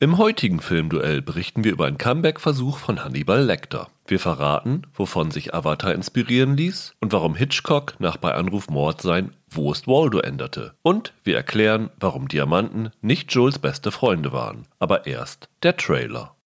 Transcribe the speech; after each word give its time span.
Im 0.00 0.16
heutigen 0.16 0.60
Filmduell 0.60 1.22
berichten 1.22 1.64
wir 1.64 1.72
über 1.72 1.86
einen 1.86 1.98
Comeback-Versuch 1.98 2.78
von 2.78 3.02
Hannibal 3.02 3.42
Lecter. 3.42 3.88
Wir 4.06 4.20
verraten, 4.20 4.82
wovon 4.94 5.32
sich 5.32 5.54
Avatar 5.54 5.92
inspirieren 5.92 6.56
ließ 6.56 6.94
und 7.00 7.12
warum 7.12 7.34
Hitchcock 7.34 7.94
nach 7.98 8.16
Bei 8.16 8.32
Anruf 8.32 8.68
Mord 8.70 9.02
sein 9.02 9.34
Wo 9.50 9.72
ist 9.72 9.88
Waldo 9.88 10.20
änderte. 10.20 10.74
Und 10.82 11.14
wir 11.24 11.34
erklären, 11.34 11.90
warum 11.98 12.28
Diamanten 12.28 12.90
nicht 13.00 13.32
Jules 13.32 13.58
beste 13.58 13.90
Freunde 13.90 14.32
waren. 14.32 14.68
Aber 14.78 15.08
erst 15.08 15.48
der 15.64 15.76
Trailer. 15.76 16.36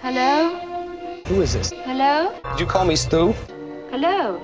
Hello? 0.00 0.48
Who 1.28 1.42
is 1.42 1.52
this? 1.52 1.74
Hello? 1.84 2.30
Did 2.52 2.60
you 2.60 2.66
call 2.66 2.86
me 2.86 2.96
Stu? 2.96 3.34
Hello? 3.90 4.40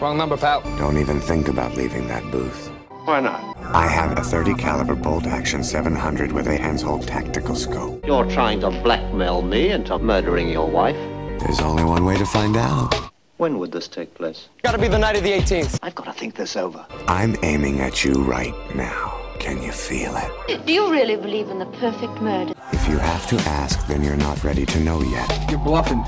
Wrong 0.00 0.18
number, 0.18 0.36
pal. 0.36 0.62
Don't 0.78 1.00
even 1.00 1.18
think 1.18 1.48
about 1.48 1.74
leaving 1.78 2.06
that 2.08 2.30
booth. 2.30 2.75
Why 3.06 3.20
not? 3.20 3.56
I 3.72 3.86
have 3.86 4.18
a 4.18 4.20
30 4.20 4.54
caliber 4.54 4.96
bolt 4.96 5.26
action 5.26 5.62
700 5.62 6.32
with 6.32 6.48
a 6.48 6.58
Hensoldt 6.58 7.06
tactical 7.06 7.54
scope. 7.54 8.04
You're 8.04 8.28
trying 8.28 8.58
to 8.62 8.70
blackmail 8.70 9.42
me 9.42 9.70
into 9.70 9.96
murdering 9.96 10.48
your 10.48 10.68
wife. 10.68 10.96
There's 11.38 11.60
only 11.60 11.84
one 11.84 12.04
way 12.04 12.16
to 12.16 12.26
find 12.26 12.56
out. 12.56 12.92
When 13.36 13.60
would 13.60 13.70
this 13.70 13.86
take 13.86 14.12
place? 14.14 14.48
Gotta 14.64 14.78
be 14.78 14.88
the 14.88 14.98
night 14.98 15.14
of 15.14 15.22
the 15.22 15.30
18th. 15.30 15.78
I've 15.82 15.94
got 15.94 16.06
to 16.06 16.12
think 16.12 16.34
this 16.34 16.56
over. 16.56 16.84
I'm 17.06 17.36
aiming 17.44 17.78
at 17.78 18.04
you 18.04 18.14
right 18.24 18.54
now. 18.74 19.20
Can 19.38 19.62
you 19.62 19.70
feel 19.70 20.16
it? 20.16 20.66
Do 20.66 20.72
you 20.72 20.90
really 20.90 21.14
believe 21.14 21.48
in 21.48 21.60
the 21.60 21.66
perfect 21.66 22.20
murder? 22.20 22.54
If 22.72 22.88
you 22.88 22.98
have 22.98 23.28
to 23.28 23.36
ask, 23.48 23.86
then 23.86 24.02
you're 24.02 24.16
not 24.16 24.42
ready 24.42 24.66
to 24.66 24.80
know 24.80 25.00
yet. 25.02 25.48
You're 25.48 25.60
bluffing. 25.60 26.02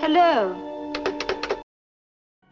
Hello? 0.00 0.71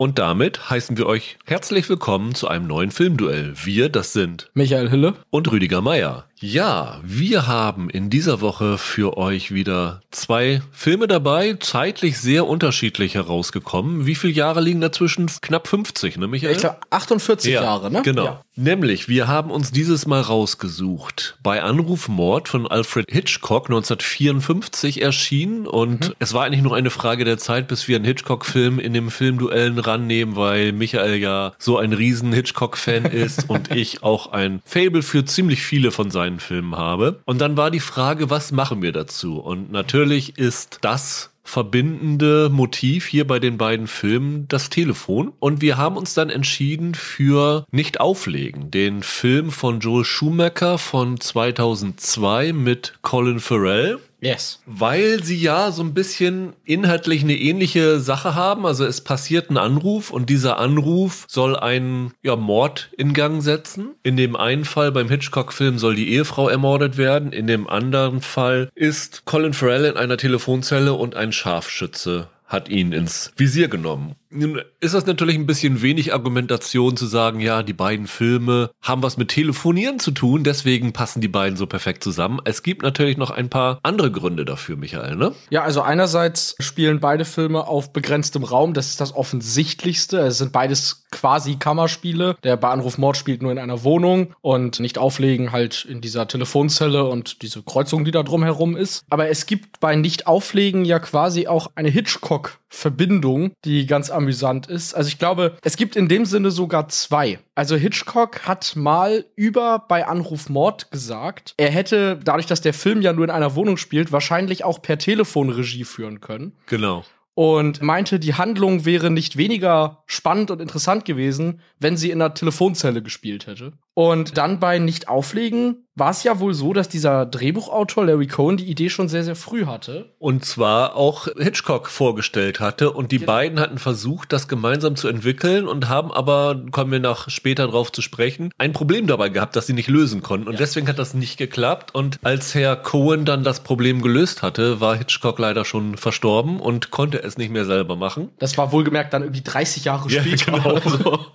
Und 0.00 0.18
damit 0.18 0.70
heißen 0.70 0.96
wir 0.96 1.04
euch 1.04 1.36
herzlich 1.44 1.86
willkommen 1.90 2.34
zu 2.34 2.48
einem 2.48 2.66
neuen 2.66 2.90
Filmduell. 2.90 3.52
Wir, 3.62 3.90
das 3.90 4.14
sind 4.14 4.50
Michael 4.54 4.88
Hille. 4.88 5.12
und 5.28 5.52
Rüdiger 5.52 5.82
Meier. 5.82 6.24
Ja, 6.42 7.00
wir 7.04 7.46
haben 7.46 7.90
in 7.90 8.08
dieser 8.08 8.40
Woche 8.40 8.78
für 8.78 9.18
euch 9.18 9.52
wieder 9.52 10.00
zwei 10.10 10.62
Filme 10.72 11.06
dabei, 11.06 11.58
zeitlich 11.60 12.18
sehr 12.18 12.46
unterschiedlich 12.46 13.14
herausgekommen. 13.14 14.06
Wie 14.06 14.14
viele 14.14 14.32
Jahre 14.32 14.62
liegen 14.62 14.80
dazwischen? 14.80 15.30
Knapp 15.42 15.68
50, 15.68 16.16
ne 16.16 16.28
Michael? 16.28 16.52
Ich 16.52 16.60
glaube 16.60 16.78
48 16.88 17.52
Jahre, 17.52 17.90
ne? 17.90 18.00
Genau. 18.02 18.24
Ja. 18.24 18.40
Nämlich, 18.56 19.08
wir 19.08 19.28
haben 19.28 19.50
uns 19.50 19.70
dieses 19.70 20.06
Mal 20.06 20.20
rausgesucht. 20.22 21.36
Bei 21.42 21.62
Anrufmord 21.62 22.48
von 22.48 22.66
Alfred 22.66 23.06
Hitchcock 23.10 23.68
1954 23.68 25.02
erschienen 25.02 25.66
und 25.66 26.08
Mhm. 26.08 26.14
es 26.20 26.32
war 26.34 26.44
eigentlich 26.44 26.62
nur 26.62 26.74
eine 26.74 26.90
Frage 26.90 27.24
der 27.24 27.36
Zeit, 27.38 27.68
bis 27.68 27.86
wir 27.86 27.96
einen 27.96 28.04
Hitchcock-Film 28.06 28.78
in 28.78 28.94
dem 28.94 29.10
Filmduellen 29.10 29.78
rannehmen, 29.78 30.36
weil 30.36 30.72
Michael 30.72 31.16
ja 31.16 31.52
so 31.58 31.76
ein 31.78 31.92
riesen 31.92 32.32
Hitchcock-Fan 32.32 33.04
ist 33.12 33.48
und 33.48 33.70
ich 33.74 34.02
auch 34.02 34.32
ein 34.32 34.60
Fable 34.64 35.02
für 35.02 35.24
ziemlich 35.24 35.62
viele 35.62 35.90
von 35.90 36.10
seinen 36.10 36.29
Filmen 36.38 36.76
habe. 36.76 37.20
Und 37.24 37.40
dann 37.40 37.56
war 37.56 37.70
die 37.70 37.80
Frage, 37.80 38.30
was 38.30 38.52
machen 38.52 38.82
wir 38.82 38.92
dazu? 38.92 39.38
Und 39.38 39.72
natürlich 39.72 40.38
ist 40.38 40.78
das 40.82 41.30
verbindende 41.42 42.48
Motiv 42.48 43.06
hier 43.06 43.26
bei 43.26 43.40
den 43.40 43.58
beiden 43.58 43.88
Filmen 43.88 44.46
das 44.48 44.70
Telefon. 44.70 45.32
Und 45.40 45.60
wir 45.60 45.76
haben 45.76 45.96
uns 45.96 46.14
dann 46.14 46.30
entschieden 46.30 46.94
für 46.94 47.64
Nicht 47.72 48.00
auflegen, 48.00 48.70
den 48.70 49.02
Film 49.02 49.50
von 49.50 49.80
Joel 49.80 50.04
Schumacher 50.04 50.78
von 50.78 51.18
2002 51.18 52.52
mit 52.52 52.98
Colin 53.02 53.40
Farrell. 53.40 53.98
Yes. 54.20 54.60
Weil 54.66 55.22
sie 55.22 55.36
ja 55.36 55.72
so 55.72 55.82
ein 55.82 55.94
bisschen 55.94 56.52
inhaltlich 56.64 57.22
eine 57.22 57.36
ähnliche 57.36 58.00
Sache 58.00 58.34
haben. 58.34 58.66
Also 58.66 58.84
es 58.84 59.00
passiert 59.00 59.50
ein 59.50 59.56
Anruf 59.56 60.10
und 60.10 60.28
dieser 60.28 60.58
Anruf 60.58 61.24
soll 61.28 61.56
einen 61.56 62.12
ja, 62.22 62.36
Mord 62.36 62.90
in 62.96 63.14
Gang 63.14 63.42
setzen. 63.42 63.94
In 64.02 64.16
dem 64.16 64.36
einen 64.36 64.64
Fall 64.64 64.92
beim 64.92 65.08
Hitchcock-Film 65.08 65.78
soll 65.78 65.94
die 65.94 66.10
Ehefrau 66.10 66.48
ermordet 66.48 66.96
werden. 66.96 67.32
In 67.32 67.46
dem 67.46 67.68
anderen 67.68 68.20
Fall 68.20 68.70
ist 68.74 69.24
Colin 69.24 69.54
Farrell 69.54 69.86
in 69.86 69.96
einer 69.96 70.16
Telefonzelle 70.16 70.92
und 70.92 71.16
ein 71.16 71.32
Scharfschütze 71.32 72.28
hat 72.46 72.68
ihn 72.68 72.92
ins 72.92 73.32
Visier 73.36 73.68
genommen. 73.68 74.16
Nun 74.32 74.60
ist 74.78 74.94
das 74.94 75.06
natürlich 75.06 75.36
ein 75.36 75.46
bisschen 75.46 75.82
wenig 75.82 76.12
Argumentation 76.12 76.96
zu 76.96 77.06
sagen, 77.06 77.40
ja, 77.40 77.64
die 77.64 77.72
beiden 77.72 78.06
Filme 78.06 78.70
haben 78.80 79.02
was 79.02 79.16
mit 79.16 79.28
Telefonieren 79.28 79.98
zu 79.98 80.12
tun, 80.12 80.44
deswegen 80.44 80.92
passen 80.92 81.20
die 81.20 81.28
beiden 81.28 81.56
so 81.56 81.66
perfekt 81.66 82.04
zusammen. 82.04 82.38
Es 82.44 82.62
gibt 82.62 82.82
natürlich 82.82 83.16
noch 83.16 83.30
ein 83.30 83.48
paar 83.48 83.80
andere 83.82 84.12
Gründe 84.12 84.44
dafür, 84.44 84.76
Michael, 84.76 85.16
ne? 85.16 85.32
Ja, 85.50 85.62
also 85.64 85.82
einerseits 85.82 86.54
spielen 86.60 87.00
beide 87.00 87.24
Filme 87.24 87.66
auf 87.66 87.92
begrenztem 87.92 88.44
Raum. 88.44 88.72
Das 88.72 88.86
ist 88.86 89.00
das 89.00 89.14
Offensichtlichste. 89.14 90.20
Es 90.20 90.38
sind 90.38 90.52
beides 90.52 90.99
quasi 91.10 91.56
Kammerspiele. 91.56 92.36
Der 92.42 92.56
bei 92.56 92.70
Anruf 92.70 92.98
Mord 92.98 93.16
spielt 93.16 93.42
nur 93.42 93.52
in 93.52 93.58
einer 93.58 93.84
Wohnung 93.84 94.34
und 94.40 94.80
nicht 94.80 94.98
auflegen 94.98 95.52
halt 95.52 95.84
in 95.84 96.00
dieser 96.00 96.28
Telefonzelle 96.28 97.04
und 97.04 97.42
diese 97.42 97.62
Kreuzung, 97.62 98.04
die 98.04 98.10
da 98.10 98.22
drumherum 98.22 98.76
ist. 98.76 99.04
Aber 99.10 99.28
es 99.28 99.46
gibt 99.46 99.80
bei 99.80 99.96
Nicht 99.96 100.26
auflegen 100.26 100.84
ja 100.84 100.98
quasi 100.98 101.46
auch 101.46 101.70
eine 101.74 101.88
Hitchcock-Verbindung, 101.88 103.52
die 103.64 103.86
ganz 103.86 104.10
amüsant 104.10 104.66
ist. 104.66 104.94
Also 104.94 105.08
ich 105.08 105.18
glaube, 105.18 105.56
es 105.62 105.76
gibt 105.76 105.96
in 105.96 106.08
dem 106.08 106.24
Sinne 106.24 106.50
sogar 106.50 106.88
zwei. 106.88 107.38
Also 107.54 107.76
Hitchcock 107.76 108.46
hat 108.46 108.74
mal 108.76 109.24
über 109.36 109.84
bei 109.88 110.06
Anruf 110.06 110.48
Mord 110.48 110.90
gesagt, 110.90 111.54
er 111.56 111.70
hätte, 111.70 112.18
dadurch, 112.22 112.46
dass 112.46 112.60
der 112.60 112.74
Film 112.74 113.02
ja 113.02 113.12
nur 113.12 113.24
in 113.24 113.30
einer 113.30 113.54
Wohnung 113.54 113.76
spielt, 113.76 114.12
wahrscheinlich 114.12 114.64
auch 114.64 114.80
per 114.80 114.98
Telefon 114.98 115.50
Regie 115.50 115.84
führen 115.84 116.20
können. 116.20 116.52
Genau. 116.66 117.04
Und 117.40 117.80
meinte, 117.80 118.20
die 118.20 118.34
Handlung 118.34 118.84
wäre 118.84 119.10
nicht 119.10 119.38
weniger 119.38 120.02
spannend 120.04 120.50
und 120.50 120.60
interessant 120.60 121.06
gewesen, 121.06 121.62
wenn 121.78 121.96
sie 121.96 122.10
in 122.10 122.20
einer 122.20 122.34
Telefonzelle 122.34 123.02
gespielt 123.02 123.46
hätte. 123.46 123.72
Und 123.94 124.36
dann 124.36 124.60
bei 124.60 124.78
Nicht 124.78 125.08
auflegen 125.08 125.86
war 126.00 126.10
es 126.10 126.24
ja 126.24 126.40
wohl 126.40 126.54
so, 126.54 126.72
dass 126.72 126.88
dieser 126.88 127.26
Drehbuchautor 127.26 128.06
Larry 128.06 128.26
Cohen 128.26 128.56
die 128.56 128.64
Idee 128.64 128.88
schon 128.90 129.08
sehr, 129.08 129.22
sehr 129.22 129.36
früh 129.36 129.66
hatte. 129.66 130.06
Und 130.18 130.44
zwar 130.44 130.96
auch 130.96 131.28
Hitchcock 131.38 131.88
vorgestellt 131.88 132.58
hatte 132.58 132.90
und 132.90 133.12
die 133.12 133.18
beiden 133.18 133.60
hatten 133.60 133.78
versucht, 133.78 134.32
das 134.32 134.48
gemeinsam 134.48 134.96
zu 134.96 135.08
entwickeln 135.08 135.68
und 135.68 135.88
haben 135.88 136.10
aber, 136.10 136.60
kommen 136.72 136.90
wir 136.90 137.00
nach 137.00 137.28
später 137.28 137.68
drauf 137.68 137.92
zu 137.92 138.02
sprechen, 138.02 138.50
ein 138.58 138.72
Problem 138.72 139.06
dabei 139.06 139.28
gehabt, 139.28 139.54
das 139.54 139.66
sie 139.66 139.74
nicht 139.74 139.88
lösen 139.88 140.22
konnten 140.22 140.48
und 140.48 140.58
deswegen 140.58 140.88
hat 140.88 140.98
das 140.98 141.12
nicht 141.14 141.36
geklappt 141.36 141.94
und 141.94 142.18
als 142.22 142.54
Herr 142.54 142.76
Cohen 142.76 143.26
dann 143.26 143.44
das 143.44 143.60
Problem 143.60 144.00
gelöst 144.00 144.42
hatte, 144.42 144.80
war 144.80 144.96
Hitchcock 144.96 145.38
leider 145.38 145.66
schon 145.66 145.98
verstorben 145.98 146.60
und 146.60 146.90
konnte 146.90 147.22
es 147.22 147.36
nicht 147.36 147.52
mehr 147.52 147.66
selber 147.66 147.96
machen. 147.96 148.30
Das 148.38 148.56
war 148.56 148.72
wohlgemerkt 148.72 149.12
dann 149.12 149.22
irgendwie 149.22 149.42
30 149.42 149.84
Jahre 149.84 150.08
Ja, 150.08 150.22
später. 150.22 150.52
genau. 150.52 150.74
Also, 150.76 151.26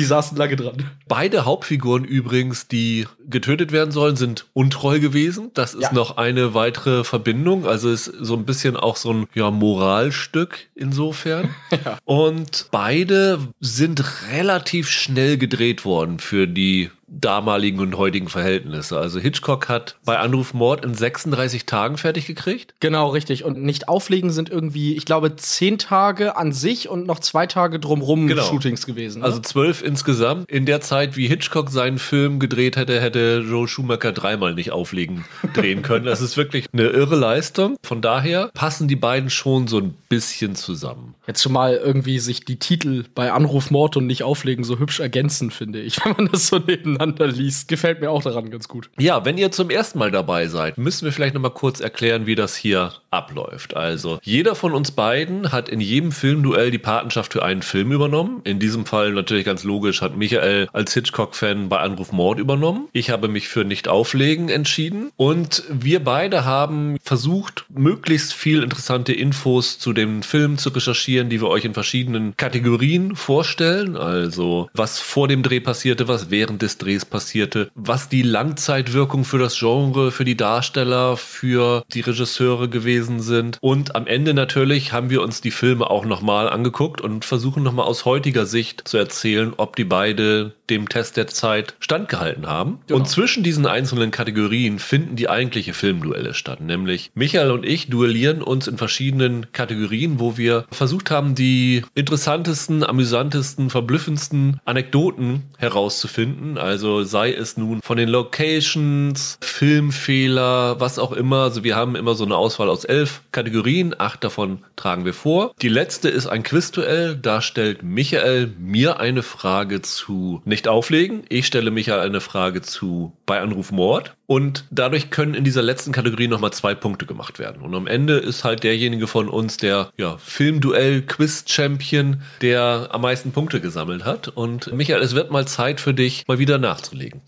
die 0.00 0.06
saßen 0.06 0.36
lange 0.36 0.56
dran. 0.56 0.84
Beide 1.06 1.44
Hauptfiguren 1.44 2.04
übrigens, 2.04 2.66
die 2.68 3.06
getötet 3.28 3.70
werden 3.72 3.92
sollen, 3.92 4.16
sind 4.16 4.46
untreu 4.52 4.98
gewesen. 5.00 5.50
Das 5.54 5.74
ist 5.74 5.82
Ja. 5.82 5.92
noch 5.92 6.16
eine 6.16 6.54
weitere 6.54 7.04
Verbindung. 7.04 7.66
Also 7.66 7.90
ist 7.90 8.06
so 8.20 8.34
ein 8.34 8.44
bisschen 8.44 8.76
auch 8.76 8.96
so 8.96 9.12
ein 9.12 9.26
ja, 9.34 9.50
Moralstück 9.50 10.68
insofern. 10.74 11.54
Und 12.04 12.66
beide 12.70 13.38
sind 13.60 14.02
relativ 14.32 14.88
schnell 14.88 15.36
gedreht 15.38 15.84
worden 15.84 16.18
für 16.18 16.46
die 16.46 16.90
damaligen 17.10 17.80
und 17.80 17.96
heutigen 17.96 18.28
Verhältnisse. 18.28 18.98
Also 18.98 19.18
Hitchcock 19.18 19.68
hat 19.68 19.96
bei 20.04 20.18
Anruf 20.18 20.54
Mord 20.54 20.84
in 20.84 20.94
36 20.94 21.66
Tagen 21.66 21.96
fertig 21.96 22.26
gekriegt. 22.26 22.74
Genau, 22.80 23.08
richtig. 23.08 23.44
Und 23.44 23.62
nicht 23.62 23.88
auflegen 23.88 24.30
sind 24.30 24.48
irgendwie, 24.48 24.96
ich 24.96 25.04
glaube, 25.04 25.34
zehn 25.36 25.78
Tage 25.78 26.36
an 26.36 26.52
sich 26.52 26.88
und 26.88 27.06
noch 27.06 27.18
zwei 27.18 27.46
Tage 27.46 27.78
drumrum 27.80 28.26
Genau. 28.28 28.44
Shootings 28.44 28.86
gewesen. 28.86 29.20
Ne? 29.20 29.24
Also 29.24 29.40
zwölf 29.40 29.82
insgesamt. 29.82 30.50
In 30.50 30.66
der 30.66 30.80
Zeit, 30.80 31.16
wie 31.16 31.26
Hitchcock 31.26 31.70
seinen 31.70 31.98
Film 31.98 32.38
gedreht 32.38 32.76
hätte, 32.76 33.00
hätte 33.00 33.44
Joe 33.46 33.66
Schumacher 33.66 34.12
dreimal 34.12 34.54
nicht 34.54 34.70
auflegen 34.70 35.24
drehen 35.54 35.82
können. 35.82 36.04
Das 36.06 36.20
ist 36.20 36.36
wirklich 36.36 36.66
eine 36.72 36.84
irre 36.84 37.16
Leistung. 37.16 37.76
Von 37.82 38.00
daher 38.02 38.50
passen 38.54 38.86
die 38.88 38.96
beiden 38.96 39.30
schon 39.30 39.66
so 39.66 39.78
ein 39.78 39.94
bisschen 40.08 40.54
zusammen. 40.54 41.14
Jetzt 41.26 41.42
schon 41.42 41.52
mal 41.52 41.74
irgendwie 41.76 42.18
sich 42.18 42.44
die 42.44 42.58
Titel 42.58 43.04
bei 43.14 43.32
Anruf 43.32 43.70
Mord 43.70 43.96
und 43.96 44.06
nicht 44.06 44.22
auflegen 44.22 44.64
so 44.64 44.78
hübsch 44.78 45.00
ergänzen, 45.00 45.50
finde 45.50 45.80
ich, 45.80 45.98
wenn 46.04 46.12
man 46.16 46.28
das 46.30 46.46
so 46.46 46.58
nebeneinander 47.00 47.26
liest. 47.26 47.68
Gefällt 47.68 48.00
mir 48.00 48.10
auch 48.10 48.22
daran 48.22 48.50
ganz 48.50 48.68
gut. 48.68 48.90
Ja, 48.98 49.24
wenn 49.24 49.38
ihr 49.38 49.50
zum 49.50 49.70
ersten 49.70 49.98
Mal 49.98 50.10
dabei 50.10 50.46
seid, 50.48 50.78
müssen 50.78 51.04
wir 51.04 51.12
vielleicht 51.12 51.34
noch 51.34 51.40
mal 51.40 51.50
kurz 51.50 51.80
erklären, 51.80 52.26
wie 52.26 52.34
das 52.34 52.56
hier 52.56 52.92
abläuft. 53.10 53.76
Also, 53.76 54.18
jeder 54.22 54.54
von 54.54 54.72
uns 54.72 54.92
beiden 54.92 55.52
hat 55.52 55.68
in 55.68 55.80
jedem 55.80 56.12
Filmduell 56.12 56.70
die 56.70 56.78
Patenschaft 56.78 57.32
für 57.32 57.42
einen 57.42 57.62
Film 57.62 57.92
übernommen. 57.92 58.40
In 58.44 58.58
diesem 58.58 58.86
Fall 58.86 59.12
natürlich 59.12 59.44
ganz 59.44 59.64
logisch 59.64 60.00
hat 60.02 60.16
Michael 60.16 60.68
als 60.72 60.94
Hitchcock-Fan 60.94 61.68
bei 61.68 61.78
Anruf 61.78 62.12
Mord 62.12 62.38
übernommen. 62.38 62.88
Ich 62.92 63.10
habe 63.10 63.28
mich 63.28 63.48
für 63.48 63.64
Nicht 63.64 63.88
auflegen 63.88 64.48
entschieden 64.48 65.10
und 65.16 65.64
wir 65.68 66.02
beide 66.02 66.44
haben 66.44 66.98
versucht, 67.02 67.64
möglichst 67.68 68.32
viel 68.32 68.62
interessante 68.62 69.12
Infos 69.12 69.78
zu 69.78 69.92
dem 69.92 70.22
Film 70.22 70.58
zu 70.58 70.70
recherchieren, 70.70 71.28
die 71.28 71.40
wir 71.40 71.48
euch 71.48 71.64
in 71.64 71.74
verschiedenen 71.74 72.36
Kategorien 72.36 73.16
vorstellen. 73.16 73.96
Also, 73.96 74.68
was 74.74 75.00
vor 75.00 75.28
dem 75.28 75.42
Dreh 75.42 75.60
passierte, 75.60 76.08
was 76.08 76.30
während 76.30 76.62
des 76.62 76.78
Drehs 76.78 76.89
passierte, 76.98 77.70
was 77.74 78.08
die 78.08 78.22
Langzeitwirkung 78.22 79.24
für 79.24 79.38
das 79.38 79.58
Genre, 79.58 80.10
für 80.10 80.24
die 80.24 80.36
Darsteller, 80.36 81.16
für 81.16 81.84
die 81.92 82.00
Regisseure 82.00 82.68
gewesen 82.68 83.20
sind. 83.20 83.58
Und 83.60 83.94
am 83.94 84.06
Ende 84.06 84.34
natürlich 84.34 84.92
haben 84.92 85.10
wir 85.10 85.22
uns 85.22 85.40
die 85.40 85.50
Filme 85.50 85.90
auch 85.90 86.04
nochmal 86.04 86.48
angeguckt 86.48 87.00
und 87.00 87.24
versuchen 87.24 87.62
nochmal 87.62 87.86
aus 87.86 88.04
heutiger 88.04 88.46
Sicht 88.46 88.86
zu 88.86 88.96
erzählen, 88.96 89.52
ob 89.56 89.76
die 89.76 89.84
beide 89.84 90.54
dem 90.70 90.88
Test 90.88 91.16
der 91.16 91.26
Zeit 91.26 91.74
standgehalten 91.80 92.46
haben. 92.46 92.78
Und 92.90 93.08
zwischen 93.08 93.42
diesen 93.42 93.66
einzelnen 93.66 94.10
Kategorien 94.10 94.78
finden 94.78 95.16
die 95.16 95.28
eigentliche 95.28 95.74
Filmduelle 95.74 96.34
statt. 96.34 96.60
Nämlich 96.60 97.10
Michael 97.14 97.50
und 97.50 97.64
ich 97.64 97.90
duellieren 97.90 98.42
uns 98.42 98.68
in 98.68 98.78
verschiedenen 98.78 99.52
Kategorien, 99.52 100.20
wo 100.20 100.36
wir 100.36 100.64
versucht 100.70 101.10
haben, 101.10 101.34
die 101.34 101.82
interessantesten, 101.94 102.84
amüsantesten, 102.84 103.70
verblüffendsten 103.70 104.60
Anekdoten 104.64 105.42
herauszufinden. 105.58 106.58
Also 106.58 107.02
sei 107.02 107.32
es 107.32 107.56
nun 107.56 107.80
von 107.82 107.96
den 107.96 108.08
Locations, 108.08 109.38
Filmfehler, 109.40 110.80
was 110.80 110.98
auch 110.98 111.12
immer. 111.12 111.42
Also 111.42 111.64
wir 111.64 111.76
haben 111.76 111.96
immer 111.96 112.14
so 112.14 112.24
eine 112.24 112.36
Auswahl 112.36 112.68
aus 112.68 112.84
elf 112.84 113.22
Kategorien. 113.32 113.94
Acht 113.98 114.24
davon 114.24 114.64
tragen 114.76 115.04
wir 115.04 115.14
vor. 115.14 115.52
Die 115.60 115.68
letzte 115.68 116.08
ist 116.08 116.26
ein 116.26 116.42
Quizduell. 116.42 117.16
Da 117.16 117.42
stellt 117.42 117.82
Michael 117.82 118.52
mir 118.58 119.00
eine 119.00 119.22
Frage 119.22 119.82
zu 119.82 120.42
nicht 120.44 120.59
auflegen. 120.68 121.22
Ich 121.28 121.46
stelle 121.46 121.70
Michael 121.70 122.00
eine 122.00 122.20
Frage 122.20 122.62
zu 122.62 123.12
bei 123.26 123.40
Anruf 123.40 123.70
Mord. 123.70 124.16
Und 124.26 124.64
dadurch 124.70 125.10
können 125.10 125.34
in 125.34 125.44
dieser 125.44 125.62
letzten 125.62 125.92
Kategorie 125.92 126.28
nochmal 126.28 126.52
zwei 126.52 126.74
Punkte 126.74 127.06
gemacht 127.06 127.38
werden. 127.38 127.62
Und 127.62 127.74
am 127.74 127.86
Ende 127.86 128.18
ist 128.18 128.44
halt 128.44 128.62
derjenige 128.62 129.06
von 129.06 129.28
uns 129.28 129.56
der 129.56 129.90
ja, 129.96 130.18
Filmduell-Quiz-Champion, 130.18 132.22
der 132.40 132.88
am 132.90 133.02
meisten 133.02 133.32
Punkte 133.32 133.60
gesammelt 133.60 134.04
hat. 134.04 134.28
Und 134.28 134.72
Michael, 134.72 135.02
es 135.02 135.14
wird 135.14 135.30
mal 135.30 135.48
Zeit 135.48 135.80
für 135.80 135.94
dich, 135.94 136.24
mal 136.28 136.38
wieder 136.38 136.58
nachzulegen. 136.58 137.22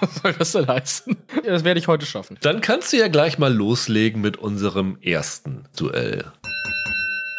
Was 0.00 0.16
soll 0.16 0.32
das 0.34 0.52
denn 0.52 0.66
heißen? 0.66 1.16
Das 1.44 1.64
werde 1.64 1.80
ich 1.80 1.88
heute 1.88 2.06
schaffen. 2.06 2.38
Dann 2.42 2.60
kannst 2.60 2.92
du 2.92 2.98
ja 2.98 3.08
gleich 3.08 3.38
mal 3.38 3.52
loslegen 3.52 4.20
mit 4.20 4.36
unserem 4.36 4.98
ersten 5.00 5.64
Duell. 5.76 6.30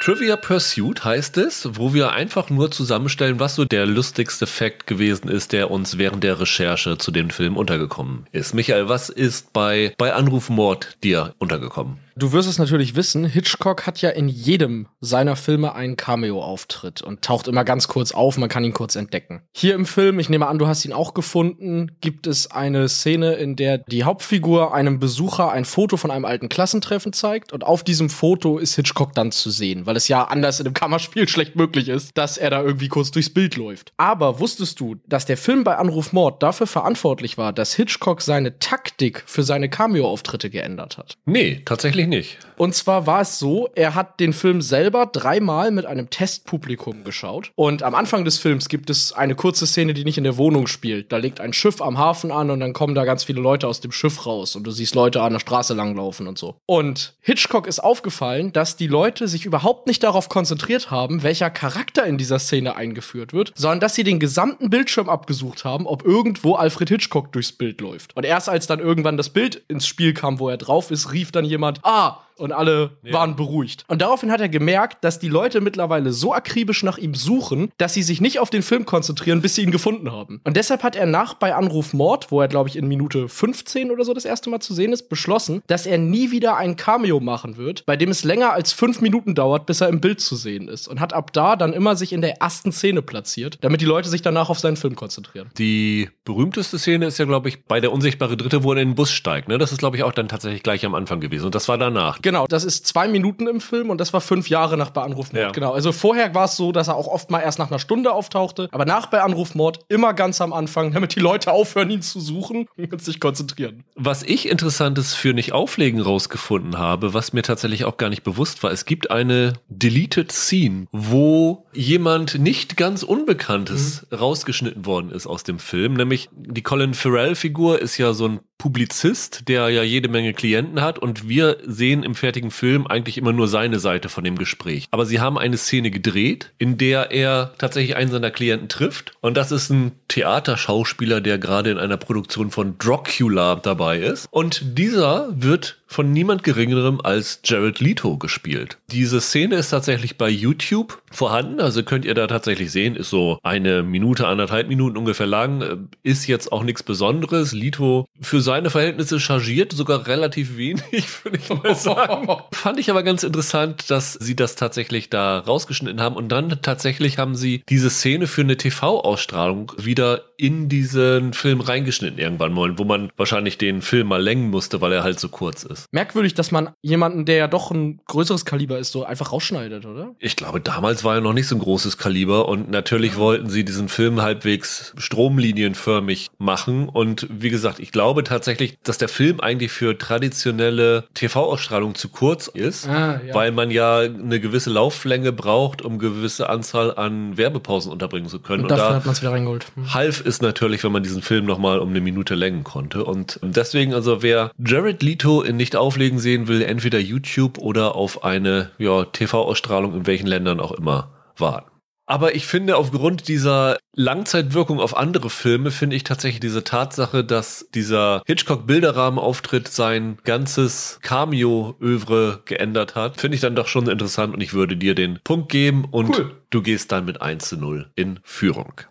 Trivia 0.03 0.35
Pursuit 0.35 1.05
heißt 1.05 1.38
es, 1.38 1.77
wo 1.77 1.94
wir 1.94 2.11
einfach 2.11 2.50
nur 2.50 2.69
zusammenstellen, 2.71 3.39
was 3.39 3.55
so 3.55 3.63
der 3.63 3.85
lustigste 3.85 4.45
Fact 4.45 4.85
gewesen 4.85 5.29
ist, 5.29 5.53
der 5.53 5.71
uns 5.71 5.97
während 5.97 6.25
der 6.25 6.41
Recherche 6.41 6.97
zu 6.97 7.09
dem 7.09 7.29
Film 7.29 7.55
untergekommen 7.55 8.27
ist. 8.33 8.53
Michael, 8.53 8.89
was 8.89 9.07
ist 9.07 9.53
bei, 9.53 9.94
bei 9.97 10.11
Anruf 10.11 10.50
Mord 10.50 10.97
dir 11.05 11.33
untergekommen? 11.38 12.00
Du 12.15 12.31
wirst 12.31 12.48
es 12.48 12.60
natürlich 12.60 12.95
wissen, 12.95 13.25
Hitchcock 13.25 13.88
hat 13.88 14.01
ja 14.01 14.12
in 14.12 14.27
jedem 14.27 14.88
seiner 15.01 15.36
Filme 15.36 15.74
einen 15.74 15.98
Cameo-Auftritt 15.98 17.01
und 17.01 17.24
taucht 17.24 17.48
immer 17.48 17.63
ganz 17.63 17.88
kurz 17.88 18.12
auf, 18.12 18.38
man 18.38 18.50
kann 18.50 18.63
ihn 18.63 18.74
kurz 18.74 18.95
entdecken. 18.95 19.42
Hier 19.51 19.74
im 19.74 19.88
Film, 19.88 20.19
ich 20.19 20.30
nehme 20.30 20.48
an, 20.48 20.60
du 20.60 20.68
hast 20.68 20.86
ihn 20.86 20.94
auch 20.94 21.15
gefunden, 21.15 21.98
gibt 22.01 22.27
es 22.27 22.51
eine 22.51 22.88
Szene, 22.88 23.33
in 23.33 23.56
der 23.56 23.80
die 23.80 24.04
Hauptfigur 24.04 24.75
einem 24.75 25.00
Besucher 25.00 25.51
ein 25.51 25.65
Foto 25.65 25.98
von 25.98 26.12
einem 26.12 26.25
alten 26.25 26.50
Klassentreffen 26.50 27.13
zeigt 27.13 27.51
und 27.51 27.63
auf 27.63 27.83
diesem 27.83 28.12
Foto 28.12 28.60
ist 28.60 28.75
Hitchcock 28.75 29.13
dann 29.13 29.31
zu 29.31 29.50
sehen, 29.50 29.88
weil 29.88 29.95
es 29.95 30.07
ja 30.07 30.25
anders 30.25 30.60
in 30.60 30.68
einem 30.68 30.75
Kammerspiel 30.75 31.27
schlecht 31.27 31.56
möglich 31.56 31.89
ist, 31.89 32.12
dass 32.15 32.38
er 32.38 32.51
da 32.51 32.62
irgendwie 32.62 32.89
kurz 32.89 33.10
durchs 33.10 33.33
Bild 33.33 33.56
läuft. 33.56 33.92
Aber 33.98 34.39
wusstest 34.39 34.80
du, 34.80 34.98
dass 35.07 35.25
der 35.25 35.38
Film 35.38 35.63
bei 35.63 35.77
Anruf 35.77 36.13
Mord 36.13 36.44
dafür 36.44 36.68
verantwortlich 36.68 37.39
war, 37.39 37.54
dass 37.54 37.74
Hitchcock 37.74 38.21
seine 38.21 38.60
Taktik 38.60 39.24
für 39.25 39.42
seine 39.42 39.68
Cameo-Auftritte 39.68 40.51
geändert 40.51 41.00
hat? 41.00 41.18
Nee, 41.25 41.62
tatsächlich 41.65 42.02
nicht. 42.07 42.38
Und 42.57 42.75
zwar 42.75 43.07
war 43.07 43.21
es 43.21 43.39
so, 43.39 43.69
er 43.75 43.95
hat 43.95 44.19
den 44.19 44.33
Film 44.33 44.61
selber 44.61 45.05
dreimal 45.05 45.71
mit 45.71 45.85
einem 45.85 46.09
Testpublikum 46.09 47.03
geschaut. 47.03 47.51
Und 47.55 47.83
am 47.83 47.95
Anfang 47.95 48.25
des 48.25 48.38
Films 48.38 48.69
gibt 48.69 48.89
es 48.89 49.13
eine 49.13 49.35
kurze 49.35 49.67
Szene, 49.67 49.94
die 49.94 50.03
nicht 50.03 50.17
in 50.17 50.23
der 50.23 50.38
Wohnung 50.38 50.67
spielt. 50.67 51.11
Da 51.11 51.17
legt 51.17 51.39
ein 51.39 51.53
Schiff 51.53 51.81
am 51.81 51.97
Hafen 51.97 52.31
an 52.31 52.51
und 52.51 52.59
dann 52.59 52.73
kommen 52.73 52.95
da 52.95 53.05
ganz 53.05 53.23
viele 53.23 53.41
Leute 53.41 53.67
aus 53.67 53.81
dem 53.81 53.91
Schiff 53.91 54.25
raus 54.25 54.55
und 54.55 54.63
du 54.63 54.71
siehst 54.71 54.95
Leute 54.95 55.21
an 55.21 55.33
der 55.33 55.39
Straße 55.39 55.73
langlaufen 55.73 56.27
und 56.27 56.38
so. 56.38 56.55
Und 56.65 57.15
Hitchcock 57.21 57.67
ist 57.67 57.79
aufgefallen, 57.79 58.53
dass 58.53 58.75
die 58.75 58.88
Leute 58.88 59.27
sich 59.27 59.45
überhaupt 59.45 59.88
nicht 59.88 60.03
darauf 60.03 60.29
konzentriert 60.29 60.91
haben, 60.91 61.23
welcher 61.23 61.50
Charakter 61.50 62.05
in 62.05 62.17
dieser 62.17 62.39
Szene 62.39 62.75
eingeführt 62.75 63.33
wird, 63.33 63.51
sondern 63.55 63.79
dass 63.79 63.95
sie 63.95 64.03
den 64.03 64.19
gesamten 64.19 64.69
Bildschirm 64.69 65.09
abgesucht 65.09 65.65
haben, 65.65 65.88
ob 65.88 66.05
irgendwo 66.05 66.55
Alfred 66.55 66.89
Hitchcock 66.89 67.31
durchs 67.33 67.51
Bild 67.51 67.81
läuft. 67.81 68.15
Und 68.15 68.25
erst 68.25 68.50
als 68.50 68.67
dann 68.67 68.79
irgendwann 68.79 69.17
das 69.17 69.29
Bild 69.29 69.63
ins 69.67 69.88
Spiel 69.88 70.13
kam, 70.13 70.39
wo 70.39 70.50
er 70.50 70.57
drauf 70.57 70.91
ist, 70.91 71.11
rief 71.13 71.31
dann 71.31 71.45
jemand, 71.45 71.79
ah, 71.83 71.92
ah, 71.93 72.09
und 72.38 72.51
alle 72.51 72.97
waren 73.03 73.35
beruhigt. 73.35 73.85
Und 73.88 74.01
daraufhin 74.01 74.31
hat 74.31 74.41
er 74.41 74.50
gemerkt, 74.50 75.03
dass 75.03 75.19
die 75.19 75.30
Leute 75.30 75.62
mittlerweile 75.62 76.12
so 76.13 76.33
akribisch 76.33 76.83
nach 76.83 76.97
ihm 76.97 77.15
suchen, 77.15 77.71
dass 77.77 77.94
sie 77.94 78.03
sich 78.03 78.21
nicht 78.21 78.39
auf 78.39 78.50
den 78.50 78.63
Film 78.63 78.85
konzentrieren, 78.85 79.41
bis 79.41 79.56
sie 79.56 79.63
ihn 79.63 79.71
gefunden 79.71 80.12
haben. 80.12 80.41
Und 80.44 80.57
deshalb 80.57 80.83
hat 80.83 80.95
er 80.95 81.06
nach 81.06 81.35
bei 81.35 81.56
Anruf 81.56 81.94
Mord, 81.94 82.31
wo 82.31 82.41
er, 82.41 82.47
glaube 82.47 82.69
ich, 82.69 82.75
in 82.75 82.88
Minute 82.88 83.30
15 83.30 83.91
oder 83.91 84.03
so 84.03 84.13
das 84.13 84.25
erste 84.25 84.50
Mal 84.50 84.59
zu 84.59 84.74
sehen 84.74 84.94
ist, 84.94 85.09
beschlossen, 85.09 85.62
dass 85.68 85.85
er 85.85 85.97
nie 85.97 86.31
wieder 86.31 86.57
ein 86.57 86.75
Cameo 86.75 87.19
machen 87.19 87.57
wird, 87.57 87.85
bei 87.85 87.95
dem 87.95 88.09
es 88.09 88.24
länger 88.24 88.53
als 88.53 88.74
fünf 88.74 89.01
Minuten 89.01 89.36
dauert, 89.36 89.65
bis 89.65 89.81
er 89.81 89.89
im 89.89 90.01
Bild 90.01 90.21
zu 90.21 90.36
sehen 90.36 90.68
ist. 90.68 90.88
Und 90.88 91.00
hat 91.00 91.13
ab 91.13 91.33
da 91.33 91.56
dann 91.56 91.74
immer 91.74 91.95
sich 91.95 92.13
in 92.13 92.21
der 92.21 92.41
ersten 92.41 92.71
Szene 92.71 93.01
platziert, 93.01 93.57
damit 93.62 93.81
die 93.81 93.86
Leute 93.86 94.09
sich 94.09 94.21
danach 94.21 94.50
auf 94.50 94.59
seinen 94.59 94.77
Film 94.77 94.95
konzentrieren. 94.95 95.50
Die 95.57 96.09
berühmteste 96.25 96.79
Szene 96.79 97.06
ist 97.07 97.18
ja, 97.18 97.25
glaube 97.25 97.50
ich, 97.50 97.65
bei 97.65 97.79
der 97.79 97.91
unsichtbare 97.91 98.38
Dritte, 98.38 98.63
wo 98.63 98.74
er 98.74 98.81
in 98.81 98.89
den 98.89 98.95
Bus 98.95 99.12
steigt. 99.12 99.47
Ne? 99.47 99.57
Das 99.57 99.71
ist, 99.71 99.79
glaube 99.79 99.97
ich, 99.97 100.03
auch 100.03 100.12
dann 100.12 100.27
tatsächlich 100.27 100.63
gleich 100.63 100.86
am 100.86 100.95
Anfang 100.95 101.19
gewesen. 101.19 101.45
Und 101.45 101.56
das 101.56 101.68
war 101.68 101.77
danach. 101.77 102.21
Genau, 102.23 102.47
das 102.47 102.63
ist 102.63 102.87
zwei 102.87 103.07
Minuten 103.07 103.47
im 103.47 103.61
Film 103.61 103.89
und 103.89 103.99
das 103.99 104.13
war 104.13 104.21
fünf 104.21 104.49
Jahre 104.49 104.77
nach 104.77 104.89
Bei 104.89 105.03
Anruf 105.03 105.31
Mord. 105.33 105.43
Ja. 105.43 105.51
Genau, 105.51 105.73
also 105.73 105.91
vorher 105.91 106.33
war 106.33 106.45
es 106.45 106.55
so, 106.55 106.71
dass 106.71 106.87
er 106.87 106.95
auch 106.95 107.07
oft 107.07 107.29
mal 107.29 107.41
erst 107.41 107.59
nach 107.59 107.69
einer 107.69 107.79
Stunde 107.79 108.13
auftauchte, 108.13 108.69
aber 108.71 108.85
nach 108.85 109.07
Bei 109.07 109.21
Anruf 109.21 109.53
Mord 109.55 109.81
immer 109.89 110.13
ganz 110.13 110.41
am 110.41 110.53
Anfang, 110.53 110.93
damit 110.93 111.15
die 111.15 111.19
Leute 111.19 111.51
aufhören, 111.51 111.91
ihn 111.91 112.01
zu 112.01 112.19
suchen 112.19 112.67
und 112.77 113.03
sich 113.03 113.19
konzentrieren. 113.19 113.83
Was 113.95 114.23
ich 114.23 114.47
Interessantes 114.49 115.13
für 115.13 115.33
nicht 115.33 115.51
auflegen 115.51 116.01
rausgefunden 116.01 116.77
habe, 116.77 117.13
was 117.13 117.33
mir 117.33 117.43
tatsächlich 117.43 117.85
auch 117.85 117.97
gar 117.97 118.09
nicht 118.09 118.23
bewusst 118.23 118.63
war, 118.63 118.71
es 118.71 118.85
gibt 118.85 119.11
eine 119.11 119.53
Deleted 119.67 120.31
Scene, 120.31 120.87
wo 120.91 121.65
jemand 121.73 122.39
nicht 122.39 122.77
ganz 122.77 123.03
Unbekanntes 123.03 124.07
rausgeschnitten 124.17 124.85
worden 124.85 125.11
ist 125.11 125.27
aus 125.27 125.43
dem 125.43 125.59
Film, 125.59 125.93
nämlich 125.93 126.29
die 126.33 126.63
Colin 126.63 126.93
Farrell-Figur 126.93 127.81
ist 127.81 127.97
ja 127.97 128.13
so 128.13 128.27
ein 128.27 128.39
Publizist, 128.57 129.50
der 129.50 129.69
ja 129.69 129.83
jede 129.83 130.07
Menge 130.07 130.33
Klienten 130.33 130.81
hat. 130.81 131.00
Und 131.00 131.27
wir 131.27 131.57
sehen 131.65 132.03
im 132.03 132.15
fertigen 132.15 132.51
Film 132.51 132.88
eigentlich 132.88 133.17
immer 133.17 133.33
nur 133.33 133.47
seine 133.47 133.79
Seite 133.79 134.09
von 134.09 134.23
dem 134.23 134.38
Gespräch. 134.38 134.88
Aber 134.91 135.05
sie 135.05 135.19
haben 135.19 135.38
eine 135.38 135.57
Szene 135.57 135.91
gedreht, 135.91 136.53
in 136.57 136.77
der 136.77 137.11
er 137.11 137.53
tatsächlich 137.57 137.95
einen 137.95 138.11
seiner 138.11 138.31
Klienten 138.31 138.69
trifft. 138.69 139.11
Und 139.21 139.35
das 139.35 139.51
ist 139.51 139.69
ein 139.69 139.91
Theaterschauspieler, 140.07 141.19
der 141.19 141.39
gerade 141.39 141.71
in 141.71 141.77
einer 141.77 141.97
Produktion 141.97 142.51
von 142.51 142.77
Dracula 142.77 143.55
dabei 143.55 144.00
ist. 144.00 144.27
Und 144.31 144.77
dieser 144.77 145.29
wird 145.35 145.82
von 145.93 146.11
niemand 146.11 146.43
geringerem 146.43 146.99
als 147.01 147.39
Jared 147.43 147.79
Leto 147.79 148.17
gespielt. 148.17 148.77
Diese 148.91 149.21
Szene 149.21 149.55
ist 149.55 149.69
tatsächlich 149.69 150.17
bei 150.17 150.29
YouTube 150.29 151.01
vorhanden, 151.11 151.59
also 151.59 151.83
könnt 151.83 152.05
ihr 152.05 152.15
da 152.15 152.27
tatsächlich 152.27 152.71
sehen, 152.71 152.95
ist 152.95 153.09
so 153.09 153.37
eine 153.43 153.83
Minute, 153.83 154.27
anderthalb 154.27 154.67
Minuten 154.67 154.97
ungefähr 154.97 155.27
lang, 155.27 155.61
äh, 155.61 155.77
ist 156.01 156.27
jetzt 156.27 156.51
auch 156.51 156.63
nichts 156.63 156.83
Besonderes. 156.83 157.53
Leto 157.53 158.07
für 158.19 158.41
seine 158.41 158.69
Verhältnisse 158.69 159.19
chargiert 159.19 159.71
sogar 159.73 160.07
relativ 160.07 160.57
wenig, 160.57 160.83
würde 161.23 161.37
ich 161.37 161.49
mal 161.49 161.75
sagen. 161.75 162.27
Fand 162.51 162.79
ich 162.79 162.89
aber 162.89 163.03
ganz 163.03 163.23
interessant, 163.23 163.89
dass 163.89 164.13
sie 164.13 164.35
das 164.35 164.55
tatsächlich 164.55 165.09
da 165.09 165.39
rausgeschnitten 165.39 166.01
haben 166.01 166.15
und 166.15 166.29
dann 166.29 166.62
tatsächlich 166.62 167.19
haben 167.19 167.35
sie 167.35 167.63
diese 167.69 167.89
Szene 167.89 168.27
für 168.27 168.41
eine 168.41 168.57
TV-Ausstrahlung 168.57 169.71
wieder 169.77 170.23
in 170.38 170.69
diesen 170.69 171.33
Film 171.33 171.62
reingeschnitten 171.62 172.19
irgendwann 172.19 172.53
mal, 172.53 172.77
wo 172.79 172.83
man 172.83 173.12
wahrscheinlich 173.15 173.57
den 173.57 173.81
Film 173.81 174.07
mal 174.07 174.21
längen 174.21 174.50
musste, 174.50 174.81
weil 174.81 174.91
er 174.91 175.03
halt 175.03 175.19
so 175.19 175.29
kurz 175.29 175.63
ist. 175.63 175.82
Merkwürdig, 175.91 176.33
dass 176.33 176.51
man 176.51 176.69
jemanden, 176.81 177.25
der 177.25 177.35
ja 177.37 177.47
doch 177.47 177.71
ein 177.71 177.99
größeres 178.07 178.45
Kaliber 178.45 178.77
ist, 178.79 178.91
so 178.91 179.03
einfach 179.05 179.31
rausschneidet, 179.31 179.85
oder? 179.85 180.15
Ich 180.19 180.35
glaube, 180.35 180.59
damals 180.61 181.03
war 181.03 181.15
er 181.15 181.21
noch 181.21 181.33
nicht 181.33 181.47
so 181.47 181.55
ein 181.55 181.59
großes 181.59 181.97
Kaliber 181.97 182.47
und 182.47 182.69
natürlich 182.69 183.17
wollten 183.17 183.49
sie 183.49 183.63
diesen 183.65 183.89
Film 183.89 184.21
halbwegs 184.21 184.93
stromlinienförmig 184.97 186.29
machen. 186.37 186.89
Und 186.89 187.27
wie 187.29 187.49
gesagt, 187.49 187.79
ich 187.79 187.91
glaube 187.91 188.23
tatsächlich, 188.23 188.77
dass 188.83 188.97
der 188.97 189.09
Film 189.09 189.39
eigentlich 189.39 189.71
für 189.71 189.97
traditionelle 189.97 191.05
TV-Ausstrahlung 191.13 191.95
zu 191.95 192.09
kurz 192.09 192.47
ist, 192.47 192.87
Ah, 192.87 193.19
ja. 193.25 193.33
weil 193.33 193.51
man 193.51 193.71
ja 193.71 193.99
eine 193.99 194.39
gewisse 194.39 194.69
Lauflänge 194.69 195.31
braucht, 195.31 195.81
um 195.81 195.99
gewisse 195.99 196.49
Anzahl 196.49 196.95
an 196.95 197.37
Werbepausen 197.37 197.91
unterbringen 197.91 198.27
zu 198.29 198.39
können. 198.39 198.63
Und 198.63 198.71
dafür 198.71 198.95
hat 198.95 199.05
man 199.05 199.13
es 199.13 199.21
wieder 199.21 199.31
reingeholt. 199.31 199.65
Hm. 199.75 199.93
half 199.93 200.23
es 200.25 200.41
natürlich, 200.41 200.83
wenn 200.83 200.91
man 200.91 201.03
diesen 201.03 201.21
Film 201.21 201.45
nochmal 201.45 201.79
um 201.79 201.89
eine 201.89 202.01
Minute 202.01 202.35
längen 202.35 202.63
konnte. 202.63 203.03
Und 203.03 203.39
deswegen, 203.41 203.93
also 203.93 204.21
wer 204.21 204.51
Jared 204.63 205.03
Leto 205.03 205.41
in 205.41 205.57
Nicht 205.63 205.77
auflegen 205.77 206.20
sehen 206.20 206.50
will, 206.50 206.62
entweder 206.62 207.00
YouTube 207.00 207.58
oder 207.58 207.96
auf 207.96 208.25
eine 208.25 208.72
ja, 208.79 209.05
TV-Ausstrahlung 209.05 209.96
in 209.96 210.05
welchen 210.05 210.27
Ländern 210.27 210.60
auch 210.60 210.74
immer 210.74 211.13
warten. 211.38 211.72
Aber 212.05 212.36
ich 212.36 212.48
finde, 212.48 212.75
aufgrund 212.75 213.29
dieser 213.29 213.77
Langzeitwirkung 213.96 214.82
auf 214.82 214.98
andere 214.98 215.29
Filme, 215.29 215.72
finde 215.72 215.96
ich 215.96 216.03
tatsächlich 216.03 216.41
diese 216.41 216.65
Tatsache, 216.65 217.24
dass 217.24 217.70
dieser 217.74 218.24
Hitchcock-Bilderrahmenauftritt 218.25 219.70
sein 219.70 220.17
ganzes 220.25 221.00
Cameo-Övre 221.01 222.41
geändert 222.43 222.96
hat, 222.96 223.22
finde 223.22 223.36
ich 223.36 223.41
dann 223.41 223.55
doch 223.55 223.70
schon 223.70 223.88
interessant 223.88 224.34
und 224.34 224.41
ich 224.41 224.53
würde 224.53 224.75
dir 224.75 224.96
den 224.96 225.22
Punkt 225.24 225.50
geben 225.50 225.86
und 225.89 226.10
Cool. 226.10 226.36
du 226.50 226.62
gehst 226.62 226.91
dann 226.91 227.05
mit 227.05 227.22
1 227.22 227.48
zu 227.48 227.55
0 227.55 227.89
in 227.96 228.20
Führung. 228.24 228.82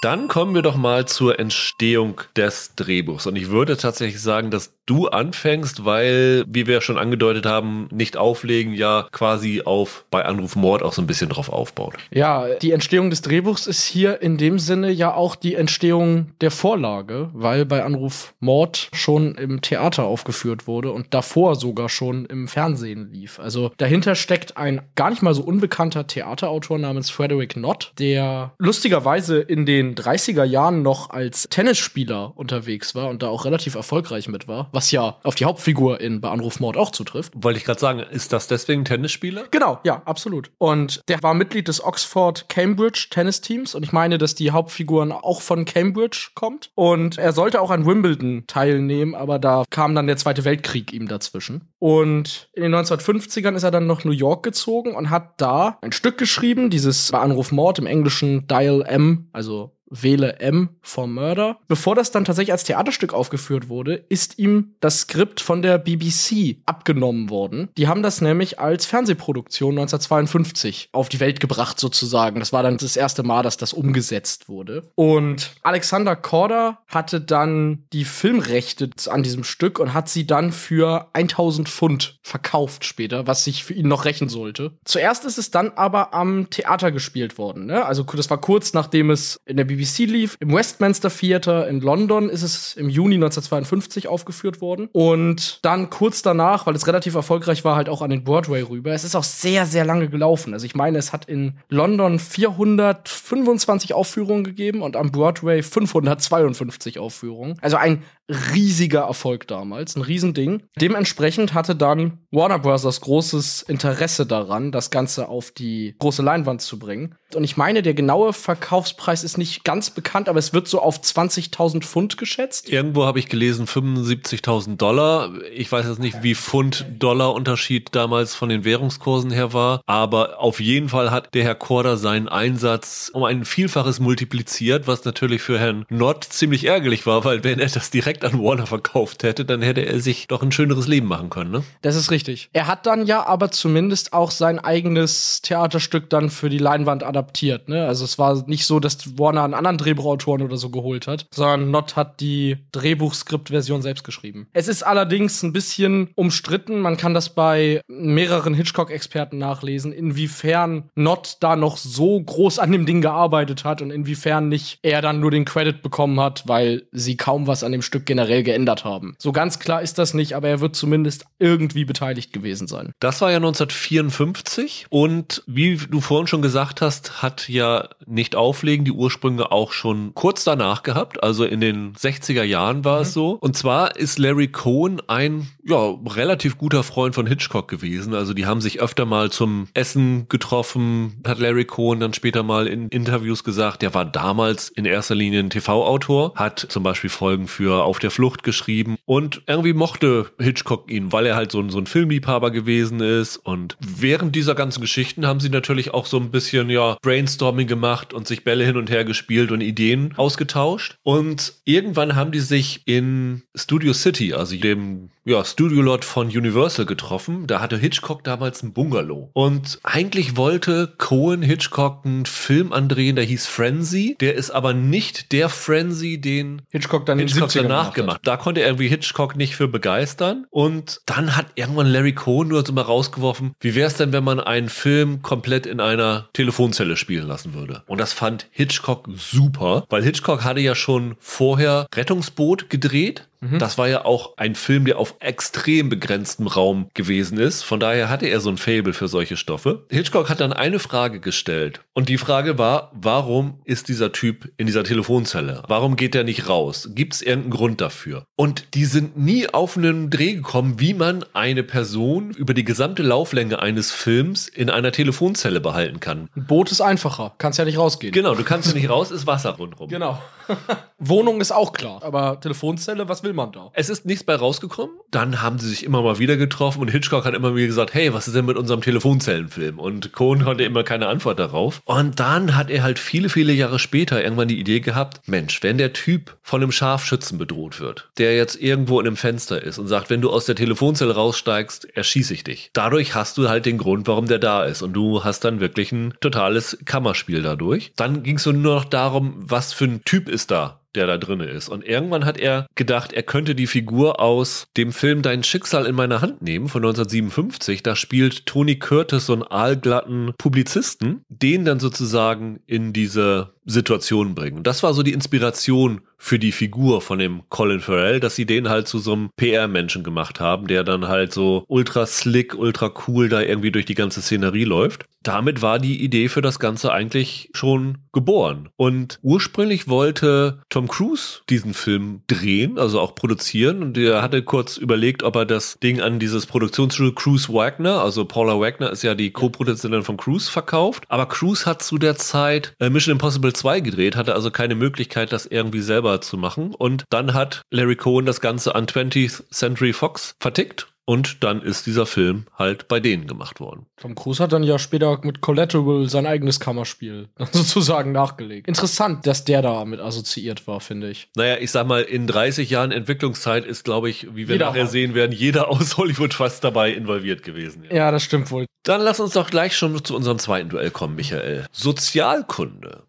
Dann 0.00 0.28
kommen 0.28 0.54
wir 0.54 0.62
doch 0.62 0.76
mal 0.76 1.06
zur 1.06 1.40
Entstehung 1.40 2.20
des 2.36 2.74
Drehbuchs. 2.76 3.26
Und 3.26 3.34
ich 3.34 3.50
würde 3.50 3.76
tatsächlich 3.76 4.22
sagen, 4.22 4.52
dass 4.52 4.72
du 4.86 5.08
anfängst, 5.08 5.84
weil, 5.84 6.44
wie 6.48 6.66
wir 6.66 6.80
schon 6.80 6.98
angedeutet 6.98 7.46
haben, 7.46 7.88
nicht 7.92 8.16
auflegen 8.16 8.72
ja 8.72 9.06
quasi 9.12 9.62
auf 9.64 10.04
bei 10.10 10.24
Anruf 10.24 10.56
Mord 10.56 10.82
auch 10.82 10.92
so 10.92 11.02
ein 11.02 11.06
bisschen 11.06 11.28
drauf 11.28 11.50
aufbaut. 11.50 11.94
Ja, 12.10 12.46
die 12.62 12.72
Entstehung 12.72 13.10
des 13.10 13.20
Drehbuchs 13.22 13.66
ist 13.66 13.84
hier 13.84 14.22
in 14.22 14.38
dem 14.38 14.58
Sinne 14.58 14.90
ja 14.90 15.12
auch 15.12 15.34
die 15.34 15.56
Entstehung 15.56 16.32
der 16.40 16.50
Vorlage, 16.50 17.28
weil 17.34 17.66
bei 17.66 17.84
Anruf 17.84 18.34
Mord 18.40 18.88
schon 18.92 19.34
im 19.34 19.60
Theater 19.60 20.04
aufgeführt 20.04 20.66
wurde 20.66 20.92
und 20.92 21.12
davor 21.12 21.56
sogar 21.56 21.88
schon 21.88 22.24
im 22.26 22.48
Fernsehen 22.48 23.12
lief. 23.12 23.38
Also 23.40 23.72
dahinter 23.76 24.14
steckt 24.14 24.56
ein 24.56 24.80
gar 24.94 25.10
nicht 25.10 25.22
mal 25.22 25.34
so 25.34 25.42
unbekannter 25.42 26.06
Theaterautor 26.06 26.78
namens 26.78 27.10
Frederick 27.10 27.54
Knott, 27.54 27.92
der 27.98 28.52
lustigerweise 28.58 29.40
in 29.40 29.66
den 29.66 29.87
30er 29.94 30.44
Jahren 30.44 30.82
noch 30.82 31.10
als 31.10 31.48
Tennisspieler 31.50 32.32
unterwegs 32.36 32.94
war 32.94 33.08
und 33.08 33.22
da 33.22 33.28
auch 33.28 33.44
relativ 33.44 33.74
erfolgreich 33.74 34.28
mit 34.28 34.48
war, 34.48 34.68
was 34.72 34.90
ja 34.90 35.16
auf 35.22 35.34
die 35.34 35.44
Hauptfigur 35.44 36.00
in 36.00 36.20
Bei 36.20 36.30
Anruf 36.30 36.60
Mord 36.60 36.76
auch 36.76 36.90
zutrifft. 36.90 37.32
Wollte 37.36 37.58
ich 37.58 37.64
gerade 37.64 37.80
sagen, 37.80 38.00
ist 38.00 38.32
das 38.32 38.48
deswegen 38.48 38.84
Tennisspieler? 38.84 39.44
Genau, 39.50 39.80
ja, 39.84 40.02
absolut. 40.04 40.50
Und 40.58 41.00
der 41.08 41.22
war 41.22 41.34
Mitglied 41.34 41.68
des 41.68 41.82
Oxford-Cambridge 41.82 43.08
Tennisteams 43.10 43.74
und 43.74 43.82
ich 43.82 43.92
meine, 43.92 44.18
dass 44.18 44.34
die 44.34 44.50
Hauptfiguren 44.50 45.12
auch 45.12 45.40
von 45.40 45.64
Cambridge 45.64 46.30
kommt. 46.34 46.70
Und 46.74 47.18
er 47.18 47.32
sollte 47.32 47.60
auch 47.60 47.70
an 47.70 47.86
Wimbledon 47.86 48.44
teilnehmen, 48.46 49.14
aber 49.14 49.38
da 49.38 49.64
kam 49.70 49.94
dann 49.94 50.06
der 50.06 50.16
Zweite 50.16 50.44
Weltkrieg 50.44 50.92
ihm 50.92 51.08
dazwischen. 51.08 51.68
Und 51.78 52.48
in 52.52 52.62
den 52.62 52.74
1950ern 52.74 53.54
ist 53.54 53.62
er 53.62 53.70
dann 53.70 53.86
nach 53.86 54.04
New 54.04 54.12
York 54.12 54.42
gezogen 54.42 54.94
und 54.94 55.10
hat 55.10 55.40
da 55.40 55.78
ein 55.80 55.92
Stück 55.92 56.18
geschrieben, 56.18 56.70
dieses 56.70 57.12
Bei 57.12 57.20
Anruf 57.20 57.52
Mord 57.52 57.78
im 57.78 57.86
Englischen 57.86 58.46
Dial 58.46 58.82
M, 58.82 59.28
also 59.32 59.77
Wähle 59.90 60.38
M 60.40 60.70
for 60.82 61.06
Murder. 61.06 61.58
Bevor 61.68 61.94
das 61.94 62.10
dann 62.10 62.24
tatsächlich 62.24 62.52
als 62.52 62.64
Theaterstück 62.64 63.14
aufgeführt 63.14 63.68
wurde, 63.68 63.94
ist 63.94 64.38
ihm 64.38 64.74
das 64.80 65.00
Skript 65.00 65.40
von 65.40 65.62
der 65.62 65.78
BBC 65.78 66.58
abgenommen 66.66 67.30
worden. 67.30 67.68
Die 67.76 67.88
haben 67.88 68.02
das 68.02 68.20
nämlich 68.20 68.58
als 68.58 68.86
Fernsehproduktion 68.86 69.72
1952 69.78 70.88
auf 70.92 71.08
die 71.08 71.20
Welt 71.20 71.40
gebracht 71.40 71.80
sozusagen. 71.80 72.40
Das 72.40 72.52
war 72.52 72.62
dann 72.62 72.76
das 72.76 72.96
erste 72.96 73.22
Mal, 73.22 73.42
dass 73.42 73.56
das 73.56 73.72
umgesetzt 73.72 74.48
wurde. 74.48 74.90
Und 74.94 75.52
Alexander 75.62 76.16
Korda 76.16 76.78
hatte 76.86 77.20
dann 77.20 77.84
die 77.92 78.04
Filmrechte 78.04 78.90
an 79.08 79.22
diesem 79.22 79.44
Stück 79.44 79.78
und 79.78 79.94
hat 79.94 80.08
sie 80.08 80.26
dann 80.26 80.52
für 80.52 81.08
1000 81.12 81.68
Pfund 81.68 82.18
verkauft 82.22 82.84
später, 82.84 83.26
was 83.26 83.44
sich 83.44 83.64
für 83.64 83.74
ihn 83.74 83.88
noch 83.88 84.04
rächen 84.04 84.28
sollte. 84.28 84.72
Zuerst 84.84 85.24
ist 85.24 85.38
es 85.38 85.50
dann 85.50 85.72
aber 85.76 86.14
am 86.14 86.50
Theater 86.50 86.92
gespielt 86.92 87.38
worden. 87.38 87.66
Ne? 87.66 87.84
Also 87.84 88.02
das 88.02 88.30
war 88.30 88.40
kurz 88.40 88.72
nachdem 88.72 89.10
es 89.10 89.38
in 89.46 89.56
der 89.56 89.64
BBC 89.64 89.77
lief. 89.84 90.36
Im 90.40 90.52
Westminster 90.52 91.10
Theater 91.10 91.68
in 91.68 91.80
London 91.80 92.28
ist 92.28 92.42
es 92.42 92.74
im 92.74 92.88
Juni 92.88 93.16
1952 93.16 94.08
aufgeführt 94.08 94.60
worden. 94.60 94.88
Und 94.92 95.64
dann 95.64 95.90
kurz 95.90 96.22
danach, 96.22 96.66
weil 96.66 96.74
es 96.74 96.86
relativ 96.86 97.14
erfolgreich 97.14 97.64
war, 97.64 97.76
halt 97.76 97.88
auch 97.88 98.02
an 98.02 98.10
den 98.10 98.24
Broadway 98.24 98.62
rüber. 98.62 98.92
Es 98.92 99.04
ist 99.04 99.14
auch 99.14 99.24
sehr, 99.24 99.66
sehr 99.66 99.84
lange 99.84 100.08
gelaufen. 100.08 100.52
Also 100.54 100.66
ich 100.66 100.74
meine, 100.74 100.98
es 100.98 101.12
hat 101.12 101.26
in 101.26 101.58
London 101.68 102.18
425 102.18 103.94
Aufführungen 103.94 104.44
gegeben 104.44 104.82
und 104.82 104.96
am 104.96 105.10
Broadway 105.10 105.62
552 105.62 106.98
Aufführungen. 106.98 107.56
Also 107.60 107.76
ein 107.76 108.02
riesiger 108.28 109.02
Erfolg 109.02 109.46
damals, 109.46 109.96
ein 109.96 110.02
Riesending. 110.02 110.62
Dementsprechend 110.80 111.54
hatte 111.54 111.74
dann 111.74 112.18
Warner 112.30 112.58
Bros. 112.58 113.00
großes 113.00 113.62
Interesse 113.62 114.26
daran, 114.26 114.70
das 114.70 114.90
Ganze 114.90 115.28
auf 115.28 115.50
die 115.50 115.96
große 115.98 116.22
Leinwand 116.22 116.60
zu 116.60 116.78
bringen. 116.78 117.14
Und 117.34 117.44
ich 117.44 117.56
meine, 117.56 117.82
der 117.82 117.94
genaue 117.94 118.32
Verkaufspreis 118.32 119.24
ist 119.24 119.38
nicht 119.38 119.64
ganz 119.68 119.90
bekannt, 119.90 120.30
aber 120.30 120.38
es 120.38 120.54
wird 120.54 120.66
so 120.66 120.80
auf 120.80 120.98
20.000 120.98 121.82
Pfund 121.82 122.16
geschätzt. 122.16 122.70
Irgendwo 122.70 123.04
habe 123.04 123.18
ich 123.18 123.28
gelesen 123.28 123.66
75.000 123.66 124.78
Dollar. 124.78 125.30
Ich 125.54 125.70
weiß 125.70 125.86
jetzt 125.86 125.98
nicht, 125.98 126.22
wie 126.22 126.34
Pfund-Dollar-Unterschied 126.34 127.90
damals 127.92 128.34
von 128.34 128.48
den 128.48 128.64
Währungskursen 128.64 129.30
her 129.30 129.52
war, 129.52 129.82
aber 129.84 130.40
auf 130.40 130.58
jeden 130.58 130.88
Fall 130.88 131.10
hat 131.10 131.34
der 131.34 131.44
Herr 131.44 131.54
Korda 131.54 131.98
seinen 131.98 132.30
Einsatz 132.30 133.10
um 133.12 133.24
ein 133.24 133.44
Vielfaches 133.44 134.00
multipliziert, 134.00 134.86
was 134.86 135.04
natürlich 135.04 135.42
für 135.42 135.58
Herrn 135.58 135.84
Nott 135.90 136.24
ziemlich 136.24 136.64
ärgerlich 136.64 137.04
war, 137.04 137.26
weil 137.26 137.44
wenn 137.44 137.58
er 137.58 137.68
das 137.68 137.90
direkt 137.90 138.24
an 138.24 138.42
Warner 138.42 138.66
verkauft 138.66 139.22
hätte, 139.22 139.44
dann 139.44 139.60
hätte 139.60 139.84
er 139.84 140.00
sich 140.00 140.28
doch 140.28 140.42
ein 140.42 140.50
schöneres 140.50 140.88
Leben 140.88 141.08
machen 141.08 141.28
können, 141.28 141.50
ne? 141.50 141.62
Das 141.82 141.94
ist 141.94 142.10
richtig. 142.10 142.48
Er 142.54 142.68
hat 142.68 142.86
dann 142.86 143.04
ja 143.04 143.26
aber 143.26 143.50
zumindest 143.50 144.14
auch 144.14 144.30
sein 144.30 144.58
eigenes 144.58 145.42
Theaterstück 145.42 146.08
dann 146.08 146.30
für 146.30 146.48
die 146.48 146.56
Leinwand 146.56 147.02
adaptiert, 147.02 147.68
ne? 147.68 147.86
Also 147.86 148.06
es 148.06 148.18
war 148.18 148.48
nicht 148.48 148.64
so, 148.64 148.80
dass 148.80 149.18
Warner 149.18 149.44
einen 149.44 149.57
anderen 149.58 149.78
Drehbuchautoren 149.78 150.42
oder 150.42 150.56
so 150.56 150.70
geholt 150.70 151.06
hat, 151.06 151.26
sondern 151.30 151.70
Nott 151.70 151.96
hat 151.96 152.20
die 152.20 152.56
Drehbuchskript-Version 152.72 153.82
selbst 153.82 154.04
geschrieben. 154.04 154.48
Es 154.52 154.68
ist 154.68 154.82
allerdings 154.82 155.42
ein 155.42 155.52
bisschen 155.52 156.10
umstritten. 156.14 156.80
Man 156.80 156.96
kann 156.96 157.14
das 157.14 157.34
bei 157.34 157.82
mehreren 157.88 158.54
Hitchcock-Experten 158.54 159.38
nachlesen, 159.38 159.92
inwiefern 159.92 160.90
Nott 160.94 161.36
da 161.40 161.56
noch 161.56 161.76
so 161.76 162.20
groß 162.20 162.58
an 162.58 162.72
dem 162.72 162.86
Ding 162.86 163.00
gearbeitet 163.00 163.64
hat 163.64 163.82
und 163.82 163.90
inwiefern 163.90 164.48
nicht 164.48 164.78
er 164.82 165.02
dann 165.02 165.20
nur 165.20 165.30
den 165.30 165.44
Credit 165.44 165.82
bekommen 165.82 166.20
hat, 166.20 166.44
weil 166.46 166.86
sie 166.92 167.16
kaum 167.16 167.46
was 167.46 167.64
an 167.64 167.72
dem 167.72 167.82
Stück 167.82 168.06
generell 168.06 168.42
geändert 168.42 168.84
haben. 168.84 169.14
So 169.18 169.32
ganz 169.32 169.58
klar 169.58 169.82
ist 169.82 169.98
das 169.98 170.14
nicht, 170.14 170.34
aber 170.34 170.48
er 170.48 170.60
wird 170.60 170.76
zumindest 170.76 171.26
irgendwie 171.38 171.84
beteiligt 171.84 172.32
gewesen 172.32 172.66
sein. 172.66 172.92
Das 173.00 173.20
war 173.20 173.30
ja 173.30 173.36
1954 173.36 174.86
und 174.90 175.42
wie 175.46 175.76
du 175.76 176.00
vorhin 176.00 176.26
schon 176.26 176.42
gesagt 176.42 176.80
hast, 176.80 177.22
hat 177.22 177.48
ja 177.48 177.88
nicht 178.06 178.36
auflegen 178.36 178.84
die 178.84 178.92
Ursprünge 178.92 179.47
auch 179.52 179.72
schon 179.72 180.12
kurz 180.14 180.44
danach 180.44 180.82
gehabt, 180.82 181.22
also 181.22 181.44
in 181.44 181.60
den 181.60 181.94
60er 181.94 182.42
Jahren 182.42 182.84
war 182.84 183.00
es 183.02 183.12
so. 183.12 183.32
Und 183.32 183.56
zwar 183.56 183.96
ist 183.96 184.18
Larry 184.18 184.48
Cohen 184.48 185.00
ein 185.06 185.48
ja, 185.64 185.94
relativ 186.06 186.56
guter 186.58 186.82
Freund 186.82 187.14
von 187.14 187.26
Hitchcock 187.26 187.68
gewesen. 187.68 188.14
Also 188.14 188.32
die 188.32 188.46
haben 188.46 188.60
sich 188.60 188.80
öfter 188.80 189.04
mal 189.04 189.30
zum 189.30 189.68
Essen 189.74 190.26
getroffen, 190.28 191.22
hat 191.26 191.38
Larry 191.38 191.64
Cohen 191.64 192.00
dann 192.00 192.14
später 192.14 192.42
mal 192.42 192.66
in 192.66 192.88
Interviews 192.88 193.44
gesagt, 193.44 193.82
der 193.82 193.94
war 193.94 194.04
damals 194.04 194.68
in 194.70 194.84
erster 194.84 195.14
Linie 195.14 195.40
ein 195.40 195.50
TV-Autor, 195.50 196.32
hat 196.34 196.58
zum 196.58 196.82
Beispiel 196.82 197.10
Folgen 197.10 197.48
für 197.48 197.84
Auf 197.84 197.98
der 197.98 198.10
Flucht 198.10 198.42
geschrieben 198.42 198.96
und 199.04 199.42
irgendwie 199.46 199.74
mochte 199.74 200.30
Hitchcock 200.38 200.90
ihn, 200.90 201.12
weil 201.12 201.26
er 201.26 201.36
halt 201.36 201.52
so 201.52 201.60
ein, 201.60 201.70
so 201.70 201.78
ein 201.78 201.86
Filmliebhaber 201.86 202.50
gewesen 202.50 203.00
ist. 203.00 203.36
Und 203.36 203.76
während 203.80 204.34
dieser 204.34 204.54
ganzen 204.54 204.80
Geschichten 204.80 205.26
haben 205.26 205.40
sie 205.40 205.50
natürlich 205.50 205.92
auch 205.92 206.06
so 206.06 206.18
ein 206.18 206.30
bisschen 206.30 206.70
ja 206.70 206.96
Brainstorming 207.02 207.66
gemacht 207.66 208.14
und 208.14 208.26
sich 208.26 208.44
Bälle 208.44 208.64
hin 208.64 208.76
und 208.76 208.90
her 208.90 209.04
gespielt 209.04 209.37
und 209.46 209.60
Ideen 209.60 210.12
ausgetauscht. 210.16 210.96
Und 211.02 211.54
irgendwann 211.64 212.16
haben 212.16 212.32
die 212.32 212.40
sich 212.40 212.82
in 212.86 213.42
Studio 213.54 213.92
City, 213.92 214.34
also 214.34 214.56
dem 214.56 215.10
ja, 215.28 215.44
Studiolot 215.44 216.04
von 216.04 216.28
Universal 216.28 216.86
getroffen. 216.86 217.46
Da 217.46 217.60
hatte 217.60 217.76
Hitchcock 217.76 218.24
damals 218.24 218.62
ein 218.62 218.72
Bungalow. 218.72 219.30
Und 219.34 219.78
eigentlich 219.82 220.36
wollte 220.36 220.94
Cohen 220.98 221.42
Hitchcock 221.42 222.04
einen 222.04 222.26
Film 222.26 222.72
andrehen, 222.72 223.16
der 223.16 223.24
hieß 223.24 223.46
Frenzy. 223.46 224.16
Der 224.20 224.34
ist 224.34 224.50
aber 224.50 224.72
nicht 224.72 225.32
der 225.32 225.48
Frenzy, 225.48 226.20
den 226.20 226.62
Hitchcock 226.70 227.06
dann 227.06 227.18
Hitchcock 227.18 227.50
70ern 227.50 227.62
danach 227.62 227.92
gemacht 227.92 228.16
hat. 228.16 228.26
Da 228.26 228.36
konnte 228.36 228.62
er 228.62 228.68
irgendwie 228.68 228.88
Hitchcock 228.88 229.36
nicht 229.36 229.54
für 229.54 229.68
begeistern. 229.68 230.46
Und 230.50 231.00
dann 231.06 231.36
hat 231.36 231.46
irgendwann 231.54 231.86
Larry 231.86 232.14
Cohen 232.14 232.48
nur 232.48 232.64
so 232.64 232.72
mal 232.72 232.82
rausgeworfen, 232.82 233.52
wie 233.60 233.74
wäre 233.74 233.88
es 233.88 233.96
denn, 233.96 234.12
wenn 234.12 234.24
man 234.24 234.40
einen 234.40 234.68
Film 234.68 235.22
komplett 235.22 235.66
in 235.66 235.80
einer 235.80 236.28
Telefonzelle 236.32 236.96
spielen 236.96 237.26
lassen 237.26 237.54
würde? 237.54 237.82
Und 237.86 237.98
das 237.98 238.12
fand 238.12 238.46
Hitchcock 238.50 239.08
super, 239.14 239.84
weil 239.88 240.02
Hitchcock 240.02 240.44
hatte 240.44 240.60
ja 240.60 240.74
schon 240.74 241.16
vorher 241.18 241.86
Rettungsboot 241.94 242.70
gedreht. 242.70 243.28
Das 243.40 243.78
war 243.78 243.88
ja 243.88 244.04
auch 244.04 244.36
ein 244.36 244.54
Film, 244.54 244.84
der 244.84 244.98
auf 244.98 245.14
extrem 245.20 245.88
begrenztem 245.88 246.46
Raum 246.46 246.88
gewesen 246.94 247.38
ist. 247.38 247.62
Von 247.62 247.78
daher 247.78 248.08
hatte 248.08 248.26
er 248.26 248.40
so 248.40 248.50
ein 248.50 248.58
Fable 248.58 248.92
für 248.92 249.06
solche 249.06 249.36
Stoffe. 249.36 249.86
Hitchcock 249.90 250.28
hat 250.28 250.40
dann 250.40 250.52
eine 250.52 250.80
Frage 250.80 251.20
gestellt. 251.20 251.80
Und 251.94 252.08
die 252.08 252.18
Frage 252.18 252.58
war, 252.58 252.90
warum 252.94 253.60
ist 253.64 253.88
dieser 253.88 254.12
Typ 254.12 254.50
in 254.56 254.66
dieser 254.66 254.84
Telefonzelle? 254.84 255.62
Warum 255.68 255.96
geht 255.96 256.14
er 256.14 256.24
nicht 256.24 256.48
raus? 256.48 256.90
Gibt 256.94 257.14
es 257.14 257.22
irgendeinen 257.22 257.50
Grund 257.50 257.80
dafür? 257.80 258.24
Und 258.36 258.74
die 258.74 258.84
sind 258.84 259.16
nie 259.16 259.48
auf 259.48 259.76
einen 259.76 260.10
Dreh 260.10 260.34
gekommen, 260.34 260.80
wie 260.80 260.94
man 260.94 261.24
eine 261.32 261.62
Person 261.62 262.30
über 262.30 262.54
die 262.54 262.64
gesamte 262.64 263.02
Lauflänge 263.02 263.60
eines 263.60 263.92
Films 263.92 264.48
in 264.48 264.68
einer 264.68 264.90
Telefonzelle 264.92 265.60
behalten 265.60 266.00
kann. 266.00 266.28
Ein 266.34 266.46
Boot 266.46 266.72
ist 266.72 266.80
einfacher, 266.80 267.34
kannst 267.38 267.58
ja 267.58 267.64
nicht 267.64 267.78
rausgehen. 267.78 268.12
Genau, 268.12 268.34
du 268.34 268.42
kannst 268.42 268.74
nicht 268.74 268.90
raus, 268.90 269.10
ist 269.10 269.26
Wasser 269.26 269.50
rundherum. 269.50 269.88
Genau. 269.88 270.20
Wohnung 270.98 271.40
ist 271.40 271.52
auch 271.52 271.72
klar, 271.72 272.02
aber 272.02 272.40
Telefonzelle, 272.40 273.08
was 273.08 273.22
willst 273.22 273.27
will 273.28 273.34
man 273.34 273.52
da? 273.52 273.70
Es 273.74 273.90
ist 273.90 274.06
nichts 274.06 274.24
bei 274.24 274.34
rausgekommen. 274.34 274.96
Dann 275.10 275.42
haben 275.42 275.58
sie 275.58 275.68
sich 275.68 275.84
immer 275.84 276.02
mal 276.02 276.18
wieder 276.18 276.36
getroffen 276.36 276.80
und 276.80 276.88
Hitchcock 276.88 277.26
hat 277.26 277.34
immer 277.34 277.54
wieder 277.54 277.66
gesagt, 277.66 277.92
hey, 277.94 278.12
was 278.14 278.26
ist 278.26 278.34
denn 278.34 278.46
mit 278.46 278.56
unserem 278.56 278.80
Telefonzellenfilm? 278.80 279.78
Und 279.78 280.12
Cohn 280.12 280.42
konnte 280.44 280.64
immer 280.64 280.82
keine 280.82 281.08
Antwort 281.08 281.38
darauf. 281.38 281.82
Und 281.84 282.18
dann 282.20 282.56
hat 282.56 282.70
er 282.70 282.82
halt 282.82 282.98
viele, 282.98 283.28
viele 283.28 283.52
Jahre 283.52 283.78
später 283.78 284.22
irgendwann 284.22 284.48
die 284.48 284.58
Idee 284.58 284.80
gehabt, 284.80 285.20
Mensch, 285.26 285.62
wenn 285.62 285.78
der 285.78 285.92
Typ 285.92 286.36
von 286.42 286.62
einem 286.62 286.72
Scharfschützen 286.72 287.36
bedroht 287.36 287.80
wird, 287.80 288.08
der 288.16 288.34
jetzt 288.34 288.60
irgendwo 288.60 288.98
in 288.98 289.06
einem 289.06 289.16
Fenster 289.16 289.62
ist 289.62 289.78
und 289.78 289.88
sagt, 289.88 290.08
wenn 290.08 290.22
du 290.22 290.30
aus 290.30 290.46
der 290.46 290.56
Telefonzelle 290.56 291.14
raussteigst, 291.14 291.96
erschieße 291.96 292.32
ich 292.32 292.44
dich. 292.44 292.70
Dadurch 292.72 293.14
hast 293.14 293.36
du 293.36 293.48
halt 293.48 293.66
den 293.66 293.76
Grund, 293.76 294.08
warum 294.08 294.26
der 294.26 294.38
da 294.38 294.64
ist. 294.64 294.80
Und 294.80 294.94
du 294.94 295.22
hast 295.22 295.44
dann 295.44 295.60
wirklich 295.60 295.92
ein 295.92 296.14
totales 296.20 296.78
Kammerspiel 296.86 297.42
dadurch. 297.42 297.92
Dann 297.96 298.22
ging 298.22 298.36
es 298.36 298.46
nur 298.46 298.54
noch 298.54 298.84
darum, 298.86 299.34
was 299.36 299.74
für 299.74 299.84
ein 299.84 300.02
Typ 300.04 300.28
ist 300.30 300.50
da 300.50 300.80
der 300.98 301.06
da 301.06 301.16
drinne 301.16 301.46
ist. 301.46 301.68
Und 301.68 301.86
irgendwann 301.86 302.24
hat 302.24 302.38
er 302.38 302.66
gedacht, 302.74 303.12
er 303.12 303.22
könnte 303.22 303.54
die 303.54 303.68
Figur 303.68 304.20
aus 304.20 304.66
dem 304.76 304.92
Film 304.92 305.22
Dein 305.22 305.44
Schicksal 305.44 305.86
in 305.86 305.94
meiner 305.94 306.20
Hand 306.20 306.42
nehmen 306.42 306.68
von 306.68 306.82
1957. 306.82 307.82
Da 307.82 307.94
spielt 307.94 308.46
Tony 308.46 308.78
Curtis 308.78 309.26
so 309.26 309.32
einen 309.32 309.44
aalglatten 309.44 310.32
Publizisten, 310.36 311.22
den 311.28 311.64
dann 311.64 311.78
sozusagen 311.78 312.60
in 312.66 312.92
diese 312.92 313.54
Situation 313.68 314.34
bringen. 314.34 314.58
Und 314.58 314.66
das 314.66 314.82
war 314.82 314.94
so 314.94 315.02
die 315.02 315.12
Inspiration 315.12 316.00
für 316.16 316.38
die 316.38 316.52
Figur 316.52 317.00
von 317.00 317.18
dem 317.18 317.42
Colin 317.48 317.80
Farrell, 317.80 318.18
dass 318.18 318.34
sie 318.34 318.44
den 318.44 318.68
halt 318.68 318.88
zu 318.88 318.98
so 318.98 319.12
einem 319.12 319.30
PR-Menschen 319.36 320.02
gemacht 320.02 320.40
haben, 320.40 320.66
der 320.66 320.82
dann 320.82 321.06
halt 321.06 321.32
so 321.32 321.64
ultra 321.68 322.06
slick, 322.06 322.54
ultra 322.54 322.92
cool 323.06 323.28
da 323.28 323.40
irgendwie 323.40 323.70
durch 323.70 323.86
die 323.86 323.94
ganze 323.94 324.20
Szenerie 324.20 324.64
läuft. 324.64 325.06
Damit 325.22 325.62
war 325.62 325.78
die 325.78 326.02
Idee 326.02 326.28
für 326.28 326.42
das 326.42 326.58
Ganze 326.58 326.92
eigentlich 326.92 327.50
schon 327.52 327.98
geboren. 328.12 328.68
Und 328.76 329.18
ursprünglich 329.22 329.88
wollte 329.88 330.60
Tom 330.70 330.88
Cruise 330.88 331.40
diesen 331.50 331.74
Film 331.74 332.22
drehen, 332.28 332.78
also 332.78 333.00
auch 333.00 333.14
produzieren. 333.14 333.82
Und 333.82 333.98
er 333.98 334.22
hatte 334.22 334.42
kurz 334.42 334.76
überlegt, 334.76 335.22
ob 335.22 335.36
er 335.36 335.44
das 335.44 335.78
Ding 335.80 336.00
an 336.00 336.18
dieses 336.18 336.46
Produktionsstudio 336.46 337.12
Cruise 337.12 337.52
Wagner, 337.52 338.00
also 338.00 338.24
Paula 338.24 338.58
Wagner 338.58 338.90
ist 338.90 339.02
ja 339.02 339.14
die 339.14 339.30
Co-Produzentin 339.30 340.02
von 340.02 340.16
Cruise, 340.16 340.50
verkauft. 340.50 341.04
Aber 341.08 341.26
Cruise 341.26 341.66
hat 341.66 341.82
zu 341.82 341.98
der 341.98 342.16
Zeit 342.16 342.74
äh, 342.80 342.88
Mission 342.88 343.12
Impossible 343.12 343.52
2 343.58 343.80
gedreht, 343.80 344.16
hatte 344.16 344.34
also 344.34 344.50
keine 344.50 344.74
Möglichkeit, 344.74 345.32
das 345.32 345.46
irgendwie 345.46 345.80
selber 345.80 346.20
zu 346.20 346.36
machen. 346.36 346.74
Und 346.74 347.04
dann 347.10 347.34
hat 347.34 347.62
Larry 347.70 347.96
Cohen 347.96 348.26
das 348.26 348.40
Ganze 348.40 348.74
an 348.74 348.86
20th 348.86 349.50
Century 349.50 349.92
Fox 349.92 350.34
vertickt 350.40 350.88
und 351.08 351.42
dann 351.42 351.62
ist 351.62 351.86
dieser 351.86 352.04
Film 352.04 352.44
halt 352.58 352.86
bei 352.86 353.00
denen 353.00 353.26
gemacht 353.26 353.60
worden. 353.60 353.86
Tom 353.96 354.14
Cruise 354.14 354.42
hat 354.42 354.52
dann 354.52 354.62
ja 354.62 354.78
später 354.78 355.18
mit 355.22 355.40
Collateral 355.40 356.06
sein 356.06 356.26
eigenes 356.26 356.60
Kammerspiel 356.60 357.30
sozusagen 357.50 358.12
nachgelegt. 358.12 358.68
Interessant, 358.68 359.26
dass 359.26 359.42
der 359.42 359.62
da 359.62 359.86
mit 359.86 360.00
assoziiert 360.00 360.66
war, 360.66 360.80
finde 360.80 361.08
ich. 361.08 361.30
Naja, 361.34 361.56
ich 361.60 361.70
sag 361.70 361.86
mal, 361.86 362.02
in 362.02 362.26
30 362.26 362.68
Jahren 362.68 362.92
Entwicklungszeit 362.92 363.64
ist, 363.64 363.84
glaube 363.84 364.10
ich, 364.10 364.26
wie 364.34 364.48
wir 364.48 364.56
Jeder 364.56 364.66
nachher 364.66 364.86
sehen 364.86 365.14
werden, 365.14 365.32
jeder 365.32 365.68
aus 365.70 365.96
Hollywood 365.96 366.34
fast 366.34 366.62
dabei 366.62 366.92
involviert 366.92 367.42
gewesen. 367.42 367.84
Ja. 367.88 367.96
Ja, 367.96 368.10
das 368.10 368.22
stimmt 368.22 368.50
wohl. 368.50 368.66
Dann 368.82 369.00
lass 369.00 369.18
uns 369.18 369.32
doch 369.32 369.48
gleich 369.48 369.74
schon 369.74 370.04
zu 370.04 370.14
unserem 370.14 370.38
zweiten 370.38 370.68
Duell 370.68 370.90
kommen, 370.90 371.16
Michael. 371.16 371.64
Sozialkunde. 371.72 373.07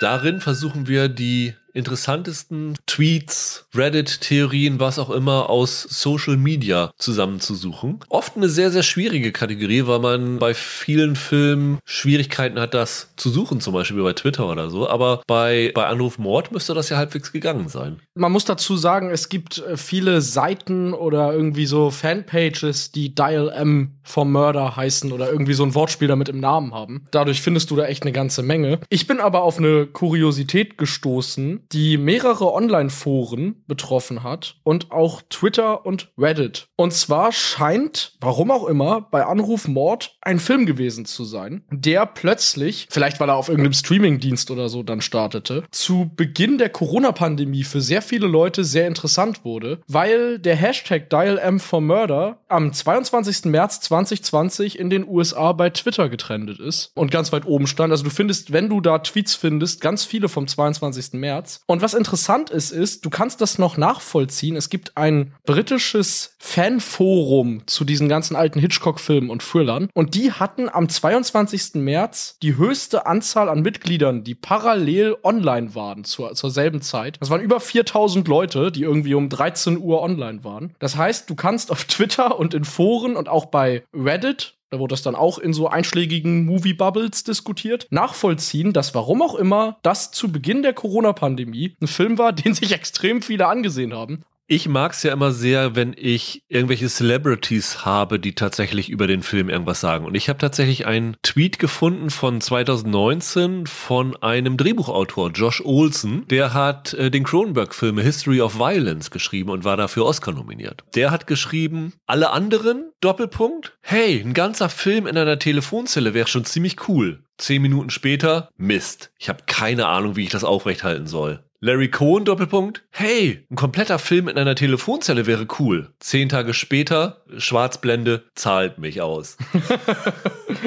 Darin 0.00 0.40
versuchen 0.40 0.88
wir 0.88 1.10
die 1.10 1.54
interessantesten 1.74 2.76
Tweets, 2.86 3.66
Reddit-Theorien, 3.74 4.80
was 4.80 4.98
auch 4.98 5.10
immer 5.10 5.50
aus 5.50 5.82
Social 5.82 6.36
Media 6.36 6.90
zusammenzusuchen. 6.98 8.00
Oft 8.08 8.36
eine 8.36 8.48
sehr, 8.48 8.70
sehr 8.70 8.82
schwierige 8.82 9.32
Kategorie, 9.32 9.86
weil 9.86 9.98
man 9.98 10.38
bei 10.38 10.54
vielen 10.54 11.16
Filmen 11.16 11.78
Schwierigkeiten 11.84 12.58
hat, 12.58 12.74
das 12.74 13.10
zu 13.16 13.30
suchen, 13.30 13.60
zum 13.60 13.74
Beispiel 13.74 14.02
bei 14.02 14.12
Twitter 14.12 14.48
oder 14.48 14.70
so. 14.70 14.88
Aber 14.88 15.22
bei, 15.26 15.72
bei 15.74 15.86
Anruf 15.86 16.18
Mord 16.18 16.52
müsste 16.52 16.74
das 16.74 16.88
ja 16.88 16.96
halbwegs 16.96 17.32
gegangen 17.32 17.68
sein. 17.68 18.00
Man 18.14 18.32
muss 18.32 18.44
dazu 18.44 18.76
sagen, 18.76 19.10
es 19.10 19.28
gibt 19.28 19.58
äh, 19.58 19.76
viele 19.76 20.20
Seiten 20.20 20.92
oder 20.92 21.32
irgendwie 21.32 21.66
so 21.66 21.90
Fanpages, 21.90 22.92
die 22.92 23.14
Dial 23.14 23.50
M 23.50 23.92
for 24.02 24.24
Murder 24.24 24.76
heißen 24.76 25.12
oder 25.12 25.30
irgendwie 25.30 25.54
so 25.54 25.64
ein 25.64 25.74
Wortspiel 25.74 26.08
damit 26.08 26.28
im 26.28 26.40
Namen 26.40 26.74
haben. 26.74 27.06
Dadurch 27.10 27.40
findest 27.40 27.70
du 27.70 27.76
da 27.76 27.86
echt 27.86 28.02
eine 28.02 28.12
ganze 28.12 28.42
Menge. 28.42 28.80
Ich 28.88 29.06
bin 29.06 29.20
aber 29.20 29.42
auf 29.42 29.58
eine 29.58 29.86
Kuriosität 29.86 30.78
gestoßen, 30.78 31.59
die 31.72 31.96
mehrere 31.96 32.52
Online-Foren 32.52 33.64
betroffen 33.66 34.22
hat 34.22 34.56
und 34.62 34.90
auch 34.90 35.22
Twitter 35.28 35.86
und 35.86 36.12
Reddit. 36.18 36.68
Und 36.76 36.92
zwar 36.92 37.32
scheint, 37.32 38.16
warum 38.20 38.50
auch 38.50 38.66
immer, 38.66 39.00
bei 39.00 39.24
Anruf 39.24 39.68
Mord 39.68 40.16
ein 40.22 40.38
Film 40.38 40.66
gewesen 40.66 41.04
zu 41.04 41.24
sein, 41.24 41.62
der 41.70 42.06
plötzlich, 42.06 42.88
vielleicht 42.90 43.20
weil 43.20 43.28
er 43.28 43.36
auf 43.36 43.48
irgendeinem 43.48 43.74
Streamingdienst 43.74 44.50
oder 44.50 44.68
so 44.68 44.82
dann 44.82 45.00
startete, 45.00 45.64
zu 45.70 46.10
Beginn 46.14 46.58
der 46.58 46.70
Corona-Pandemie 46.70 47.64
für 47.64 47.80
sehr 47.80 48.02
viele 48.02 48.26
Leute 48.26 48.64
sehr 48.64 48.86
interessant 48.86 49.44
wurde, 49.44 49.80
weil 49.86 50.38
der 50.38 50.56
Hashtag 50.56 51.10
DialM4Murder 51.10 52.36
am 52.48 52.72
22. 52.72 53.46
März 53.46 53.80
2020 53.80 54.78
in 54.78 54.90
den 54.90 55.06
USA 55.06 55.52
bei 55.52 55.70
Twitter 55.70 56.08
getrendet 56.08 56.60
ist 56.60 56.92
und 56.94 57.10
ganz 57.10 57.32
weit 57.32 57.46
oben 57.46 57.66
stand. 57.66 57.92
Also 57.92 58.04
du 58.04 58.10
findest, 58.10 58.52
wenn 58.52 58.68
du 58.68 58.80
da 58.80 58.98
Tweets 58.98 59.34
findest, 59.34 59.80
ganz 59.80 60.04
viele 60.04 60.28
vom 60.28 60.46
22. 60.46 61.14
März. 61.14 61.49
Und 61.66 61.82
was 61.82 61.94
interessant 61.94 62.50
ist, 62.50 62.70
ist, 62.70 63.04
du 63.04 63.10
kannst 63.10 63.40
das 63.40 63.58
noch 63.58 63.76
nachvollziehen. 63.76 64.56
Es 64.56 64.70
gibt 64.70 64.96
ein 64.96 65.34
britisches 65.44 66.36
Fanforum 66.38 67.66
zu 67.66 67.84
diesen 67.84 68.08
ganzen 68.08 68.36
alten 68.36 68.60
Hitchcock-Filmen 68.60 69.30
und 69.30 69.42
Thrillern. 69.42 69.88
Und 69.94 70.14
die 70.14 70.32
hatten 70.32 70.68
am 70.68 70.88
22. 70.88 71.74
März 71.74 72.36
die 72.42 72.56
höchste 72.56 73.06
Anzahl 73.06 73.48
an 73.48 73.62
Mitgliedern, 73.62 74.24
die 74.24 74.34
parallel 74.34 75.16
online 75.22 75.74
waren 75.74 76.04
zur, 76.04 76.34
zur 76.34 76.50
selben 76.50 76.82
Zeit. 76.82 77.16
Das 77.20 77.30
waren 77.30 77.40
über 77.40 77.60
4000 77.60 78.26
Leute, 78.28 78.72
die 78.72 78.82
irgendwie 78.82 79.14
um 79.14 79.28
13 79.28 79.78
Uhr 79.78 80.02
online 80.02 80.44
waren. 80.44 80.74
Das 80.78 80.96
heißt, 80.96 81.28
du 81.28 81.34
kannst 81.34 81.70
auf 81.70 81.84
Twitter 81.84 82.38
und 82.38 82.54
in 82.54 82.64
Foren 82.64 83.16
und 83.16 83.28
auch 83.28 83.46
bei 83.46 83.84
Reddit 83.94 84.54
da 84.70 84.78
wurde 84.78 84.92
das 84.92 85.02
dann 85.02 85.16
auch 85.16 85.38
in 85.38 85.52
so 85.52 85.68
einschlägigen 85.68 86.44
Movie-Bubbles 86.44 87.24
diskutiert, 87.24 87.88
nachvollziehen, 87.90 88.72
dass 88.72 88.94
warum 88.94 89.20
auch 89.20 89.34
immer 89.34 89.78
das 89.82 90.12
zu 90.12 90.30
Beginn 90.30 90.62
der 90.62 90.72
Corona-Pandemie 90.72 91.76
ein 91.82 91.88
Film 91.88 92.18
war, 92.18 92.32
den 92.32 92.54
sich 92.54 92.72
extrem 92.72 93.20
viele 93.20 93.48
angesehen 93.48 93.92
haben. 93.92 94.22
Ich 94.52 94.66
mag 94.66 94.94
es 94.94 95.04
ja 95.04 95.12
immer 95.12 95.30
sehr, 95.30 95.76
wenn 95.76 95.94
ich 95.96 96.42
irgendwelche 96.48 96.88
Celebrities 96.88 97.84
habe, 97.84 98.18
die 98.18 98.34
tatsächlich 98.34 98.88
über 98.88 99.06
den 99.06 99.22
Film 99.22 99.48
irgendwas 99.48 99.80
sagen. 99.80 100.04
Und 100.04 100.16
ich 100.16 100.28
habe 100.28 100.40
tatsächlich 100.40 100.86
einen 100.86 101.16
Tweet 101.22 101.60
gefunden 101.60 102.10
von 102.10 102.40
2019 102.40 103.68
von 103.68 104.20
einem 104.20 104.56
Drehbuchautor, 104.56 105.30
Josh 105.30 105.62
Olson. 105.64 106.26
Der 106.30 106.52
hat 106.52 106.94
äh, 106.94 107.12
den 107.12 107.22
Cronenberg-Film 107.22 107.98
History 107.98 108.40
of 108.40 108.58
Violence 108.58 109.12
geschrieben 109.12 109.50
und 109.50 109.62
war 109.62 109.76
dafür 109.76 110.04
Oscar 110.04 110.32
nominiert. 110.32 110.82
Der 110.96 111.12
hat 111.12 111.28
geschrieben, 111.28 111.92
alle 112.08 112.30
anderen, 112.30 112.90
Doppelpunkt, 113.00 113.78
hey, 113.82 114.20
ein 114.20 114.34
ganzer 114.34 114.68
Film 114.68 115.06
in 115.06 115.16
einer 115.16 115.38
Telefonzelle 115.38 116.12
wäre 116.12 116.26
schon 116.26 116.44
ziemlich 116.44 116.88
cool. 116.88 117.22
Zehn 117.38 117.62
Minuten 117.62 117.90
später, 117.90 118.48
Mist. 118.56 119.12
Ich 119.16 119.28
habe 119.28 119.44
keine 119.46 119.86
Ahnung, 119.86 120.16
wie 120.16 120.24
ich 120.24 120.30
das 120.30 120.42
aufrechthalten 120.42 121.06
soll. 121.06 121.44
Larry 121.62 121.90
Cohen, 121.90 122.24
Doppelpunkt. 122.24 122.84
Hey, 122.90 123.44
ein 123.50 123.54
kompletter 123.56 123.98
Film 123.98 124.28
in 124.28 124.38
einer 124.38 124.54
Telefonzelle 124.54 125.26
wäre 125.26 125.46
cool. 125.58 125.90
Zehn 126.00 126.30
Tage 126.30 126.54
später, 126.54 127.22
Schwarzblende, 127.36 128.24
zahlt 128.34 128.78
mich 128.78 129.02
aus. 129.02 129.36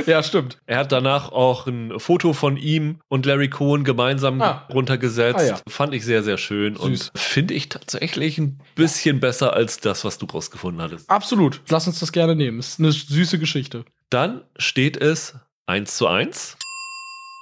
Ja, 0.08 0.24
stimmt. 0.24 0.58
Er 0.66 0.80
hat 0.80 0.92
danach 0.92 1.32
auch 1.32 1.68
ein 1.68 1.98
Foto 2.00 2.34
von 2.34 2.58
ihm 2.58 3.00
und 3.10 3.26
Larry 3.26 3.50
Cohen 3.50 3.84
gemeinsam 3.84 4.42
Ah. 4.42 4.68
runtergesetzt. 4.74 5.40
Ah, 5.40 5.44
ja. 5.46 5.60
Fand 5.68 5.94
ich 5.94 6.04
sehr, 6.04 6.24
sehr 6.24 6.38
schön 6.38 6.76
Süß. 6.76 6.82
und 6.84 7.12
finde 7.16 7.54
ich 7.54 7.70
tatsächlich 7.70 8.38
ein 8.38 8.60
bisschen 8.76 9.20
besser 9.20 9.54
als 9.54 9.80
das, 9.80 10.04
was 10.04 10.18
du 10.18 10.26
rausgefunden 10.26 10.82
hattest. 10.82 11.10
Absolut. 11.10 11.62
Lass 11.70 11.88
uns 11.88 12.00
das 12.00 12.12
gerne 12.12 12.36
nehmen. 12.36 12.60
Ist 12.60 12.80
eine 12.80 12.92
süße 12.92 13.40
Geschichte. 13.40 13.86
Dann 14.10 14.42
steht 14.58 14.98
es 14.98 15.36
1 15.68 15.96
zu 15.96 16.08
1. 16.08 16.58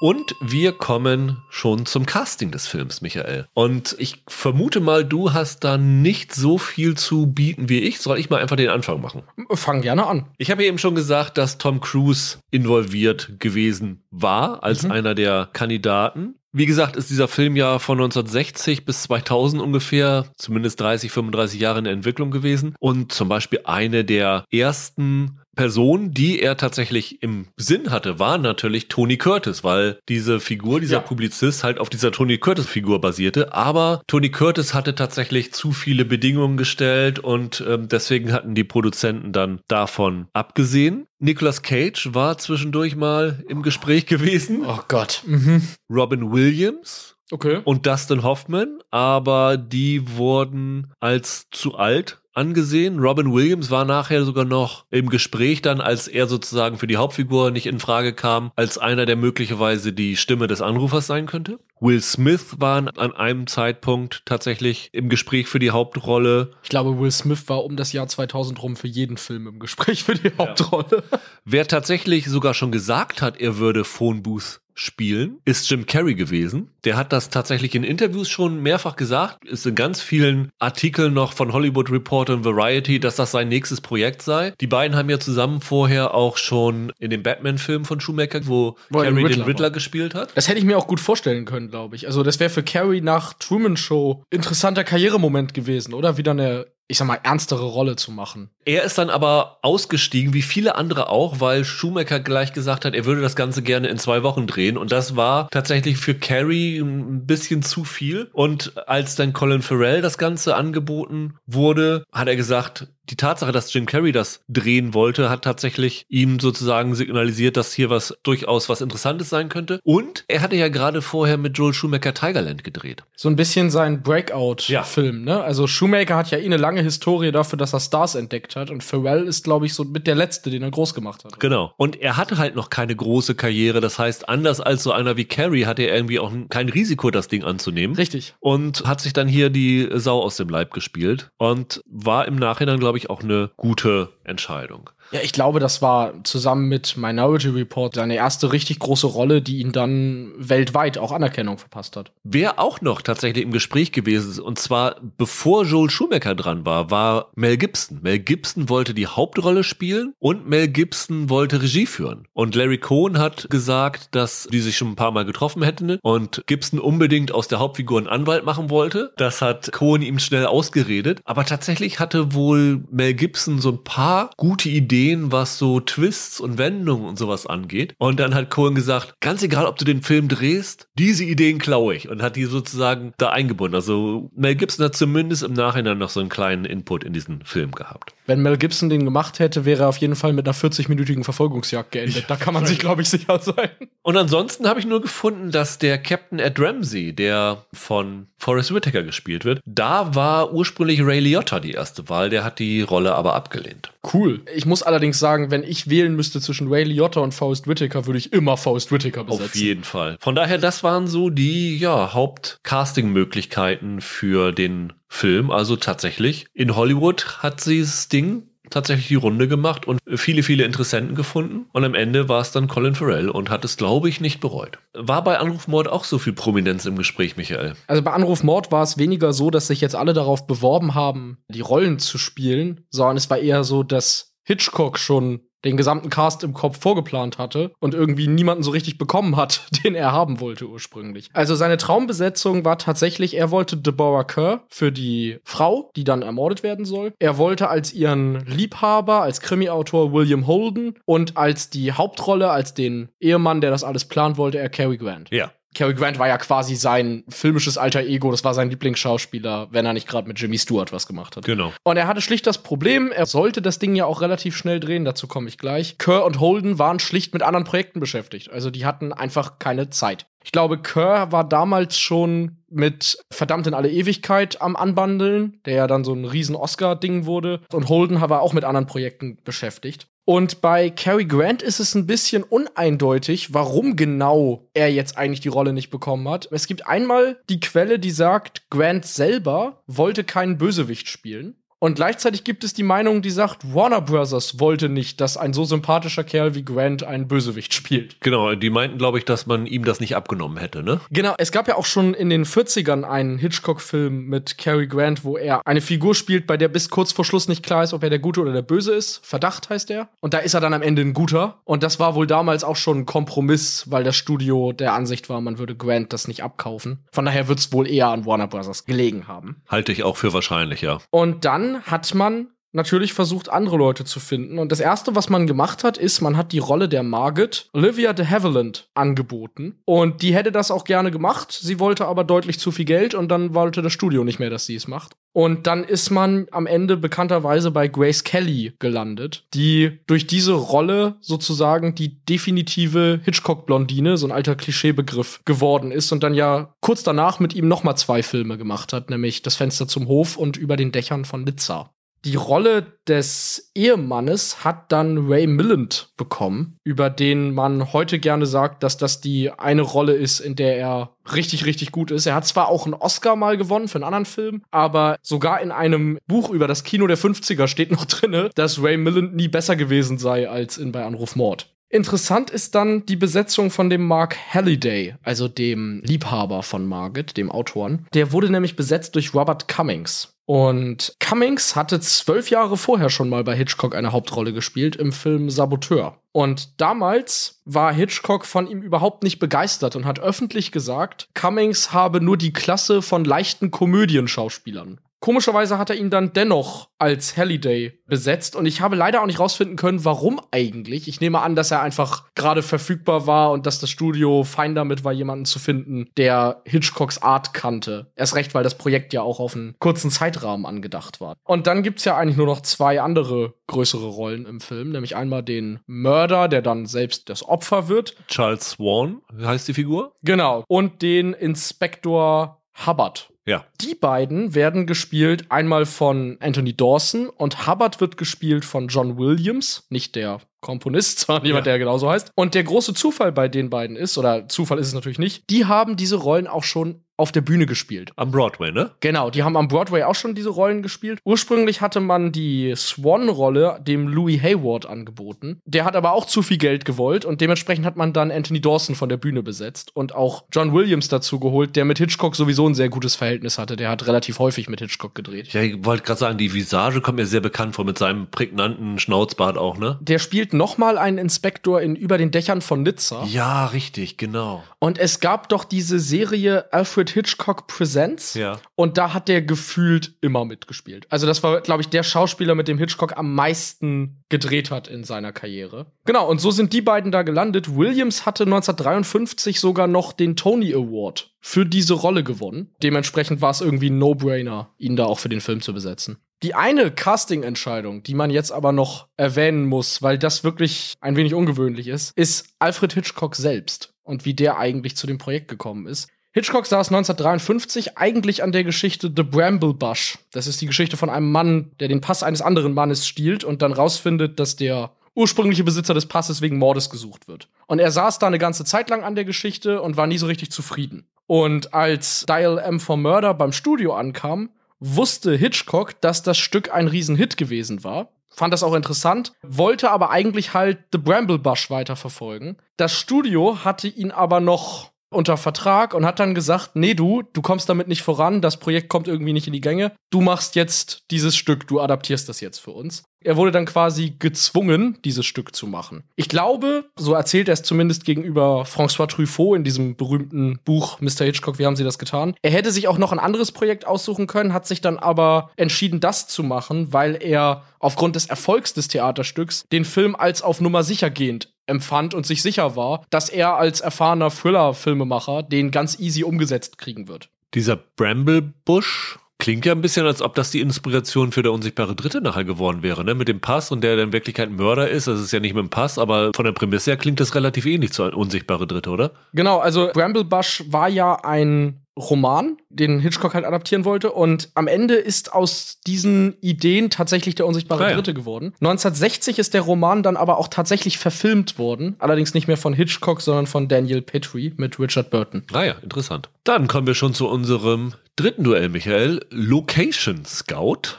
Und 0.02 0.36
wir 0.42 0.72
kommen 0.72 1.44
schon 1.52 1.86
zum 1.86 2.08
Casting 2.08 2.50
des 2.50 2.66
Films, 2.66 3.02
Michael. 3.02 3.46
Und 3.54 3.96
ich 4.00 4.24
vermute 4.28 4.80
mal, 4.80 5.06
du 5.06 5.34
hast 5.34 5.64
da 5.64 5.78
nicht 5.78 6.34
so 6.34 6.58
viel 6.58 6.98
zu 6.98 7.28
bieten 7.28 7.70
wie 7.70 7.82
ich. 7.82 8.00
Soll 8.00 8.18
ich 8.18 8.32
mal 8.32 8.42
einfach 8.42 8.56
den 8.56 8.70
Anfang 8.70 9.00
machen? 9.00 9.22
Fang 9.52 9.84
gerne 9.84 10.08
an. 10.08 10.26
Ich 10.40 10.50
habe 10.50 10.66
eben 10.66 10.80
schon 10.80 10.96
gesagt, 10.96 11.38
dass 11.38 11.60
Tom 11.60 11.82
Cruise 11.82 12.40
involviert 12.50 13.40
gewesen 13.40 14.02
war 14.10 14.64
als 14.64 14.86
einer 14.86 15.14
der 15.14 15.50
Kandidaten. 15.54 16.34
Wie 16.54 16.66
gesagt, 16.66 16.98
ist 16.98 17.10
dieser 17.10 17.30
Film 17.30 17.56
ja 17.56 17.80
von 17.80 17.98
1960 18.00 18.84
bis 18.84 19.04
2000 19.04 19.62
ungefähr, 19.62 20.26
zumindest 20.36 20.82
30, 20.82 21.12
35 21.12 21.62
Jahre 21.62 21.78
in 21.78 21.86
der 21.86 21.94
Entwicklung 21.94 22.32
gewesen. 22.32 22.76
Und 22.80 23.14
zum 23.14 23.30
Beispiel 23.30 23.62
eine 23.66 24.04
der 24.04 24.46
ersten 24.52 25.40
Personen, 25.56 26.14
die 26.14 26.42
er 26.42 26.58
tatsächlich 26.58 27.22
im 27.22 27.48
Sinn 27.58 27.92
hatte, 27.92 28.20
war 28.20 28.38
natürlich 28.38 28.88
Tony 28.88 29.18
Curtis, 29.18 29.64
weil 29.64 30.00
diese 30.08 30.40
Figur, 30.40 30.80
dieser 30.80 30.98
Ja. 30.98 31.02
Publizist 31.02 31.64
halt 31.64 31.78
auf 31.80 31.90
dieser 31.90 32.12
Tony 32.12 32.38
Curtis-Figur 32.38 33.02
basierte. 33.02 33.54
Aber 33.54 34.02
Tony 34.08 34.30
Curtis 34.30 34.74
hatte 34.74 34.96
tatsächlich 34.96 35.54
zu 35.54 35.72
viele 35.72 36.06
Bedingungen 36.06 36.58
gestellt 36.58 37.20
und 37.20 37.64
ähm, 37.68 37.88
deswegen 37.90 38.32
hatten 38.32 38.56
die 38.56 38.64
Produzenten 38.64 39.34
dann 39.34 39.60
davon 39.68 40.28
abgesehen. 40.34 41.06
Nicolas 41.20 41.62
Cage 41.62 42.10
war 42.14 42.38
zwischendurch 42.38 42.96
mal 42.96 43.44
im 43.48 43.62
Gespräch 43.62 44.06
gewesen. 44.06 44.64
Oh 44.66 44.80
Gott. 44.88 45.22
Mhm. 45.26 45.68
Robin 45.90 46.32
Williams 46.32 47.16
Okay. 47.34 47.62
und 47.64 47.86
Dustin 47.86 48.24
Hoffman, 48.24 48.80
aber 48.90 49.56
die 49.58 50.18
wurden 50.18 50.92
als 51.00 51.46
zu 51.52 51.76
alt 51.76 52.20
angesehen. 52.34 53.00
Robin 53.00 53.34
Williams 53.34 53.70
war 53.70 53.86
nachher 53.86 54.24
sogar 54.24 54.46
noch 54.46 54.86
im 54.89 55.10
Gespräch 55.10 55.62
dann, 55.62 55.82
als 55.82 56.08
er 56.08 56.28
sozusagen 56.28 56.78
für 56.78 56.88
die 56.88 56.98
Hauptfigur 56.98 57.52
nicht 57.52 57.65
in 57.65 57.80
Frage 57.80 58.13
kam, 58.13 58.52
als 58.56 58.78
einer, 58.78 59.06
der 59.06 59.15
möglicherweise 59.15 59.94
die 59.94 60.17
Stimme 60.17 60.48
des 60.48 60.62
Anrufers 60.62 61.08
sein 61.08 61.26
könnte. 61.26 61.60
Will 61.80 62.02
Smith 62.02 62.58
war 62.60 62.78
an 62.78 63.13
einem 63.13 63.48
Zeitpunkt 63.48 64.24
tatsächlich 64.26 64.89
im 64.94 65.10
Gespräch 65.10 65.48
für 65.48 65.60
die 65.60 65.72
Hauptrolle. 65.72 66.52
Ich 66.63 66.70
glaube, 66.70 67.00
Will 67.00 67.12
Smith 67.12 67.44
war 67.48 67.63
um 67.63 67.76
das 67.76 67.91
Jahr 67.91 68.08
2000 68.08 68.62
rum 68.62 68.76
für 68.76 68.88
jeden 68.88 69.17
Film 69.17 69.48
im 69.48 69.60
Gespräch 69.60 70.04
für 70.04 70.13
die 70.13 70.32
Hauptrolle. 70.38 71.04
Wer 71.44 71.67
tatsächlich 71.67 72.28
sogar 72.28 72.54
schon 72.54 72.72
gesagt 72.72 73.22
hat, 73.22 73.39
er 73.39 73.58
würde 73.58 73.84
Phone 73.84 74.22
Booth 74.22 74.62
spielen, 74.82 75.38
ist 75.46 75.70
Jim 75.70 75.86
Carrey 75.86 76.15
gewesen. 76.15 76.70
Der 76.84 76.98
hat 76.98 77.13
das 77.13 77.30
tatsächlich 77.30 77.76
in 77.76 77.84
Interviews 77.84 78.30
schon 78.30 78.62
mehrfach 78.62 78.96
gesagt, 78.96 79.46
ist 79.46 79.65
in 79.67 79.76
ganz 79.76 80.02
vielen 80.02 80.50
Artikeln 80.60 81.13
noch 81.13 81.34
von 81.34 81.54
Hollywood 81.54 81.91
Reporter 81.91 82.34
und 82.34 82.46
Variety, 82.46 83.00
dass 83.00 83.15
das 83.15 83.32
sein 83.32 83.50
nächstes 83.50 83.80
Projekt 83.82 84.22
sei. 84.24 84.54
Die 84.60 84.67
beiden 84.67 84.98
haben 84.98 85.10
ja 85.10 85.20
zusammen 85.20 85.62
vorher 85.62 86.15
auch 86.15 86.38
schon 86.38 86.91
in 87.00 87.12
dem 87.12 87.22
Batman-Film 87.22 87.86
von 87.86 88.00
Schumacher, 88.00 88.48
wo, 88.48 88.76
Wo 88.89 89.02
den 89.02 89.10
Carrey 89.10 89.15
den 89.15 89.26
Riddler 89.26 89.48
Riddler 89.48 89.63
war. 89.65 89.72
gespielt 89.72 90.15
hat. 90.15 90.32
Das 90.36 90.48
hätte 90.48 90.58
ich 90.58 90.65
mir 90.65 90.78
auch 90.78 90.88
gut 90.88 91.00
vorstellen 91.00 91.46
können, 91.46 91.70
glaube 91.70 91.96
ich. 91.96 92.08
Also, 92.08 92.24
das 92.24 92.39
wäre 92.39 92.50
für 92.50 92.63
Carrie 92.63 93.02
nach 93.02 93.34
Truman 93.34 93.78
Show 93.78 94.24
interessanter 94.32 94.84
Karrieremoment 94.84 95.54
gewesen, 95.54 95.94
oder? 95.94 96.17
Wieder 96.17 96.32
eine, 96.32 96.65
ich 96.91 96.97
sag 96.97 97.08
mal, 97.08 97.19
ernstere 97.23 97.63
Rolle 97.63 97.95
zu 97.95 98.12
machen. 98.12 98.49
Er 98.65 98.84
ist 98.84 98.97
dann 98.97 99.10
aber 99.10 99.60
ausgestiegen, 99.62 100.34
wie 100.34 100.41
viele 100.41 100.75
andere 100.75 101.10
auch, 101.10 101.39
weil 101.39 101.63
Schumacher 101.63 102.19
gleich 102.19 102.51
gesagt 102.51 102.84
hat, 102.84 102.93
er 102.93 103.06
würde 103.06 103.21
das 103.21 103.38
Ganze 103.38 103.62
gerne 103.62 103.88
in 103.88 103.97
zwei 103.97 104.23
Wochen 104.23 104.45
drehen. 104.45 104.77
Und 104.77 104.91
das 104.91 105.15
war 105.15 105.49
tatsächlich 105.49 105.97
für 105.97 106.15
Carrie 106.15 106.80
ein 106.80 107.25
bisschen 107.25 107.63
zu 107.63 107.86
viel. 107.86 108.30
Und 108.34 108.73
als 108.89 109.15
dann 109.15 109.32
Colin 109.32 109.62
Farrell 109.62 110.01
das 110.01 110.17
Ganze 110.17 110.56
angeboten 110.56 111.36
wurde, 111.45 112.04
hat 112.12 112.27
er 112.27 112.36
gesagt, 112.36 112.88
die 113.12 113.17
Tatsache, 113.17 113.52
dass 113.52 113.74
Jim 113.74 113.86
Carrey 113.86 114.12
das 114.12 114.41
drehen 114.47 114.93
wollte, 114.93 115.30
hat 115.30 115.43
tatsächlich 115.43 116.06
ihm 116.10 116.39
sozusagen 116.39 116.95
signalisiert, 116.95 117.58
dass 117.58 117.74
hier 117.74 117.89
was 117.89 118.17
durchaus 118.24 118.69
was 118.69 118.82
Interessantes 118.82 119.30
sein 119.30 119.50
könnte. 119.50 119.80
Und 119.84 120.24
er 120.28 120.41
hatte 120.41 120.56
ja 120.56 120.69
gerade 120.69 121.02
vorher 121.02 121.38
mit 121.38 121.58
Joel 121.58 121.74
Schumacher 121.74 122.13
Tigerland 122.13 122.63
gedreht. 122.63 123.04
So 123.15 123.30
ein 123.30 123.36
bisschen 123.36 123.69
sein 123.69 124.02
Breakout-Film, 124.02 125.24
ne? 125.24 125.43
Also 125.43 125.67
Shoemaker 125.67 126.15
hat 126.15 126.32
ja 126.32 126.38
eh 126.38 126.45
eine 126.45 126.58
lange 126.58 126.82
Historie 126.82 127.32
dafür, 127.32 127.58
dass 127.58 127.74
er 127.74 127.80
Stars 127.80 128.15
entdeckt 128.15 128.56
hat. 128.56 128.69
Und 128.69 128.84
Pharrell 128.84 129.28
ist, 129.28 129.43
glaube 129.43 129.65
ich, 129.65 129.74
so 129.74 129.84
mit 129.84 130.08
der 130.08 130.15
Letzte, 130.15 130.50
den 130.50 130.63
er 130.63 130.71
groß 130.71 130.93
gemacht 130.93 131.26
hat. 131.26 131.39
Genau. 131.39 131.74
Und 131.78 132.02
er 132.02 132.17
hatte 132.17 132.38
halt 132.38 132.56
noch 132.56 132.69
keine 132.69 132.95
große 132.95 133.36
Karriere. 133.36 133.82
Das 133.82 134.00
heißt, 134.00 134.30
anders 134.30 134.62
als 134.62 134.84
so 134.84 134.91
einer 134.91 135.17
wie 135.17 135.26
Carrie 135.26 135.65
hatte 135.65 135.84
er 135.84 135.95
irgendwie 135.95 136.19
auch 136.19 136.32
kein 136.50 136.69
Risiko, 136.69 137.12
das 137.12 137.28
Ding 137.28 137.43
anzunehmen. 137.43 137.95
Richtig. 137.95 138.36
Und 138.39 138.86
hat 138.86 139.02
sich 139.02 139.13
dann 139.13 139.28
hier 139.28 139.50
die 139.50 139.89
Sau 139.95 140.21
aus 140.21 140.38
dem 140.38 140.47
Leib 140.50 140.71
gespielt. 140.71 141.32
Und 141.38 141.82
war 141.86 142.28
im 142.28 142.36
Nachhinein, 142.36 142.80
glaube 142.80 142.97
ich, 142.97 143.01
auch 143.10 143.22
eine 143.22 143.52
gute 143.58 144.10
Entscheidung. 144.24 144.90
Ja, 145.12 145.19
ich 145.21 145.34
glaube, 145.34 145.60
das 145.60 145.82
war 145.82 146.24
zusammen 146.24 146.69
mit 146.69 146.95
Minority 146.97 147.50
Report 147.50 147.95
seine 147.95 148.15
erste 148.15 148.52
richtig 148.54 148.80
große 148.80 149.08
Rolle, 149.08 149.41
die 149.41 149.60
ihn 149.60 149.71
dann 149.71 150.32
weltweit 150.38 150.97
auch 150.97 151.12
Anerkennung 151.12 151.58
verpasst 151.58 151.95
hat. 151.95 152.12
Wer 152.24 152.60
auch 152.60 152.82
noch 152.82 153.02
tatsächlich 153.02 153.43
im 153.43 153.52
Gespräch 153.52 153.91
gewesen 153.91 154.32
ist, 154.32 154.39
und 154.39 154.58
zwar 154.58 154.95
bevor 155.17 155.65
Joel 155.65 155.89
Schumacher 155.89 156.36
dran 156.36 156.65
war, 156.65 156.91
war 156.91 157.32
Mel 157.36 157.58
Gibson. 157.58 158.00
Mel 158.02 158.19
Gibson 158.19 158.69
wollte 158.69 158.93
die 158.93 159.08
Hauptrolle 159.08 159.63
spielen 159.63 160.13
und 160.19 160.47
Mel 160.47 160.67
Gibson 160.67 161.30
wollte 161.30 161.62
Regie 161.62 161.86
führen. 161.86 162.28
Und 162.34 162.56
Larry 162.56 162.78
Cohen 162.78 163.17
hat 163.17 163.50
gesagt, 163.50 164.15
dass 164.15 164.47
die 164.52 164.60
sich 164.62 164.78
schon 164.78 164.89
ein 164.89 164.95
paar 164.95 165.12
Mal 165.12 165.26
getroffen 165.26 165.63
hätten 165.63 166.00
und 166.02 166.43
Gibson 166.47 166.80
unbedingt 166.80 167.34
aus 167.34 167.47
der 167.47 167.60
Hauptfigur 167.60 168.00
einen 168.00 168.08
Anwalt 168.08 168.45
machen 168.45 168.69
wollte. 168.69 169.13
Das 169.17 169.41
hat 169.41 169.71
Cohen 169.71 170.02
ihm 170.02 170.19
schnell 170.19 170.45
ausgeredet. 170.45 171.19
Aber 171.26 171.45
tatsächlich 171.45 172.00
hatte 172.00 172.34
wohl 172.34 172.84
Mel 172.91 173.13
Gibson 173.13 173.60
so 173.60 173.71
ein 173.71 173.84
paar 173.84 174.32
gute 174.38 174.69
Ideen, 174.69 175.01
was 175.32 175.58
so 175.58 175.80
Twists 175.80 176.40
und 176.40 176.58
Wendungen 176.58 177.08
und 177.08 177.18
sowas 177.18 177.48
angeht. 177.48 177.96
Und 177.98 178.20
dann 178.20 178.36
hat 178.36 178.50
Cohen 178.50 178.76
gesagt, 178.76 179.16
ganz 179.20 179.44
egal, 179.44 179.66
ob 179.66 179.78
du 179.78 179.86
den 179.86 180.02
Film 180.02 180.28
drehst, 180.28 180.88
diese 180.98 181.24
Ideen 181.24 181.60
klaue 181.60 181.96
ich 181.96 182.10
und 182.10 182.22
hat 182.22 182.36
die 182.36 182.46
sozusagen 182.46 183.14
da 183.18 183.30
eingebunden. 183.30 183.76
Also 183.76 184.30
Mel 184.36 184.56
Gibson 184.56 184.86
hat 184.86 184.96
zumindest 184.96 185.44
im 185.44 185.54
Nachhinein 185.54 185.98
noch 185.98 186.10
so 186.10 186.20
einen 186.20 186.30
kleinen 186.30 186.66
Input 186.66 187.04
in 187.04 187.14
diesen 187.14 187.44
Film 187.44 187.72
gehabt. 187.72 188.14
Wenn 188.28 188.42
Mel 188.42 188.58
Gibson 188.58 188.90
den 188.90 189.04
gemacht 189.04 189.40
hätte, 189.40 189.66
wäre 189.66 189.84
er 189.84 189.90
auf 189.90 189.98
jeden 189.98 190.16
Fall 190.16 190.34
mit 190.34 190.48
einer 190.48 190.56
40-minütigen 190.56 191.24
Verfolgungsjagd 191.24 191.92
geendet. 191.92 192.26
Da 192.28 192.36
kann 192.36 192.54
man 192.54 192.66
sich, 192.66 192.80
glaube 192.80 193.02
ich, 193.02 193.10
sicher 193.10 193.40
sein. 193.40 193.70
Und 194.04 194.18
ansonsten 194.18 194.68
habe 194.68 194.80
ich 194.80 194.86
nur 194.86 195.02
gefunden, 195.02 195.52
dass 195.52 195.80
der 195.80 195.98
Captain 195.98 196.40
Ed 196.40 196.60
Ramsey, 196.60 197.14
der 197.14 197.66
von 197.74 198.28
Forrest 198.38 198.74
Whitaker 198.74 199.04
gespielt 199.04 199.46
wird, 199.46 199.60
da 199.66 200.16
war 200.16 200.54
ursprünglich 200.54 201.04
Ray 201.04 201.20
Liotta 201.20 201.60
die 201.60 201.72
erste 201.72 202.10
Wahl, 202.10 202.30
der 202.30 202.44
hat 202.44 202.60
die 202.60 202.82
Rolle 202.82 203.14
aber 203.16 203.36
abgelehnt. 203.36 203.92
Cool. 204.14 204.42
Ich 204.56 204.66
muss 204.66 204.82
allerdings 204.91 205.19
sagen, 205.19 205.51
wenn 205.51 205.63
ich 205.63 205.89
wählen 205.89 206.15
müsste 206.15 206.41
zwischen 206.41 206.67
Ray 206.67 206.84
Liotta 206.84 207.19
und 207.19 207.34
Forrest 207.34 207.67
Whitaker, 207.67 208.06
würde 208.06 208.19
ich 208.19 208.34
immer 208.34 208.58
Forrest 208.58 208.91
Whitaker 208.91 209.23
besetzen. 209.23 209.45
Auf 209.45 209.56
jeden 209.56 209.84
Fall. 209.84 210.17
Von 210.19 210.36
daher, 210.36 210.58
das 210.58 210.84
waren 210.84 211.08
so 211.08 211.30
die 211.30 211.77
ja, 211.77 212.13
Haupt-Casting-Möglichkeiten 212.13 214.01
für 214.01 214.51
den 214.51 214.93
Film. 215.08 215.51
Also 215.51 215.75
tatsächlich, 215.75 216.45
in 216.54 216.75
Hollywood 216.75 217.39
hat 217.39 217.62
sie 217.62 217.82
das 217.82 218.08
Ding 218.08 218.43
tatsächlich 218.71 219.08
die 219.10 219.15
Runde 219.15 219.47
gemacht 219.47 219.86
und 219.86 219.99
viele, 220.15 220.41
viele 220.43 220.63
Interessenten 220.63 221.15
gefunden. 221.15 221.67
Und 221.73 221.84
am 221.84 221.93
Ende 221.93 222.27
war 222.30 222.41
es 222.41 222.51
dann 222.51 222.67
Colin 222.67 222.95
Farrell 222.95 223.30
und 223.30 223.49
hat 223.49 223.63
es, 223.63 223.77
glaube 223.77 224.10
ich, 224.10 224.19
nicht 224.21 224.39
bereut. 224.39 224.80
War 224.93 225.23
bei 225.23 225.38
Anrufmord 225.38 225.88
auch 225.88 226.06
so 226.06 226.17
viel 226.17 226.34
Prominenz 226.34 226.86
im 226.86 226.95
Gespräch, 226.95 227.38
Michael? 227.38 227.73
Also 227.88 228.01
bei 228.01 228.12
Anruf 228.12 228.43
Mord 228.43 228.71
war 228.71 228.84
es 228.84 228.97
weniger 228.97 229.34
so, 229.34 229.51
dass 229.51 229.67
sich 229.67 229.82
jetzt 229.82 229.95
alle 229.95 230.13
darauf 230.13 230.47
beworben 230.47 230.95
haben, 230.95 231.38
die 231.49 231.62
Rollen 231.62 231.99
zu 231.99 232.17
spielen, 232.17 232.86
sondern 232.89 233.17
es 233.17 233.30
war 233.30 233.38
eher 233.38 233.63
so, 233.63 233.84
dass 233.84 234.31
Hitchcock 234.43 234.97
schon 234.97 235.41
den 235.63 235.77
gesamten 235.77 236.10
Cast 236.10 236.43
im 236.43 236.54
Kopf 236.54 236.80
vorgeplant 236.82 237.38
hatte 237.38 237.71
und 237.80 237.93
irgendwie 237.93 238.27
niemanden 238.27 238.63
so 238.63 238.71
richtig 238.71 238.97
bekommen 238.97 239.36
hat, 239.36 239.67
den 239.84 239.95
er 239.95 240.12
haben 240.12 240.39
wollte 240.39 240.67
ursprünglich. 240.67 241.30
Also 241.34 241.56
seine 241.56 241.77
Traumbesetzung 241.77 242.65
war 242.65 242.77
tatsächlich, 242.77 243.38
er 243.38 243.51
wollte 243.51 243.77
Deborah 243.77 244.23
Kerr 244.23 244.65
für 244.69 244.91
die 244.91 245.39
Frau, 245.43 245.91
die 245.95 246.04
dann 246.04 246.21
ermordet 246.21 246.63
werden 246.63 246.86
soll. 246.86 247.13
Er 247.19 247.38
wollte 247.38 247.69
als 247.69 247.93
ihren 247.93 248.45
Liebhaber, 248.45 249.21
als 249.21 249.41
Krimi-Autor 249.41 250.13
William 250.13 250.47
Holden 250.47 250.95
und 251.06 251.38
als 251.38 251.69
die 251.69 251.91
Hauptrolle, 251.91 252.49
als 252.49 252.73
den 252.73 253.10
Ehemann, 253.19 253.62
der 253.62 253.71
das 253.71 253.84
alles 253.84 254.06
planen 254.06 254.38
wollte, 254.38 254.60
er 254.60 254.69
Cary 254.69 254.97
Grant. 254.97 255.30
Ja. 255.32 255.51
Cary 255.73 255.93
Grant 255.93 256.19
war 256.19 256.27
ja 256.27 256.38
quasi 256.38 256.75
sein 256.75 257.23
filmisches 257.29 257.77
alter 257.77 258.01
Ego, 258.01 258.31
das 258.31 258.43
war 258.43 258.53
sein 258.53 258.69
Lieblingsschauspieler, 258.69 259.67
wenn 259.71 259.86
er 259.86 259.93
nicht 259.93 260.07
gerade 260.07 260.27
mit 260.27 260.39
Jimmy 260.39 260.57
Stewart 260.57 260.91
was 260.91 261.07
gemacht 261.07 261.38
hat. 261.38 261.45
Genau. 261.45 261.71
Und 261.84 261.97
er 261.97 262.07
hatte 262.07 262.21
schlicht 262.21 262.45
das 262.47 262.57
Problem, 262.57 263.12
er 263.12 263.25
sollte 263.25 263.62
das 263.62 263.79
Ding 263.79 263.95
ja 263.95 264.05
auch 264.05 264.21
relativ 264.21 264.55
schnell 264.55 264.79
drehen, 264.79 265.05
dazu 265.05 265.27
komme 265.27 265.47
ich 265.47 265.57
gleich. 265.57 265.97
Kerr 265.97 266.25
und 266.25 266.39
Holden 266.39 266.79
waren 266.79 266.99
schlicht 266.99 267.34
mit 267.34 267.43
anderen 267.43 267.63
Projekten 267.63 267.99
beschäftigt, 267.99 268.51
also 268.51 268.69
die 268.69 268.86
hatten 268.86 269.13
einfach 269.13 269.60
keine 269.60 269.89
Zeit. 269.89 270.25
Ich 270.43 270.51
glaube, 270.51 270.79
Kerr 270.79 271.31
war 271.31 271.47
damals 271.47 271.99
schon 271.99 272.57
mit 272.69 273.17
Verdammt 273.31 273.67
in 273.67 273.73
alle 273.73 273.91
Ewigkeit 273.91 274.62
am 274.62 274.75
Anbandeln, 274.75 275.60
der 275.65 275.75
ja 275.75 275.88
dann 275.88 276.03
so 276.03 276.13
ein 276.13 276.25
riesen 276.25 276.55
Oscar-Ding 276.55 277.25
wurde. 277.25 277.62
Und 277.71 277.89
Holden 277.89 278.19
war 278.21 278.41
auch 278.41 278.53
mit 278.53 278.63
anderen 278.63 278.88
Projekten 278.88 279.38
beschäftigt. 279.43 280.07
Und 280.32 280.62
bei 280.62 280.89
Cary 280.89 281.26
Grant 281.26 281.62
ist 281.62 281.82
es 281.82 281.94
ein 281.94 282.08
bisschen 282.08 282.44
uneindeutig, 282.44 283.54
warum 283.54 283.98
genau 283.98 284.70
er 284.74 284.89
jetzt 284.89 285.17
eigentlich 285.17 285.41
die 285.41 285.50
Rolle 285.50 285.74
nicht 285.74 285.89
bekommen 285.89 286.30
hat. 286.30 286.48
Es 286.54 286.67
gibt 286.67 286.88
einmal 286.88 287.41
die 287.50 287.60
Quelle, 287.60 288.00
die 288.00 288.12
sagt, 288.12 288.70
Grant 288.70 289.04
selber 289.04 289.84
wollte 289.88 290.24
keinen 290.24 290.58
Bösewicht 290.58 291.10
spielen. 291.10 291.61
Und 291.84 291.96
gleichzeitig 291.96 292.44
gibt 292.44 292.63
es 292.63 292.76
die 292.76 292.84
Meinung, 292.84 293.24
die 293.24 293.32
sagt, 293.32 293.74
Warner 293.74 294.02
Brothers 294.02 294.60
wollte 294.60 294.88
nicht, 294.88 295.20
dass 295.20 295.36
ein 295.36 295.52
so 295.52 295.63
sympathischer 295.63 296.24
Kerl 296.24 296.54
wie 296.54 296.63
Grant 296.63 297.02
einen 297.02 297.28
Bösewicht 297.28 297.74
spielt. 297.74 298.22
Genau, 298.22 298.54
die 298.54 298.70
meinten, 298.70 299.00
glaube 299.00 299.17
ich, 299.17 299.26
dass 299.26 299.48
man 299.48 299.65
ihm 299.65 299.84
das 299.84 300.00
nicht 300.00 300.15
abgenommen 300.15 300.60
hätte, 300.60 300.84
ne? 300.84 301.02
Genau, 301.10 301.34
es 301.39 301.52
gab 301.52 301.67
ja 301.67 301.78
auch 301.78 301.86
schon 301.86 302.13
in 302.13 302.30
den 302.30 302.46
40ern 302.46 303.02
einen 303.02 303.39
Hitchcock-Film 303.39 304.28
mit 304.28 304.60
Cary 304.60 304.86
Grant, 304.86 305.24
wo 305.24 305.38
er 305.38 305.65
eine 305.65 305.82
Figur 305.82 306.13
spielt, 306.13 306.46
bei 306.46 306.56
der 306.56 306.67
bis 306.67 306.91
kurz 306.91 307.13
vor 307.13 307.26
Schluss 307.26 307.48
nicht 307.48 307.63
klar 307.63 307.84
ist, 307.84 307.94
ob 307.94 308.04
er 308.04 308.12
der 308.12 308.20
Gute 308.20 308.41
oder 308.41 308.54
der 308.54 308.62
Böse 308.62 308.94
ist. 308.94 309.26
Verdacht 309.26 309.72
heißt 309.72 309.89
er. 309.89 310.08
Und 310.20 310.36
da 310.36 310.38
ist 310.38 310.54
er 310.54 310.62
dann 310.62 310.76
am 310.76 310.84
Ende 310.84 311.02
ein 311.02 311.13
Guter. 311.13 311.62
Und 311.63 311.82
das 311.82 312.00
war 312.00 312.13
wohl 312.13 312.28
damals 312.28 312.63
auch 312.63 312.76
schon 312.76 313.00
ein 313.00 313.06
Kompromiss, 313.08 313.86
weil 313.89 314.04
das 314.04 314.15
Studio 314.15 314.72
der 314.72 314.94
Ansicht 314.94 315.30
war, 315.30 315.41
man 315.41 315.58
würde 315.58 315.76
Grant 315.76 316.13
das 316.13 316.28
nicht 316.28 316.44
abkaufen. 316.44 317.00
Von 317.12 317.26
daher 317.26 317.48
wird 317.48 317.58
es 317.58 317.74
wohl 317.74 317.88
eher 317.88 318.10
an 318.10 318.28
Warner 318.28 318.46
Brothers 318.46 318.86
gelegen 318.86 319.28
haben. 319.28 319.63
Halte 319.67 319.91
ich 319.91 320.04
auch 320.04 320.17
für 320.17 320.32
wahrscheinlich, 320.32 320.82
ja. 320.82 321.00
Und 321.10 321.44
dann 321.44 321.70
hat 321.79 322.13
man 322.13 322.47
natürlich 322.73 323.13
versucht, 323.13 323.49
andere 323.49 323.77
Leute 323.77 324.05
zu 324.05 324.19
finden. 324.19 324.60
Und 324.60 324.71
das 324.71 324.79
Erste, 324.79 325.15
was 325.15 325.29
man 325.29 325.47
gemacht 325.47 325.84
hat, 325.84 325.97
ist, 325.97 326.21
man 326.21 326.38
hat 326.38 326.51
die 326.51 326.60
Rolle 326.60 326.89
der 326.89 327.03
Margaret 327.03 327.69
Olivia 327.73 328.13
de 328.13 328.25
Havilland 328.25 328.88
angeboten. 328.93 329.79
Und 329.86 330.21
die 330.21 330.34
hätte 330.34 330.51
das 330.51 330.71
auch 330.71 330.84
gerne 330.84 331.12
gemacht. 331.12 331.51
Sie 331.51 331.79
wollte 331.79 332.05
aber 332.05 332.23
deutlich 332.23 332.60
zu 332.60 332.71
viel 332.71 332.86
Geld 332.86 333.13
und 333.13 333.29
dann 333.29 333.53
wollte 333.53 333.81
das 333.81 333.93
Studio 333.93 334.23
nicht 334.23 334.39
mehr, 334.39 334.49
dass 334.49 334.65
sie 334.65 334.75
es 334.75 334.88
macht. 334.88 335.15
Und 335.34 335.65
dann 335.65 335.86
ist 335.86 336.10
man 336.10 336.47
am 336.51 336.67
Ende 336.67 336.97
bekannterweise 336.97 337.71
bei 337.71 337.88
Grace 337.88 338.23
Kelly 338.23 338.73
gelandet, 338.79 339.45
die 339.53 339.99
durch 340.05 340.27
diese 340.27 340.53
Rolle 340.53 341.15
sozusagen 341.21 341.95
die 341.95 342.23
definitive 342.25 343.21
Hitchcock-Blondine, 343.23 344.17
so 344.17 344.27
ein 344.27 344.34
alter 344.34 344.55
Klischeebegriff, 344.55 345.41
geworden 345.45 345.91
ist 345.91 346.12
und 346.12 346.23
dann 346.23 346.34
ja 346.34 346.73
kurz 346.81 347.03
danach 347.03 347.39
mit 347.39 347.55
ihm 347.55 347.69
noch 347.69 347.84
mal 347.84 347.95
zwei 347.95 348.23
Filme 348.23 348.57
gemacht 348.57 348.91
hat, 348.91 349.10
nämlich 349.10 349.41
Das 349.41 349.55
Fenster 349.55 349.88
zum 349.88 350.07
Hof 350.07 350.36
und 350.36 350.57
Über 350.57 350.75
den 350.75 350.91
Dächern 350.91 351.23
von 351.23 351.45
Nizza. 351.45 351.91
Die 352.23 352.36
Rolle 352.36 352.99
des 353.07 353.71
Ehemannes 353.73 354.63
hat 354.63 354.91
dann 354.91 355.27
Ray 355.27 355.47
Milland 355.47 356.10
bekommen, 356.17 356.77
über 356.84 357.10
den 357.10 357.51
man 357.51 357.93
heute 357.93 358.19
gerne 358.19 358.45
sagt, 358.45 358.84
dass 358.84 358.97
das 358.97 359.21
die 359.21 359.49
eine 359.49 359.81
Rolle 359.81 360.13
ist, 360.13 360.39
in 360.39 360.55
der 360.55 360.77
er 360.77 361.15
richtig, 361.34 361.65
richtig 361.65 361.91
gut 361.91 362.12
ist. 362.12 362.27
Er 362.27 362.36
hat 362.36 362.45
zwar 362.45 362.67
auch 362.67 362.86
einen 362.86 362.93
Oscar 362.93 363.36
mal 363.36 363.57
gewonnen 363.57 363.88
für 363.88 363.95
einen 363.95 364.03
anderen 364.03 364.25
Film, 364.25 364.62
aber 364.69 365.17
sogar 365.23 365.62
in 365.62 365.71
einem 365.71 366.19
Buch 366.27 366.51
über 366.51 366.67
das 366.67 366.84
Kino 366.84 367.07
der 367.07 367.17
50er 367.17 367.67
steht 367.67 367.91
noch 367.91 368.05
drinne, 368.05 368.51
dass 368.53 368.84
Ray 368.84 368.97
Milland 368.97 369.36
nie 369.36 369.47
besser 369.47 369.75
gewesen 369.75 370.19
sei 370.19 370.47
als 370.47 370.77
in 370.77 370.91
bei 370.91 371.03
Anruf 371.03 371.36
Mord. 371.36 371.73
Interessant 371.89 372.51
ist 372.51 372.73
dann 372.73 373.05
die 373.05 373.17
Besetzung 373.17 373.69
von 373.69 373.89
dem 373.89 374.07
Mark 374.07 374.38
Halliday, 374.53 375.15
also 375.23 375.49
dem 375.49 376.01
Liebhaber 376.05 376.63
von 376.63 376.86
Margaret, 376.86 377.36
dem 377.36 377.51
Autoren. 377.51 378.07
Der 378.13 378.31
wurde 378.31 378.49
nämlich 378.49 378.77
besetzt 378.77 379.15
durch 379.15 379.34
Robert 379.34 379.67
Cummings. 379.67 380.38
Und 380.45 381.15
Cummings 381.19 381.75
hatte 381.75 381.99
zwölf 381.99 382.49
Jahre 382.49 382.75
vorher 382.75 383.10
schon 383.10 383.30
mal 383.30 383.43
bei 383.43 383.56
Hitchcock 383.56 383.95
eine 383.95 384.12
Hauptrolle 384.12 384.54
gespielt 384.54 384.95
im 384.95 385.12
Film 385.12 385.49
Saboteur. 385.49 386.17
Und 386.34 386.82
damals 386.82 387.62
war 387.65 387.93
Hitchcock 387.93 388.45
von 388.45 388.67
ihm 388.67 388.82
überhaupt 388.82 389.23
nicht 389.23 389.39
begeistert 389.39 389.95
und 389.95 390.06
hat 390.06 390.19
öffentlich 390.19 390.71
gesagt, 390.71 391.30
Cummings 391.34 391.93
habe 391.93 392.21
nur 392.21 392.38
die 392.38 392.54
Klasse 392.54 393.01
von 393.01 393.23
leichten 393.23 393.71
Komödienschauspielern. 393.71 394.99
Komischerweise 395.21 395.77
hat 395.77 395.91
er 395.91 395.95
ihn 395.95 396.10
dann 396.10 396.34
dennoch 396.34 396.89
als 396.97 397.38
Halliday 397.38 397.99
besetzt 398.07 398.55
und 398.55 398.65
ich 398.65 398.81
habe 398.81 398.95
leider 398.95 399.21
auch 399.21 399.27
nicht 399.27 399.39
rausfinden 399.39 399.75
können, 399.75 400.03
warum 400.03 400.41
eigentlich. 400.49 401.07
Ich 401.07 401.21
nehme 401.21 401.41
an, 401.41 401.55
dass 401.55 401.69
er 401.69 401.81
einfach 401.81 402.25
gerade 402.34 402.63
verfügbar 402.63 403.27
war 403.27 403.51
und 403.51 403.67
dass 403.67 403.79
das 403.79 403.91
Studio 403.91 404.43
fein 404.43 404.73
damit 404.73 405.03
war, 405.03 405.13
jemanden 405.13 405.45
zu 405.45 405.60
finden, 405.60 406.10
der 406.17 406.63
Hitchcocks 406.65 407.21
Art 407.21 407.53
kannte. 407.53 408.12
Erst 408.15 408.36
recht, 408.36 408.55
weil 408.55 408.63
das 408.63 408.79
Projekt 408.79 409.13
ja 409.13 409.21
auch 409.21 409.39
auf 409.39 409.55
einen 409.55 409.75
kurzen 409.77 410.10
Zeitrahmen 410.10 410.65
angedacht 410.65 411.21
war. 411.21 411.36
Und 411.43 411.67
dann 411.67 411.84
gibt's 411.84 412.03
ja 412.03 412.17
eigentlich 412.17 412.38
nur 412.38 412.47
noch 412.47 412.62
zwei 412.62 412.99
andere 412.99 413.53
größere 413.67 414.07
Rollen 414.07 414.47
im 414.47 414.60
Film, 414.60 414.91
nämlich 414.91 415.15
einmal 415.15 415.43
den 415.43 415.81
Mörder, 415.86 416.47
der 416.47 416.63
dann 416.63 416.88
selbst 416.88 417.29
das 417.29 417.47
Opfer 417.47 417.88
wird. 417.88 418.15
Charles 418.27 418.71
Swan 418.71 419.21
heißt 419.39 419.67
die 419.67 419.75
Figur. 419.75 420.13
Genau. 420.23 420.63
Und 420.67 421.03
den 421.03 421.34
Inspektor 421.34 422.63
Hubbard. 422.86 423.31
Ja. 423.45 423.65
Die 423.82 423.96
beiden 423.96 424.54
werden 424.56 424.86
gespielt 424.86 425.46
einmal 425.50 425.86
von 425.86 426.38
Anthony 426.39 426.76
Dawson 426.76 427.30
und 427.30 427.67
Hubbard 427.67 428.00
wird 428.02 428.17
gespielt 428.17 428.65
von 428.65 428.88
John 428.88 429.17
Williams, 429.17 429.86
nicht 429.89 430.15
der 430.15 430.39
Komponist, 430.62 431.20
sondern 431.26 431.46
jemand, 431.46 431.65
Ja. 431.65 431.72
der 431.74 431.80
genauso 431.80 432.10
heißt. 432.10 432.32
Und 432.36 432.54
der 432.54 432.63
große 432.63 432.94
Zufall 432.94 433.32
bei 433.32 433.48
den 433.48 433.70
beiden 433.70 433.96
ist, 433.96 434.17
oder 434.17 434.48
Zufall 434.48 434.78
ist 434.80 434.88
es 434.88 434.94
natürlich 434.94 435.20
nicht, 435.20 435.50
die 435.50 435.65
haben 435.65 435.96
diese 435.96 436.17
Rollen 436.17 436.48
auch 436.48 436.63
schon 436.63 437.04
auf 437.17 437.32
der 437.32 437.41
Bühne 437.41 437.67
gespielt. 437.67 438.12
Am 438.15 438.32
Broadway, 438.32 438.72
ne? 438.72 438.91
Genau, 439.00 439.30
die 439.30 439.44
haben 439.44 439.56
am 439.56 439.67
Broadway 439.67 440.02
auch 440.04 440.15
schon 440.15 440.34
diese 440.34 440.50
Rollen 440.50 440.82
gespielt. 440.82 441.20
Ursprünglich 441.24 441.80
hatte 441.80 442.00
man 442.00 442.32
die 442.32 442.74
Swan-Rolle 442.76 443.80
dem 443.86 444.08
Louis 444.08 444.41
Hayward 444.41 444.88
angeboten. 444.88 445.60
Der 445.65 445.86
hat 445.86 445.96
aber 445.96 446.13
auch 446.13 446.26
zu 446.26 446.41
viel 446.41 446.58
Geld 446.58 446.84
gewollt 446.84 447.24
und 447.24 447.39
dementsprechend 447.39 447.86
hat 447.86 447.96
man 447.96 448.12
dann 448.13 448.32
Anthony 448.32 448.60
Dawson 448.60 448.96
von 448.96 449.08
der 449.08 449.17
Bühne 449.17 449.44
besetzt 449.44 449.96
und 449.96 450.15
auch 450.15 450.46
John 450.52 450.74
Williams 450.74 451.10
dazu 451.10 451.39
geholt, 451.39 451.76
der 451.76 451.86
mit 451.86 452.00
Hitchcock 452.00 452.36
sowieso 452.36 452.67
ein 452.67 452.74
sehr 452.74 452.89
gutes 452.89 453.13
Verhältnis 453.15 453.60
hatte. 453.60 453.70
Der 453.75 453.89
hat 453.89 454.05
relativ 454.07 454.39
häufig 454.39 454.69
mit 454.69 454.79
Hitchcock 454.79 455.15
gedreht. 455.15 455.53
Ja, 455.53 455.62
ich 455.62 455.84
wollte 455.86 456.03
gerade 456.03 456.19
sagen, 456.19 456.38
die 456.38 456.53
Visage 456.53 457.01
kommt 457.01 457.17
mir 457.17 457.25
sehr 457.25 457.41
bekannt 457.41 457.75
vor 457.75 457.86
mit 457.86 457.97
seinem 457.97 458.27
prägnanten 458.27 458.99
Schnauzbart 458.99 459.57
auch, 459.57 459.77
ne? 459.77 459.97
Der 460.01 460.19
spielt 460.19 460.53
noch 460.53 460.77
mal 460.77 460.97
einen 460.97 461.17
Inspektor 461.17 461.81
in 461.81 461.95
Über 461.95 462.17
den 462.17 462.31
Dächern 462.31 462.62
von 462.62 462.84
Nizza. 462.84 463.25
Ja, 463.25 463.67
richtig, 463.67 464.17
genau. 464.17 464.63
Und 464.79 464.97
es 464.97 465.19
gab 465.19 465.49
doch 465.49 465.63
diese 465.63 465.99
Serie 465.99 466.71
Alfred 466.71 467.10
Hitchcock 467.10 467.67
Presents. 467.67 468.34
Ja. 468.34 468.60
Und 468.75 468.97
da 468.97 469.13
hat 469.13 469.27
der 469.27 469.41
gefühlt 469.41 470.13
immer 470.21 470.45
mitgespielt. 470.45 471.07
Also 471.10 471.27
das 471.27 471.43
war, 471.43 471.62
glaube 471.62 471.81
ich, 471.81 471.89
der 471.89 472.03
Schauspieler, 472.03 472.55
mit 472.55 472.67
dem 472.67 472.77
Hitchcock 472.77 473.17
am 473.17 473.34
meisten 473.34 474.23
gedreht 474.29 474.71
hat 474.71 474.88
in 474.88 475.03
seiner 475.03 475.31
Karriere. 475.31 475.88
Genau, 476.05 476.27
und 476.29 476.39
so 476.41 476.51
sind 476.51 476.73
die 476.73 476.81
beiden 476.81 477.12
da 477.12 477.21
gelandet. 477.21 477.75
Williams 477.75 478.25
hatte 478.25 478.43
1953 478.43 479.60
sogar 479.60 479.88
noch 479.88 480.13
den 480.13 480.36
Tony 480.36 480.73
Award 480.73 481.31
für 481.41 481.65
diese 481.65 481.95
Rolle 481.95 482.23
gewonnen. 482.23 482.69
Dementsprechend 482.82 483.41
war 483.41 483.51
es 483.51 483.62
irgendwie 483.62 483.89
ein 483.89 483.97
No-Brainer, 483.97 484.69
ihn 484.77 484.95
da 484.95 485.06
auch 485.06 485.19
für 485.19 485.30
den 485.30 485.41
Film 485.41 485.62
zu 485.62 485.73
besetzen. 485.73 486.17
Die 486.43 486.56
eine 486.56 486.89
Casting-Entscheidung, 486.89 488.04
die 488.04 488.15
man 488.15 488.32
jetzt 488.32 488.51
aber 488.51 488.71
noch 488.71 489.08
erwähnen 489.17 489.65
muss, 489.65 490.01
weil 490.01 490.17
das 490.17 490.43
wirklich 490.43 490.93
ein 491.01 491.15
wenig 491.15 491.34
ungewöhnlich 491.34 491.88
ist, 491.88 492.17
ist 492.17 492.54
Alfred 492.60 492.93
Hitchcock 492.93 493.36
selbst 493.36 493.93
und 494.04 494.25
wie 494.25 494.34
der 494.34 494.58
eigentlich 494.58 494.95
zu 494.95 495.06
dem 495.06 495.17
Projekt 495.17 495.49
gekommen 495.49 495.86
ist. 495.86 496.10
Hitchcock 496.34 496.65
saß 496.65 496.88
1953 496.88 497.97
eigentlich 497.97 498.41
an 498.41 498.54
der 498.54 498.63
Geschichte 498.63 499.12
The 499.13 499.23
Bramble 499.23 499.73
Bush. 499.73 500.17
Das 500.32 500.47
ist 500.47 500.62
die 500.62 500.65
Geschichte 500.65 500.95
von 500.95 501.10
einem 501.10 501.30
Mann, 501.32 501.71
der 501.80 501.89
den 501.89 502.01
Pass 502.01 502.23
eines 502.23 502.41
anderen 502.41 502.73
Mannes 502.73 503.06
stiehlt 503.06 503.43
und 503.43 503.62
dann 503.62 503.73
rausfindet, 503.73 504.39
dass 504.39 504.56
der 504.56 504.95
ursprüngliche 505.13 505.65
Besitzer 505.65 505.93
des 505.93 506.06
Passes 506.06 506.41
wegen 506.41 506.58
Mordes 506.58 506.89
gesucht 506.89 507.27
wird. 507.27 507.49
Und 507.67 507.80
er 507.80 507.91
saß 507.91 508.19
da 508.19 508.27
eine 508.27 508.39
ganze 508.39 508.63
Zeit 508.63 508.89
lang 508.89 509.04
an 509.04 509.15
der 509.15 509.25
Geschichte 509.25 509.82
und 509.82 509.97
war 509.97 510.08
nie 510.08 510.17
so 510.17 510.25
richtig 510.25 510.51
zufrieden. 510.51 511.06
Und 511.32 511.74
als 511.74 512.26
Dial 512.28 512.58
M 512.58 512.82
for 512.82 512.98
Murder 512.98 513.34
beim 513.34 513.54
Studio 513.54 513.94
ankam, 513.94 514.50
wusste 514.82 515.34
Hitchcock, 515.34 516.02
dass 516.02 516.24
das 516.24 516.38
Stück 516.38 516.74
ein 516.74 516.89
Riesenhit 516.89 517.38
gewesen 517.38 517.86
war. 517.86 518.10
Fand 518.28 518.52
das 518.52 518.63
auch 518.63 518.74
interessant, 518.74 519.32
wollte 519.41 519.91
aber 519.91 520.10
eigentlich 520.10 520.54
halt 520.54 520.80
The 520.91 520.98
Bramble 520.98 521.39
Bush 521.39 521.70
weiterverfolgen. 521.70 522.58
Das 522.76 522.91
Studio 522.91 523.63
hatte 523.63 523.88
ihn 523.88 524.12
aber 524.12 524.41
noch 524.41 524.91
unter 525.10 525.38
Vertrag 525.38 525.94
und 525.94 526.06
hat 526.06 526.20
dann 526.20 526.36
gesagt, 526.36 526.72
nee 526.74 526.96
du, 526.96 527.22
du 527.22 527.41
kommst 527.41 527.70
damit 527.70 527.88
nicht 527.88 528.02
voran, 528.02 528.41
das 528.41 528.58
Projekt 528.58 528.89
kommt 528.89 529.08
irgendwie 529.08 529.32
nicht 529.32 529.48
in 529.48 529.54
die 529.54 529.62
Gänge, 529.62 529.94
du 530.10 530.20
machst 530.20 530.58
jetzt 530.58 531.06
dieses 531.12 531.38
Stück, 531.38 531.65
du 531.65 531.80
adaptierst 531.80 532.28
das 532.28 532.41
jetzt 532.41 532.60
für 532.60 532.72
uns. 532.72 533.04
Er 533.23 533.38
wurde 533.38 533.51
dann 533.51 533.65
quasi 533.65 534.13
gezwungen, 534.17 534.97
dieses 535.05 535.25
Stück 535.25 535.55
zu 535.55 535.67
machen. 535.67 536.03
Ich 536.15 536.29
glaube, 536.29 536.86
so 536.95 537.13
erzählt 537.13 537.47
er 537.47 537.53
es 537.53 537.63
zumindest 537.63 538.03
gegenüber 538.05 538.63
François 538.63 539.07
Truffaut 539.07 539.55
in 539.55 539.63
diesem 539.63 539.95
berühmten 539.95 540.60
Buch 540.65 540.99
Mr. 541.01 541.25
Hitchcock, 541.25 541.60
wie 541.60 541.65
haben 541.65 541.75
Sie 541.75 541.84
das 541.84 541.99
getan? 541.99 542.36
Er 542.41 542.51
hätte 542.51 542.71
sich 542.71 542.88
auch 542.88 542.97
noch 542.97 543.12
ein 543.12 543.19
anderes 543.19 543.51
Projekt 543.51 543.86
aussuchen 543.86 544.27
können, 544.27 544.53
hat 544.53 544.67
sich 544.67 544.81
dann 544.81 544.97
aber 544.97 545.51
entschieden, 545.55 545.99
das 545.99 546.27
zu 546.27 546.43
machen, 546.43 546.93
weil 546.93 547.21
er 547.21 547.63
aufgrund 547.79 548.15
des 548.15 548.25
Erfolgs 548.25 548.73
des 548.73 548.88
Theaterstücks 548.88 549.65
den 549.71 549.86
Film 549.86 550.15
als 550.15 550.41
auf 550.41 550.62
Nummer 550.62 550.84
sicher 550.84 551.10
gehend 551.10 551.51
empfand 551.67 552.13
und 552.13 552.25
sich 552.25 552.41
sicher 552.41 552.75
war, 552.75 553.05
dass 553.10 553.29
er 553.29 553.55
als 553.55 553.79
erfahrener 553.79 554.29
Thriller-Filmemacher 554.29 555.43
den 555.43 555.71
ganz 555.71 555.99
easy 555.99 556.23
umgesetzt 556.23 556.77
kriegen 556.77 557.07
wird. 557.07 557.29
Dieser 557.53 557.75
Bramblebush 557.75 559.19
klingt 559.41 559.65
ja 559.65 559.73
ein 559.73 559.82
bisschen, 559.82 560.06
als 560.06 560.21
ob 560.21 560.36
das 560.36 560.51
die 560.51 560.62
Inspiration 560.62 561.32
für 561.32 561.41
der 561.41 561.51
unsichtbare 561.51 561.95
Dritte 561.95 562.21
nachher 562.21 562.45
geworden 562.45 562.84
wäre, 562.84 563.04
ne? 563.04 563.15
Mit 563.15 563.27
dem 563.27 563.41
Pass 563.41 563.71
und 563.71 563.82
der 563.82 563.97
in 563.97 564.13
Wirklichkeit 564.13 564.49
ein 564.49 564.56
Mörder 564.56 564.88
ist. 564.88 565.08
Das 565.08 565.19
ist 565.19 565.34
ja 565.34 565.39
nicht 565.39 565.56
mit 565.56 565.63
dem 565.63 565.69
Pass, 565.69 565.97
aber 565.97 566.32
von 566.36 566.45
der 566.45 566.51
Prämisse 566.51 566.91
her 566.91 566.97
klingt 566.97 567.19
das 567.19 567.34
relativ 567.34 567.65
ähnlich 567.65 567.91
zu 567.91 568.04
unsichtbare 568.04 568.67
Dritte, 568.67 568.91
oder? 568.91 569.12
Genau, 569.34 569.58
also 569.58 569.89
Bramblebush 569.93 570.63
war 570.69 570.88
ja 570.88 571.15
ein 571.15 571.81
Roman, 571.99 572.58
den 572.69 572.99
Hitchcock 572.99 573.34
halt 573.34 573.45
adaptieren 573.45 573.84
wollte. 573.84 574.12
Und 574.12 574.49
am 574.56 574.67
Ende 574.67 574.95
ist 574.95 575.34
aus 575.34 575.80
diesen 575.86 576.36
Ideen 576.41 576.89
tatsächlich 576.89 577.36
der 577.36 577.45
unsichtbare 577.45 577.84
Ah 577.84 577.89
ja. 577.89 577.95
Dritte 577.95 578.13
geworden. 578.13 578.54
1960 578.62 579.39
ist 579.39 579.54
der 579.54 579.62
Roman 579.62 580.01
dann 580.01 580.15
aber 580.15 580.38
auch 580.38 580.47
tatsächlich 580.47 580.97
verfilmt 580.97 581.58
worden. 581.60 581.95
Allerdings 581.99 582.34
nicht 582.34 582.47
mehr 582.47 582.58
von 582.58 582.73
Hitchcock, 582.73 583.21
sondern 583.21 583.45
von 583.45 583.67
Daniel 583.67 584.01
Petrie 584.01 584.54
mit 584.56 584.80
Richard 584.80 585.10
Burton. 585.10 585.43
Naja, 585.51 585.73
Ah 585.73 585.84
interessant. 585.84 586.30
Dann 586.45 586.67
kommen 586.67 586.88
wir 586.88 586.95
schon 586.95 587.13
zu 587.13 587.27
unserem 587.27 587.93
dritten 588.15 588.43
Duell, 588.43 588.69
Michael. 588.69 589.25
Location 589.30 590.23
Scout. 590.25 590.97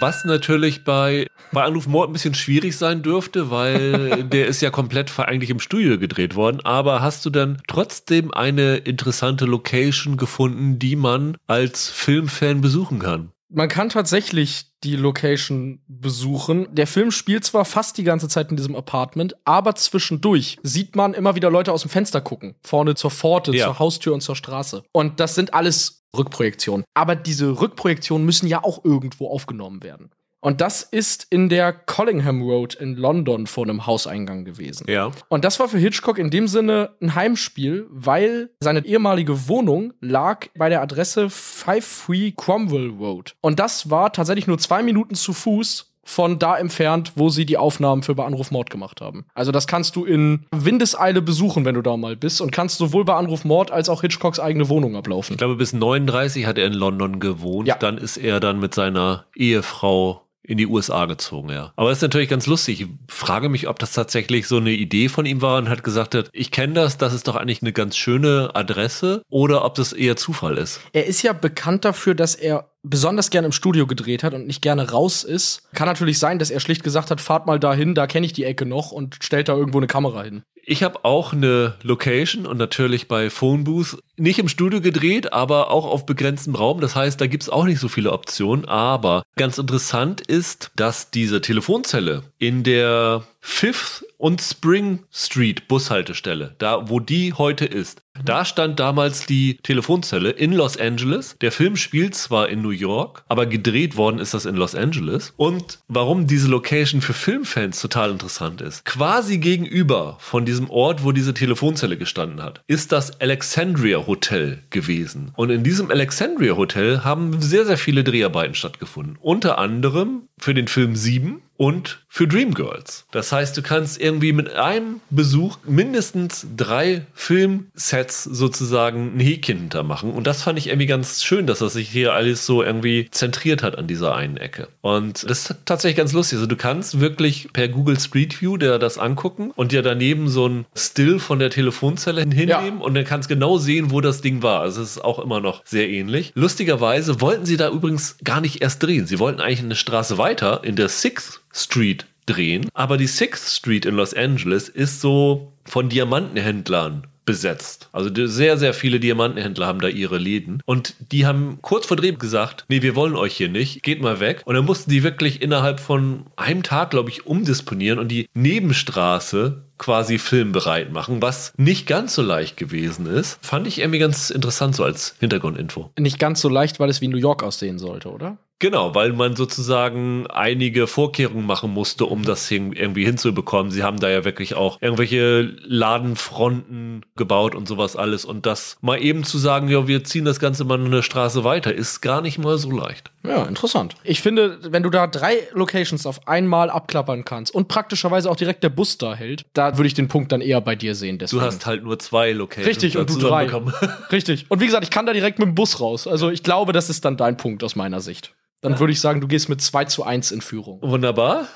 Was 0.00 0.24
natürlich 0.24 0.82
bei, 0.82 1.26
bei 1.52 1.62
Anruf 1.64 1.86
Mord 1.86 2.10
ein 2.10 2.12
bisschen 2.12 2.34
schwierig 2.34 2.76
sein 2.76 3.02
dürfte, 3.02 3.50
weil 3.50 4.24
der 4.28 4.46
ist 4.46 4.62
ja 4.62 4.70
komplett 4.70 5.16
eigentlich 5.18 5.50
im 5.50 5.60
Studio 5.60 5.98
gedreht 5.98 6.34
worden. 6.34 6.60
Aber 6.64 7.00
hast 7.02 7.24
du 7.24 7.30
dann 7.30 7.60
trotzdem 7.68 8.32
eine 8.32 8.76
interessante 8.76 9.44
Location 9.44 10.16
gefunden, 10.16 10.78
die 10.78 10.96
man 10.96 11.36
als 11.46 11.88
Filmfan 11.90 12.60
besuchen 12.60 12.98
kann? 12.98 13.30
Man 13.54 13.68
kann 13.68 13.90
tatsächlich 13.90 14.64
die 14.82 14.96
Location 14.96 15.80
besuchen. 15.86 16.66
Der 16.74 16.86
Film 16.86 17.10
spielt 17.10 17.44
zwar 17.44 17.66
fast 17.66 17.98
die 17.98 18.02
ganze 18.02 18.26
Zeit 18.28 18.50
in 18.50 18.56
diesem 18.56 18.74
Apartment, 18.74 19.34
aber 19.44 19.74
zwischendurch 19.74 20.58
sieht 20.62 20.96
man 20.96 21.12
immer 21.12 21.34
wieder 21.34 21.50
Leute 21.50 21.70
aus 21.70 21.82
dem 21.82 21.90
Fenster 21.90 22.22
gucken. 22.22 22.54
Vorne 22.62 22.94
zur 22.94 23.10
Pforte, 23.10 23.54
Ja. 23.54 23.66
zur 23.66 23.78
Haustür 23.78 24.14
und 24.14 24.22
zur 24.22 24.36
Straße. 24.36 24.84
Und 24.92 25.20
das 25.20 25.34
sind 25.34 25.52
alles 25.52 26.02
Rückprojektionen. 26.16 26.84
Aber 26.94 27.14
diese 27.14 27.60
Rückprojektionen 27.60 28.24
müssen 28.24 28.46
ja 28.46 28.64
auch 28.64 28.84
irgendwo 28.84 29.28
aufgenommen 29.28 29.82
werden. 29.82 30.10
Und 30.42 30.60
das 30.60 30.82
ist 30.82 31.28
in 31.30 31.48
der 31.48 31.72
Collingham 31.72 32.42
Road 32.42 32.74
in 32.74 32.96
London 32.96 33.46
vor 33.46 33.64
einem 33.64 33.86
Hauseingang 33.86 34.44
gewesen. 34.44 34.86
Ja. 34.88 35.12
Und 35.28 35.44
das 35.44 35.60
war 35.60 35.68
für 35.68 35.78
Hitchcock 35.78 36.18
in 36.18 36.30
dem 36.30 36.48
Sinne 36.48 36.90
ein 37.00 37.14
Heimspiel, 37.14 37.86
weil 37.90 38.50
seine 38.58 38.84
ehemalige 38.84 39.48
Wohnung 39.48 39.94
lag 40.00 40.48
bei 40.56 40.68
der 40.68 40.82
Adresse 40.82 41.28
53 41.28 42.36
Cromwell 42.36 42.90
Road. 42.90 43.36
Und 43.40 43.60
das 43.60 43.88
war 43.88 44.12
tatsächlich 44.12 44.48
nur 44.48 44.58
zwei 44.58 44.82
Minuten 44.82 45.14
zu 45.14 45.32
Fuß 45.32 45.92
von 46.04 46.40
da 46.40 46.58
entfernt, 46.58 47.12
wo 47.14 47.28
sie 47.28 47.46
die 47.46 47.56
Aufnahmen 47.56 48.02
für 48.02 48.16
bei 48.16 48.24
Anruf 48.24 48.50
Mord 48.50 48.70
gemacht 48.70 49.00
haben. 49.00 49.24
Also 49.34 49.52
das 49.52 49.68
kannst 49.68 49.94
du 49.94 50.04
in 50.04 50.46
Windeseile 50.50 51.22
besuchen, 51.22 51.64
wenn 51.64 51.76
du 51.76 51.82
da 51.82 51.96
mal 51.96 52.16
bist 52.16 52.40
und 52.40 52.50
kannst 52.50 52.78
sowohl 52.78 53.04
bei 53.04 53.14
Anruf 53.14 53.44
Mord 53.44 53.70
als 53.70 53.88
auch 53.88 54.00
Hitchcocks 54.00 54.40
eigene 54.40 54.68
Wohnung 54.68 54.96
ablaufen. 54.96 55.34
Ich 55.34 55.38
glaube, 55.38 55.54
bis 55.54 55.72
39 55.72 56.46
hat 56.46 56.58
er 56.58 56.66
in 56.66 56.72
London 56.72 57.20
gewohnt. 57.20 57.68
Ja. 57.68 57.76
Dann 57.76 57.98
ist 57.98 58.16
er 58.16 58.40
dann 58.40 58.58
mit 58.58 58.74
seiner 58.74 59.26
Ehefrau 59.36 60.22
in 60.42 60.58
die 60.58 60.66
USA 60.66 61.06
gezogen, 61.06 61.50
ja. 61.50 61.72
Aber 61.76 61.90
es 61.90 61.98
ist 61.98 62.02
natürlich 62.02 62.28
ganz 62.28 62.46
lustig. 62.46 62.80
Ich 62.80 62.88
frage 63.08 63.48
mich, 63.48 63.68
ob 63.68 63.78
das 63.78 63.92
tatsächlich 63.92 64.48
so 64.48 64.56
eine 64.56 64.72
Idee 64.72 65.08
von 65.08 65.24
ihm 65.24 65.40
war 65.40 65.58
und 65.58 65.68
hat 65.68 65.84
gesagt 65.84 66.14
hat, 66.14 66.30
ich 66.32 66.50
kenne 66.50 66.74
das, 66.74 66.98
das 66.98 67.14
ist 67.14 67.28
doch 67.28 67.36
eigentlich 67.36 67.62
eine 67.62 67.72
ganz 67.72 67.96
schöne 67.96 68.50
Adresse 68.54 69.22
oder 69.28 69.64
ob 69.64 69.74
das 69.74 69.92
eher 69.92 70.16
Zufall 70.16 70.58
ist. 70.58 70.80
Er 70.92 71.06
ist 71.06 71.22
ja 71.22 71.32
bekannt 71.32 71.84
dafür, 71.84 72.14
dass 72.14 72.34
er 72.34 72.71
besonders 72.82 73.30
gerne 73.30 73.46
im 73.46 73.52
Studio 73.52 73.86
gedreht 73.86 74.22
hat 74.22 74.34
und 74.34 74.46
nicht 74.46 74.62
gerne 74.62 74.90
raus 74.90 75.24
ist. 75.24 75.62
Kann 75.72 75.88
natürlich 75.88 76.18
sein, 76.18 76.38
dass 76.38 76.50
er 76.50 76.60
schlicht 76.60 76.82
gesagt 76.82 77.10
hat, 77.10 77.20
fahrt 77.20 77.46
mal 77.46 77.60
dahin, 77.60 77.94
da 77.94 78.06
kenne 78.06 78.26
ich 78.26 78.32
die 78.32 78.44
Ecke 78.44 78.66
noch 78.66 78.92
und 78.92 79.18
stellt 79.22 79.48
da 79.48 79.56
irgendwo 79.56 79.78
eine 79.78 79.86
Kamera 79.86 80.22
hin. 80.22 80.42
Ich 80.64 80.84
habe 80.84 81.04
auch 81.04 81.32
eine 81.32 81.74
Location 81.82 82.46
und 82.46 82.56
natürlich 82.56 83.08
bei 83.08 83.30
Phone 83.30 83.64
Booth 83.64 83.98
nicht 84.16 84.38
im 84.38 84.48
Studio 84.48 84.80
gedreht, 84.80 85.32
aber 85.32 85.72
auch 85.72 85.86
auf 85.86 86.06
begrenztem 86.06 86.54
Raum. 86.54 86.80
Das 86.80 86.94
heißt, 86.94 87.20
da 87.20 87.26
gibt's 87.26 87.48
auch 87.48 87.64
nicht 87.64 87.80
so 87.80 87.88
viele 87.88 88.12
Optionen. 88.12 88.64
Aber 88.66 89.24
ganz 89.36 89.58
interessant 89.58 90.20
ist, 90.20 90.70
dass 90.76 91.10
diese 91.10 91.40
Telefonzelle 91.40 92.22
in 92.38 92.62
der 92.62 93.24
Fifth 93.40 94.04
und 94.18 94.40
Spring 94.40 95.00
Street 95.10 95.66
Bushaltestelle, 95.66 96.54
da 96.58 96.88
wo 96.88 97.00
die 97.00 97.32
heute 97.32 97.64
ist, 97.64 98.00
da 98.24 98.44
stand 98.44 98.80
damals 98.80 99.26
die 99.26 99.58
Telefonzelle 99.62 100.30
in 100.30 100.52
Los 100.52 100.76
Angeles. 100.76 101.36
Der 101.40 101.52
Film 101.52 101.76
spielt 101.76 102.14
zwar 102.14 102.48
in 102.48 102.62
New 102.62 102.70
York, 102.70 103.24
aber 103.28 103.46
gedreht 103.46 103.96
worden 103.96 104.18
ist 104.18 104.34
das 104.34 104.46
in 104.46 104.56
Los 104.56 104.74
Angeles. 104.74 105.32
Und 105.36 105.78
warum 105.88 106.26
diese 106.26 106.48
Location 106.48 107.00
für 107.00 107.12
Filmfans 107.12 107.80
total 107.80 108.10
interessant 108.10 108.60
ist, 108.60 108.84
quasi 108.84 109.38
gegenüber 109.38 110.16
von 110.20 110.44
diesem 110.44 110.70
Ort, 110.70 111.04
wo 111.04 111.12
diese 111.12 111.34
Telefonzelle 111.34 111.96
gestanden 111.96 112.42
hat, 112.42 112.62
ist 112.66 112.92
das 112.92 113.20
Alexandria 113.20 114.06
Hotel 114.06 114.62
gewesen. 114.70 115.32
Und 115.36 115.50
in 115.50 115.62
diesem 115.62 115.90
Alexandria 115.90 116.56
Hotel 116.56 117.04
haben 117.04 117.40
sehr, 117.40 117.64
sehr 117.64 117.78
viele 117.78 118.04
Dreharbeiten 118.04 118.54
stattgefunden. 118.54 119.18
Unter 119.20 119.58
anderem 119.58 120.28
für 120.38 120.54
den 120.54 120.68
Film 120.68 120.96
7 120.96 121.42
und 121.62 122.00
für 122.08 122.26
Dreamgirls. 122.26 123.06
Das 123.12 123.30
heißt, 123.30 123.56
du 123.56 123.62
kannst 123.62 124.00
irgendwie 124.00 124.32
mit 124.32 124.52
einem 124.52 125.00
Besuch 125.10 125.58
mindestens 125.64 126.44
drei 126.56 127.06
Filmsets 127.14 128.24
sozusagen 128.24 129.16
ein 129.16 129.20
Häkchen 129.20 129.58
hintermachen. 129.58 130.10
Und 130.10 130.26
das 130.26 130.42
fand 130.42 130.58
ich 130.58 130.66
irgendwie 130.66 130.88
ganz 130.88 131.22
schön, 131.22 131.46
dass 131.46 131.60
das 131.60 131.74
sich 131.74 131.88
hier 131.88 132.14
alles 132.14 132.44
so 132.44 132.64
irgendwie 132.64 133.06
zentriert 133.12 133.62
hat 133.62 133.78
an 133.78 133.86
dieser 133.86 134.16
einen 134.16 134.38
Ecke. 134.38 134.68
Und 134.80 135.22
das 135.22 135.50
ist 135.50 135.54
tatsächlich 135.64 135.96
ganz 135.96 136.12
lustig. 136.12 136.38
Also 136.38 136.48
du 136.48 136.56
kannst 136.56 136.98
wirklich 136.98 137.52
per 137.52 137.68
Google 137.68 137.98
Street 137.98 138.42
View 138.42 138.56
dir 138.56 138.80
das 138.80 138.98
angucken 138.98 139.52
und 139.54 139.70
dir 139.70 139.82
daneben 139.82 140.28
so 140.28 140.48
ein 140.48 140.66
Still 140.74 141.20
von 141.20 141.38
der 141.38 141.50
Telefonzelle 141.50 142.22
hinnehmen 142.22 142.80
und 142.80 142.94
dann 142.94 143.04
kannst 143.04 143.28
genau 143.28 143.58
sehen, 143.58 143.92
wo 143.92 144.00
das 144.00 144.20
Ding 144.20 144.42
war. 144.42 144.62
Also 144.62 144.82
es 144.82 144.96
ist 144.96 145.04
auch 145.04 145.20
immer 145.20 145.40
noch 145.40 145.62
sehr 145.64 145.88
ähnlich. 145.88 146.32
Lustigerweise 146.34 147.20
wollten 147.20 147.46
sie 147.46 147.56
da 147.56 147.70
übrigens 147.70 148.16
gar 148.24 148.40
nicht 148.40 148.62
erst 148.62 148.82
drehen. 148.82 149.06
Sie 149.06 149.20
wollten 149.20 149.40
eigentlich 149.40 149.60
eine 149.60 149.76
Straße 149.76 150.18
weiter 150.18 150.64
in 150.64 150.74
der 150.74 150.88
Sixth 150.88 151.38
Street 151.52 152.06
drehen. 152.26 152.68
Aber 152.74 152.96
die 152.96 153.06
Sixth 153.06 153.56
Street 153.56 153.86
in 153.86 153.96
Los 153.96 154.14
Angeles 154.14 154.68
ist 154.68 155.00
so 155.00 155.52
von 155.64 155.88
Diamantenhändlern 155.88 157.06
besetzt. 157.24 157.88
Also 157.92 158.10
sehr, 158.26 158.58
sehr 158.58 158.74
viele 158.74 158.98
Diamantenhändler 158.98 159.66
haben 159.66 159.80
da 159.80 159.88
ihre 159.88 160.18
Läden. 160.18 160.60
Und 160.66 160.94
die 161.12 161.26
haben 161.26 161.58
kurz 161.62 161.86
vor 161.86 161.96
Dreh 161.96 162.12
gesagt, 162.12 162.64
nee, 162.68 162.82
wir 162.82 162.96
wollen 162.96 163.14
euch 163.14 163.36
hier 163.36 163.48
nicht, 163.48 163.82
geht 163.82 164.02
mal 164.02 164.20
weg. 164.20 164.42
Und 164.44 164.54
dann 164.54 164.64
mussten 164.64 164.90
die 164.90 165.02
wirklich 165.02 165.40
innerhalb 165.40 165.78
von 165.78 166.26
einem 166.36 166.62
Tag, 166.62 166.90
glaube 166.90 167.10
ich, 167.10 167.26
umdisponieren 167.26 167.98
und 167.98 168.08
die 168.08 168.28
Nebenstraße 168.34 169.62
quasi 169.78 170.18
filmbereit 170.18 170.92
machen, 170.92 171.22
was 171.22 171.52
nicht 171.56 171.86
ganz 171.86 172.14
so 172.14 172.22
leicht 172.22 172.56
gewesen 172.56 173.06
ist. 173.06 173.38
Fand 173.44 173.66
ich 173.66 173.80
irgendwie 173.80 173.98
ganz 173.98 174.30
interessant 174.30 174.76
so 174.76 174.84
als 174.84 175.16
Hintergrundinfo. 175.18 175.90
Nicht 175.98 176.18
ganz 176.18 176.40
so 176.40 176.48
leicht, 176.48 176.78
weil 176.80 176.88
es 176.88 177.00
wie 177.00 177.08
New 177.08 177.16
York 177.16 177.42
aussehen 177.42 177.78
sollte, 177.78 178.10
oder? 178.10 178.38
Genau, 178.62 178.94
weil 178.94 179.12
man 179.12 179.34
sozusagen 179.34 180.28
einige 180.28 180.86
Vorkehrungen 180.86 181.46
machen 181.46 181.72
musste, 181.72 182.06
um 182.06 182.22
das 182.22 182.48
hin, 182.48 182.72
irgendwie 182.72 183.04
hinzubekommen. 183.04 183.72
Sie 183.72 183.82
haben 183.82 183.98
da 183.98 184.08
ja 184.08 184.24
wirklich 184.24 184.54
auch 184.54 184.80
irgendwelche 184.80 185.52
Ladenfronten 185.64 187.04
gebaut 187.16 187.56
und 187.56 187.66
sowas 187.66 187.96
alles. 187.96 188.24
Und 188.24 188.46
das 188.46 188.76
mal 188.80 189.02
eben 189.02 189.24
zu 189.24 189.38
sagen, 189.38 189.66
ja, 189.66 189.88
wir 189.88 190.04
ziehen 190.04 190.24
das 190.24 190.38
Ganze 190.38 190.62
mal 190.62 190.78
eine 190.78 191.02
Straße 191.02 191.42
weiter, 191.42 191.74
ist 191.74 192.02
gar 192.02 192.20
nicht 192.20 192.38
mal 192.38 192.56
so 192.56 192.70
leicht. 192.70 193.10
Ja, 193.24 193.42
interessant. 193.46 193.96
Ich 194.04 194.20
finde, 194.20 194.60
wenn 194.62 194.84
du 194.84 194.90
da 194.90 195.08
drei 195.08 195.38
Locations 195.54 196.06
auf 196.06 196.28
einmal 196.28 196.70
abklappern 196.70 197.24
kannst 197.24 197.52
und 197.52 197.66
praktischerweise 197.66 198.30
auch 198.30 198.36
direkt 198.36 198.62
der 198.62 198.68
Bus 198.68 198.96
da 198.96 199.16
hält, 199.16 199.44
da 199.54 199.76
würde 199.76 199.88
ich 199.88 199.94
den 199.94 200.06
Punkt 200.06 200.30
dann 200.30 200.40
eher 200.40 200.60
bei 200.60 200.76
dir 200.76 200.94
sehen. 200.94 201.18
Du 201.18 201.24
Deswegen. 201.24 201.42
hast 201.42 201.66
halt 201.66 201.82
nur 201.82 201.98
zwei 201.98 202.30
Locations 202.30 202.68
Richtig, 202.68 202.96
und 202.96 203.10
du 203.10 203.18
drei. 203.18 203.46
Richtig. 204.12 204.46
Und 204.48 204.60
wie 204.60 204.66
gesagt, 204.66 204.84
ich 204.84 204.90
kann 204.90 205.04
da 205.04 205.12
direkt 205.12 205.40
mit 205.40 205.48
dem 205.48 205.56
Bus 205.56 205.80
raus. 205.80 206.06
Also 206.06 206.30
ich 206.30 206.44
glaube, 206.44 206.72
das 206.72 206.90
ist 206.90 207.04
dann 207.04 207.16
dein 207.16 207.36
Punkt 207.36 207.64
aus 207.64 207.74
meiner 207.74 208.00
Sicht. 208.00 208.32
Dann 208.62 208.78
würde 208.78 208.92
ich 208.92 209.00
sagen, 209.00 209.20
du 209.20 209.28
gehst 209.28 209.48
mit 209.48 209.60
2 209.60 209.84
zu 209.86 210.04
1 210.04 210.30
in 210.30 210.40
Führung. 210.40 210.80
Wunderbar. 210.82 211.48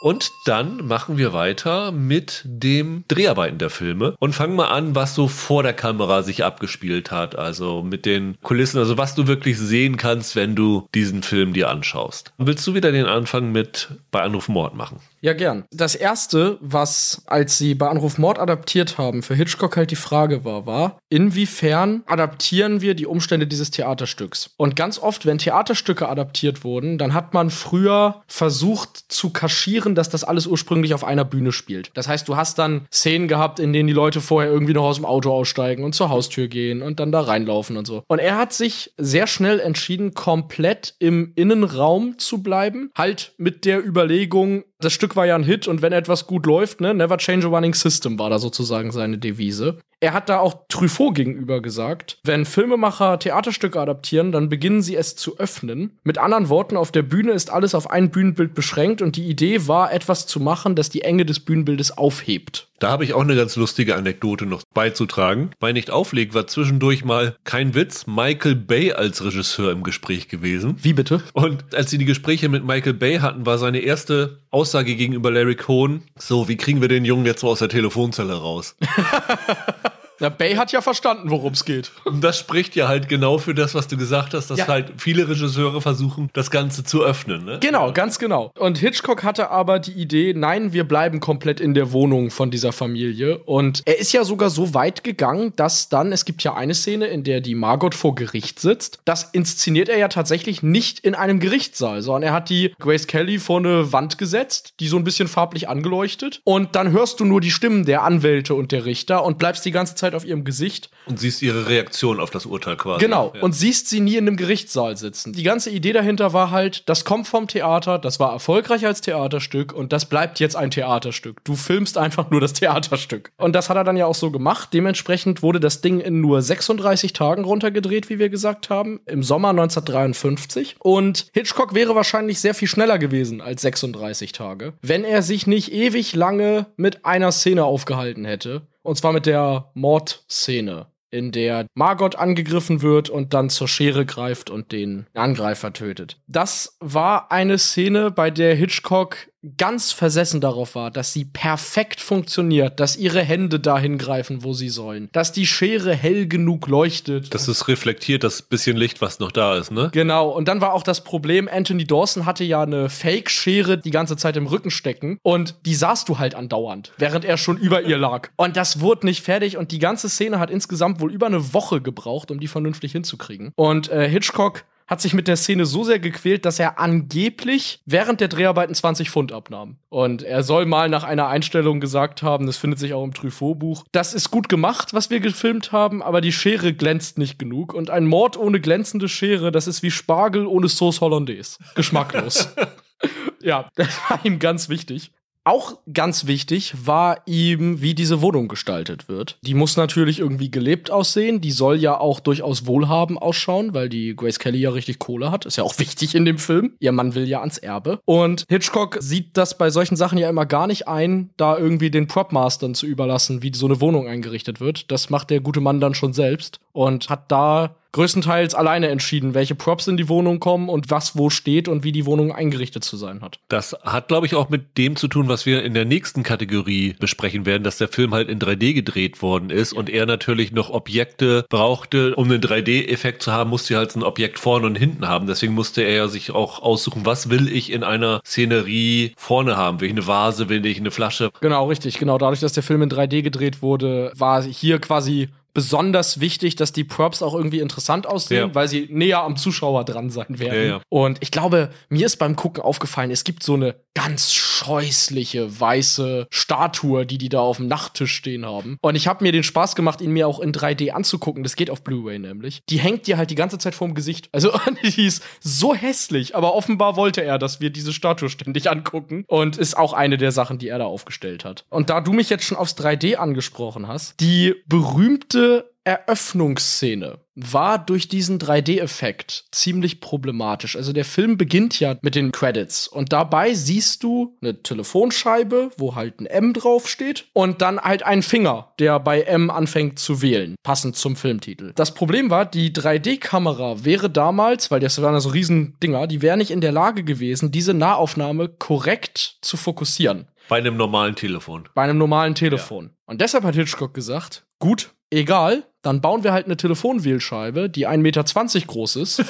Und 0.00 0.32
dann 0.46 0.86
machen 0.86 1.18
wir 1.18 1.34
weiter 1.34 1.92
mit 1.92 2.42
dem 2.46 3.04
Dreharbeiten 3.08 3.58
der 3.58 3.68
Filme 3.68 4.14
und 4.18 4.32
fangen 4.32 4.56
mal 4.56 4.68
an, 4.68 4.94
was 4.94 5.14
so 5.14 5.28
vor 5.28 5.62
der 5.62 5.74
Kamera 5.74 6.22
sich 6.22 6.42
abgespielt 6.42 7.10
hat. 7.10 7.36
Also 7.36 7.82
mit 7.82 8.06
den 8.06 8.38
Kulissen, 8.40 8.78
also 8.78 8.96
was 8.96 9.14
du 9.14 9.26
wirklich 9.26 9.58
sehen 9.58 9.98
kannst, 9.98 10.36
wenn 10.36 10.56
du 10.56 10.88
diesen 10.94 11.22
Film 11.22 11.52
dir 11.52 11.68
anschaust. 11.68 12.32
Willst 12.38 12.66
du 12.66 12.72
wieder 12.74 12.92
den 12.92 13.04
Anfang 13.04 13.52
mit 13.52 13.88
bei 14.10 14.22
Anruf 14.22 14.48
Mord 14.48 14.74
machen? 14.74 15.00
Ja, 15.22 15.34
gern. 15.34 15.64
Das 15.70 15.94
erste, 15.94 16.56
was, 16.60 17.22
als 17.26 17.58
sie 17.58 17.74
bei 17.74 17.88
Anruf 17.88 18.16
Mord 18.16 18.38
adaptiert 18.38 18.96
haben, 18.96 19.22
für 19.22 19.34
Hitchcock 19.34 19.76
halt 19.76 19.90
die 19.90 19.96
Frage 19.96 20.44
war, 20.46 20.64
war, 20.64 20.98
inwiefern 21.10 22.02
adaptieren 22.06 22.80
wir 22.80 22.94
die 22.94 23.06
Umstände 23.06 23.46
dieses 23.46 23.70
Theaterstücks? 23.70 24.54
Und 24.56 24.76
ganz 24.76 24.98
oft, 24.98 25.26
wenn 25.26 25.36
Theaterstücke 25.36 26.08
adaptiert 26.08 26.64
wurden, 26.64 26.96
dann 26.96 27.12
hat 27.12 27.34
man 27.34 27.50
früher 27.50 28.22
versucht 28.28 29.04
zu 29.08 29.30
kaschieren, 29.30 29.94
dass 29.94 30.08
das 30.08 30.24
alles 30.24 30.46
ursprünglich 30.46 30.94
auf 30.94 31.04
einer 31.04 31.26
Bühne 31.26 31.52
spielt. 31.52 31.90
Das 31.94 32.08
heißt, 32.08 32.26
du 32.26 32.36
hast 32.36 32.58
dann 32.58 32.86
Szenen 32.90 33.28
gehabt, 33.28 33.58
in 33.60 33.74
denen 33.74 33.88
die 33.88 33.92
Leute 33.92 34.22
vorher 34.22 34.50
irgendwie 34.50 34.72
noch 34.72 34.84
aus 34.84 34.96
dem 34.96 35.04
Auto 35.04 35.32
aussteigen 35.32 35.84
und 35.84 35.94
zur 35.94 36.08
Haustür 36.08 36.48
gehen 36.48 36.80
und 36.80 36.98
dann 36.98 37.12
da 37.12 37.20
reinlaufen 37.20 37.76
und 37.76 37.86
so. 37.86 38.04
Und 38.08 38.20
er 38.20 38.38
hat 38.38 38.54
sich 38.54 38.94
sehr 38.96 39.26
schnell 39.26 39.60
entschieden, 39.60 40.14
komplett 40.14 40.94
im 40.98 41.32
Innenraum 41.34 42.18
zu 42.18 42.42
bleiben. 42.42 42.90
Halt 42.96 43.32
mit 43.36 43.66
der 43.66 43.84
Überlegung, 43.84 44.64
das 44.80 44.92
Stück 44.92 45.16
war 45.16 45.26
ja 45.26 45.34
ein 45.34 45.44
Hit 45.44 45.68
und 45.68 45.82
wenn 45.82 45.92
etwas 45.92 46.26
gut 46.26 46.46
läuft, 46.46 46.80
ne, 46.80 46.94
never 46.94 47.18
change 47.18 47.46
a 47.46 47.50
running 47.50 47.74
system 47.74 48.18
war 48.18 48.30
da 48.30 48.38
sozusagen 48.38 48.90
seine 48.90 49.18
Devise. 49.18 49.78
Er 50.00 50.14
hat 50.14 50.30
da 50.30 50.38
auch 50.38 50.66
Truffaut 50.68 51.14
gegenüber 51.14 51.60
gesagt, 51.60 52.18
wenn 52.24 52.46
Filmemacher 52.46 53.18
Theaterstücke 53.18 53.78
adaptieren, 53.78 54.32
dann 54.32 54.48
beginnen 54.48 54.80
sie 54.80 54.96
es 54.96 55.14
zu 55.14 55.38
öffnen. 55.38 55.98
Mit 56.04 56.16
anderen 56.16 56.48
Worten, 56.48 56.78
auf 56.78 56.90
der 56.90 57.02
Bühne 57.02 57.32
ist 57.32 57.50
alles 57.50 57.74
auf 57.74 57.90
ein 57.90 58.10
Bühnenbild 58.10 58.54
beschränkt 58.54 59.02
und 59.02 59.16
die 59.16 59.28
Idee 59.28 59.68
war, 59.68 59.92
etwas 59.92 60.26
zu 60.26 60.40
machen, 60.40 60.74
das 60.74 60.88
die 60.88 61.02
Enge 61.02 61.26
des 61.26 61.40
Bühnenbildes 61.40 61.96
aufhebt. 61.98 62.69
Da 62.80 62.90
habe 62.90 63.04
ich 63.04 63.12
auch 63.12 63.20
eine 63.20 63.36
ganz 63.36 63.56
lustige 63.56 63.94
Anekdote 63.94 64.46
noch 64.46 64.62
beizutragen. 64.72 65.50
Bei 65.60 65.70
Nicht 65.70 65.90
auflegt 65.90 66.32
war 66.32 66.46
zwischendurch 66.46 67.04
mal 67.04 67.36
kein 67.44 67.74
Witz 67.74 68.06
Michael 68.06 68.54
Bay 68.54 68.92
als 68.92 69.22
Regisseur 69.22 69.70
im 69.70 69.82
Gespräch 69.82 70.28
gewesen. 70.28 70.76
Wie 70.80 70.94
bitte? 70.94 71.22
Und 71.34 71.74
als 71.74 71.90
sie 71.90 71.98
die 71.98 72.06
Gespräche 72.06 72.48
mit 72.48 72.64
Michael 72.64 72.94
Bay 72.94 73.18
hatten, 73.18 73.44
war 73.44 73.58
seine 73.58 73.80
erste 73.80 74.40
Aussage 74.50 74.96
gegenüber 74.96 75.30
Larry 75.30 75.56
Cohn, 75.56 76.04
so, 76.16 76.48
wie 76.48 76.56
kriegen 76.56 76.80
wir 76.80 76.88
den 76.88 77.04
Jungen 77.04 77.26
jetzt 77.26 77.42
mal 77.42 77.50
aus 77.50 77.58
der 77.58 77.68
Telefonzelle 77.68 78.32
raus? 78.32 78.76
Na, 80.20 80.28
Bay 80.28 80.54
hat 80.54 80.70
ja 80.72 80.80
verstanden, 80.82 81.30
worum 81.30 81.54
es 81.54 81.64
geht. 81.64 81.90
Und 82.04 82.22
das 82.22 82.38
spricht 82.38 82.76
ja 82.76 82.88
halt 82.88 83.08
genau 83.08 83.38
für 83.38 83.54
das, 83.54 83.74
was 83.74 83.88
du 83.88 83.96
gesagt 83.96 84.34
hast, 84.34 84.50
dass 84.50 84.58
Ja. 84.58 84.68
halt 84.68 84.92
viele 84.98 85.28
Regisseure 85.28 85.80
versuchen, 85.80 86.28
das 86.34 86.50
Ganze 86.50 86.84
zu 86.84 87.02
öffnen. 87.02 87.44
Ne? 87.44 87.58
Genau, 87.60 87.92
ganz 87.92 88.18
genau. 88.18 88.52
Und 88.58 88.78
Hitchcock 88.78 89.22
hatte 89.24 89.50
aber 89.50 89.78
die 89.78 89.92
Idee, 89.92 90.34
nein, 90.36 90.72
wir 90.72 90.84
bleiben 90.84 91.20
komplett 91.20 91.58
in 91.60 91.74
der 91.74 91.92
Wohnung 91.92 92.30
von 92.30 92.50
dieser 92.50 92.72
Familie. 92.72 93.38
Und 93.38 93.82
er 93.86 93.98
ist 93.98 94.12
ja 94.12 94.24
sogar 94.24 94.50
so 94.50 94.74
weit 94.74 95.02
gegangen, 95.04 95.52
dass 95.56 95.88
dann, 95.88 96.12
es 96.12 96.24
gibt 96.24 96.42
ja 96.42 96.54
eine 96.54 96.74
Szene, 96.74 97.06
in 97.06 97.24
der 97.24 97.40
die 97.40 97.54
Margot 97.54 97.94
vor 97.94 98.14
Gericht 98.14 98.60
sitzt. 98.60 98.98
Das 99.06 99.24
inszeniert 99.32 99.88
er 99.88 99.96
ja 99.98 100.08
tatsächlich 100.08 100.62
nicht 100.62 100.98
in 101.00 101.14
einem 101.14 101.40
Gerichtssaal, 101.40 102.02
sondern 102.02 102.24
er 102.24 102.32
hat 102.34 102.50
die 102.50 102.74
Grace 102.78 103.06
Kelly 103.06 103.38
vor 103.38 103.58
eine 103.58 103.92
Wand 103.92 104.18
gesetzt, 104.18 104.74
die 104.80 104.88
so 104.88 104.96
ein 104.96 105.04
bisschen 105.04 105.28
farblich 105.28 105.68
angeleuchtet. 105.68 106.40
Und 106.44 106.76
dann 106.76 106.92
hörst 106.92 107.20
du 107.20 107.24
nur 107.24 107.40
die 107.40 107.50
Stimmen 107.50 107.84
der 107.86 108.02
Anwälte 108.02 108.54
und 108.54 108.70
der 108.72 108.84
Richter 108.84 109.24
und 109.24 109.38
bleibst 109.38 109.64
die 109.64 109.70
ganze 109.70 109.94
Zeit 109.94 110.09
Zeit 110.10 110.16
auf 110.16 110.24
ihrem 110.24 110.44
Gesicht. 110.44 110.90
Und 111.06 111.18
siehst 111.18 111.42
ihre 111.42 111.68
Reaktion 111.68 112.20
auf 112.20 112.30
das 112.30 112.46
Urteil 112.46 112.76
quasi. 112.76 113.04
Genau. 113.04 113.32
Ja. 113.34 113.42
Und 113.42 113.52
siehst 113.54 113.88
sie 113.88 114.00
nie 114.00 114.16
in 114.16 114.26
einem 114.26 114.36
Gerichtssaal 114.36 114.96
sitzen. 114.96 115.32
Die 115.32 115.42
ganze 115.42 115.70
Idee 115.70 115.92
dahinter 115.92 116.32
war 116.32 116.50
halt, 116.50 116.88
das 116.88 117.04
kommt 117.04 117.26
vom 117.26 117.46
Theater, 117.46 117.98
das 117.98 118.20
war 118.20 118.32
erfolgreich 118.32 118.86
als 118.86 119.00
Theaterstück 119.00 119.72
und 119.72 119.92
das 119.92 120.06
bleibt 120.06 120.40
jetzt 120.40 120.56
ein 120.56 120.70
Theaterstück. 120.70 121.42
Du 121.44 121.54
filmst 121.54 121.98
einfach 121.98 122.30
nur 122.30 122.40
das 122.40 122.52
Theaterstück. 122.52 123.32
Und 123.36 123.54
das 123.54 123.70
hat 123.70 123.76
er 123.76 123.84
dann 123.84 123.96
ja 123.96 124.06
auch 124.06 124.14
so 124.14 124.30
gemacht. 124.30 124.70
Dementsprechend 124.72 125.42
wurde 125.42 125.60
das 125.60 125.80
Ding 125.80 126.00
in 126.00 126.20
nur 126.20 126.42
36 126.42 127.12
Tagen 127.12 127.44
runtergedreht, 127.44 128.08
wie 128.10 128.18
wir 128.18 128.28
gesagt 128.28 128.70
haben, 128.70 129.00
im 129.06 129.22
Sommer 129.22 129.50
1953. 129.50 130.76
Und 130.78 131.26
Hitchcock 131.32 131.74
wäre 131.74 131.94
wahrscheinlich 131.94 132.40
sehr 132.40 132.54
viel 132.54 132.68
schneller 132.68 132.98
gewesen 132.98 133.40
als 133.40 133.62
36 133.62 134.32
Tage, 134.32 134.74
wenn 134.82 135.04
er 135.04 135.22
sich 135.22 135.46
nicht 135.46 135.72
ewig 135.72 136.14
lange 136.14 136.66
mit 136.76 137.04
einer 137.04 137.32
Szene 137.32 137.64
aufgehalten 137.64 138.24
hätte. 138.24 138.62
Und 138.82 138.96
zwar 138.96 139.12
mit 139.12 139.26
der 139.26 139.70
Mordszene 139.74 140.86
in 141.10 141.32
der 141.32 141.66
Margot 141.74 142.16
angegriffen 142.16 142.82
wird 142.82 143.10
und 143.10 143.34
dann 143.34 143.50
zur 143.50 143.68
Schere 143.68 144.06
greift 144.06 144.48
und 144.48 144.72
den 144.72 145.06
Angreifer 145.14 145.72
tötet. 145.72 146.20
Das 146.28 146.76
war 146.80 147.32
eine 147.32 147.58
Szene, 147.58 148.10
bei 148.10 148.30
der 148.30 148.54
Hitchcock 148.54 149.29
ganz 149.56 149.92
versessen 149.92 150.40
darauf 150.40 150.74
war, 150.74 150.90
dass 150.90 151.12
sie 151.12 151.24
perfekt 151.24 152.00
funktioniert, 152.00 152.78
dass 152.78 152.96
ihre 152.96 153.22
Hände 153.22 153.58
dahin 153.58 153.96
greifen, 153.98 154.44
wo 154.44 154.52
sie 154.52 154.68
sollen, 154.68 155.08
dass 155.12 155.32
die 155.32 155.46
Schere 155.46 155.94
hell 155.94 156.26
genug 156.26 156.66
leuchtet. 156.68 157.32
Das 157.34 157.48
ist 157.48 157.68
reflektiert, 157.68 158.24
das 158.24 158.42
bisschen 158.42 158.76
Licht, 158.76 159.00
was 159.00 159.18
noch 159.18 159.32
da 159.32 159.56
ist, 159.56 159.70
ne? 159.70 159.90
Genau, 159.92 160.28
und 160.28 160.48
dann 160.48 160.60
war 160.60 160.74
auch 160.74 160.82
das 160.82 161.02
Problem, 161.04 161.48
Anthony 161.50 161.84
Dawson 161.84 162.26
hatte 162.26 162.44
ja 162.44 162.62
eine 162.62 162.88
Fake-Schere 162.88 163.78
die 163.78 163.90
ganze 163.90 164.16
Zeit 164.16 164.36
im 164.36 164.46
Rücken 164.46 164.70
stecken 164.70 165.18
und 165.22 165.54
die 165.64 165.74
sahst 165.74 166.08
du 166.08 166.18
halt 166.18 166.34
andauernd, 166.34 166.92
während 166.98 167.24
er 167.24 167.36
schon 167.36 167.56
über 167.56 167.82
ihr 167.82 167.98
lag. 167.98 168.28
Und 168.36 168.56
das 168.56 168.80
wurde 168.80 169.06
nicht 169.06 169.22
fertig 169.22 169.56
und 169.56 169.70
die 169.70 169.78
ganze 169.78 170.08
Szene 170.08 170.38
hat 170.38 170.50
insgesamt 170.50 171.00
wohl 171.00 171.12
über 171.12 171.26
eine 171.26 171.52
Woche 171.52 171.80
gebraucht, 171.80 172.30
um 172.30 172.40
die 172.40 172.48
vernünftig 172.48 172.92
hinzukriegen. 172.92 173.52
Und 173.54 173.90
äh, 173.90 174.08
Hitchcock 174.08 174.64
hat 174.90 175.00
sich 175.00 175.14
mit 175.14 175.28
der 175.28 175.36
Szene 175.36 175.66
so 175.66 175.84
sehr 175.84 176.00
gequält, 176.00 176.44
dass 176.44 176.58
er 176.58 176.80
angeblich 176.80 177.80
während 177.86 178.20
der 178.20 178.26
Dreharbeiten 178.26 178.74
20 178.74 179.08
Pfund 179.08 179.30
abnahm. 179.30 179.78
Und 179.88 180.24
er 180.24 180.42
soll 180.42 180.66
mal 180.66 180.88
nach 180.88 181.04
einer 181.04 181.28
Einstellung 181.28 181.78
gesagt 181.78 182.24
haben, 182.24 182.46
das 182.46 182.56
findet 182.56 182.80
sich 182.80 182.92
auch 182.92 183.04
im 183.04 183.14
Truffaut-Buch, 183.14 183.84
das 183.92 184.14
ist 184.14 184.32
gut 184.32 184.48
gemacht, 184.48 184.92
was 184.92 185.08
wir 185.08 185.20
gefilmt 185.20 185.70
haben, 185.70 186.02
aber 186.02 186.20
die 186.20 186.32
Schere 186.32 186.72
glänzt 186.72 187.18
nicht 187.18 187.38
genug. 187.38 187.72
Und 187.72 187.88
ein 187.88 188.04
Mord 188.04 188.36
ohne 188.36 188.60
glänzende 188.60 189.08
Schere, 189.08 189.52
das 189.52 189.68
ist 189.68 189.84
wie 189.84 189.92
Spargel 189.92 190.44
ohne 190.46 190.68
Sauce 190.68 191.00
Hollandaise. 191.00 191.58
Geschmacklos. 191.76 192.48
ja, 193.40 193.68
das 193.76 193.88
war 194.08 194.18
ihm 194.24 194.40
ganz 194.40 194.68
wichtig. 194.68 195.12
Auch 195.44 195.78
ganz 195.90 196.26
wichtig 196.26 196.74
war 196.84 197.22
ihm, 197.24 197.80
wie 197.80 197.94
diese 197.94 198.20
Wohnung 198.20 198.46
gestaltet 198.46 199.08
wird. 199.08 199.38
Die 199.40 199.54
muss 199.54 199.78
natürlich 199.78 200.18
irgendwie 200.18 200.50
gelebt 200.50 200.90
aussehen. 200.90 201.40
Die 201.40 201.50
soll 201.50 201.78
ja 201.78 201.98
auch 201.98 202.20
durchaus 202.20 202.66
wohlhabend 202.66 203.22
ausschauen, 203.22 203.72
weil 203.72 203.88
die 203.88 204.14
Grace 204.14 204.38
Kelly 204.38 204.58
ja 204.58 204.70
richtig 204.70 204.98
Kohle 204.98 205.30
hat. 205.30 205.46
Ist 205.46 205.56
ja 205.56 205.64
auch 205.64 205.78
wichtig 205.78 206.14
in 206.14 206.26
dem 206.26 206.36
Film. 206.36 206.74
Ihr 206.78 206.92
Mann 206.92 207.14
will 207.14 207.26
ja 207.26 207.40
ans 207.40 207.56
Erbe. 207.56 208.00
Und 208.04 208.44
Hitchcock 208.50 208.98
sieht 209.00 209.36
das 209.38 209.56
bei 209.56 209.70
solchen 209.70 209.96
Sachen 209.96 210.18
ja 210.18 210.28
immer 210.28 210.44
gar 210.44 210.66
nicht 210.66 210.88
ein, 210.88 211.30
da 211.38 211.56
irgendwie 211.56 211.90
den 211.90 212.06
Propmastern 212.06 212.74
zu 212.74 212.86
überlassen, 212.86 213.42
wie 213.42 213.52
so 213.54 213.66
eine 213.66 213.80
Wohnung 213.80 214.08
eingerichtet 214.08 214.60
wird. 214.60 214.90
Das 214.90 215.08
macht 215.08 215.30
der 215.30 215.40
gute 215.40 215.60
Mann 215.60 215.80
dann 215.80 215.94
schon 215.94 216.12
selbst 216.12 216.60
und 216.72 217.08
hat 217.08 217.32
da 217.32 217.76
größtenteils 217.92 218.54
alleine 218.54 218.88
entschieden, 218.88 219.34
welche 219.34 219.54
Props 219.54 219.88
in 219.88 219.96
die 219.96 220.08
Wohnung 220.08 220.40
kommen 220.40 220.68
und 220.68 220.90
was 220.90 221.16
wo 221.16 221.30
steht 221.30 221.68
und 221.68 221.84
wie 221.84 221.92
die 221.92 222.06
Wohnung 222.06 222.32
eingerichtet 222.32 222.84
zu 222.84 222.96
sein 222.96 223.20
hat. 223.22 223.40
Das 223.48 223.76
hat, 223.82 224.08
glaube 224.08 224.26
ich, 224.26 224.34
auch 224.34 224.48
mit 224.48 224.78
dem 224.78 224.96
zu 224.96 225.08
tun, 225.08 225.28
was 225.28 225.46
wir 225.46 225.62
in 225.62 225.74
der 225.74 225.84
nächsten 225.84 226.22
Kategorie 226.22 226.94
besprechen 226.98 227.46
werden, 227.46 227.64
dass 227.64 227.78
der 227.78 227.88
Film 227.88 228.14
halt 228.14 228.28
in 228.28 228.38
3D 228.38 228.74
gedreht 228.74 229.22
worden 229.22 229.50
ist 229.50 229.72
und 229.72 229.90
er 229.90 230.06
natürlich 230.06 230.52
noch 230.52 230.70
Objekte 230.70 231.44
brauchte, 231.48 232.14
um 232.16 232.30
einen 232.30 232.40
3D-Effekt 232.40 233.22
zu 233.22 233.32
haben, 233.32 233.50
musste 233.50 233.74
er 233.74 233.78
halt 233.78 233.96
ein 233.96 234.02
Objekt 234.02 234.38
vorne 234.38 234.66
und 234.66 234.76
hinten 234.76 235.08
haben. 235.08 235.26
Deswegen 235.26 235.54
musste 235.54 235.82
er 235.82 235.94
ja 235.94 236.08
sich 236.08 236.30
auch 236.30 236.62
aussuchen, 236.62 237.06
was 237.06 237.30
will 237.30 237.48
ich 237.48 237.72
in 237.72 237.82
einer 237.82 238.20
Szenerie 238.24 239.12
vorne 239.16 239.56
haben? 239.56 239.80
Will 239.80 239.88
ich 239.88 239.92
eine 239.92 240.06
Vase, 240.06 240.48
will 240.48 240.64
ich 240.64 240.78
eine 240.78 240.90
Flasche? 240.90 241.30
Genau, 241.40 241.66
richtig. 241.68 241.98
Genau, 241.98 242.18
dadurch, 242.18 242.40
dass 242.40 242.52
der 242.52 242.62
Film 242.62 242.82
in 242.82 242.90
3D 242.90 243.22
gedreht 243.22 243.62
wurde, 243.62 244.12
war 244.16 244.42
hier 244.42 244.78
quasi 244.78 245.28
besonders 245.54 246.20
wichtig, 246.20 246.56
dass 246.56 246.72
die 246.72 246.84
Props 246.84 247.22
auch 247.22 247.34
irgendwie 247.34 247.60
interessant 247.60 248.06
aussehen, 248.06 248.48
Ja. 248.48 248.54
weil 248.54 248.68
sie 248.68 248.88
näher 248.90 249.22
am 249.22 249.36
Zuschauer 249.36 249.84
dran 249.84 250.10
sein 250.10 250.38
werden. 250.38 250.54
Ja, 250.62 250.76
ja. 250.76 250.80
Und 250.88 251.18
ich 251.20 251.30
glaube, 251.30 251.70
mir 251.88 252.06
ist 252.06 252.16
beim 252.16 252.36
Gucken 252.36 252.62
aufgefallen, 252.62 253.10
es 253.10 253.24
gibt 253.24 253.42
so 253.42 253.54
eine 253.54 253.74
ganz 253.94 254.32
scheußliche 254.32 255.60
weiße 255.60 256.26
Statue, 256.30 257.04
die 257.06 257.18
die 257.18 257.28
da 257.28 257.40
auf 257.40 257.56
dem 257.56 257.66
Nachttisch 257.66 258.12
stehen 258.14 258.46
haben. 258.46 258.78
Und 258.82 258.94
ich 258.94 259.08
habe 259.08 259.24
mir 259.24 259.32
den 259.32 259.42
Spaß 259.42 259.74
gemacht, 259.74 260.00
ihn 260.00 260.12
mir 260.12 260.28
auch 260.28 260.38
in 260.40 260.52
3D 260.52 260.90
anzugucken. 260.90 261.42
Das 261.42 261.56
geht 261.56 261.70
auf 261.70 261.82
Blu-ray 261.82 262.18
nämlich. 262.18 262.60
Die 262.68 262.78
hängt 262.78 263.06
dir 263.06 263.16
halt 263.18 263.30
die 263.30 263.34
ganze 263.34 263.58
Zeit 263.58 263.74
vorm 263.74 263.94
Gesicht. 263.94 264.28
Also 264.32 264.52
die 264.82 265.06
ist 265.06 265.22
so 265.40 265.74
hässlich, 265.74 266.36
aber 266.36 266.54
offenbar 266.54 266.96
wollte 266.96 267.22
er, 267.22 267.38
dass 267.38 267.60
wir 267.60 267.70
diese 267.70 267.92
Statue 267.92 268.28
ständig 268.28 268.70
angucken 268.70 269.24
und 269.26 269.56
ist 269.56 269.76
auch 269.76 269.92
eine 269.92 270.18
der 270.18 270.32
Sachen, 270.32 270.58
die 270.58 270.68
er 270.68 270.78
da 270.78 270.84
aufgestellt 270.84 271.44
hat. 271.44 271.64
Und 271.68 271.90
da 271.90 272.00
du 272.00 272.12
mich 272.12 272.30
jetzt 272.30 272.44
schon 272.44 272.56
aufs 272.58 272.76
3D 272.76 273.16
angesprochen 273.16 273.88
hast, 273.88 274.20
die 274.20 274.54
berühmte 274.66 275.39
Eröffnungsszene 275.84 277.18
war 277.34 277.78
durch 277.78 278.06
diesen 278.06 278.38
3D-Effekt 278.38 279.46
ziemlich 279.50 280.00
problematisch. 280.00 280.76
Also 280.76 280.92
der 280.92 281.06
Film 281.06 281.38
beginnt 281.38 281.80
ja 281.80 281.96
mit 282.02 282.14
den 282.14 282.32
Credits 282.32 282.86
und 282.86 283.12
dabei 283.12 283.54
siehst 283.54 284.02
du 284.02 284.36
eine 284.42 284.62
Telefonscheibe, 284.62 285.70
wo 285.78 285.94
halt 285.94 286.20
ein 286.20 286.26
M 286.26 286.52
draufsteht 286.52 287.26
und 287.32 287.62
dann 287.62 287.80
halt 287.80 288.02
einen 288.04 288.22
Finger, 288.22 288.72
der 288.78 289.00
bei 289.00 289.22
M 289.22 289.50
anfängt 289.50 289.98
zu 289.98 290.20
wählen, 290.20 290.54
passend 290.62 290.96
zum 290.96 291.16
Filmtitel. 291.16 291.72
Das 291.74 291.94
Problem 291.94 292.28
war, 292.28 292.44
die 292.44 292.72
3D-Kamera 292.72 293.82
wäre 293.84 294.10
damals, 294.10 294.70
weil 294.70 294.80
das 294.80 295.00
waren 295.00 295.14
ja 295.14 295.20
so 295.20 295.30
riesen 295.30 295.78
Dinger, 295.82 296.06
die 296.06 296.20
wäre 296.20 296.36
nicht 296.36 296.50
in 296.50 296.60
der 296.60 296.72
Lage 296.72 297.04
gewesen, 297.04 297.50
diese 297.52 297.72
Nahaufnahme 297.72 298.48
korrekt 298.48 299.38
zu 299.40 299.56
fokussieren 299.56 300.28
Bei 300.48 300.58
einem 300.58 300.76
normalen 300.76 301.16
Telefon. 301.16 301.68
bei 301.74 301.82
einem 301.82 301.98
normalen 301.98 302.34
Telefon. 302.34 302.90
Und 303.06 303.20
deshalb 303.22 303.44
hat 303.44 303.54
Hitchcock 303.54 303.94
gesagt, 303.94 304.44
gut, 304.58 304.92
egal, 305.10 305.64
dann 305.82 306.00
bauen 306.00 306.24
wir 306.24 306.32
halt 306.32 306.46
eine 306.46 306.56
Telefonwählscheibe, 306.56 307.70
die 307.70 307.86
1,20 307.88 307.98
Meter 307.98 308.66
groß 308.66 308.96
ist 308.96 309.24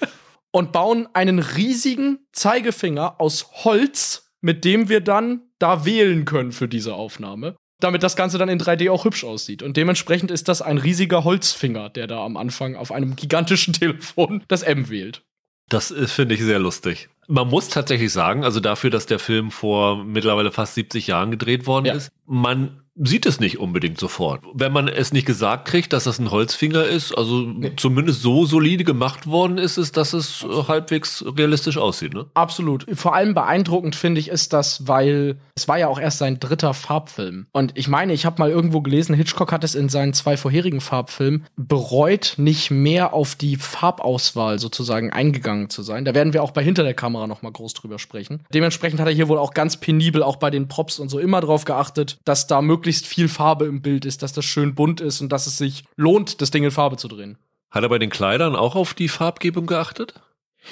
und 0.50 0.72
bauen 0.72 1.08
einen 1.12 1.38
riesigen 1.38 2.18
Zeigefinger 2.32 3.20
aus 3.20 3.64
Holz, 3.64 4.30
mit 4.40 4.64
dem 4.64 4.88
wir 4.88 5.00
dann 5.00 5.42
da 5.58 5.84
wählen 5.84 6.24
können 6.24 6.52
für 6.52 6.68
diese 6.68 6.94
Aufnahme. 6.94 7.56
Damit 7.80 8.02
das 8.04 8.14
Ganze 8.14 8.38
dann 8.38 8.48
in 8.48 8.60
3D 8.60 8.90
auch 8.90 9.04
hübsch 9.04 9.24
aussieht. 9.24 9.62
Und 9.62 9.76
dementsprechend 9.76 10.30
ist 10.30 10.48
das 10.48 10.62
ein 10.62 10.78
riesiger 10.78 11.24
Holzfinger, 11.24 11.88
der 11.90 12.06
da 12.06 12.24
am 12.24 12.36
Anfang 12.36 12.76
auf 12.76 12.92
einem 12.92 13.16
gigantischen 13.16 13.72
Telefon 13.78 14.44
das 14.48 14.62
M 14.62 14.88
wählt. 14.88 15.22
Das 15.68 15.90
ist, 15.90 16.12
finde 16.12 16.34
ich, 16.34 16.42
sehr 16.42 16.58
lustig. 16.58 17.08
Man 17.28 17.48
muss 17.48 17.68
tatsächlich 17.68 18.12
sagen, 18.12 18.44
also 18.44 18.60
dafür, 18.60 18.90
dass 18.90 19.06
der 19.06 19.18
Film 19.18 19.50
vor 19.50 20.04
mittlerweile 20.04 20.52
fast 20.52 20.74
70 20.74 21.06
Jahren 21.06 21.30
gedreht 21.30 21.66
worden 21.66 21.86
Ja. 21.86 21.94
ist, 21.94 22.10
man 22.26 22.81
sieht 22.94 23.26
es 23.26 23.40
nicht 23.40 23.58
unbedingt 23.58 23.98
sofort. 23.98 24.42
Wenn 24.52 24.72
man 24.72 24.88
es 24.88 25.12
nicht 25.12 25.26
gesagt 25.26 25.66
kriegt, 25.66 25.92
dass 25.92 26.04
das 26.04 26.18
ein 26.18 26.30
Holzfinger 26.30 26.84
ist, 26.84 27.16
also 27.16 27.46
zumindest 27.76 28.22
so 28.22 28.44
solide 28.44 28.84
gemacht 28.84 29.26
worden 29.26 29.58
ist 29.58 29.78
es, 29.78 29.92
dass 29.92 30.12
es 30.12 30.44
äh, 30.44 30.68
halbwegs 30.68 31.24
realistisch 31.36 31.78
aussieht, 31.78 32.12
ne? 32.12 32.26
Absolut. 32.34 32.86
Vor 32.94 33.14
allem 33.14 33.34
beeindruckend 33.34 33.96
finde 33.96 34.20
ich 34.20 34.28
ist 34.28 34.52
das, 34.52 34.86
weil 34.86 35.38
es 35.54 35.68
war 35.68 35.78
ja 35.78 35.88
auch 35.88 35.98
erst 35.98 36.18
sein 36.18 36.38
dritter 36.38 36.74
Farbfilm. 36.74 37.46
Und 37.52 37.72
ich 37.76 37.88
meine, 37.88 38.12
ich 38.12 38.26
habe 38.26 38.40
mal 38.40 38.50
irgendwo 38.50 38.82
gelesen, 38.82 39.14
Hitchcock 39.14 39.52
hat 39.52 39.64
es 39.64 39.74
in 39.74 39.88
seinen 39.88 40.12
zwei 40.12 40.36
vorherigen 40.36 40.80
Farbfilmen 40.80 41.46
bereut, 41.56 42.34
nicht 42.36 42.70
mehr 42.70 43.14
auf 43.14 43.34
die 43.34 43.56
Farbauswahl 43.56 44.58
sozusagen 44.58 45.10
eingegangen 45.10 45.70
zu 45.70 45.82
sein. 45.82 46.04
Da 46.04 46.14
werden 46.14 46.34
wir 46.34 46.42
auch 46.42 46.50
bei 46.50 46.62
hinter 46.62 46.82
der 46.82 46.94
Kamera 46.94 47.26
noch 47.26 47.42
mal 47.42 47.52
groß 47.52 47.72
drüber 47.74 47.98
sprechen. 47.98 48.44
Dementsprechend 48.52 49.00
hat 49.00 49.08
er 49.08 49.14
hier 49.14 49.28
wohl 49.28 49.38
auch 49.38 49.54
ganz 49.54 49.78
penibel 49.78 50.22
auch 50.22 50.36
bei 50.36 50.50
den 50.50 50.68
Props 50.68 50.98
und 50.98 51.08
so 51.08 51.18
immer 51.18 51.40
drauf 51.40 51.64
geachtet, 51.64 52.18
dass 52.24 52.46
da 52.46 52.60
möglichst 52.60 52.81
viel 52.86 53.28
Farbe 53.28 53.66
im 53.66 53.82
Bild 53.82 54.04
ist, 54.04 54.22
dass 54.22 54.32
das 54.32 54.44
schön 54.44 54.74
bunt 54.74 55.00
ist 55.00 55.20
und 55.20 55.30
dass 55.30 55.46
es 55.46 55.58
sich 55.58 55.84
lohnt, 55.96 56.40
das 56.40 56.50
Ding 56.50 56.64
in 56.64 56.70
Farbe 56.70 56.96
zu 56.96 57.08
drehen. 57.08 57.38
Hat 57.70 57.82
er 57.82 57.88
bei 57.88 57.98
den 57.98 58.10
Kleidern 58.10 58.54
auch 58.54 58.74
auf 58.74 58.94
die 58.94 59.08
Farbgebung 59.08 59.66
geachtet? 59.66 60.14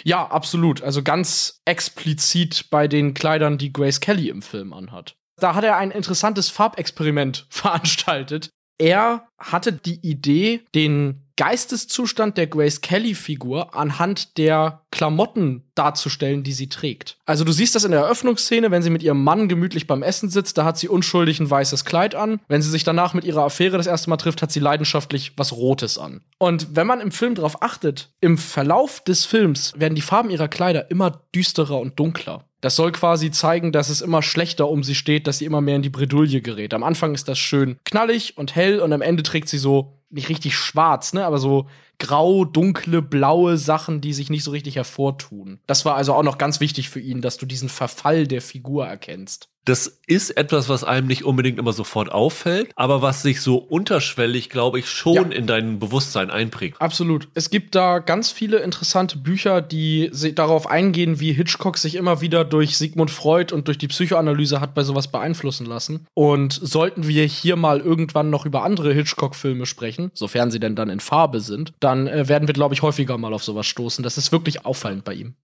Ja, 0.05 0.27
absolut. 0.27 0.83
Also 0.83 1.03
ganz 1.03 1.61
explizit 1.65 2.71
bei 2.71 2.89
den 2.89 3.15
Kleidern, 3.15 3.59
die 3.59 3.73
Grace 3.73 4.01
Kelly 4.01 4.29
im 4.29 4.43
Film 4.43 4.73
anhat. 4.73 5.17
Da 5.37 5.55
hat 5.55 5.65
er 5.65 5.77
ein 5.77 5.91
interessantes 5.91 6.51
Farbexperiment 6.51 7.47
veranstaltet. 7.51 8.51
Er 8.79 9.29
hatte 9.39 9.73
die 9.73 10.01
Idee, 10.07 10.63
den 10.75 11.23
Geisteszustand 11.41 12.37
der 12.37 12.49
Grace 12.49 12.83
Kelly-Figur 12.83 13.75
anhand 13.75 14.37
der 14.37 14.83
Klamotten 14.91 15.63
darzustellen, 15.75 16.43
die 16.43 16.53
sie 16.53 16.69
trägt. 16.69 17.17
Also 17.25 17.45
du 17.45 17.53
siehst 17.53 17.75
das 17.75 17.85
in 17.85 17.93
der 17.93 18.01
Eröffnungsszene, 18.01 18.71
wenn 18.71 18.83
sie 18.83 18.91
mit 18.91 19.03
ihrem 19.03 19.25
Mann 19.25 19.49
gemütlich 19.49 19.87
beim 19.87 20.03
Essen 20.03 20.29
sitzt, 20.29 20.59
da 20.59 20.67
hat 20.67 20.77
sie 20.77 20.89
unschuldig 20.89 21.41
ein 21.41 21.49
weißes 21.49 21.87
Kleid 21.87 22.15
an. 22.15 22.41
Wenn 22.49 22.61
sie 22.61 22.69
sich 22.69 22.85
danach 22.85 23.15
mit 23.15 23.25
ihrer 23.25 23.45
Affäre 23.45 23.79
das 23.79 23.87
erste 23.87 24.11
Mal 24.11 24.19
trifft, 24.19 24.43
hat 24.43 24.53
sie 24.53 24.61
leidenschaftlich 24.61 25.33
was 25.39 25.53
Rotes 25.53 25.97
an. 25.97 26.21
Und 26.37 26.77
wenn 26.77 26.87
man 26.87 27.01
im 27.01 27.11
Film 27.11 27.35
darauf 27.35 27.63
achtet, 27.63 28.11
im 28.21 28.37
Verlauf 28.37 29.03
des 29.03 29.25
Films 29.25 29.73
werden 29.79 29.95
die 29.95 30.03
Farben 30.03 30.29
ihrer 30.29 30.49
Kleider 30.49 30.91
immer 30.91 31.23
düsterer 31.35 31.81
und 31.81 31.99
dunkler. 31.99 32.45
Das 32.61 32.77
soll 32.77 32.93
quasi 32.93 33.31
zeigen, 33.31 33.73
dass 33.73 33.89
es 33.89 34.03
immer 34.03 34.21
schlechter 34.21 34.69
um 34.69 34.83
sie 34.83 34.95
steht, 34.95 35.27
dass 35.27 35.39
sie 35.39 35.47
immer 35.47 35.63
mehr 35.63 35.77
in 35.77 35.83
die 35.83 35.89
Bredouille 35.89 36.43
gerät. 36.43 36.75
Am 36.75 36.83
Anfang 36.83 37.15
ist 37.15 37.29
das 37.29 37.39
schön 37.39 37.79
knallig 37.87 38.37
und 38.37 38.55
hell 38.55 38.81
und 38.81 38.93
am 38.93 39.01
Ende 39.01 39.23
trägt 39.23 39.49
sie 39.49 39.57
so 39.57 40.00
nicht 40.11 40.29
richtig 40.29 40.57
schwarz, 40.57 41.13
ne, 41.13 41.25
aber 41.25 41.39
so 41.39 41.69
grau, 41.99 42.45
dunkle, 42.45 43.03
blaue 43.03 43.57
Sachen, 43.57 44.01
die 44.01 44.13
sich 44.13 44.31
nicht 44.31 44.43
so 44.43 44.51
richtig 44.51 44.77
hervortun. 44.77 45.61
Das 45.67 45.85
war 45.85 45.95
also 45.95 46.15
auch 46.15 46.23
noch 46.23 46.39
ganz 46.39 46.61
wichtig 46.61 46.89
für 46.89 47.01
ihn, 47.01 47.21
dass 47.21 47.37
du 47.37 47.47
diesen 47.47 47.69
Verfall 47.69 48.27
der 48.27 48.43
Figur 48.43 48.87
erkennst. 48.87 49.51
Das 49.67 50.01
ist 50.07 50.31
etwas, 50.37 50.69
was 50.69 50.85
einem 50.85 51.07
nicht 51.07 51.25
unbedingt 51.25 51.59
immer 51.59 51.73
sofort 51.73 52.11
auffällt, 52.11 52.71
aber 52.77 53.03
was 53.03 53.23
sich 53.23 53.41
so 53.43 53.57
unterschwellig, 53.57 54.49
glaube 54.49 54.79
ich, 54.79 54.89
schon 54.89 55.15
Ja. 55.15 55.23
in 55.23 55.47
dein 55.47 55.79
Bewusstsein 55.79 56.31
einprägt. 56.31 56.81
Absolut. 56.81 57.29
Es 57.35 57.51
gibt 57.51 57.75
da 57.75 57.99
ganz 57.99 58.31
viele 58.31 58.59
interessante 58.59 59.19
Bücher, 59.19 59.61
die 59.61 60.11
darauf 60.35 60.67
eingehen, 60.69 61.21
wie 61.21 61.33
Hitchcock 61.33 61.77
sich 61.79 61.95
immer 61.95 62.21
wieder 62.21 62.45
durch 62.45 62.77
Sigmund 62.79 63.11
Freud 63.11 63.55
und 63.55 63.69
durch 63.69 63.79
die 63.79 63.89
Psychoanalyse 63.89 64.61
hat 64.61 64.75
bei 64.75 64.83
sowas 64.83 65.09
beeinflussen 65.09 65.67
lassen. 65.67 66.07
Und 66.15 66.53
sollten 66.53 67.07
wir 67.07 67.25
hier 67.27 67.57
mal 67.57 67.81
irgendwann 67.81 68.31
noch 68.31 68.47
über 68.47 68.65
andere 68.65 68.93
Hitchcock-Filme 68.95 69.67
sprechen, 69.67 70.11
sofern 70.15 70.51
sie 70.51 70.61
denn 70.61 70.75
dann 70.75 70.89
in 70.89 71.01
Farbe 71.01 71.41
sind, 71.41 71.73
dann 71.81 72.07
äh, 72.07 72.29
werden 72.29 72.49
wir, 72.49 72.55
glaube 72.55 72.75
ich, 72.75 72.83
häufiger 72.83 73.19
mal 73.19 73.35
auf 73.35 73.45
sowas 73.45 73.67
stoßen. 73.67 74.03
Das 74.03 74.17
ist 74.19 74.33
wirklich 74.33 74.65
auffallend 74.65 75.05
bei 75.05 75.15
ihm. 75.15 75.35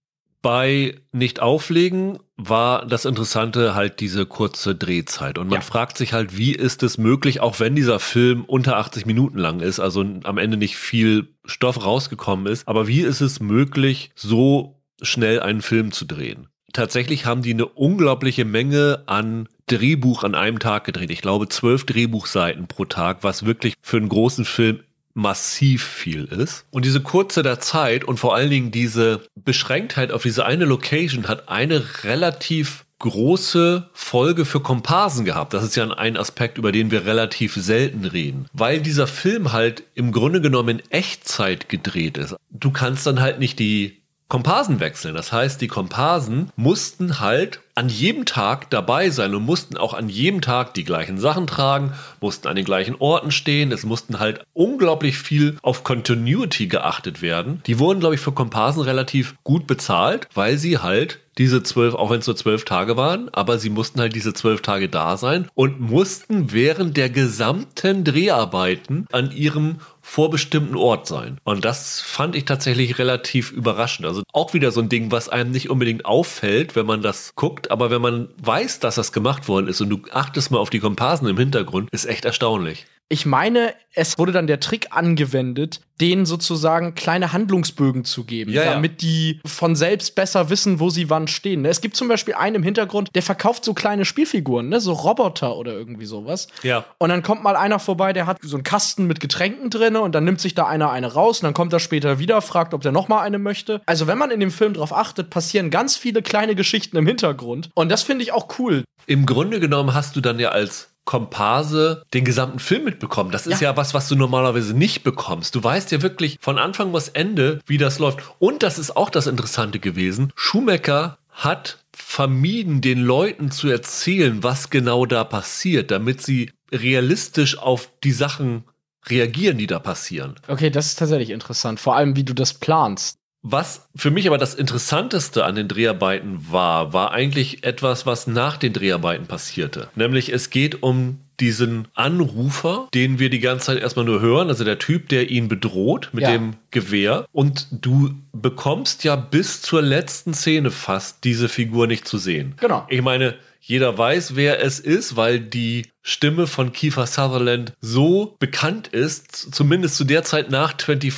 Bei 0.41 0.95
Nicht 1.11 1.41
auflegen 1.41 2.19
war 2.37 2.85
das 2.85 3.05
Interessante 3.05 3.73
halt 3.73 3.99
diese 3.99 4.25
kurze 4.27 4.75
Drehzeit. 4.75 5.37
Und 5.39 5.47
man 5.47 5.55
Ja. 5.55 5.61
fragt 5.61 5.97
sich 5.97 6.13
halt, 6.13 6.37
wie 6.37 6.51
ist 6.53 6.83
es 6.83 6.97
möglich, 6.99 7.39
auch 7.41 7.59
wenn 7.59 7.75
dieser 7.75 7.99
Film 7.99 8.45
unter 8.45 8.77
80 8.77 9.05
Minuten 9.07 9.39
lang 9.39 9.59
ist, 9.59 9.79
also 9.79 10.05
am 10.23 10.37
Ende 10.37 10.57
nicht 10.57 10.77
viel 10.77 11.29
Stoff 11.45 11.83
rausgekommen 11.83 12.45
ist, 12.45 12.67
aber 12.67 12.87
wie 12.87 13.01
ist 13.01 13.21
es 13.21 13.39
möglich, 13.39 14.11
so 14.15 14.79
schnell 15.01 15.39
einen 15.39 15.61
Film 15.61 15.91
zu 15.91 16.05
drehen? 16.05 16.47
Tatsächlich 16.73 17.25
haben 17.25 17.41
die 17.41 17.53
eine 17.53 17.65
unglaubliche 17.65 18.45
Menge 18.45 19.03
an 19.07 19.49
Drehbuch 19.65 20.23
an 20.23 20.35
einem 20.35 20.59
Tag 20.59 20.83
gedreht. 20.83 21.09
Ich 21.09 21.21
glaube, 21.21 21.49
zwölf 21.49 21.85
Drehbuchseiten 21.85 22.67
pro 22.67 22.85
Tag, 22.85 23.23
was 23.23 23.45
wirklich 23.45 23.73
für 23.81 23.97
einen 23.97 24.09
großen 24.09 24.45
Film 24.45 24.81
massiv 25.17 25.83
viel 25.83 26.25
ist. 26.25 26.65
Und 26.69 26.85
diese 26.85 27.01
kurze 27.01 27.43
der 27.43 27.59
Zeit 27.59 28.03
und 28.05 28.19
vor 28.19 28.35
allen 28.35 28.51
Dingen 28.51 28.71
diese 28.71 29.21
Beschränktheit 29.35 30.11
auf 30.11 30.21
diese 30.23 30.45
eine 30.45 30.65
Location 30.65 31.27
hat 31.27 31.49
eine 31.49 31.83
relativ 32.03 32.85
große 32.99 33.89
Folge 33.93 34.45
für 34.45 34.59
Komparsen 34.59 35.25
gehabt. 35.25 35.53
Das 35.53 35.63
ist 35.63 35.75
ja 35.75 35.87
ein 35.89 36.17
Aspekt, 36.17 36.57
über 36.57 36.71
den 36.71 36.91
wir 36.91 37.05
relativ 37.05 37.55
selten 37.55 38.05
reden. 38.05 38.47
Weil 38.53 38.79
dieser 38.79 39.07
Film 39.07 39.51
halt 39.51 39.83
im 39.95 40.11
Grunde 40.11 40.41
genommen 40.41 40.79
in 40.79 40.91
Echtzeit 40.91 41.69
gedreht 41.69 42.17
ist. 42.17 42.35
Du 42.49 42.71
kannst 42.71 43.05
dann 43.05 43.19
halt 43.19 43.39
nicht 43.39 43.59
die 43.59 44.01
Komparsen 44.29 44.79
wechseln. 44.81 45.15
Das 45.15 45.31
heißt, 45.31 45.61
die 45.61 45.67
Komparsen 45.67 46.51
mussten 46.55 47.19
halt 47.19 47.61
an 47.75 47.89
jedem 47.89 48.25
Tag 48.25 48.69
dabei 48.71 49.09
sein 49.09 49.35
und 49.35 49.45
mussten 49.45 49.77
auch 49.77 49.93
an 49.93 50.09
jedem 50.09 50.41
Tag 50.41 50.73
die 50.73 50.83
gleichen 50.83 51.17
Sachen 51.17 51.47
tragen, 51.47 51.93
mussten 52.19 52.47
an 52.47 52.55
den 52.55 52.65
gleichen 52.65 52.95
Orten 52.95 53.31
stehen. 53.31 53.71
Es 53.71 53.85
mussten 53.85 54.19
halt 54.19 54.43
unglaublich 54.53 55.17
viel 55.17 55.57
auf 55.61 55.83
Continuity 55.83 56.67
geachtet 56.67 57.21
werden. 57.21 57.61
Die 57.67 57.79
wurden, 57.79 57.99
glaube 57.99 58.15
ich, 58.15 58.21
für 58.21 58.31
Komparsen 58.31 58.81
relativ 58.81 59.35
gut 59.43 59.67
bezahlt, 59.67 60.27
weil 60.33 60.57
sie 60.57 60.79
halt 60.79 61.19
diese 61.37 61.61
zwölf, 61.61 61.93
auch 61.93 62.09
wenn 62.09 62.19
es 62.19 62.27
nur 62.27 62.35
zwölf 62.35 62.65
Tage 62.65 62.97
waren, 62.97 63.29
aber 63.31 63.59
sie 63.59 63.69
mussten 63.69 63.99
halt 63.99 64.15
diese 64.15 64.33
zwölf 64.33 64.61
Tage 64.61 64.89
da 64.89 65.17
sein 65.17 65.47
und 65.53 65.79
mussten 65.79 66.51
während 66.51 66.97
der 66.97 67.09
gesamten 67.11 68.03
Dreharbeiten 68.03 69.05
an 69.11 69.31
ihrem 69.31 69.77
vorbestimmten 70.07 70.77
Ort 70.77 71.05
sein. 71.05 71.37
Und 71.43 71.65
das 71.65 71.99
fand 71.99 72.35
ich 72.35 72.45
tatsächlich 72.45 72.97
relativ 72.97 73.51
überraschend. 73.51 74.07
Also 74.07 74.23
auch 74.31 74.53
wieder 74.53 74.71
so 74.71 74.79
ein 74.79 74.87
Ding, 74.89 75.11
was 75.11 75.27
einem 75.27 75.51
nicht 75.51 75.69
unbedingt 75.69 76.05
auffällt, 76.05 76.75
wenn 76.75 76.85
man 76.85 77.01
das 77.01 77.33
guckt, 77.35 77.69
aber 77.71 77.91
wenn 77.91 78.01
man 78.01 78.29
weiß, 78.41 78.79
dass 78.79 78.95
das 78.95 79.11
gemacht 79.11 79.47
worden 79.49 79.67
ist 79.67 79.81
und 79.81 79.89
du 79.89 79.99
achtest 80.11 80.49
mal 80.49 80.59
auf 80.59 80.69
die 80.69 80.79
Komparsen 80.79 81.27
im 81.27 81.37
Hintergrund, 81.37 81.89
ist 81.91 82.05
echt 82.05 82.23
erstaunlich. 82.23 82.87
Ich 83.09 83.25
meine, 83.25 83.73
es 83.93 84.17
wurde 84.19 84.33
dann 84.33 84.47
der 84.47 84.59
Trick 84.59 84.87
angewendet, 84.91 85.79
denen 86.01 86.25
sozusagen 86.25 86.93
kleine 86.93 87.31
Handlungsbögen 87.31 88.03
zu 88.03 88.25
geben, 88.25 88.51
Ja, 88.51 88.63
ja. 88.65 88.73
damit 88.73 89.01
die 89.01 89.39
von 89.45 89.75
selbst 89.75 90.13
besser 90.13 90.49
wissen, 90.49 90.79
wo 90.79 90.89
sie 90.89 91.09
wann 91.09 91.27
stehen. 91.27 91.63
Es 91.65 91.79
gibt 91.81 91.95
zum 91.95 92.09
Beispiel 92.09 92.33
einen 92.35 92.57
im 92.57 92.63
Hintergrund, 92.63 93.09
der 93.15 93.23
verkauft 93.23 93.63
so 93.63 93.73
kleine 93.73 94.03
Spielfiguren, 94.05 94.67
ne? 94.69 94.81
so 94.81 94.91
Roboter 94.91 95.55
oder 95.55 95.71
irgendwie 95.71 96.05
sowas. 96.05 96.47
Ja. 96.63 96.85
Und 96.97 97.09
dann 97.09 97.23
kommt 97.23 97.43
mal 97.43 97.55
einer 97.55 97.79
vorbei, 97.79 98.11
der 98.11 98.27
hat 98.27 98.39
so 98.41 98.57
einen 98.57 98.63
Kasten 98.63 99.07
mit 99.07 99.19
Getränken 99.21 99.69
drin 99.69 99.95
und 99.95 100.13
dann 100.13 100.25
nimmt 100.25 100.41
sich 100.41 100.53
da 100.53 100.67
einer 100.67 100.91
eine 100.91 101.13
raus 101.13 101.39
und 101.39 101.45
dann 101.45 101.53
kommt 101.53 101.71
er 101.73 101.79
später 101.79 102.19
wieder, 102.19 102.41
fragt, 102.41 102.73
ob 102.73 102.81
der 102.81 102.91
noch 102.91 103.07
mal 103.07 103.21
eine 103.21 103.39
möchte. 103.39 103.81
Also 103.85 104.07
wenn 104.07 104.17
man 104.17 104.31
in 104.31 104.39
dem 104.41 104.51
Film 104.51 104.73
drauf 104.73 104.93
achtet, 104.93 105.29
passieren 105.29 105.69
ganz 105.71 105.95
viele 105.95 106.21
kleine 106.21 106.55
Geschichten 106.55 106.97
im 106.97 107.07
Hintergrund 107.07 107.69
und 107.73 107.89
das 107.89 108.03
finde 108.03 108.23
ich 108.23 108.33
auch 108.33 108.59
cool. 108.59 108.83
Im 109.05 109.25
Grunde 109.25 109.59
genommen 109.61 109.93
hast 109.93 110.15
du 110.17 110.21
dann 110.21 110.37
ja 110.39 110.49
als 110.49 110.89
Komparse 111.07 112.03
den 112.13 112.25
gesamten 112.25 112.59
Film 112.59 112.83
mitbekommen. 112.83 113.31
Das 113.31 113.47
ist 113.47 113.61
ja. 113.61 113.71
Ja. 113.71 113.77
was, 113.77 113.95
was 113.95 114.07
du 114.07 114.15
normalerweise 114.15 114.75
nicht 114.75 115.03
bekommst. 115.03 115.55
Du 115.55 115.63
weißt 115.63 115.91
ja 115.91 116.03
wirklich 116.03 116.37
von 116.39 116.59
Anfang 116.59 116.91
bis 116.91 117.07
Ende, 117.07 117.59
wie 117.65 117.79
das 117.79 117.97
läuft. 117.97 118.19
Und 118.37 118.61
das 118.61 118.77
ist 118.77 118.95
auch 118.95 119.09
das 119.09 119.25
Interessante 119.25 119.79
gewesen. 119.79 120.31
Schumacher 120.35 121.17
hat 121.31 121.79
vermieden, 121.91 122.81
den 122.81 122.99
Leuten 122.99 123.49
zu 123.49 123.69
erzählen, 123.69 124.43
was 124.43 124.69
genau 124.69 125.05
da 125.05 125.23
passiert, 125.23 125.91
damit 125.91 126.21
sie 126.21 126.51
realistisch 126.71 127.57
auf 127.57 127.89
die 128.03 128.11
Sachen 128.11 128.65
reagieren, 129.07 129.57
die 129.57 129.67
da 129.67 129.79
passieren. 129.79 130.35
Okay, 130.47 130.69
das 130.69 130.87
ist 130.87 130.99
tatsächlich 130.99 131.29
interessant, 131.29 131.79
vor 131.79 131.95
allem 131.95 132.15
wie 132.15 132.23
du 132.23 132.33
das 132.33 132.53
planst. 132.53 133.17
Was 133.49 133.87
für 133.95 134.11
mich 134.11 134.27
aber 134.27 134.37
das 134.37 134.53
Interessanteste 134.55 135.45
an 135.45 135.55
den 135.55 135.69
Dreharbeiten 135.69 136.47
war, 136.51 136.91
war 136.91 137.11
eigentlich 137.11 137.63
etwas, 137.63 138.05
was 138.05 138.27
nach 138.27 138.57
den 138.57 138.73
Dreharbeiten 138.73 139.25
passierte. 139.25 139.87
Nämlich 139.95 140.33
es 140.33 140.49
geht 140.49 140.83
um 140.83 141.19
diesen 141.39 141.87
Anrufer, 141.93 142.87
den 142.93 143.19
wir 143.19 143.29
die 143.29 143.39
ganze 143.39 143.67
Zeit 143.67 143.79
erstmal 143.79 144.05
nur 144.05 144.19
hören, 144.21 144.49
also 144.49 144.63
der 144.63 144.79
Typ, 144.79 145.07
der 145.09 145.29
ihn 145.29 145.47
bedroht 145.47 146.09
mit 146.11 146.23
Ja. 146.23 146.31
dem 146.31 146.55
Gewehr. 146.71 147.25
Und 147.31 147.67
du 147.71 148.15
bekommst 148.33 149.03
ja 149.03 149.15
bis 149.15 149.61
zur 149.61 149.81
letzten 149.81 150.33
Szene 150.33 150.69
fast 150.71 151.23
diese 151.23 151.47
Figur 151.47 151.87
nicht 151.87 152.07
zu 152.07 152.17
sehen. 152.17 152.55
Genau. 152.59 152.85
Ich 152.89 153.01
meine, 153.01 153.35
jeder 153.67 153.97
weiß, 153.97 154.35
wer 154.35 154.63
es 154.63 154.79
ist, 154.79 155.15
weil 155.15 155.39
die 155.39 155.87
Stimme 156.01 156.47
von 156.47 156.71
Kiefer 156.71 157.05
Sutherland 157.05 157.73
so 157.81 158.35
bekannt 158.39 158.87
ist, 158.87 159.53
zumindest 159.53 159.95
zu 159.97 160.05
der 160.05 160.23
Zeit 160.23 160.49
nach 160.51 160.73
24. 160.79 161.13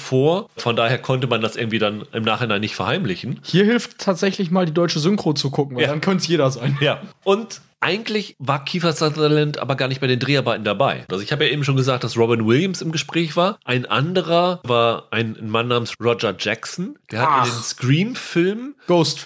Von 0.58 0.76
daher 0.76 0.98
konnte 0.98 1.28
man 1.28 1.42
das 1.42 1.56
irgendwie 1.56 1.78
dann 1.80 2.06
im 2.12 2.24
Nachhinein 2.24 2.62
nicht 2.62 2.76
verheimlichen. 2.76 3.40
Hier 3.44 3.66
hilft 3.66 4.00
tatsächlich 4.00 4.50
mal 4.50 4.66
die 4.66 4.74
deutsche 4.74 5.00
Synchro 5.00 5.34
zu 5.34 5.52
gucken, 5.52 5.76
weil 5.78 5.84
Ja. 5.84 5.90
dann 5.90 6.02
könnte 6.02 6.24
es 6.24 6.28
jeder 6.28 6.50
sein. 6.50 6.78
Ja. 6.82 7.02
Und 7.24 7.62
eigentlich 7.82 8.36
war 8.40 8.66
Kiefer 8.66 8.92
Sutherland 8.94 9.58
aber 9.60 9.76
gar 9.76 9.88
nicht 9.88 10.02
bei 10.02 10.08
den 10.08 10.20
Dreharbeiten 10.20 10.66
dabei. 10.66 11.06
Also 11.10 11.24
ich 11.24 11.32
habe 11.32 11.46
ja 11.46 11.52
eben 11.54 11.64
schon 11.64 11.78
gesagt, 11.78 12.04
dass 12.04 12.18
Robin 12.18 12.46
Williams 12.46 12.82
im 12.82 12.92
Gespräch 12.92 13.38
war. 13.38 13.58
Ein 13.64 13.86
anderer 13.86 14.60
war 14.64 15.08
ein 15.12 15.38
Mann 15.48 15.68
namens 15.70 15.94
Roger 16.04 16.36
Jackson. 16.38 16.98
Der 17.12 17.22
hat 17.22 17.28
in 17.28 17.34
Ach. 17.52 17.56
den 17.56 17.64
Scream-Filmen 17.64 18.76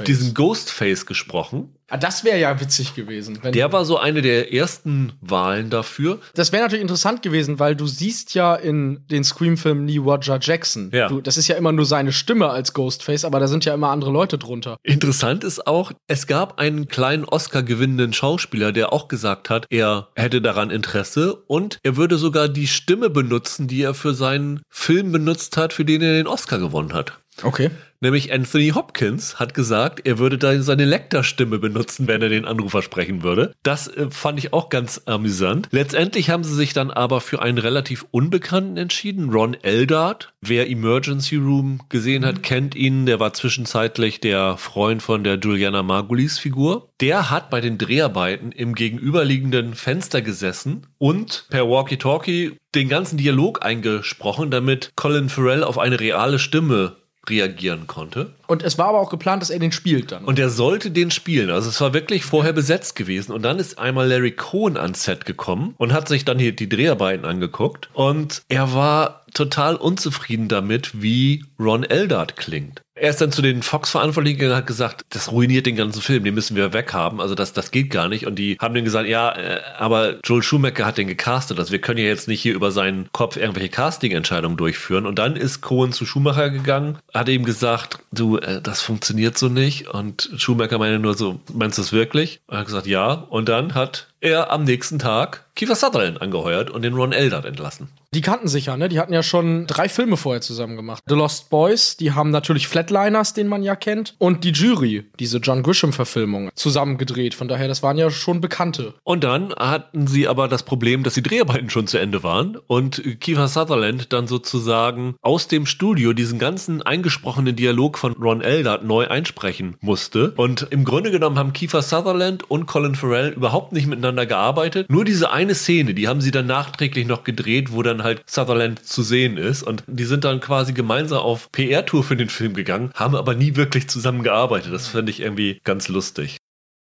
diesen 0.06 0.34
Ghostface 0.34 1.06
gesprochen. 1.06 1.74
Ah, 1.94 1.98
das 1.98 2.24
wäre 2.24 2.40
ja 2.40 2.60
witzig 2.60 2.96
gewesen. 2.96 3.38
Wenn 3.44 3.52
Der 3.52 3.72
war 3.72 3.86
so 3.86 4.00
eine 4.00 4.24
der 4.24 4.52
ersten 4.52 5.14
Wahlen 5.22 5.70
dafür. 5.70 6.18
das 6.34 6.52
wäre 6.52 6.64
natürlich 6.64 6.82
interessant 6.82 7.22
gewesen, 7.22 7.60
weil 7.60 7.76
du 7.76 7.86
siehst 7.86 8.34
ja 8.34 8.56
in 8.56 9.06
den 9.12 9.24
Scream-Filmen 9.24 9.86
nie 9.86 10.00
Roger 10.00 10.40
Jackson. 10.42 10.90
Ja. 10.92 11.08
Du, 11.08 11.22
das 11.22 11.38
ist 11.38 11.48
ja 11.50 11.56
immer 11.56 11.72
nur 11.72 11.86
seine 11.86 12.12
Stimme 12.12 12.50
als 12.50 12.74
Ghostface, 12.74 13.26
aber 13.26 13.40
da 13.40 13.48
sind 13.48 13.66
ja 13.66 13.76
immer 13.76 13.90
andere 13.90 14.10
Leute 14.10 14.40
drunter. 14.40 14.78
Interessant 14.82 15.44
ist 15.44 15.68
auch, 15.68 15.92
es 16.08 16.26
gab 16.26 16.58
einen 16.58 16.88
kleinen 16.88 17.26
Oscar 17.26 17.62
gewinnenden 17.62 18.12
Schauspieler, 18.12 18.72
der 18.72 18.92
auch 18.92 19.08
gesagt 19.08 19.52
hat, 19.52 19.68
er 19.70 20.08
hätte 20.16 20.42
daran 20.42 20.72
Interesse 20.72 21.36
und 21.46 21.78
er 21.84 21.96
würde 21.96 22.18
sogar 22.18 22.50
die 22.50 22.66
Stimme 22.66 23.12
benutzen, 23.12 23.68
die 23.68 23.84
er 23.84 23.94
für 23.94 24.16
seinen 24.16 24.64
Film 24.68 25.12
benutzt 25.12 25.58
hat, 25.58 25.74
für 25.74 25.86
den 25.86 26.02
er 26.02 26.14
den 26.14 26.26
Oscar 26.26 26.58
gewonnen 26.58 26.94
hat. 26.94 27.20
Okay. 27.44 27.70
Nämlich 28.04 28.34
Anthony 28.34 28.72
Hopkins 28.72 29.40
hat 29.40 29.54
gesagt, 29.54 30.06
er 30.06 30.20
würde 30.20 30.38
da 30.38 30.62
seine 30.62 30.84
Lecter-Stimme 30.84 31.58
benutzen, 31.58 32.06
wenn 32.06 32.22
er 32.22 32.28
den 32.28 32.44
Anrufer 32.44 32.82
sprechen 32.82 33.24
würde. 33.24 33.54
Das 33.64 33.88
äh, 33.88 34.12
fand 34.12 34.40
ich 34.40 34.52
auch 34.52 34.68
ganz 34.68 35.04
amüsant. 35.06 35.70
Letztendlich 35.72 36.30
haben 36.30 36.44
sie 36.44 36.54
sich 36.54 36.74
dann 36.74 36.92
aber 36.92 37.22
für 37.22 37.42
einen 37.42 37.60
relativ 37.60 38.06
Unbekannten 38.12 38.76
entschieden, 38.76 39.30
Ron 39.30 39.56
Eldard. 39.62 40.34
Wer 40.42 40.70
Emergency 40.70 41.38
Room 41.38 41.80
gesehen 41.88 42.26
hat, 42.26 42.44
kennt 42.44 42.76
ihn. 42.76 43.06
Der 43.06 43.22
war 43.22 43.32
zwischenzeitlich 43.32 44.20
der 44.20 44.58
Freund 44.58 45.02
von 45.02 45.24
der 45.24 45.40
Juliana 45.40 45.82
Margulies 45.82 46.40
Figur. 46.40 46.90
Der 47.00 47.30
hat 47.30 47.50
bei 47.50 47.62
den 47.62 47.78
Dreharbeiten 47.78 48.52
im 48.52 48.76
gegenüberliegenden 48.76 49.76
Fenster 49.76 50.22
gesessen 50.22 50.88
und 50.98 51.46
per 51.50 51.70
Walkie-Talkie 51.70 52.58
den 52.76 52.90
ganzen 52.90 53.16
Dialog 53.16 53.64
eingesprochen, 53.64 54.52
damit 54.52 54.92
Colin 54.98 55.30
Farrell 55.30 55.64
auf 55.64 55.78
eine 55.78 56.02
reale 56.02 56.38
Stimme 56.38 56.98
reagieren 57.30 57.88
konnte. 57.88 58.32
Und 58.48 58.64
es 58.64 58.78
war 58.78 58.88
aber 58.88 59.00
auch 59.00 59.10
geplant, 59.10 59.42
dass 59.42 59.50
er 59.50 59.60
den 59.60 59.72
spielt 59.72 60.12
dann. 60.12 60.26
Und 60.26 60.40
er 60.40 60.50
sollte 60.50 60.92
den 60.92 61.12
spielen. 61.12 61.50
Also 61.50 61.70
es 61.70 61.80
war 61.80 61.94
wirklich 61.94 62.26
vorher 62.26 62.54
besetzt 62.54 62.96
gewesen. 62.96 63.32
Und 63.32 63.44
dann 63.44 63.60
ist 63.60 63.80
einmal 63.80 64.08
Larry 64.08 64.32
Cohen 64.32 64.78
ans 64.78 65.04
Set 65.04 65.26
gekommen 65.26 65.74
und 65.78 65.94
hat 65.94 66.08
sich 66.08 66.26
dann 66.26 66.40
hier 66.40 66.54
die 66.54 66.70
Dreharbeiten 66.70 67.26
angeguckt. 67.26 67.90
Und 67.94 68.44
er 68.50 68.74
war 68.74 69.23
total 69.34 69.76
unzufrieden 69.76 70.48
damit, 70.48 71.02
wie 71.02 71.46
Ron 71.60 71.84
Eldard 71.84 72.38
klingt. 72.38 72.82
Er 72.96 73.10
ist 73.10 73.22
dann 73.22 73.32
zu 73.32 73.42
den 73.42 73.64
Fox-Verantwortlichen 73.64 74.38
gegangen 74.38 74.54
und 74.54 74.58
hat 74.60 74.68
gesagt, 74.68 75.02
das 75.10 75.32
ruiniert 75.32 75.66
den 75.66 75.76
ganzen 75.76 76.02
Film, 76.02 76.24
den 76.24 76.36
müssen 76.36 76.56
wir 76.56 76.74
weghaben. 76.74 77.20
Also 77.20 77.34
das, 77.34 77.52
das 77.52 77.72
geht 77.72 77.90
gar 77.90 78.08
nicht. 78.08 78.28
Und 78.28 78.36
die 78.36 78.56
haben 78.62 78.76
dann 78.76 78.84
gesagt, 78.84 79.10
ja, 79.10 79.32
äh, 79.32 79.62
aber 79.80 80.20
Joel 80.24 80.44
Schumacher 80.44 80.86
hat 80.86 81.00
den 81.00 81.08
gecastet. 81.08 81.58
Also 81.58 81.72
wir 81.72 81.82
können 81.82 81.98
ja 81.98 82.06
jetzt 82.06 82.28
nicht 82.28 82.42
hier 82.42 82.54
über 82.54 82.72
seinen 82.72 83.10
Kopf 83.12 83.36
irgendwelche 83.36 83.70
Casting-Entscheidungen 83.70 84.58
durchführen. 84.58 85.08
Und 85.08 85.18
dann 85.18 85.36
ist 85.36 85.62
Cohen 85.62 85.92
zu 85.92 86.06
Schumacher 86.06 86.52
gegangen, 86.52 87.00
hat 87.14 87.30
ihm 87.30 87.46
gesagt, 87.46 87.98
du, 88.12 88.38
äh, 88.38 88.62
das 88.62 88.82
funktioniert 88.82 89.40
so 89.40 89.50
nicht. 89.50 89.88
Und 89.88 90.30
Schumacher 90.38 90.78
meinte 90.78 91.00
nur 91.00 91.16
so, 91.16 91.40
meinst 91.52 91.80
du 91.80 91.82
das 91.82 91.94
wirklich? 91.94 92.42
Und 92.46 92.56
er 92.56 92.60
hat 92.60 92.68
gesagt, 92.68 92.88
ja. 92.88 93.12
Und 93.12 93.50
dann 93.50 93.74
hat 93.74 94.13
er 94.24 94.52
am 94.52 94.64
nächsten 94.64 95.00
Tag 95.00 95.44
Kiefer 95.56 95.76
Sutherland 95.76 96.20
angeheuert 96.22 96.72
und 96.72 96.82
den 96.82 96.96
Ron 96.96 97.12
Eldard 97.12 97.46
entlassen. 97.46 97.90
Die 98.16 98.22
kannten 98.22 98.48
sich 98.48 98.68
ja, 98.68 98.78
ne? 98.78 98.90
Die 98.90 99.00
hatten 99.00 99.14
ja 99.14 99.24
schon 99.24 99.66
drei 99.66 99.90
Filme 99.90 100.18
vorher 100.18 100.42
zusammen 100.42 100.76
gemacht. 100.76 101.04
The 101.08 101.16
Lost 101.16 101.50
Boys, 101.50 101.98
die 101.98 102.12
haben 102.12 102.30
natürlich 102.30 102.68
Flatliners, 102.68 103.34
den 103.34 103.48
man 103.48 103.64
ja 103.64 103.76
kennt, 103.76 104.16
und 104.20 104.44
die 104.44 104.52
Jury, 104.52 105.06
diese 105.20 105.40
John 105.40 105.64
Grisham-Verfilmung, 105.64 106.52
zusammen 106.56 106.98
gedreht. 106.98 107.34
Von 107.34 107.48
daher, 107.48 107.68
das 107.68 107.82
waren 107.82 107.98
ja 107.98 108.12
schon 108.12 108.40
Bekannte. 108.40 108.94
Und 109.04 109.24
dann 109.24 109.54
hatten 109.54 110.06
sie 110.06 110.28
aber 110.28 110.48
das 110.48 110.64
Problem, 110.64 111.04
dass 111.04 111.16
die 111.16 111.24
Dreharbeiten 111.24 111.70
schon 111.70 111.88
zu 111.88 111.98
Ende 111.98 112.24
waren 112.24 112.58
und 112.68 113.20
Kiefer 113.20 113.48
Sutherland 113.48 114.14
dann 114.14 114.28
sozusagen 114.28 115.16
aus 115.22 115.48
dem 115.48 115.66
Studio 115.66 116.14
diesen 116.14 116.38
ganzen 116.38 116.84
eingesprochenen 116.84 117.56
Dialog 117.56 117.98
von 117.98 118.14
Ron 118.14 118.42
Eldard 118.42 118.84
neu 118.84 119.08
einsprechen 119.08 119.76
musste. 119.82 120.34
Und 120.38 120.68
im 120.70 120.84
Grunde 120.84 121.10
genommen 121.10 121.40
haben 121.40 121.54
Kiefer 121.54 121.82
Sutherland 121.82 122.50
und 122.50 122.68
Colin 122.68 122.96
Farrell 122.96 123.30
überhaupt 123.30 123.72
nicht 123.72 123.88
miteinander 123.88 124.13
gearbeitet. 124.16 124.90
Nur 124.90 125.06
diese 125.06 125.32
eine 125.32 125.56
Szene, 125.56 125.94
die 125.94 126.08
haben 126.08 126.22
sie 126.22 126.32
dann 126.32 126.46
nachträglich 126.46 127.08
noch 127.08 127.24
gedreht, 127.24 127.72
wo 127.72 127.82
dann 127.82 128.04
halt 128.04 128.24
Sutherland 128.26 128.86
zu 128.86 129.04
sehen 129.04 129.38
ist. 129.38 129.64
Und 129.64 129.84
die 129.88 130.06
sind 130.06 130.24
dann 130.24 130.40
quasi 130.40 130.74
gemeinsam 130.74 131.20
auf 131.20 131.52
PR-Tour 131.52 132.04
für 132.04 132.16
den 132.16 132.30
Film 132.30 132.54
gegangen, 132.54 132.92
haben 132.94 133.16
aber 133.16 133.36
nie 133.36 133.56
wirklich 133.56 133.88
zusammen 133.90 134.24
gearbeitet. 134.24 134.74
Das 134.74 134.88
fand 134.88 135.10
ich 135.10 135.20
irgendwie 135.20 135.60
ganz 135.64 135.88
lustig. 135.88 136.38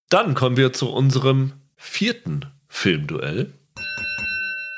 Dann 0.08 0.34
kommen 0.34 0.56
wir 0.56 0.72
zu 0.72 0.90
unserem 0.90 1.52
vierten 1.76 2.44
Filmduell. 2.68 3.52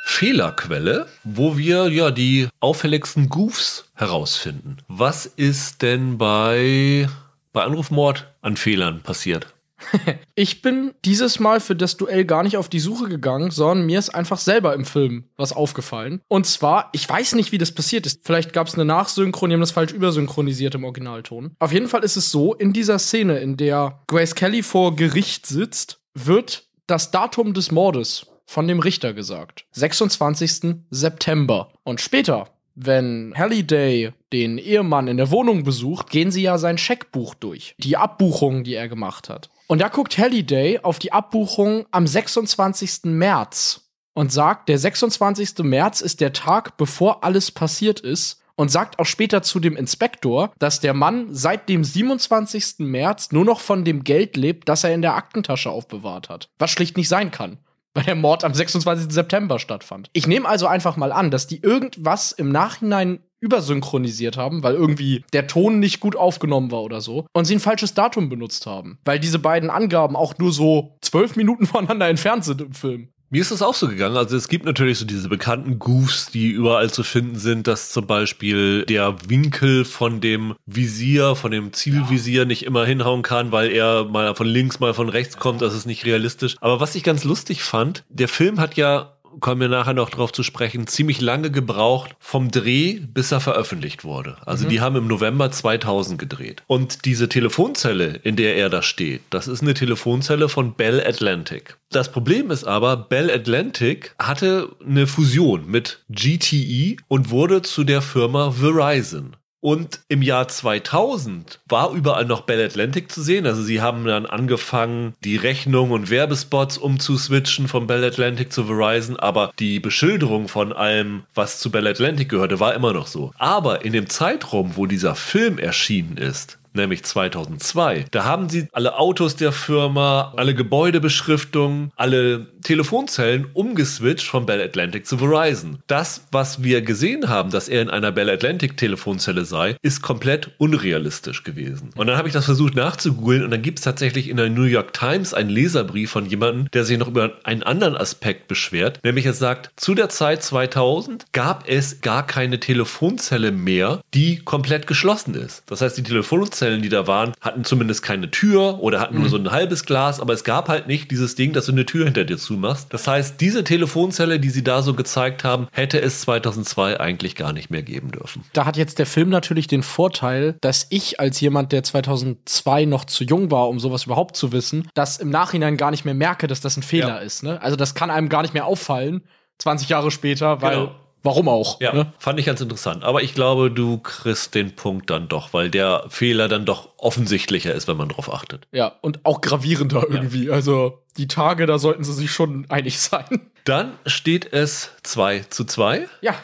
Fehlerquelle, 0.07 1.09
wo 1.25 1.57
wir 1.57 1.89
ja 1.89 2.11
die 2.11 2.49
auffälligsten 2.61 3.29
Goofs 3.29 3.91
herausfinden. 3.95 4.77
Was 4.87 5.27
ist 5.27 5.83
denn 5.83 6.19
bei, 6.19 7.09
bei 7.53 7.65
Anrufmord 7.65 8.33
an 8.41 8.57
Fehlern 8.57 9.01
passiert? 9.01 9.54
ich 10.35 10.63
bin 10.63 10.95
dieses 11.05 11.41
Mal 11.41 11.61
für 11.61 11.77
das 11.77 11.97
Duell 11.97 12.25
gar 12.25 12.43
nicht 12.43 12.57
auf 12.57 12.69
die 12.69 12.81
Suche 12.81 13.09
gegangen, 13.09 13.51
sondern 13.51 13.87
mir 13.87 13.99
ist 13.99 14.15
einfach 14.15 14.39
selber 14.39 14.75
im 14.75 14.85
Film 14.85 15.25
was 15.37 15.53
aufgefallen. 15.53 16.21
Und 16.29 16.47
zwar, 16.47 16.91
ich 16.93 17.09
weiß 17.09 17.35
nicht, 17.35 17.53
wie 17.53 17.59
das 17.59 17.73
passiert 17.73 18.07
ist. 18.07 18.21
Vielleicht 18.23 18.53
gab 18.53 18.67
es 18.67 18.75
eine 18.75 18.85
Nachsynchron, 18.85 19.51
die 19.51 19.55
haben 19.55 19.61
das 19.61 19.71
falsch 19.71 19.93
übersynchronisiert 19.93 20.75
im 20.75 20.85
Originalton. 20.85 21.55
Auf 21.59 21.73
jeden 21.73 21.89
Fall 21.89 22.05
ist 22.05 22.17
es 22.17 22.31
so, 22.31 22.55
in 22.55 22.73
dieser 22.73 22.99
Szene, 22.99 23.39
in 23.39 23.57
der 23.57 24.03
Grace 24.07 24.35
Kelly 24.35 24.63
vor 24.63 24.97
Gericht 24.97 25.47
sitzt, 25.47 26.01
wird 26.15 26.69
das 26.87 27.11
Datum 27.11 27.55
des 27.55 27.71
Mordes 27.71 28.27
von 28.47 28.69
dem 28.69 28.81
Richter 28.81 29.15
gesagt. 29.15 29.67
26. 29.73 30.77
September. 30.91 31.73
Und 31.83 32.01
später, 32.01 32.49
wenn 32.75 33.33
Halliday 33.37 34.13
den 34.33 34.59
Ehemann 34.59 35.09
in 35.09 35.17
der 35.17 35.31
Wohnung 35.31 35.65
besucht, 35.65 36.11
gehen 36.11 36.31
sie 36.31 36.43
ja 36.43 36.59
sein 36.59 36.79
Scheckbuch 36.79 37.35
durch. 37.35 37.75
Die 37.79 37.97
Abbuchungen, 37.97 38.65
die 38.65 38.75
er 38.75 38.89
gemacht 38.89 39.29
hat. 39.29 39.49
Und 39.67 39.81
da 39.81 39.89
guckt 39.89 40.19
Halliday 40.19 40.81
auf 40.81 40.99
die 40.99 41.13
Abbuchung 41.13 41.87
am 41.91 42.07
26. 42.07 43.05
März 43.05 43.91
und 44.15 44.33
sagt, 44.33 44.69
der 44.69 44.79
26. 44.79 45.59
März 45.61 46.01
ist 46.01 46.21
der 46.21 46.33
Tag, 46.33 46.77
bevor 46.77 47.25
alles 47.25 47.51
passiert 47.51 48.01
ist. 48.01 48.41
Und 48.57 48.71
sagt 48.71 49.01
auch 49.01 49.07
später 49.07 49.43
zu 49.43 49.59
dem 49.59 49.77
Inspektor, 49.77 50.53
dass 50.61 50.79
der 50.79 50.95
Mann 50.95 51.35
seit 51.35 51.69
dem 51.69 51.83
27. 51.83 52.77
März 52.79 53.33
nur 53.33 53.45
noch 53.45 53.59
von 53.59 53.85
dem 53.85 54.05
Geld 54.05 54.37
lebt, 54.37 54.69
das 54.69 54.85
er 54.85 54.95
in 54.95 55.03
der 55.03 55.17
Aktentasche 55.17 55.71
aufbewahrt 55.71 56.29
hat. 56.29 56.51
Was 56.61 56.71
schlicht 56.71 56.97
nicht 56.97 57.09
sein 57.09 57.33
kann 57.33 57.59
weil 57.95 58.05
der 58.05 58.17
Mord 58.17 58.45
am 58.45 58.53
26. 58.53 59.13
September 59.13 59.59
stattfand. 59.59 60.11
Ich 60.13 60.27
nehme 60.27 60.49
also 60.49 60.67
einfach 60.67 60.97
mal 60.97 61.13
an, 61.13 61.31
dass 61.31 61.47
die 61.47 61.63
irgendwas 61.63 62.33
im 62.33 62.51
Nachhinein 62.51 63.21
übersynchronisiert 63.45 64.37
haben, 64.37 64.63
weil 64.63 64.75
irgendwie 64.75 65.25
der 65.33 65.47
Ton 65.47 65.79
nicht 65.79 66.01
gut 66.01 66.17
aufgenommen 66.17 66.71
war 66.71 66.83
oder 66.83 67.01
so 67.01 67.27
und 67.35 67.45
sie 67.45 67.55
ein 67.55 67.61
falsches 67.61 67.95
Datum 67.95 68.29
benutzt 68.29 68.67
haben, 68.67 68.99
weil 69.05 69.21
diese 69.21 69.39
beiden 69.39 69.71
Angaben 69.71 70.17
auch 70.17 70.39
nur 70.39 70.53
so 70.53 70.97
zwölf 71.01 71.37
Minuten 71.37 71.67
voneinander 71.75 72.09
entfernt 72.09 72.45
sind 72.45 72.61
im 72.61 72.73
Film. 72.73 73.09
Mir 73.31 73.41
ist 73.41 73.51
das 73.51 73.63
auch 73.63 73.75
so 73.75 73.89
gegangen. 73.89 74.17
Also 74.17 74.37
es 74.37 74.47
gibt 74.47 74.65
natürlich 74.65 74.99
so 74.99 75.05
diese 75.05 75.29
bekannten 75.29 75.81
Goofs, 75.81 76.31
die 76.31 76.51
überall 76.51 76.91
zu 76.91 77.03
finden 77.03 77.37
sind, 77.37 77.67
dass 77.67 77.91
zum 77.91 78.07
Beispiel 78.07 78.85
der 78.85 79.17
Winkel 79.29 79.85
von 79.85 80.21
dem 80.21 80.55
Visier, 80.67 81.35
von 81.35 81.51
dem 81.51 81.73
Zielvisier 81.73 82.43
ja. 82.43 82.45
nicht 82.45 82.65
immer 82.65 82.87
hinhauen 82.87 83.23
kann, 83.23 83.51
weil 83.51 83.73
er 83.73 84.05
mal 84.05 84.37
von 84.37 84.47
links, 84.47 84.79
mal 84.79 84.95
von 84.95 85.09
rechts 85.09 85.37
kommt. 85.37 85.63
Das 85.63 85.75
ist 85.75 85.85
nicht 85.85 86.05
realistisch. 86.05 86.55
Aber 86.61 86.79
was 86.79 86.95
ich 86.95 87.03
ganz 87.03 87.25
lustig 87.25 87.65
fand, 87.65 88.05
der 88.09 88.29
Film 88.29 88.61
hat 88.61 88.77
ja 88.77 89.14
kommen 89.41 89.61
wir 89.61 89.69
nachher 89.69 89.95
noch 89.95 90.11
drauf 90.11 90.33
zu 90.33 90.43
sprechen, 90.43 90.87
ziemlich 90.87 91.21
lange 91.21 91.51
gebraucht 91.51 92.17
vom 92.19 92.51
Dreh, 92.51 93.01
bis 93.01 93.33
er 93.33 93.41
veröffentlicht 93.41 94.05
wurde. 94.05 94.37
Also 94.47 94.65
mhm. 94.65 94.69
die 94.71 94.81
haben 94.81 94.97
im 94.97 95.07
November 95.07 95.51
2000 95.51 96.19
gedreht. 96.19 96.63
Und 96.67 97.05
diese 97.05 97.29
Telefonzelle, 97.29 98.21
in 98.23 98.37
der 98.37 98.57
er 98.57 98.71
da 98.71 98.83
steht, 98.83 99.23
das 99.31 99.49
ist 99.49 99.63
eine 99.63 99.75
Telefonzelle 99.75 100.49
von 100.49 100.75
Bell 100.75 101.05
Atlantic. 101.05 101.77
Das 101.91 102.11
Problem 102.11 102.51
ist 102.51 102.65
aber, 102.65 102.97
Bell 102.97 103.31
Atlantic 103.31 104.15
hatte 104.19 104.71
eine 104.85 105.07
Fusion 105.07 105.67
mit 105.67 106.05
GTE 106.11 106.97
und 107.09 107.31
wurde 107.31 107.63
zu 107.63 107.85
der 107.85 108.03
Firma 108.03 108.51
Verizon. 108.51 109.37
Und 109.65 110.01
im 110.09 110.21
Jahr 110.21 110.47
2000 110.47 111.59
war 111.67 111.93
überall 111.93 112.27
noch 112.27 112.43
Bell 112.43 112.63
Atlantic 112.63 113.11
zu 113.11 113.23
sehen. 113.23 113.47
Also 113.47 113.63
sie 113.63 113.81
haben 113.81 114.05
dann 114.05 114.27
angefangen, 114.27 115.15
die 115.25 115.37
Rechnung 115.37 115.91
und 115.91 116.11
Werbespots 116.11 116.77
umzuswitchen 116.77 117.67
von 117.67 117.87
Bell 117.87 118.05
Atlantic 118.05 118.53
zu 118.53 118.65
Verizon. 118.65 119.17
Aber 119.17 119.55
die 119.59 119.81
Beschilderung 119.81 120.49
von 120.49 120.75
allem, 120.75 121.23
was 121.35 121.61
zu 121.61 121.71
Bell 121.71 121.87
Atlantic 121.87 122.29
gehörte, 122.29 122.61
war 122.61 122.75
immer 122.75 122.93
noch 122.93 123.07
so. 123.07 123.33
Aber 123.39 123.87
in 123.87 123.95
dem 123.95 124.11
Zeitraum, 124.11 124.77
wo 124.77 124.85
dieser 124.85 125.15
Film 125.15 125.57
erschienen 125.57 126.19
ist, 126.19 126.59
nämlich 126.75 127.05
2002. 127.05 128.07
Da 128.11 128.25
haben 128.25 128.49
sie 128.49 128.69
alle 128.73 128.99
Autos 128.99 129.37
der 129.37 129.53
Firma, 129.53 130.33
alle 130.37 130.55
Gebäudebeschriftungen, 130.55 131.93
alle 131.97 132.47
Telefonzellen 132.63 133.47
umgeswitcht 133.53 134.27
von 134.27 134.47
Bell 134.47 134.61
Atlantic 134.61 135.07
zu 135.07 135.19
Verizon. 135.19 135.79
Das, 135.87 136.27
was 136.33 136.63
wir 136.63 136.83
gesehen 136.83 137.29
haben, 137.29 137.51
dass 137.51 137.69
er 137.69 137.83
in 137.83 137.91
einer 137.91 138.11
Bell 138.11 138.31
Atlantic 138.31 138.77
Telefonzelle 138.77 139.45
sei, 139.45 139.77
ist 139.83 140.03
komplett 140.03 140.51
unrealistisch 140.59 141.45
gewesen. 141.45 141.91
Und 141.95 142.07
dann 142.07 142.17
habe 142.17 142.29
ich 142.29 142.35
das 142.35 142.47
versucht 142.47 142.75
nachzugoogeln 142.75 143.45
und 143.45 143.51
dann 143.51 143.63
gibt 143.63 143.79
es 143.79 143.85
tatsächlich 143.85 144.29
in 144.29 144.39
der 144.39 144.49
New 144.49 144.63
York 144.63 144.95
Times 144.95 145.35
einen 145.35 145.51
Leserbrief 145.51 146.11
von 146.11 146.27
jemandem, 146.27 146.71
der 146.73 146.85
sich 146.85 146.99
noch 146.99 147.09
über 147.09 147.35
einen 147.45 147.63
anderen 147.63 147.97
Aspekt 147.97 148.49
beschwert, 148.49 149.01
nämlich 149.05 149.27
er 149.27 149.35
sagt, 149.35 149.71
zu 149.77 149.95
der 149.95 150.09
Zeit 150.09 150.43
2000 150.43 151.27
gab 151.33 151.69
es 151.69 152.01
gar 152.01 152.27
keine 152.27 152.61
Telefonzelle 152.61 153.53
mehr, 153.53 154.01
die 154.15 154.39
komplett 154.39 154.87
geschlossen 154.87 155.35
ist. 155.35 155.63
Das 155.67 155.81
heißt, 155.81 155.99
die 155.99 156.03
Telefonzelle 156.03 156.64
Telefonzellen, 156.65 156.83
die 156.83 156.89
da 156.89 157.07
waren, 157.07 157.33
hatten 157.41 157.65
zumindest 157.65 158.03
keine 158.03 158.31
Tür 158.31 158.81
oder 158.81 159.01
hatten 159.01 159.15
nur 159.15 159.25
mhm. 159.25 159.29
so 159.29 159.37
ein 159.37 159.51
halbes 159.51 159.85
Glas, 159.85 160.21
aber 160.21 160.33
es 160.33 160.45
gab 160.45 160.69
halt 160.69 160.87
nicht 160.87 161.11
dieses 161.11 161.35
Ding, 161.35 161.53
dass 161.53 161.67
du 161.67 161.73
eine 161.73 161.85
Tür 161.85 162.05
hinter 162.05 162.25
dir 162.25 162.39
zumachst. 162.39 162.93
Das 162.93 163.07
heißt, 163.07 163.41
diese 163.41 163.65
Telefonzelle, 163.65 164.41
die 164.41 164.51
sie 164.51 164.65
da 164.65 164.83
so 164.83 164.95
gezeigt 164.95 165.45
haben, 165.45 165.69
hätte 165.73 166.01
es 166.01 166.23
2002 166.23 167.01
eigentlich 167.01 167.37
gar 167.37 167.53
nicht 167.53 167.71
mehr 167.71 167.83
geben 167.83 168.11
dürfen. 168.11 168.45
Da 168.53 168.65
hat 168.65 168.77
jetzt 168.77 168.99
der 168.99 169.07
Film 169.07 169.29
natürlich 169.29 169.67
den 169.67 169.83
Vorteil, 169.83 170.57
dass 170.61 170.87
ich 170.91 171.21
als 171.21 171.41
jemand, 171.41 171.73
der 171.73 171.83
2002 171.83 172.87
noch 172.87 173.05
zu 173.05 173.25
jung 173.25 173.51
war, 173.51 173.69
um 173.69 173.79
sowas 173.79 174.05
überhaupt 174.05 174.37
zu 174.37 174.53
wissen, 174.53 174.89
das 174.95 175.19
im 175.19 175.31
Nachhinein 175.31 175.77
gar 175.77 175.91
nicht 175.91 176.05
mehr 176.05 176.15
merke, 176.15 176.47
dass 176.47 176.61
das 176.61 176.77
ein 176.77 176.83
Fehler 176.83 177.09
ja. 177.09 177.19
ist. 177.19 177.43
Ne? 177.43 177.61
Also 177.61 177.77
das 177.77 177.95
kann 177.95 178.11
einem 178.11 178.29
gar 178.29 178.43
nicht 178.43 178.55
mehr 178.55 178.67
auffallen, 178.67 179.23
20 179.59 179.89
Jahre 179.89 180.11
später, 180.11 180.63
weil 180.63 180.75
genau 180.75 181.04
warum 181.25 181.49
auch? 181.49 181.81
Ja, 181.81 181.93
Ne? 181.93 182.13
fand 182.19 182.39
ich 182.39 182.47
ganz 182.47 182.61
interessant. 182.61 183.03
Aber 183.03 183.23
ich 183.23 183.35
glaube, 183.35 183.71
du 183.71 183.99
kriegst 183.99 184.55
den 184.55 184.77
Punkt 184.77 185.11
dann 185.11 185.27
doch, 185.29 185.53
weil 185.53 185.69
der 185.71 186.05
Fehler 186.09 186.47
dann 186.47 186.65
doch 186.65 186.91
offensichtlicher 186.99 187.75
ist, 187.75 187.89
wenn 187.89 187.97
man 187.97 188.09
drauf 188.11 188.33
achtet. 188.33 188.69
Ja, 188.71 188.93
und 189.01 189.25
auch 189.27 189.41
gravierender 189.41 190.07
irgendwie. 190.09 190.51
Also 190.51 191.03
die 191.17 191.27
Tage, 191.27 191.67
da 191.67 191.79
sollten 191.79 192.05
sie 192.05 192.13
sich 192.13 192.31
schon 192.31 192.67
einig 192.69 193.01
sein. 193.01 193.51
Dann 193.65 193.93
steht 194.07 194.53
es 194.53 194.91
2 195.03 195.41
zu 195.51 195.65
2. 195.65 196.07
Ja, 196.21 196.35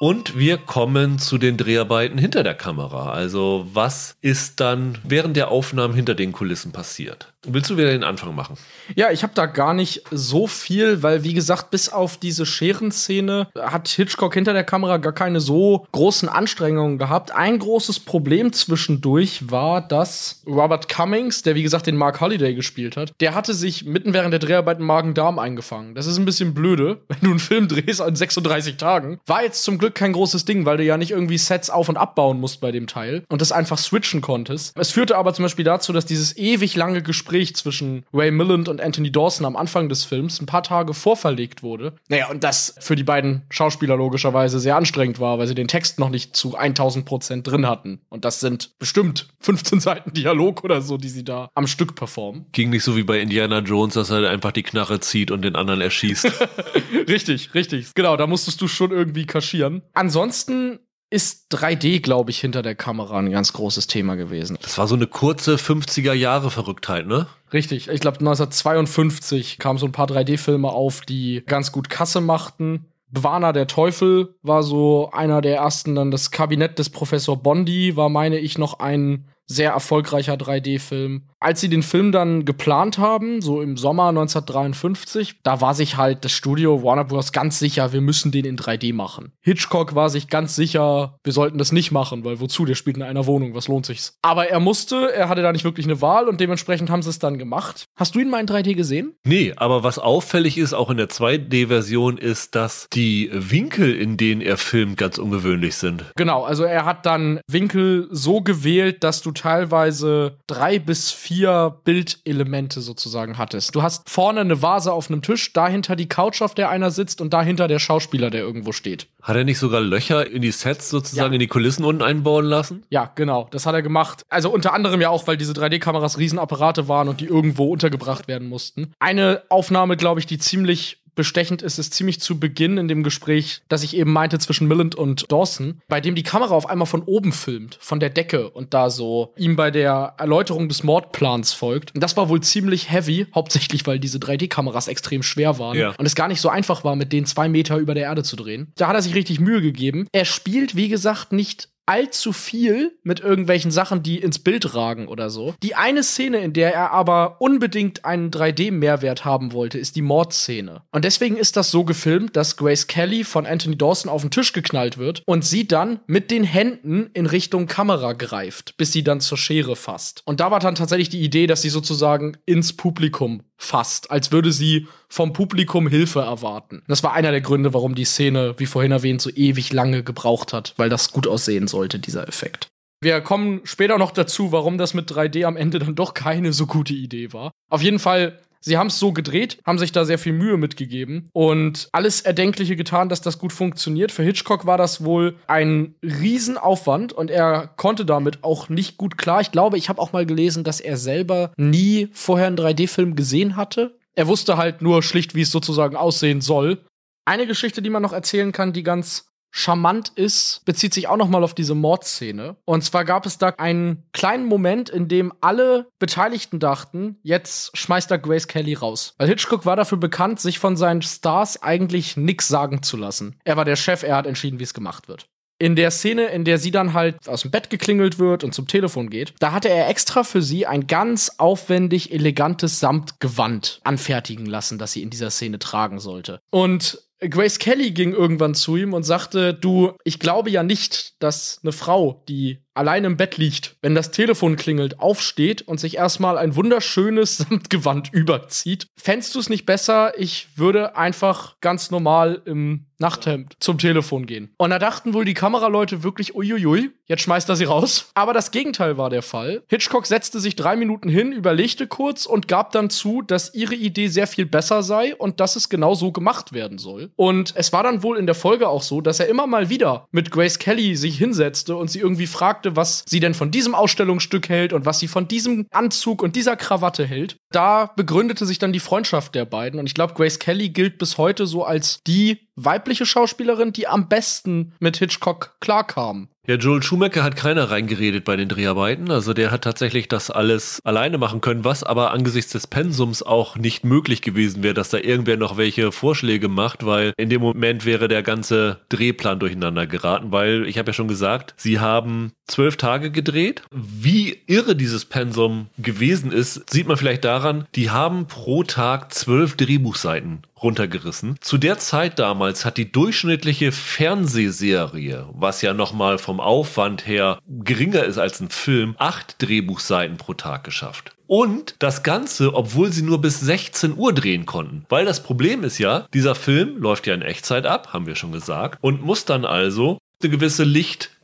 Und 0.00 0.36
wir 0.36 0.58
kommen 0.58 1.18
zu 1.18 1.38
den 1.38 1.56
Dreharbeiten 1.56 2.18
hinter 2.18 2.42
der 2.42 2.54
Kamera. 2.54 3.12
Also, 3.12 3.66
was 3.72 4.16
ist 4.20 4.60
dann 4.60 4.98
während 5.04 5.36
der 5.36 5.50
Aufnahmen 5.50 5.94
hinter 5.94 6.14
den 6.14 6.32
Kulissen 6.32 6.72
passiert? 6.72 7.32
Willst 7.46 7.70
du 7.70 7.76
wieder 7.76 7.90
den 7.90 8.04
Anfang 8.04 8.34
machen? 8.34 8.56
Ja, 8.94 9.10
ich 9.10 9.22
habe 9.22 9.32
da 9.34 9.46
gar 9.46 9.74
nicht 9.74 10.02
so 10.10 10.46
viel, 10.46 11.02
weil 11.02 11.24
wie 11.24 11.34
gesagt, 11.34 11.70
bis 11.70 11.88
auf 11.88 12.16
diese 12.16 12.46
Scherenszene 12.46 13.48
hat 13.58 13.88
Hitchcock 13.88 14.34
hinter 14.34 14.52
der 14.52 14.64
Kamera 14.64 14.98
gar 14.98 15.12
keine 15.12 15.40
so 15.40 15.86
großen 15.92 16.28
Anstrengungen 16.28 16.98
gehabt. 16.98 17.34
Ein 17.34 17.58
großes 17.58 18.00
Problem 18.00 18.52
zwischendurch 18.52 19.50
war, 19.50 19.86
dass 19.86 20.42
Robert 20.46 20.88
Cummings, 20.88 21.42
der 21.42 21.54
wie 21.54 21.62
gesagt 21.62 21.86
den 21.86 21.96
Mark 21.96 22.20
Holiday 22.20 22.54
gespielt 22.54 22.96
hat, 22.96 23.12
der 23.20 23.34
hatte 23.34 23.54
sich 23.54 23.84
mitten 23.84 24.12
während 24.12 24.32
der 24.32 24.40
Dreharbeiten 24.40 24.84
Magen-Darm 24.84 25.38
eingefangen. 25.38 25.94
Das 25.94 26.06
ist 26.06 26.18
ein 26.18 26.24
bisschen 26.24 26.54
blöde, 26.54 27.00
wenn 27.08 27.20
du 27.20 27.30
einen 27.30 27.38
Film 27.38 27.68
drehst 27.68 28.00
an 28.00 28.16
36 28.16 28.76
Tagen. 28.76 29.18
War 29.26 29.42
jetzt 29.42 29.64
zum 29.64 29.78
Glück 29.78 29.94
kein 29.94 30.12
großes 30.12 30.44
Ding, 30.44 30.66
weil 30.66 30.76
du 30.76 30.84
ja 30.84 30.96
nicht 30.96 31.10
irgendwie 31.10 31.38
Sets 31.38 31.70
auf- 31.70 31.88
und 31.88 31.96
abbauen 31.96 32.40
musst 32.40 32.60
bei 32.60 32.72
dem 32.72 32.86
Teil 32.86 33.24
und 33.28 33.40
das 33.40 33.52
einfach 33.52 33.78
switchen 33.78 34.20
konntest. 34.20 34.76
Es 34.76 34.90
führte 34.90 35.16
aber 35.16 35.34
zum 35.34 35.44
Beispiel 35.44 35.64
dazu, 35.64 35.92
dass 35.92 36.06
dieses 36.06 36.36
ewig 36.36 36.76
lange 36.76 37.02
Gespräch 37.34 37.56
zwischen 37.56 38.04
Ray 38.12 38.30
Milland 38.30 38.68
und 38.68 38.80
Anthony 38.80 39.10
Dawson 39.10 39.44
am 39.44 39.56
Anfang 39.56 39.88
des 39.88 40.04
Films 40.04 40.40
ein 40.40 40.46
paar 40.46 40.62
Tage 40.62 40.94
vorverlegt 40.94 41.64
wurde. 41.64 41.94
Naja, 42.08 42.30
und 42.30 42.44
das 42.44 42.76
für 42.78 42.94
die 42.94 43.02
beiden 43.02 43.42
Schauspieler 43.50 43.96
logischerweise 43.96 44.60
sehr 44.60 44.76
anstrengend 44.76 45.18
war, 45.18 45.40
weil 45.40 45.48
sie 45.48 45.56
den 45.56 45.66
Text 45.66 45.98
noch 45.98 46.10
nicht 46.10 46.36
zu 46.36 46.56
1000 46.56 47.04
Prozent 47.04 47.46
drin 47.46 47.66
hatten. 47.66 48.00
Und 48.08 48.24
das 48.24 48.38
sind 48.38 48.78
bestimmt 48.78 49.28
15 49.40 49.80
Seiten 49.80 50.12
Dialog 50.12 50.62
oder 50.62 50.80
so, 50.80 50.96
die 50.96 51.08
sie 51.08 51.24
da 51.24 51.50
am 51.54 51.66
Stück 51.66 51.96
performen. 51.96 52.46
Ging 52.52 52.70
nicht 52.70 52.84
so 52.84 52.96
wie 52.96 53.02
bei 53.02 53.18
Indiana 53.18 53.58
Jones, 53.58 53.94
dass 53.94 54.10
er 54.10 54.30
einfach 54.30 54.52
die 54.52 54.62
Knarre 54.62 55.00
zieht 55.00 55.32
und 55.32 55.42
den 55.42 55.56
anderen 55.56 55.80
erschießt. 55.80 56.30
richtig, 57.08 57.52
richtig. 57.54 57.94
Genau, 57.94 58.16
da 58.16 58.28
musstest 58.28 58.60
du 58.60 58.68
schon 58.68 58.92
irgendwie 58.92 59.26
kaschieren. 59.26 59.82
Ansonsten 59.92 60.78
ist 61.14 61.46
3D, 61.54 62.00
glaube 62.00 62.32
ich, 62.32 62.40
hinter 62.40 62.60
der 62.60 62.74
Kamera 62.74 63.20
ein 63.20 63.30
ganz 63.30 63.52
großes 63.52 63.86
Thema 63.86 64.16
gewesen. 64.16 64.58
Das 64.60 64.78
war 64.78 64.88
so 64.88 64.96
eine 64.96 65.06
kurze 65.06 65.54
50er 65.54 66.12
Jahre 66.12 66.50
Verrücktheit, 66.50 67.06
ne? 67.06 67.28
Richtig. 67.52 67.88
Ich 67.88 68.00
glaube, 68.00 68.18
1952 68.18 69.60
kamen 69.60 69.78
so 69.78 69.86
ein 69.86 69.92
paar 69.92 70.08
3D-Filme 70.08 70.68
auf, 70.68 71.02
die 71.02 71.44
ganz 71.46 71.70
gut 71.70 71.88
Kasse 71.88 72.20
machten. 72.20 72.86
Bewarner 73.10 73.52
der 73.52 73.68
Teufel 73.68 74.34
war 74.42 74.64
so 74.64 75.10
einer 75.12 75.40
der 75.40 75.58
ersten. 75.58 75.94
Dann 75.94 76.10
das 76.10 76.32
Kabinett 76.32 76.80
des 76.80 76.90
Professor 76.90 77.40
Bondi 77.40 77.94
war, 77.94 78.08
meine 78.08 78.38
ich, 78.38 78.58
noch 78.58 78.80
ein 78.80 79.28
sehr 79.46 79.72
erfolgreicher 79.72 80.34
3D-Film. 80.34 81.28
Als 81.40 81.60
sie 81.60 81.68
den 81.68 81.82
Film 81.82 82.10
dann 82.10 82.46
geplant 82.46 82.98
haben, 82.98 83.42
so 83.42 83.60
im 83.60 83.76
Sommer 83.76 84.08
1953, 84.08 85.40
da 85.42 85.60
war 85.60 85.74
sich 85.74 85.96
halt 85.96 86.24
das 86.24 86.32
Studio 86.32 86.82
Warner 86.82 87.04
Bros. 87.04 87.32
ganz 87.32 87.58
sicher, 87.58 87.92
wir 87.92 88.00
müssen 88.00 88.32
den 88.32 88.46
in 88.46 88.56
3D 88.56 88.94
machen. 88.94 89.32
Hitchcock 89.42 89.94
war 89.94 90.08
sich 90.08 90.28
ganz 90.28 90.56
sicher, 90.56 91.18
wir 91.22 91.32
sollten 91.32 91.58
das 91.58 91.72
nicht 91.72 91.92
machen, 91.92 92.24
weil 92.24 92.40
wozu? 92.40 92.64
Der 92.64 92.74
spielt 92.74 92.96
in 92.96 93.02
einer 93.02 93.26
Wohnung, 93.26 93.54
was 93.54 93.68
lohnt 93.68 93.84
sich's? 93.84 94.16
Aber 94.22 94.48
er 94.48 94.60
musste, 94.60 95.12
er 95.12 95.28
hatte 95.28 95.42
da 95.42 95.52
nicht 95.52 95.64
wirklich 95.64 95.86
eine 95.86 96.00
Wahl 96.00 96.28
und 96.28 96.40
dementsprechend 96.40 96.88
haben 96.88 97.02
sie 97.02 97.10
es 97.10 97.18
dann 97.18 97.36
gemacht. 97.36 97.84
Hast 97.96 98.14
du 98.14 98.20
ihn 98.20 98.30
mal 98.30 98.40
in 98.40 98.46
3D 98.46 98.74
gesehen? 98.74 99.14
Nee, 99.26 99.52
aber 99.56 99.82
was 99.82 99.98
auffällig 99.98 100.56
ist, 100.56 100.72
auch 100.72 100.88
in 100.88 100.96
der 100.96 101.10
2D-Version, 101.10 102.16
ist, 102.16 102.54
dass 102.54 102.88
die 102.92 103.28
Winkel, 103.32 103.94
in 103.94 104.16
denen 104.16 104.40
er 104.40 104.56
filmt, 104.56 104.96
ganz 104.96 105.18
ungewöhnlich 105.18 105.76
sind. 105.76 106.04
Genau, 106.16 106.44
also 106.44 106.64
er 106.64 106.86
hat 106.86 107.04
dann 107.04 107.40
Winkel 107.46 108.08
so 108.10 108.40
gewählt, 108.40 109.04
dass 109.04 109.20
du 109.20 109.33
teilweise 109.34 110.38
drei 110.46 110.78
bis 110.78 111.10
vier 111.10 111.76
Bildelemente 111.84 112.80
sozusagen 112.80 113.38
hattest. 113.38 113.74
Du 113.74 113.82
hast 113.82 114.08
vorne 114.08 114.40
eine 114.40 114.62
Vase 114.62 114.92
auf 114.92 115.10
einem 115.10 115.22
Tisch, 115.22 115.52
dahinter 115.52 115.96
die 115.96 116.08
Couch, 116.08 116.42
auf 116.42 116.54
der 116.54 116.70
einer 116.70 116.90
sitzt 116.90 117.20
und 117.20 117.32
dahinter 117.32 117.68
der 117.68 117.78
Schauspieler, 117.78 118.30
der 118.30 118.40
irgendwo 118.42 118.72
steht. 118.72 119.06
Hat 119.22 119.36
er 119.36 119.44
nicht 119.44 119.58
sogar 119.58 119.80
Löcher 119.80 120.30
in 120.30 120.42
die 120.42 120.50
Sets 120.50 120.90
sozusagen, 120.90 121.32
Ja. 121.32 121.34
in 121.34 121.40
die 121.40 121.46
Kulissen 121.46 121.84
unten 121.84 122.02
einbauen 122.02 122.44
lassen? 122.44 122.82
Ja, 122.90 123.10
genau, 123.14 123.48
das 123.50 123.66
hat 123.66 123.74
er 123.74 123.82
gemacht. 123.82 124.24
Also 124.28 124.50
unter 124.50 124.72
anderem 124.74 125.00
ja 125.00 125.08
auch, 125.10 125.26
weil 125.26 125.36
diese 125.36 125.52
3D-Kameras 125.52 126.18
Riesenapparate 126.18 126.88
waren 126.88 127.08
und 127.08 127.20
die 127.20 127.26
irgendwo 127.26 127.72
untergebracht 127.72 128.28
werden 128.28 128.48
mussten. 128.48 128.92
Eine 128.98 129.42
Aufnahme, 129.48 129.96
glaube 129.96 130.20
ich, 130.20 130.26
die 130.26 130.38
ziemlich 130.38 130.98
bestechend 131.14 131.62
ist, 131.62 131.78
ist 131.78 131.94
ziemlich 131.94 132.20
zu 132.20 132.38
Beginn 132.38 132.78
in 132.78 132.88
dem 132.88 133.02
Gespräch, 133.02 133.62
das 133.68 133.82
ich 133.82 133.96
eben 133.96 134.12
meinte 134.12 134.38
zwischen 134.38 134.68
Milland 134.68 134.94
und 134.94 135.30
Dawson, 135.30 135.80
bei 135.88 136.00
dem 136.00 136.14
die 136.14 136.22
Kamera 136.22 136.54
auf 136.54 136.68
einmal 136.68 136.86
von 136.86 137.02
oben 137.02 137.32
filmt, 137.32 137.78
von 137.80 138.00
der 138.00 138.10
Decke 138.10 138.50
und 138.50 138.74
da 138.74 138.90
so 138.90 139.32
ihm 139.36 139.56
bei 139.56 139.70
der 139.70 140.14
Erläuterung 140.18 140.68
des 140.68 140.82
Mordplans 140.82 141.52
folgt. 141.52 141.94
Und 141.94 142.02
das 142.02 142.16
war 142.16 142.28
wohl 142.28 142.40
ziemlich 142.40 142.90
heavy, 142.90 143.26
hauptsächlich 143.34 143.86
weil 143.86 143.98
diese 143.98 144.18
3D-Kameras 144.18 144.88
extrem 144.88 145.22
schwer 145.22 145.58
waren 145.58 145.76
Ja. 145.78 145.94
und 145.96 146.06
es 146.06 146.14
gar 146.14 146.28
nicht 146.28 146.40
so 146.40 146.48
einfach 146.48 146.84
war, 146.84 146.96
mit 146.96 147.12
denen 147.12 147.26
zwei 147.26 147.48
Meter 147.48 147.78
über 147.78 147.94
der 147.94 148.04
Erde 148.04 148.22
zu 148.22 148.36
drehen. 148.36 148.72
Da 148.76 148.88
hat 148.88 148.94
er 148.96 149.02
sich 149.02 149.14
richtig 149.14 149.40
Mühe 149.40 149.60
gegeben. 149.60 150.06
Er 150.12 150.24
spielt, 150.24 150.76
wie 150.76 150.88
gesagt, 150.88 151.32
nicht 151.32 151.68
allzu 151.86 152.32
viel 152.32 152.98
mit 153.02 153.20
irgendwelchen 153.20 153.70
Sachen, 153.70 154.02
die 154.02 154.18
ins 154.18 154.38
Bild 154.38 154.74
ragen 154.74 155.08
oder 155.08 155.30
so. 155.30 155.54
Die 155.62 155.74
eine 155.74 156.02
Szene, 156.02 156.38
in 156.38 156.52
der 156.52 156.74
er 156.74 156.90
aber 156.92 157.40
unbedingt 157.40 158.04
einen 158.04 158.30
3D-Mehrwert 158.30 159.24
haben 159.24 159.52
wollte, 159.52 159.78
ist 159.78 159.96
die 159.96 160.02
Mordszene. 160.02 160.82
Und 160.92 161.04
deswegen 161.04 161.36
ist 161.36 161.56
das 161.56 161.70
so 161.70 161.84
gefilmt, 161.84 162.36
dass 162.36 162.56
Grace 162.56 162.86
Kelly 162.86 163.24
von 163.24 163.46
Anthony 163.46 163.76
Dawson 163.76 164.10
auf 164.10 164.22
den 164.22 164.30
Tisch 164.30 164.52
geknallt 164.52 164.98
wird 164.98 165.22
und 165.26 165.44
sie 165.44 165.68
dann 165.68 166.00
mit 166.06 166.30
den 166.30 166.44
Händen 166.44 167.10
in 167.12 167.26
Richtung 167.26 167.66
Kamera 167.66 168.12
greift, 168.12 168.76
bis 168.76 168.92
sie 168.92 169.04
dann 169.04 169.20
zur 169.20 169.38
Schere 169.38 169.76
fasst. 169.76 170.22
Und 170.24 170.40
da 170.40 170.50
war 170.50 170.60
dann 170.60 170.74
tatsächlich 170.74 171.08
die 171.08 171.22
Idee, 171.22 171.46
dass 171.46 171.62
sie 171.62 171.70
sozusagen 171.70 172.36
ins 172.46 172.72
Publikum 172.72 173.42
fasst, 173.56 174.10
als 174.10 174.32
würde 174.32 174.52
sie 174.52 174.88
vom 175.08 175.32
Publikum 175.32 175.88
Hilfe 175.88 176.20
erwarten. 176.20 176.82
Das 176.88 177.02
war 177.02 177.12
einer 177.12 177.30
der 177.30 177.40
Gründe, 177.40 177.74
warum 177.74 177.94
die 177.94 178.04
Szene, 178.04 178.54
wie 178.58 178.66
vorhin 178.66 178.92
erwähnt, 178.92 179.22
so 179.22 179.30
ewig 179.30 179.72
lange 179.72 180.02
gebraucht 180.02 180.52
hat, 180.52 180.74
weil 180.76 180.88
das 180.88 181.12
gut 181.12 181.26
aussehen 181.26 181.68
sollte, 181.68 181.98
dieser 181.98 182.28
Effekt. 182.28 182.68
Wir 183.00 183.20
kommen 183.20 183.60
später 183.64 183.98
noch 183.98 184.12
dazu, 184.12 184.50
warum 184.50 184.78
das 184.78 184.94
mit 184.94 185.10
3D 185.10 185.44
am 185.44 185.56
Ende 185.56 185.78
dann 185.78 185.94
doch 185.94 186.14
keine 186.14 186.52
so 186.52 186.66
gute 186.66 186.94
Idee 186.94 187.32
war. 187.32 187.52
Auf 187.70 187.82
jeden 187.82 187.98
Fall, 187.98 188.40
sie 188.64 188.78
haben 188.78 188.86
es 188.88 188.98
so 188.98 189.12
gedreht, 189.12 189.58
haben 189.64 189.78
sich 189.78 189.92
da 189.92 190.04
sehr 190.04 190.18
viel 190.18 190.32
Mühe 190.32 190.56
mitgegeben 190.56 191.28
und 191.32 191.88
alles 191.92 192.22
Erdenkliche 192.22 192.76
getan, 192.76 193.08
dass 193.08 193.20
das 193.20 193.38
gut 193.38 193.52
funktioniert. 193.52 194.10
Für 194.10 194.22
Hitchcock 194.22 194.66
war 194.66 194.78
das 194.78 195.04
wohl 195.04 195.36
ein 195.46 195.94
Riesenaufwand 196.02 197.12
und 197.12 197.30
er 197.30 197.68
konnte 197.76 198.04
damit 198.04 198.42
auch 198.42 198.68
nicht 198.68 198.96
gut 198.96 199.18
klar. 199.18 199.40
Ich 199.40 199.52
glaube, 199.52 199.76
ich 199.76 199.88
habe 199.88 200.00
auch 200.00 200.12
mal 200.12 200.26
gelesen, 200.26 200.64
dass 200.64 200.80
er 200.80 200.96
selber 200.96 201.52
nie 201.56 202.08
vorher 202.12 202.46
einen 202.46 202.56
3D-Film 202.56 203.16
gesehen 203.16 203.56
hatte. 203.56 203.96
Er 204.14 204.28
wusste 204.28 204.56
halt 204.56 204.80
nur 204.80 205.02
schlicht, 205.02 205.34
wie 205.34 205.42
es 205.42 205.50
sozusagen 205.50 205.96
aussehen 205.96 206.40
soll. 206.40 206.78
Eine 207.26 207.46
Geschichte, 207.46 207.82
die 207.82 207.90
man 207.90 208.02
noch 208.02 208.12
erzählen 208.12 208.52
kann, 208.52 208.72
die 208.72 208.82
ganz 208.82 209.26
charmant 209.56 210.10
ist, 210.16 210.62
bezieht 210.64 210.92
sich 210.92 211.06
auch 211.06 211.16
noch 211.16 211.28
mal 211.28 211.44
auf 211.44 211.54
diese 211.54 211.76
Mordszene. 211.76 212.56
Und 212.64 212.82
zwar 212.82 213.04
gab 213.04 213.24
es 213.24 213.38
da 213.38 213.50
einen 213.50 214.02
kleinen 214.12 214.46
Moment, 214.46 214.90
in 214.90 215.06
dem 215.06 215.32
alle 215.40 215.86
Beteiligten 216.00 216.58
dachten, 216.58 217.18
jetzt 217.22 217.76
schmeißt 217.76 218.10
er 218.10 218.18
Grace 218.18 218.48
Kelly 218.48 218.74
raus. 218.74 219.14
Weil 219.16 219.28
Hitchcock 219.28 219.64
war 219.64 219.76
dafür 219.76 219.98
bekannt, 219.98 220.40
sich 220.40 220.58
von 220.58 220.76
seinen 220.76 221.02
Stars 221.02 221.62
eigentlich 221.62 222.16
nix 222.16 222.48
sagen 222.48 222.82
zu 222.82 222.96
lassen. 222.96 223.38
Er 223.44 223.56
war 223.56 223.64
der 223.64 223.76
Chef, 223.76 224.02
er 224.02 224.16
hat 224.16 224.26
entschieden, 224.26 224.58
wie 224.58 224.64
es 224.64 224.74
gemacht 224.74 225.06
wird. 225.06 225.26
In 225.60 225.76
der 225.76 225.92
Szene, 225.92 226.26
in 226.26 226.44
der 226.44 226.58
sie 226.58 226.72
dann 226.72 226.92
halt 226.92 227.28
aus 227.28 227.42
dem 227.42 227.52
Bett 227.52 227.70
geklingelt 227.70 228.18
wird 228.18 228.42
und 228.42 228.52
zum 228.52 228.66
Telefon 228.66 229.08
geht, 229.08 229.34
da 229.38 229.52
hatte 229.52 229.68
er 229.68 229.88
extra 229.88 230.24
für 230.24 230.42
sie 230.42 230.66
ein 230.66 230.88
ganz 230.88 231.36
aufwendig 231.38 232.12
elegantes 232.12 232.80
Samtgewand 232.80 233.80
anfertigen 233.84 234.46
lassen, 234.46 234.78
das 234.78 234.92
sie 234.92 235.02
in 235.02 235.10
dieser 235.10 235.30
Szene 235.30 235.60
tragen 235.60 236.00
sollte. 236.00 236.40
Und 236.50 236.98
Grace 237.28 237.58
Kelly 237.58 237.92
ging 237.92 238.12
irgendwann 238.12 238.54
zu 238.54 238.76
ihm 238.76 238.92
und 238.94 239.02
sagte, 239.02 239.54
du, 239.54 239.92
ich 240.04 240.18
glaube 240.18 240.50
ja 240.50 240.62
nicht, 240.62 241.22
dass 241.22 241.60
eine 241.62 241.72
Frau, 241.72 242.24
die 242.28 242.63
allein 242.74 243.04
im 243.04 243.16
Bett 243.16 243.36
liegt, 243.36 243.76
wenn 243.82 243.94
das 243.94 244.10
Telefon 244.10 244.56
klingelt, 244.56 245.00
aufsteht 245.00 245.62
und 245.62 245.80
sich 245.80 245.96
erstmal 245.96 246.38
ein 246.38 246.56
wunderschönes 246.56 247.36
Samtgewand 247.48 248.12
überzieht. 248.12 248.88
Fändst 248.96 249.34
du 249.34 249.40
es 249.40 249.48
nicht 249.48 249.66
besser, 249.66 250.18
ich 250.18 250.48
würde 250.56 250.96
einfach 250.96 251.56
ganz 251.60 251.90
normal 251.90 252.42
im 252.44 252.86
Nachthemd 252.98 253.56
zum 253.60 253.78
Telefon 253.78 254.24
gehen. 254.26 254.54
Und 254.56 254.70
da 254.70 254.78
dachten 254.78 255.14
wohl 255.14 255.24
die 255.24 255.34
Kameraleute 255.34 256.02
wirklich, 256.02 256.34
uiuiui, 256.34 256.90
jetzt 257.06 257.22
schmeißt 257.22 257.48
er 257.48 257.56
sie 257.56 257.64
raus. 257.64 258.10
Aber 258.14 258.32
das 258.32 258.50
Gegenteil 258.50 258.96
war 258.96 259.10
der 259.10 259.22
Fall. 259.22 259.62
Hitchcock 259.68 260.06
setzte 260.06 260.40
sich 260.40 260.56
drei 260.56 260.76
Minuten 260.76 261.08
hin, 261.08 261.32
überlegte 261.32 261.86
kurz 261.86 262.24
und 262.24 262.48
gab 262.48 262.72
dann 262.72 262.88
zu, 262.90 263.20
dass 263.20 263.52
ihre 263.52 263.74
Idee 263.74 264.08
sehr 264.08 264.26
viel 264.26 264.46
besser 264.46 264.82
sei 264.82 265.14
und 265.14 265.40
dass 265.40 265.56
es 265.56 265.68
genau 265.68 265.94
so 265.94 266.12
gemacht 266.12 266.52
werden 266.54 266.78
soll. 266.78 267.10
Und 267.16 267.52
es 267.56 267.72
war 267.72 267.82
dann 267.82 268.02
wohl 268.02 268.16
in 268.16 268.26
der 268.26 268.34
Folge 268.34 268.68
auch 268.68 268.82
so, 268.82 269.00
dass 269.00 269.20
er 269.20 269.28
immer 269.28 269.46
mal 269.46 269.68
wieder 269.68 270.08
mit 270.10 270.30
Grace 270.30 270.58
Kelly 270.58 270.96
sich 270.96 271.18
hinsetzte 271.18 271.76
und 271.76 271.90
sie 271.90 271.98
irgendwie 272.00 272.26
fragte, 272.26 272.63
sagte, 272.64 272.76
was 272.76 273.04
sie 273.06 273.20
denn 273.20 273.34
von 273.34 273.50
diesem 273.50 273.74
Ausstellungsstück 273.74 274.48
hält 274.48 274.72
und 274.72 274.86
was 274.86 274.98
sie 274.98 275.08
von 275.08 275.28
diesem 275.28 275.66
Anzug 275.70 276.22
und 276.22 276.36
dieser 276.36 276.56
Krawatte 276.56 277.06
hält. 277.06 277.36
Da 277.50 277.92
begründete 277.96 278.46
sich 278.46 278.58
dann 278.58 278.72
die 278.72 278.80
Freundschaft 278.80 279.34
der 279.34 279.44
beiden. 279.44 279.78
Und 279.78 279.86
ich 279.86 279.94
glaube, 279.94 280.14
Grace 280.14 280.38
Kelly 280.38 280.70
gilt 280.70 280.98
bis 280.98 281.18
heute 281.18 281.46
so 281.46 281.64
als 281.64 282.00
die 282.06 282.48
weibliche 282.56 283.06
Schauspielerin, 283.06 283.72
die 283.72 283.86
am 283.86 284.08
besten 284.08 284.72
mit 284.80 284.96
Hitchcock 284.96 285.56
klarkam. 285.60 286.28
Ja, 286.46 286.56
Joel 286.56 286.82
Schumacher 286.82 287.22
hat 287.22 287.36
keiner 287.36 287.70
reingeredet 287.70 288.26
bei 288.26 288.36
den 288.36 288.50
Dreharbeiten. 288.50 289.10
Also 289.10 289.32
der 289.32 289.50
hat 289.50 289.64
tatsächlich 289.64 290.08
das 290.08 290.30
alles 290.30 290.78
alleine 290.84 291.16
machen 291.16 291.40
können, 291.40 291.64
was 291.64 291.82
aber 291.82 292.12
angesichts 292.12 292.52
des 292.52 292.66
Pensums 292.66 293.22
auch 293.22 293.56
nicht 293.56 293.82
möglich 293.82 294.20
gewesen 294.20 294.62
wäre, 294.62 294.74
dass 294.74 294.90
da 294.90 294.98
irgendwer 294.98 295.38
noch 295.38 295.56
welche 295.56 295.90
Vorschläge 295.90 296.48
macht, 296.48 296.84
weil 296.84 297.14
in 297.16 297.30
dem 297.30 297.40
Moment 297.40 297.86
wäre 297.86 298.08
der 298.08 298.22
ganze 298.22 298.80
Drehplan 298.90 299.38
durcheinander 299.38 299.86
geraten, 299.86 300.32
weil 300.32 300.66
ich 300.66 300.76
habe 300.76 300.90
ja 300.90 300.92
schon 300.92 301.08
gesagt, 301.08 301.54
sie 301.56 301.80
haben 301.80 302.32
zwölf 302.46 302.76
Tage 302.76 303.10
gedreht. 303.10 303.62
Wie 303.70 304.42
irre 304.46 304.76
dieses 304.76 305.06
Pensum 305.06 305.68
gewesen 305.78 306.30
ist, 306.30 306.68
sieht 306.70 306.86
man 306.86 306.98
vielleicht 306.98 307.24
daran, 307.24 307.64
die 307.74 307.88
haben 307.88 308.26
pro 308.26 308.64
Tag 308.64 309.14
zwölf 309.14 309.56
Drehbuchseiten 309.56 310.42
runtergerissen. 310.64 311.36
Zu 311.40 311.58
der 311.58 311.78
Zeit 311.78 312.18
damals 312.18 312.64
hat 312.64 312.76
die 312.76 312.90
durchschnittliche 312.90 313.70
Fernsehserie, 313.70 315.26
was 315.32 315.62
ja 315.62 315.72
nochmal 315.72 316.18
vom 316.18 316.40
Aufwand 316.40 317.06
her 317.06 317.38
geringer 317.46 318.02
ist 318.02 318.18
als 318.18 318.40
ein 318.40 318.48
Film, 318.48 318.96
acht 318.98 319.40
Drehbuchseiten 319.40 320.16
pro 320.16 320.34
Tag 320.34 320.64
geschafft. 320.64 321.12
Und 321.26 321.76
das 321.78 322.02
Ganze, 322.02 322.54
obwohl 322.54 322.92
sie 322.92 323.02
nur 323.02 323.20
bis 323.20 323.40
16 323.40 323.96
Uhr 323.96 324.12
drehen 324.12 324.44
konnten. 324.44 324.84
Weil 324.88 325.04
das 325.04 325.22
Problem 325.22 325.64
ist 325.64 325.78
ja, 325.78 326.06
dieser 326.12 326.34
Film 326.34 326.78
läuft 326.78 327.06
ja 327.06 327.14
in 327.14 327.22
Echtzeit 327.22 327.66
ab, 327.66 327.92
haben 327.92 328.06
wir 328.06 328.16
schon 328.16 328.32
gesagt, 328.32 328.78
und 328.82 329.02
muss 329.02 329.24
dann 329.24 329.44
also 329.44 329.98
eine 330.22 330.30
gewisse 330.30 330.64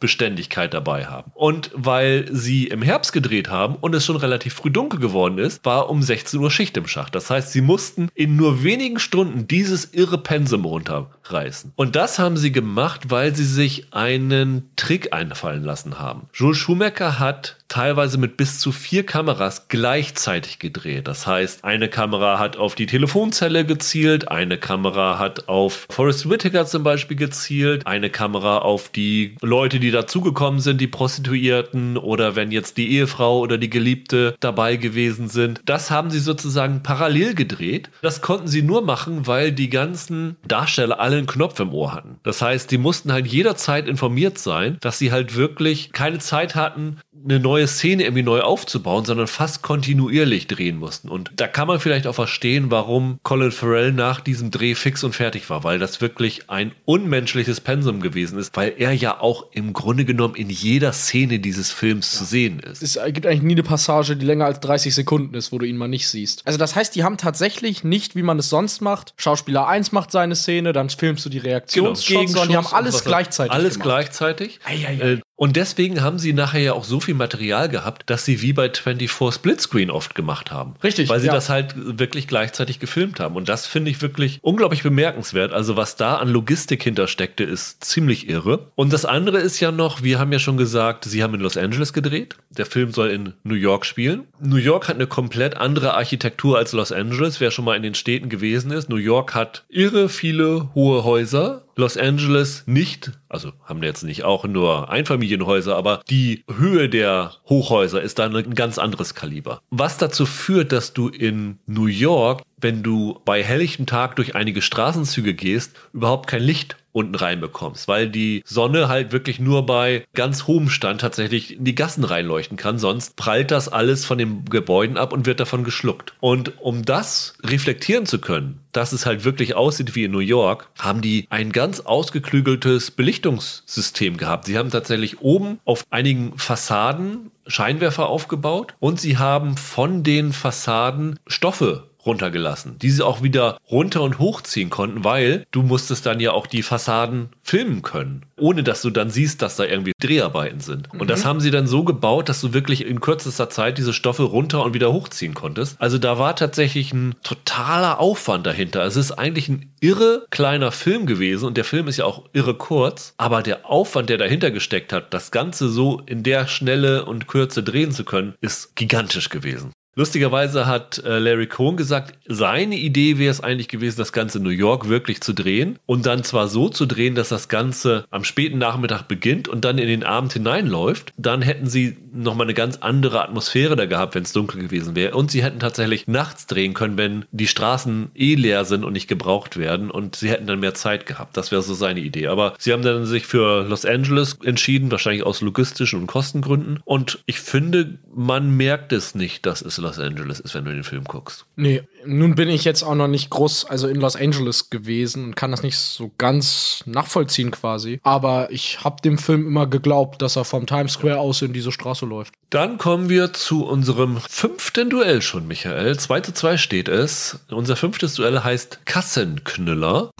Lichtbeständigkeit 0.00 0.72
dabei 0.72 1.06
haben. 1.06 1.30
Und 1.34 1.70
weil 1.74 2.26
sie 2.32 2.66
im 2.66 2.82
Herbst 2.82 3.12
gedreht 3.12 3.50
haben 3.50 3.76
und 3.76 3.94
es 3.94 4.04
schon 4.04 4.16
relativ 4.16 4.54
früh 4.54 4.70
dunkel 4.70 4.98
geworden 4.98 5.38
ist, 5.38 5.64
war 5.64 5.90
um 5.90 6.02
16 6.02 6.40
Uhr 6.40 6.50
Schicht 6.50 6.76
im 6.76 6.86
Schacht. 6.86 7.14
Das 7.14 7.30
heißt, 7.30 7.52
sie 7.52 7.60
mussten 7.60 8.08
in 8.14 8.36
nur 8.36 8.64
wenigen 8.64 8.98
Stunden 8.98 9.46
dieses 9.46 9.92
irre 9.92 10.18
Pensum 10.18 10.64
runterreißen. 10.64 11.72
Und 11.76 11.96
das 11.96 12.18
haben 12.18 12.36
sie 12.36 12.52
gemacht, 12.52 13.10
weil 13.10 13.34
sie 13.34 13.44
sich 13.44 13.92
einen 13.92 14.70
Trick 14.76 15.12
einfallen 15.12 15.62
lassen 15.62 15.98
haben. 15.98 16.28
Jules 16.32 16.58
Schumacher 16.58 17.18
hat 17.18 17.56
teilweise 17.70 18.18
mit 18.18 18.36
bis 18.36 18.58
zu 18.58 18.72
vier 18.72 19.06
Kameras 19.06 19.68
gleichzeitig 19.68 20.58
gedreht. 20.58 21.06
Das 21.06 21.26
heißt, 21.26 21.64
eine 21.64 21.88
Kamera 21.88 22.38
hat 22.38 22.56
auf 22.56 22.74
die 22.74 22.86
Telefonzelle 22.86 23.64
gezielt, 23.64 24.28
eine 24.28 24.58
Kamera 24.58 25.18
hat 25.18 25.48
auf 25.48 25.86
Forrest 25.88 26.28
Whitaker 26.28 26.66
zum 26.66 26.82
Beispiel 26.82 27.16
gezielt, 27.16 27.86
eine 27.86 28.10
Kamera 28.10 28.58
auf 28.58 28.88
die 28.88 29.36
Leute, 29.40 29.78
die 29.78 29.89
dazugekommen 29.90 30.60
sind, 30.60 30.80
die 30.80 30.86
Prostituierten 30.86 31.96
oder 31.96 32.36
wenn 32.36 32.50
jetzt 32.50 32.76
die 32.76 32.90
Ehefrau 32.90 33.40
oder 33.40 33.58
die 33.58 33.70
Geliebte 33.70 34.36
dabei 34.40 34.76
gewesen 34.76 35.28
sind. 35.28 35.60
Das 35.64 35.90
haben 35.90 36.10
sie 36.10 36.20
sozusagen 36.20 36.82
parallel 36.82 37.34
gedreht. 37.34 37.90
Das 38.02 38.20
konnten 38.20 38.48
sie 38.48 38.62
nur 38.62 38.82
machen, 38.82 39.26
weil 39.26 39.52
die 39.52 39.70
ganzen 39.70 40.36
Darsteller 40.46 41.00
alle 41.00 41.18
einen 41.18 41.26
Knopf 41.26 41.58
im 41.60 41.72
Ohr 41.72 41.94
hatten. 41.94 42.18
Das 42.22 42.42
heißt, 42.42 42.70
die 42.70 42.78
mussten 42.78 43.12
halt 43.12 43.26
jederzeit 43.26 43.88
informiert 43.88 44.38
sein, 44.38 44.78
dass 44.80 44.98
sie 44.98 45.12
halt 45.12 45.36
wirklich 45.36 45.92
keine 45.92 46.18
Zeit 46.18 46.54
hatten, 46.54 46.98
eine 47.24 47.40
neue 47.40 47.66
Szene 47.66 48.04
irgendwie 48.04 48.22
neu 48.22 48.40
aufzubauen, 48.40 49.04
sondern 49.04 49.26
fast 49.26 49.62
kontinuierlich 49.62 50.46
drehen 50.46 50.78
mussten. 50.78 51.08
Und 51.08 51.30
da 51.36 51.46
kann 51.46 51.68
man 51.68 51.80
vielleicht 51.80 52.06
auch 52.06 52.14
verstehen, 52.14 52.70
warum 52.70 53.18
Colin 53.22 53.50
Farrell 53.50 53.92
nach 53.92 54.20
diesem 54.20 54.50
Dreh 54.50 54.74
fix 54.74 55.04
und 55.04 55.14
fertig 55.14 55.50
war, 55.50 55.64
weil 55.64 55.78
das 55.78 56.00
wirklich 56.00 56.48
ein 56.48 56.72
unmenschliches 56.84 57.60
Pensum 57.60 58.00
gewesen 58.00 58.38
ist, 58.38 58.56
weil 58.56 58.74
er 58.78 58.92
ja 58.92 59.20
auch 59.20 59.46
im 59.52 59.72
Grunde 59.80 60.04
genommen 60.04 60.34
in 60.34 60.50
jeder 60.50 60.92
Szene 60.92 61.38
dieses 61.38 61.72
Films 61.72 62.12
ja. 62.12 62.18
zu 62.18 62.24
sehen 62.24 62.60
ist. 62.60 62.82
Es 62.82 62.98
gibt 63.12 63.26
eigentlich 63.26 63.42
nie 63.42 63.54
eine 63.54 63.62
Passage, 63.62 64.16
die 64.16 64.26
länger 64.26 64.46
als 64.46 64.60
30 64.60 64.94
Sekunden 64.94 65.34
ist, 65.34 65.52
wo 65.52 65.58
du 65.58 65.66
ihn 65.66 65.76
mal 65.76 65.88
nicht 65.88 66.08
siehst. 66.08 66.46
Also 66.46 66.58
das 66.58 66.76
heißt, 66.76 66.94
die 66.94 67.04
haben 67.04 67.16
tatsächlich 67.16 67.84
nicht, 67.84 68.16
wie 68.16 68.22
man 68.22 68.38
es 68.38 68.48
sonst 68.48 68.80
macht, 68.80 69.14
Schauspieler 69.16 69.66
1 69.66 69.92
macht 69.92 70.10
seine 70.10 70.36
Szene, 70.36 70.72
dann 70.72 70.90
filmst 70.90 71.24
du 71.24 71.30
die 71.30 71.38
Reaktionsgegend, 71.38 72.26
genau, 72.26 72.38
sondern 72.38 72.48
die 72.48 72.56
haben 72.56 72.74
alles 72.74 73.04
gleichzeitig 73.04 73.52
Alles 73.52 73.74
gemacht. 73.74 73.86
gleichzeitig. 73.86 74.60
Ei, 74.64 74.86
ei, 74.86 74.98
ei. 75.02 75.12
Äh, 75.12 75.20
und 75.40 75.56
deswegen 75.56 76.02
haben 76.02 76.18
sie 76.18 76.34
nachher 76.34 76.60
ja 76.60 76.72
auch 76.74 76.84
so 76.84 77.00
viel 77.00 77.14
Material 77.14 77.70
gehabt, 77.70 78.10
dass 78.10 78.26
sie 78.26 78.42
wie 78.42 78.52
bei 78.52 78.68
24 78.68 79.34
Splitscreen 79.34 79.90
oft 79.90 80.14
gemacht 80.14 80.50
haben. 80.50 80.74
Richtig. 80.84 81.08
Weil 81.08 81.20
sie 81.20 81.28
ja. 81.28 81.32
das 81.32 81.48
halt 81.48 81.72
wirklich 81.76 82.28
gleichzeitig 82.28 82.78
gefilmt 82.78 83.20
haben. 83.20 83.36
Und 83.36 83.48
das 83.48 83.66
finde 83.66 83.90
ich 83.90 84.02
wirklich 84.02 84.40
unglaublich 84.42 84.82
bemerkenswert. 84.82 85.54
Also 85.54 85.78
was 85.78 85.96
da 85.96 86.16
an 86.16 86.28
Logistik 86.28 86.82
hintersteckte, 86.82 87.44
ist 87.44 87.82
ziemlich 87.82 88.28
irre. 88.28 88.70
Und 88.74 88.92
das 88.92 89.06
andere 89.06 89.38
ist 89.38 89.60
ja 89.60 89.69
noch, 89.72 90.02
wir 90.02 90.18
haben 90.18 90.32
ja 90.32 90.38
schon 90.38 90.56
gesagt, 90.56 91.04
sie 91.04 91.22
haben 91.22 91.34
in 91.34 91.40
Los 91.40 91.56
Angeles 91.56 91.92
gedreht. 91.92 92.36
Der 92.50 92.66
Film 92.66 92.92
soll 92.92 93.10
in 93.10 93.34
New 93.44 93.54
York 93.54 93.86
spielen. 93.86 94.24
New 94.40 94.56
York 94.56 94.88
hat 94.88 94.96
eine 94.96 95.06
komplett 95.06 95.56
andere 95.56 95.94
Architektur 95.94 96.58
als 96.58 96.72
Los 96.72 96.92
Angeles. 96.92 97.40
Wer 97.40 97.50
schon 97.50 97.64
mal 97.64 97.76
in 97.76 97.82
den 97.82 97.94
Städten 97.94 98.28
gewesen 98.28 98.70
ist, 98.70 98.88
New 98.88 98.96
York 98.96 99.34
hat 99.34 99.64
irre 99.68 100.08
viele 100.08 100.74
hohe 100.74 101.04
Häuser 101.04 101.64
Los 101.80 101.96
Angeles 101.96 102.64
nicht, 102.66 103.12
also 103.30 103.52
haben 103.64 103.82
jetzt 103.82 104.02
nicht 104.02 104.22
auch 104.22 104.44
nur 104.44 104.90
Einfamilienhäuser, 104.90 105.76
aber 105.76 106.02
die 106.10 106.44
Höhe 106.54 106.90
der 106.90 107.32
Hochhäuser 107.48 108.02
ist 108.02 108.18
dann 108.18 108.36
ein 108.36 108.54
ganz 108.54 108.76
anderes 108.76 109.14
Kaliber. 109.14 109.62
Was 109.70 109.96
dazu 109.96 110.26
führt, 110.26 110.72
dass 110.72 110.92
du 110.92 111.08
in 111.08 111.58
New 111.66 111.86
York, 111.86 112.42
wenn 112.58 112.82
du 112.82 113.18
bei 113.24 113.42
helllichtem 113.42 113.86
Tag 113.86 114.16
durch 114.16 114.34
einige 114.34 114.60
Straßenzüge 114.60 115.32
gehst, 115.32 115.74
überhaupt 115.94 116.26
kein 116.26 116.42
Licht 116.42 116.76
unten 116.92 117.14
reinbekommst, 117.14 117.88
weil 117.88 118.08
die 118.08 118.42
Sonne 118.44 118.88
halt 118.88 119.12
wirklich 119.12 119.40
nur 119.40 119.66
bei 119.66 120.04
ganz 120.14 120.46
hohem 120.46 120.68
Stand 120.68 121.00
tatsächlich 121.00 121.56
in 121.56 121.64
die 121.64 121.74
Gassen 121.74 122.04
reinleuchten 122.04 122.56
kann, 122.56 122.78
sonst 122.78 123.16
prallt 123.16 123.50
das 123.50 123.68
alles 123.68 124.04
von 124.04 124.18
den 124.18 124.44
Gebäuden 124.44 124.96
ab 124.96 125.12
und 125.12 125.26
wird 125.26 125.40
davon 125.40 125.64
geschluckt. 125.64 126.14
Und 126.20 126.60
um 126.60 126.84
das 126.84 127.34
reflektieren 127.42 128.06
zu 128.06 128.18
können, 128.18 128.60
dass 128.72 128.92
es 128.92 129.06
halt 129.06 129.24
wirklich 129.24 129.54
aussieht 129.54 129.94
wie 129.94 130.04
in 130.04 130.12
New 130.12 130.18
York, 130.18 130.68
haben 130.78 131.00
die 131.00 131.26
ein 131.30 131.52
ganz 131.52 131.80
ausgeklügeltes 131.80 132.90
Belichtungssystem 132.90 134.16
gehabt. 134.16 134.46
Sie 134.46 134.56
haben 134.56 134.70
tatsächlich 134.70 135.20
oben 135.20 135.58
auf 135.64 135.84
einigen 135.90 136.38
Fassaden 136.38 137.30
Scheinwerfer 137.46 138.08
aufgebaut 138.08 138.74
und 138.78 139.00
sie 139.00 139.18
haben 139.18 139.56
von 139.56 140.02
den 140.04 140.32
Fassaden 140.32 141.18
Stoffe 141.26 141.89
runtergelassen, 142.06 142.78
die 142.78 142.90
sie 142.90 143.04
auch 143.04 143.22
wieder 143.22 143.58
runter 143.70 144.02
und 144.02 144.18
hochziehen 144.18 144.70
konnten, 144.70 145.04
weil 145.04 145.44
du 145.50 145.62
musstest 145.62 146.06
dann 146.06 146.20
ja 146.20 146.32
auch 146.32 146.46
die 146.46 146.62
Fassaden 146.62 147.30
filmen 147.42 147.82
können, 147.82 148.24
ohne 148.36 148.62
dass 148.62 148.82
du 148.82 148.90
dann 148.90 149.10
siehst, 149.10 149.42
dass 149.42 149.56
da 149.56 149.64
irgendwie 149.64 149.92
Dreharbeiten 150.00 150.60
sind. 150.60 150.92
Und 150.92 151.02
mhm. 151.02 151.06
das 151.06 151.24
haben 151.24 151.40
sie 151.40 151.50
dann 151.50 151.66
so 151.66 151.84
gebaut, 151.84 152.28
dass 152.28 152.40
du 152.40 152.52
wirklich 152.52 152.86
in 152.86 153.00
kürzester 153.00 153.50
Zeit 153.50 153.78
diese 153.78 153.92
Stoffe 153.92 154.22
runter 154.22 154.64
und 154.64 154.74
wieder 154.74 154.92
hochziehen 154.92 155.34
konntest. 155.34 155.80
Also 155.80 155.98
da 155.98 156.18
war 156.18 156.36
tatsächlich 156.36 156.92
ein 156.92 157.14
totaler 157.22 158.00
Aufwand 158.00 158.46
dahinter. 158.46 158.84
Es 158.84 158.96
ist 158.96 159.12
eigentlich 159.12 159.48
ein 159.48 159.72
irre 159.80 160.26
kleiner 160.30 160.72
Film 160.72 161.06
gewesen 161.06 161.46
und 161.46 161.56
der 161.56 161.64
Film 161.64 161.88
ist 161.88 161.98
ja 161.98 162.04
auch 162.04 162.24
irre 162.32 162.54
kurz, 162.54 163.14
aber 163.16 163.42
der 163.42 163.68
Aufwand, 163.68 164.10
der 164.10 164.18
dahinter 164.18 164.50
gesteckt 164.50 164.92
hat, 164.92 165.12
das 165.12 165.30
Ganze 165.30 165.68
so 165.68 166.02
in 166.06 166.22
der 166.22 166.46
Schnelle 166.46 167.04
und 167.04 167.26
Kürze 167.26 167.62
drehen 167.62 167.92
zu 167.92 168.04
können, 168.04 168.34
ist 168.40 168.76
gigantisch 168.76 169.28
gewesen. 169.28 169.72
Lustigerweise 170.00 170.66
hat 170.66 170.96
äh, 171.04 171.18
Larry 171.18 171.46
Cohn 171.46 171.76
gesagt, 171.76 172.14
seine 172.26 172.76
Idee 172.76 173.18
wäre 173.18 173.30
es 173.30 173.42
eigentlich 173.42 173.68
gewesen, 173.68 173.98
das 173.98 174.14
Ganze 174.14 174.38
in 174.38 174.44
New 174.44 174.48
York 174.48 174.88
wirklich 174.88 175.20
zu 175.20 175.34
drehen 175.34 175.78
und 175.84 176.06
dann 176.06 176.24
zwar 176.24 176.48
so 176.48 176.70
zu 176.70 176.86
drehen, 176.86 177.14
dass 177.14 177.28
das 177.28 177.50
Ganze 177.50 178.06
am 178.08 178.24
späten 178.24 178.56
Nachmittag 178.56 179.08
beginnt 179.08 179.46
und 179.46 179.62
dann 179.62 179.76
in 179.76 179.88
den 179.88 180.02
Abend 180.02 180.32
hineinläuft. 180.32 181.12
Dann 181.18 181.42
hätten 181.42 181.66
sie 181.66 181.98
nochmal 182.14 182.46
eine 182.46 182.54
ganz 182.54 182.78
andere 182.78 183.22
Atmosphäre 183.22 183.76
da 183.76 183.84
gehabt, 183.84 184.14
wenn 184.14 184.22
es 184.22 184.32
dunkel 184.32 184.62
gewesen 184.62 184.96
wäre. 184.96 185.14
Und 185.14 185.30
sie 185.30 185.42
hätten 185.42 185.60
tatsächlich 185.60 186.06
nachts 186.06 186.46
drehen 186.46 186.72
können, 186.72 186.96
wenn 186.96 187.26
die 187.30 187.46
Straßen 187.46 188.10
eh 188.14 188.36
leer 188.36 188.64
sind 188.64 188.84
und 188.84 188.94
nicht 188.94 189.06
gebraucht 189.06 189.58
werden 189.58 189.90
und 189.90 190.16
sie 190.16 190.30
hätten 190.30 190.46
dann 190.46 190.60
mehr 190.60 190.72
Zeit 190.72 191.04
gehabt. 191.04 191.36
Das 191.36 191.52
wäre 191.52 191.60
so 191.60 191.74
seine 191.74 192.00
Idee. 192.00 192.28
Aber 192.28 192.54
sie 192.58 192.72
haben 192.72 192.82
dann 192.82 193.04
sich 193.04 193.26
für 193.26 193.68
Los 193.68 193.84
Angeles 193.84 194.38
entschieden, 194.42 194.90
wahrscheinlich 194.90 195.24
aus 195.24 195.42
logistischen 195.42 196.00
und 196.00 196.06
Kostengründen. 196.06 196.80
Und 196.86 197.18
ich 197.26 197.38
finde, 197.40 197.98
man 198.14 198.56
merkt 198.56 198.94
es 198.94 199.14
nicht, 199.14 199.44
dass 199.44 199.60
es 199.60 199.76
Los 199.76 199.89
Angeles 199.98 200.40
ist, 200.40 200.54
wenn 200.54 200.64
du 200.64 200.72
den 200.72 200.84
Film 200.84 201.04
guckst. 201.04 201.46
Nee, 201.56 201.82
nun 202.04 202.34
bin 202.34 202.48
ich 202.48 202.64
jetzt 202.64 202.82
auch 202.82 202.94
noch 202.94 203.08
nicht 203.08 203.30
groß, 203.30 203.66
also 203.66 203.88
in 203.88 203.96
Los 203.96 204.16
Angeles 204.16 204.70
gewesen 204.70 205.24
und 205.24 205.36
kann 205.36 205.50
das 205.50 205.62
nicht 205.62 205.76
so 205.76 206.10
ganz 206.18 206.82
nachvollziehen 206.86 207.50
quasi. 207.50 208.00
Aber 208.02 208.50
ich 208.50 208.84
habe 208.84 209.02
dem 209.02 209.18
Film 209.18 209.46
immer 209.46 209.66
geglaubt, 209.66 210.22
dass 210.22 210.36
er 210.36 210.44
vom 210.44 210.66
Times 210.66 210.92
Square 210.92 211.18
aus 211.18 211.42
in 211.42 211.52
diese 211.52 211.72
Straße 211.72 212.06
läuft. 212.06 212.34
Dann 212.50 212.78
kommen 212.78 213.08
wir 213.08 213.32
zu 213.32 213.64
unserem 213.64 214.20
fünften 214.20 214.90
Duell 214.90 215.22
schon, 215.22 215.46
Michael. 215.46 215.98
2 215.98 216.20
zu 216.20 216.32
2 216.32 216.56
steht 216.56 216.88
es. 216.88 217.40
Unser 217.50 217.76
fünftes 217.76 218.14
Duell 218.14 218.42
heißt 218.42 218.86
Kassenknüller. 218.86 220.10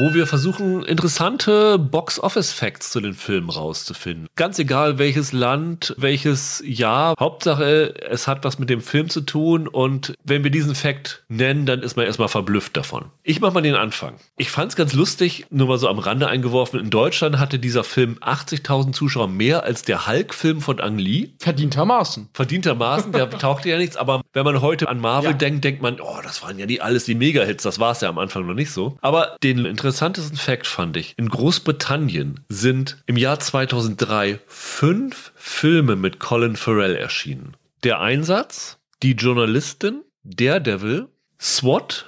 Wo 0.00 0.14
wir 0.14 0.26
versuchen, 0.26 0.82
interessante 0.82 1.78
Box-Office-Facts 1.78 2.90
zu 2.90 3.00
den 3.02 3.12
Filmen 3.12 3.50
rauszufinden. 3.50 4.28
Ganz 4.34 4.58
egal, 4.58 4.98
welches 4.98 5.32
Land, 5.32 5.94
welches 5.98 6.62
Jahr. 6.66 7.14
Hauptsache, 7.20 7.94
es 8.08 8.26
hat 8.26 8.42
was 8.42 8.58
mit 8.58 8.70
dem 8.70 8.80
Film 8.80 9.10
zu 9.10 9.20
tun 9.20 9.68
und 9.68 10.14
wenn 10.24 10.42
wir 10.42 10.50
diesen 10.50 10.74
Fact 10.74 11.22
nennen, 11.28 11.66
dann 11.66 11.80
ist 11.82 11.96
man 11.96 12.06
erstmal 12.06 12.28
verblüfft 12.28 12.78
davon. 12.78 13.06
Ich 13.22 13.40
mach 13.40 13.52
mal 13.52 13.60
den 13.60 13.74
Anfang. 13.74 14.14
Ich 14.38 14.50
fand 14.50 14.70
es 14.72 14.76
ganz 14.76 14.94
lustig, 14.94 15.44
nur 15.50 15.68
mal 15.68 15.78
so 15.78 15.86
am 15.88 15.98
Rande 15.98 16.28
eingeworfen. 16.28 16.80
In 16.80 16.88
Deutschland 16.88 17.38
hatte 17.38 17.58
dieser 17.58 17.84
Film 17.84 18.16
80.000 18.22 18.92
Zuschauer 18.92 19.28
mehr 19.28 19.64
als 19.64 19.82
der 19.82 20.06
Hulk-Film 20.06 20.62
von 20.62 20.80
Ang 20.80 20.96
Lee. 20.98 21.28
Verdientermaßen. 21.40 22.30
Verdientermaßen, 22.32 23.12
der 23.12 23.28
tauchte 23.38 23.68
ja 23.68 23.76
nichts, 23.76 23.98
aber 23.98 24.22
wenn 24.32 24.44
man 24.44 24.62
heute 24.62 24.88
an 24.88 24.98
Marvel 24.98 25.32
Ja. 25.32 25.36
denkt, 25.36 25.62
denkt 25.64 25.82
man, 25.82 26.00
oh, 26.00 26.18
das 26.22 26.42
waren 26.42 26.58
ja 26.58 26.64
die 26.64 26.80
alles 26.80 27.04
die 27.04 27.14
Mega-Hits, 27.14 27.64
das 27.64 27.78
war 27.78 27.92
es 27.92 28.00
ja 28.00 28.08
am 28.08 28.18
Anfang 28.18 28.46
noch 28.46 28.54
nicht 28.54 28.70
so. 28.70 28.96
Aber 29.02 29.36
den 29.42 29.66
interessantesten 29.90 30.36
Fakt 30.36 30.68
fand 30.68 30.96
ich, 30.96 31.14
in 31.18 31.28
Großbritannien 31.28 32.38
sind 32.48 33.02
im 33.06 33.16
Jahr 33.16 33.40
2003 33.40 34.38
fünf 34.46 35.32
Filme 35.34 35.96
mit 35.96 36.20
Colin 36.20 36.54
Farrell 36.54 36.94
erschienen. 36.94 37.56
Der 37.82 37.98
Einsatz, 37.98 38.78
Die 39.02 39.14
Journalistin, 39.14 40.02
Daredevil, 40.22 41.08
SWAT, 41.40 42.06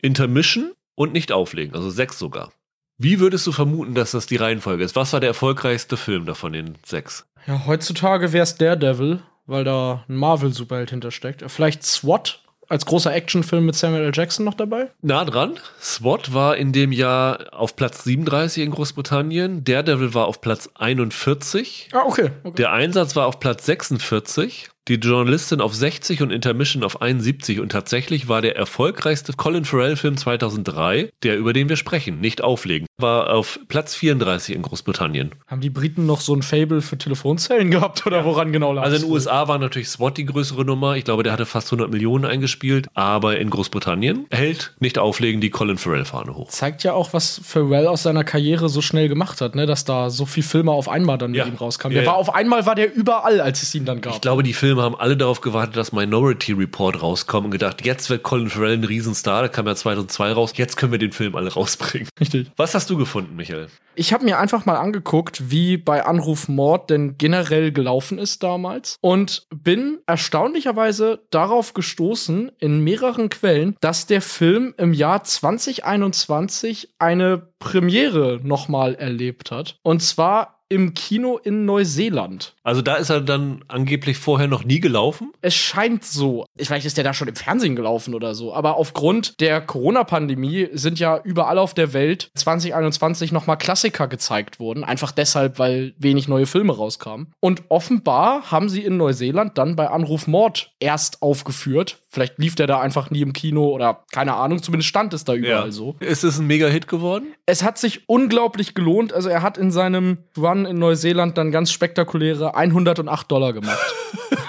Intermission 0.00 0.70
und 0.94 1.14
Nicht 1.14 1.32
auflegen, 1.32 1.74
also 1.74 1.90
sechs 1.90 2.16
sogar. 2.16 2.52
Wie 2.96 3.18
würdest 3.18 3.44
du 3.48 3.50
vermuten, 3.50 3.96
dass 3.96 4.12
das 4.12 4.26
die 4.26 4.36
Reihenfolge 4.36 4.84
ist? 4.84 4.94
Was 4.94 5.12
war 5.12 5.18
der 5.18 5.30
erfolgreichste 5.30 5.96
Film 5.96 6.26
da 6.26 6.34
von 6.34 6.52
den 6.52 6.76
sechs? 6.86 7.26
Ja, 7.48 7.66
heutzutage 7.66 8.32
wär's 8.32 8.56
Daredevil, 8.56 9.20
weil 9.46 9.64
da 9.64 10.04
ein 10.08 10.14
Marvel-Superheld 10.14 10.90
hintersteckt. 10.90 11.42
Vielleicht 11.48 11.82
SWAT 11.82 12.44
als 12.68 12.86
großer 12.86 13.14
Actionfilm 13.14 13.66
mit 13.66 13.74
Samuel 13.76 14.04
L. 14.04 14.12
Jackson 14.14 14.44
noch 14.44 14.54
dabei? 14.54 14.90
Nah 15.02 15.24
dran. 15.24 15.58
SWAT 15.80 16.34
war 16.34 16.56
in 16.56 16.72
dem 16.72 16.92
Jahr 16.92 17.52
auf 17.52 17.76
Platz 17.76 18.04
37 18.04 18.64
in 18.64 18.70
Großbritannien. 18.70 19.64
Daredevil 19.64 20.14
war 20.14 20.26
auf 20.26 20.40
Platz 20.40 20.68
41. 20.74 21.90
Ah, 21.92 22.02
okay. 22.06 22.30
okay. 22.44 22.56
Der 22.56 22.72
Einsatz 22.72 23.16
war 23.16 23.26
auf 23.26 23.40
Platz 23.40 23.66
46. 23.66 24.70
Die 24.88 24.94
Journalistin 24.94 25.60
auf 25.60 25.74
60 25.74 26.22
und 26.22 26.30
Intermission 26.30 26.84
auf 26.84 27.02
71. 27.02 27.58
Und 27.58 27.72
tatsächlich 27.72 28.28
war 28.28 28.40
der 28.40 28.54
erfolgreichste 28.56 29.32
Colin 29.32 29.64
Farrell-Film 29.64 30.16
2003, 30.16 31.10
der 31.24 31.36
über 31.38 31.52
den 31.52 31.68
wir 31.68 31.74
sprechen, 31.76 32.20
nicht 32.20 32.40
auflegen, 32.40 32.86
war 32.96 33.30
auf 33.32 33.58
Platz 33.66 33.96
34 33.96 34.54
in 34.54 34.62
Großbritannien. 34.62 35.32
Haben 35.48 35.60
die 35.60 35.70
Briten 35.70 36.06
noch 36.06 36.20
so 36.20 36.34
ein 36.34 36.42
Fable 36.42 36.82
für 36.82 36.96
Telefonzellen 36.96 37.72
gehabt 37.72 38.06
oder 38.06 38.24
woran 38.24 38.52
genau 38.52 38.72
lag 38.72 38.84
Also 38.84 38.96
in 38.96 39.02
den? 39.02 39.10
USA 39.10 39.48
war 39.48 39.58
natürlich 39.58 39.88
SWAT 39.88 40.18
die 40.18 40.24
größere 40.24 40.64
Nummer. 40.64 40.94
Ich 40.96 41.04
glaube, 41.04 41.24
der 41.24 41.32
hatte 41.32 41.46
fast 41.46 41.66
100 41.72 41.90
Millionen 41.90 42.24
eingespielt. 42.24 42.86
Aber 42.94 43.38
in 43.40 43.50
Großbritannien 43.50 44.26
hält 44.30 44.74
nicht 44.78 44.98
auflegen 44.98 45.40
die 45.40 45.50
Colin 45.50 45.78
Farrell-Fahne 45.78 46.36
hoch. 46.36 46.48
Zeigt 46.50 46.84
ja 46.84 46.92
auch, 46.92 47.12
was 47.12 47.40
Pharrell 47.44 47.88
aus 47.88 48.04
seiner 48.04 48.22
Karriere 48.22 48.68
so 48.68 48.80
schnell 48.82 49.08
gemacht 49.08 49.40
hat, 49.40 49.56
ne? 49.56 49.66
dass 49.66 49.84
da 49.84 50.10
so 50.10 50.26
viele 50.26 50.46
Filme 50.46 50.70
auf 50.70 50.88
einmal 50.88 51.18
dann 51.18 51.32
mit 51.32 51.38
Ja. 51.38 51.46
ihm 51.46 51.56
rauskamen. 51.56 51.94
Ja, 51.96 52.02
Der 52.02 52.06
ja. 52.06 52.12
war 52.12 52.18
auf 52.18 52.32
einmal 52.34 52.66
war 52.66 52.76
der 52.76 52.94
überall, 52.94 53.40
als 53.40 53.62
es 53.64 53.74
ihn 53.74 53.84
dann 53.84 54.00
gab. 54.00 54.14
Ich 54.14 54.20
glaube, 54.20 54.44
die 54.44 54.52
Filme 54.52 54.75
haben 54.82 54.96
alle 54.96 55.16
darauf 55.16 55.40
gewartet, 55.40 55.76
dass 55.76 55.92
Minority 55.92 56.52
Report 56.52 57.02
rauskommt 57.02 57.46
und 57.46 57.50
gedacht, 57.50 57.84
jetzt 57.84 58.10
wird 58.10 58.22
Colin 58.22 58.48
Farrell 58.48 58.74
ein 58.74 58.84
Riesenstar. 58.84 59.42
Da 59.42 59.48
kam 59.48 59.66
ja 59.66 59.74
2002 59.74 60.32
raus. 60.32 60.52
Jetzt 60.56 60.76
können 60.76 60.92
wir 60.92 60.98
den 60.98 61.12
Film 61.12 61.34
alle 61.34 61.52
rausbringen. 61.52 62.08
Richtig. 62.18 62.50
Was 62.56 62.74
hast 62.74 62.90
du 62.90 62.96
gefunden, 62.96 63.36
Michael? 63.36 63.68
Ich 63.94 64.12
habe 64.12 64.24
mir 64.24 64.38
einfach 64.38 64.66
mal 64.66 64.76
angeguckt, 64.76 65.50
wie 65.50 65.78
bei 65.78 66.04
Anruf 66.04 66.48
Mord 66.48 66.90
denn 66.90 67.16
generell 67.16 67.72
gelaufen 67.72 68.18
ist 68.18 68.42
damals 68.42 68.98
und 69.00 69.46
bin 69.54 70.00
erstaunlicherweise 70.06 71.20
darauf 71.30 71.72
gestoßen 71.72 72.52
in 72.58 72.80
mehreren 72.80 73.30
Quellen, 73.30 73.74
dass 73.80 74.06
der 74.06 74.20
Film 74.20 74.74
im 74.76 74.92
Jahr 74.92 75.24
2021 75.24 76.90
eine 76.98 77.48
Premiere 77.58 78.38
nochmal 78.42 78.94
erlebt 78.94 79.50
hat. 79.50 79.78
Und 79.82 80.02
zwar 80.02 80.55
im 80.68 80.94
Kino 80.94 81.38
in 81.38 81.64
Neuseeland. 81.64 82.54
Also 82.62 82.82
da 82.82 82.96
ist 82.96 83.10
er 83.10 83.20
dann 83.20 83.64
angeblich 83.68 84.18
vorher 84.18 84.48
noch 84.48 84.64
nie 84.64 84.80
gelaufen. 84.80 85.32
Es 85.40 85.54
scheint 85.54 86.04
so. 86.04 86.46
Vielleicht 86.56 86.86
ist 86.86 86.96
der 86.96 87.04
da 87.04 87.14
schon 87.14 87.28
im 87.28 87.36
Fernsehen 87.36 87.76
gelaufen 87.76 88.14
oder 88.14 88.34
so. 88.34 88.52
Aber 88.52 88.76
aufgrund 88.76 89.40
der 89.40 89.60
Corona-Pandemie 89.60 90.68
sind 90.72 90.98
ja 90.98 91.20
überall 91.22 91.58
auf 91.58 91.74
der 91.74 91.92
Welt 91.92 92.30
2021 92.34 93.32
nochmal 93.32 93.58
Klassiker 93.58 94.08
gezeigt 94.08 94.58
worden. 94.58 94.82
Einfach 94.82 95.12
deshalb, 95.12 95.58
weil 95.58 95.94
wenig 95.98 96.26
neue 96.26 96.46
Filme 96.46 96.76
rauskamen. 96.76 97.32
Und 97.40 97.62
offenbar 97.68 98.50
haben 98.50 98.68
sie 98.68 98.84
in 98.84 98.96
Neuseeland 98.96 99.58
dann 99.58 99.76
bei 99.76 99.88
Anruf 99.88 100.26
Mord 100.26 100.72
erst 100.80 101.22
aufgeführt. 101.22 101.98
Vielleicht 102.16 102.38
lief 102.38 102.54
der 102.54 102.66
da 102.66 102.80
einfach 102.80 103.10
nie 103.10 103.20
im 103.20 103.34
Kino 103.34 103.68
oder 103.68 104.02
keine 104.10 104.36
Ahnung. 104.36 104.62
Zumindest 104.62 104.88
stand 104.88 105.12
es 105.12 105.24
da 105.24 105.34
überall 105.34 105.70
so. 105.70 105.96
Ist 106.00 106.24
es 106.24 106.38
ein 106.38 106.46
Mega-Hit 106.46 106.88
geworden? 106.88 107.34
Es 107.44 107.62
hat 107.62 107.76
sich 107.76 108.08
unglaublich 108.08 108.74
gelohnt. 108.74 109.12
Also 109.12 109.28
er 109.28 109.42
hat 109.42 109.58
in 109.58 109.70
seinem 109.70 110.16
Run 110.34 110.64
in 110.64 110.78
Neuseeland 110.78 111.36
dann 111.36 111.50
ganz 111.50 111.70
spektakuläre 111.70 112.54
108 112.54 113.30
Dollar 113.30 113.52
gemacht. 113.52 113.94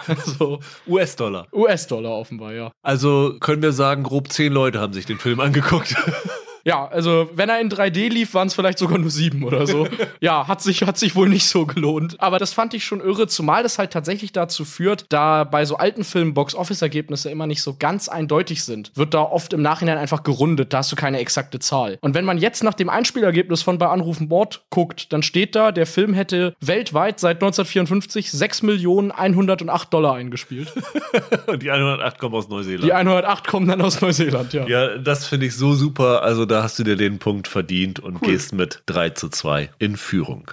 so 0.40 0.60
US-Dollar. 0.88 1.48
US-Dollar 1.52 2.12
offenbar, 2.12 2.54
ja. 2.54 2.72
Also 2.84 3.36
können 3.42 3.62
wir 3.62 3.74
sagen, 3.74 4.04
grob 4.04 4.32
zehn 4.32 4.54
Leute 4.54 4.80
haben 4.80 4.94
sich 4.94 5.06
den 5.06 5.18
Film 5.18 5.42
angeguckt. 5.42 5.94
Ja, 6.68 6.86
also 6.86 7.30
wenn 7.34 7.48
er 7.48 7.62
in 7.62 7.70
3D 7.70 8.10
lief, 8.10 8.34
waren 8.34 8.48
es 8.48 8.54
vielleicht 8.54 8.78
sogar 8.78 8.98
nur 8.98 9.10
sieben 9.10 9.46
oder 9.46 9.66
so. 9.66 9.88
ja, 10.20 10.50
hat 10.50 10.62
sich, 10.62 10.82
hat 10.84 10.98
sich 10.98 11.16
wohl 11.16 11.30
nicht 11.30 11.48
so 11.48 11.66
gelohnt. 11.66 12.18
Aber 12.20 12.40
das 12.40 12.52
fand 12.52 12.74
ich 12.74 12.84
schon 12.84 13.00
irre, 13.00 13.28
zumal 13.28 13.64
das 13.64 13.80
halt 13.80 13.92
tatsächlich 13.92 14.34
dazu 14.34 14.66
führt, 14.66 15.06
da 15.08 15.46
bei 15.46 15.64
so 15.64 15.78
alten 15.78 16.04
Filmen 16.04 16.34
Box-Office-Ergebnisse 16.34 17.32
immer 17.32 17.48
nicht 17.48 17.62
so 17.62 17.78
ganz 17.80 18.10
eindeutig 18.10 18.66
sind, 18.66 18.92
wird 18.96 19.14
da 19.14 19.22
oft 19.22 19.54
im 19.54 19.62
Nachhinein 19.62 19.98
einfach 19.98 20.24
gerundet, 20.24 20.74
da 20.74 20.80
hast 20.80 20.92
du 20.92 20.98
keine 20.98 21.20
exakte 21.20 21.60
Zahl. 21.60 22.00
Und 22.02 22.16
wenn 22.16 22.26
man 22.26 22.38
jetzt 22.38 22.66
nach 22.66 22.74
dem 22.74 22.90
Einspielergebnis 22.90 23.62
von 23.62 23.78
bei 23.78 23.88
Anrufen 23.88 24.28
Mord 24.28 24.66
guckt, 24.70 25.14
dann 25.14 25.24
steht 25.24 25.56
da, 25.56 25.72
der 25.72 25.86
Film 25.86 26.14
hätte 26.14 26.54
weltweit 26.60 27.22
seit 27.22 27.38
1954 27.38 28.30
6 28.30 28.64
Millionen 28.64 29.12
108 29.12 29.94
Dollar 29.94 30.16
eingespielt. 30.16 30.74
Und 31.46 31.64
die 31.64 31.72
108 31.72 32.20
kommen 32.20 32.36
aus 32.36 32.50
Neuseeland. 32.50 32.84
Die 32.84 32.92
108 32.92 33.48
kommen 33.48 33.70
dann 33.70 33.80
aus 33.80 34.02
Neuseeland, 34.02 34.52
ja. 34.52 34.68
Ja, 34.68 34.98
das 34.98 35.28
finde 35.28 35.46
ich 35.46 35.56
so 35.56 35.74
super. 35.74 36.24
Also 36.24 36.46
da 36.46 36.57
hast 36.64 36.80
du 36.80 36.84
dir 36.84 36.96
den 36.96 37.20
Punkt 37.20 37.48
verdient 37.48 38.00
und 38.00 38.22
gehst 38.22 38.54
mit 38.54 38.84
3 38.86 39.12
zu 39.12 39.30
2 39.30 39.70
in 39.80 39.98
Führung. 39.98 40.52